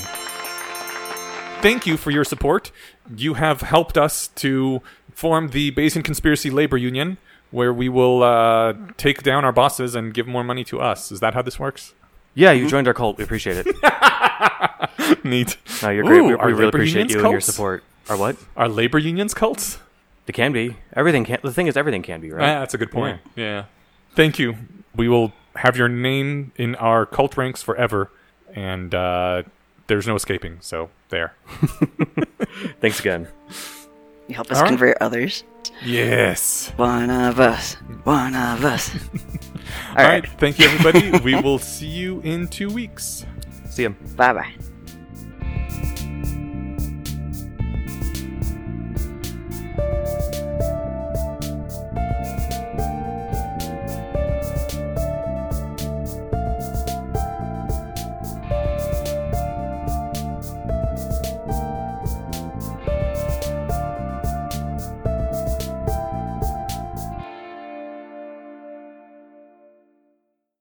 [1.62, 2.72] Thank you for your support.
[3.16, 4.82] You have helped us to
[5.14, 7.18] form the Bayesian Conspiracy Labor Union,
[7.52, 11.12] where we will uh, take down our bosses and give more money to us.
[11.12, 11.94] Is that how this works?
[12.36, 13.18] Yeah, you joined our cult.
[13.18, 13.76] We appreciate it.
[15.24, 15.58] Neat.
[15.82, 16.20] No, you're great.
[16.20, 17.46] Ooh, we, are we really labor appreciate unions you and your cults?
[17.46, 17.84] support.
[18.10, 18.36] Our what?
[18.58, 19.80] Our labor unions cults?
[20.26, 20.76] They can be.
[20.94, 21.40] Everything can.
[21.42, 22.44] The thing is, everything can be, right?
[22.44, 23.22] Ah, that's a good point.
[23.36, 23.66] Yeah.
[24.16, 24.56] Thank you.
[24.98, 28.12] We will have your name in our cult ranks forever,
[28.54, 29.44] and uh,
[29.88, 30.58] there's no escaping.
[30.62, 31.34] So there.
[32.82, 33.28] Thanks again.
[34.28, 34.70] You help us All right.
[34.70, 35.44] convert others.
[35.84, 36.72] Yes.
[36.78, 37.74] One of us.
[38.04, 38.94] One of us.
[39.98, 40.28] All right.
[40.40, 41.20] Thank you, everybody.
[41.20, 43.26] we will see you in two weeks.
[43.70, 43.90] See ya.
[44.16, 44.54] Bye bye.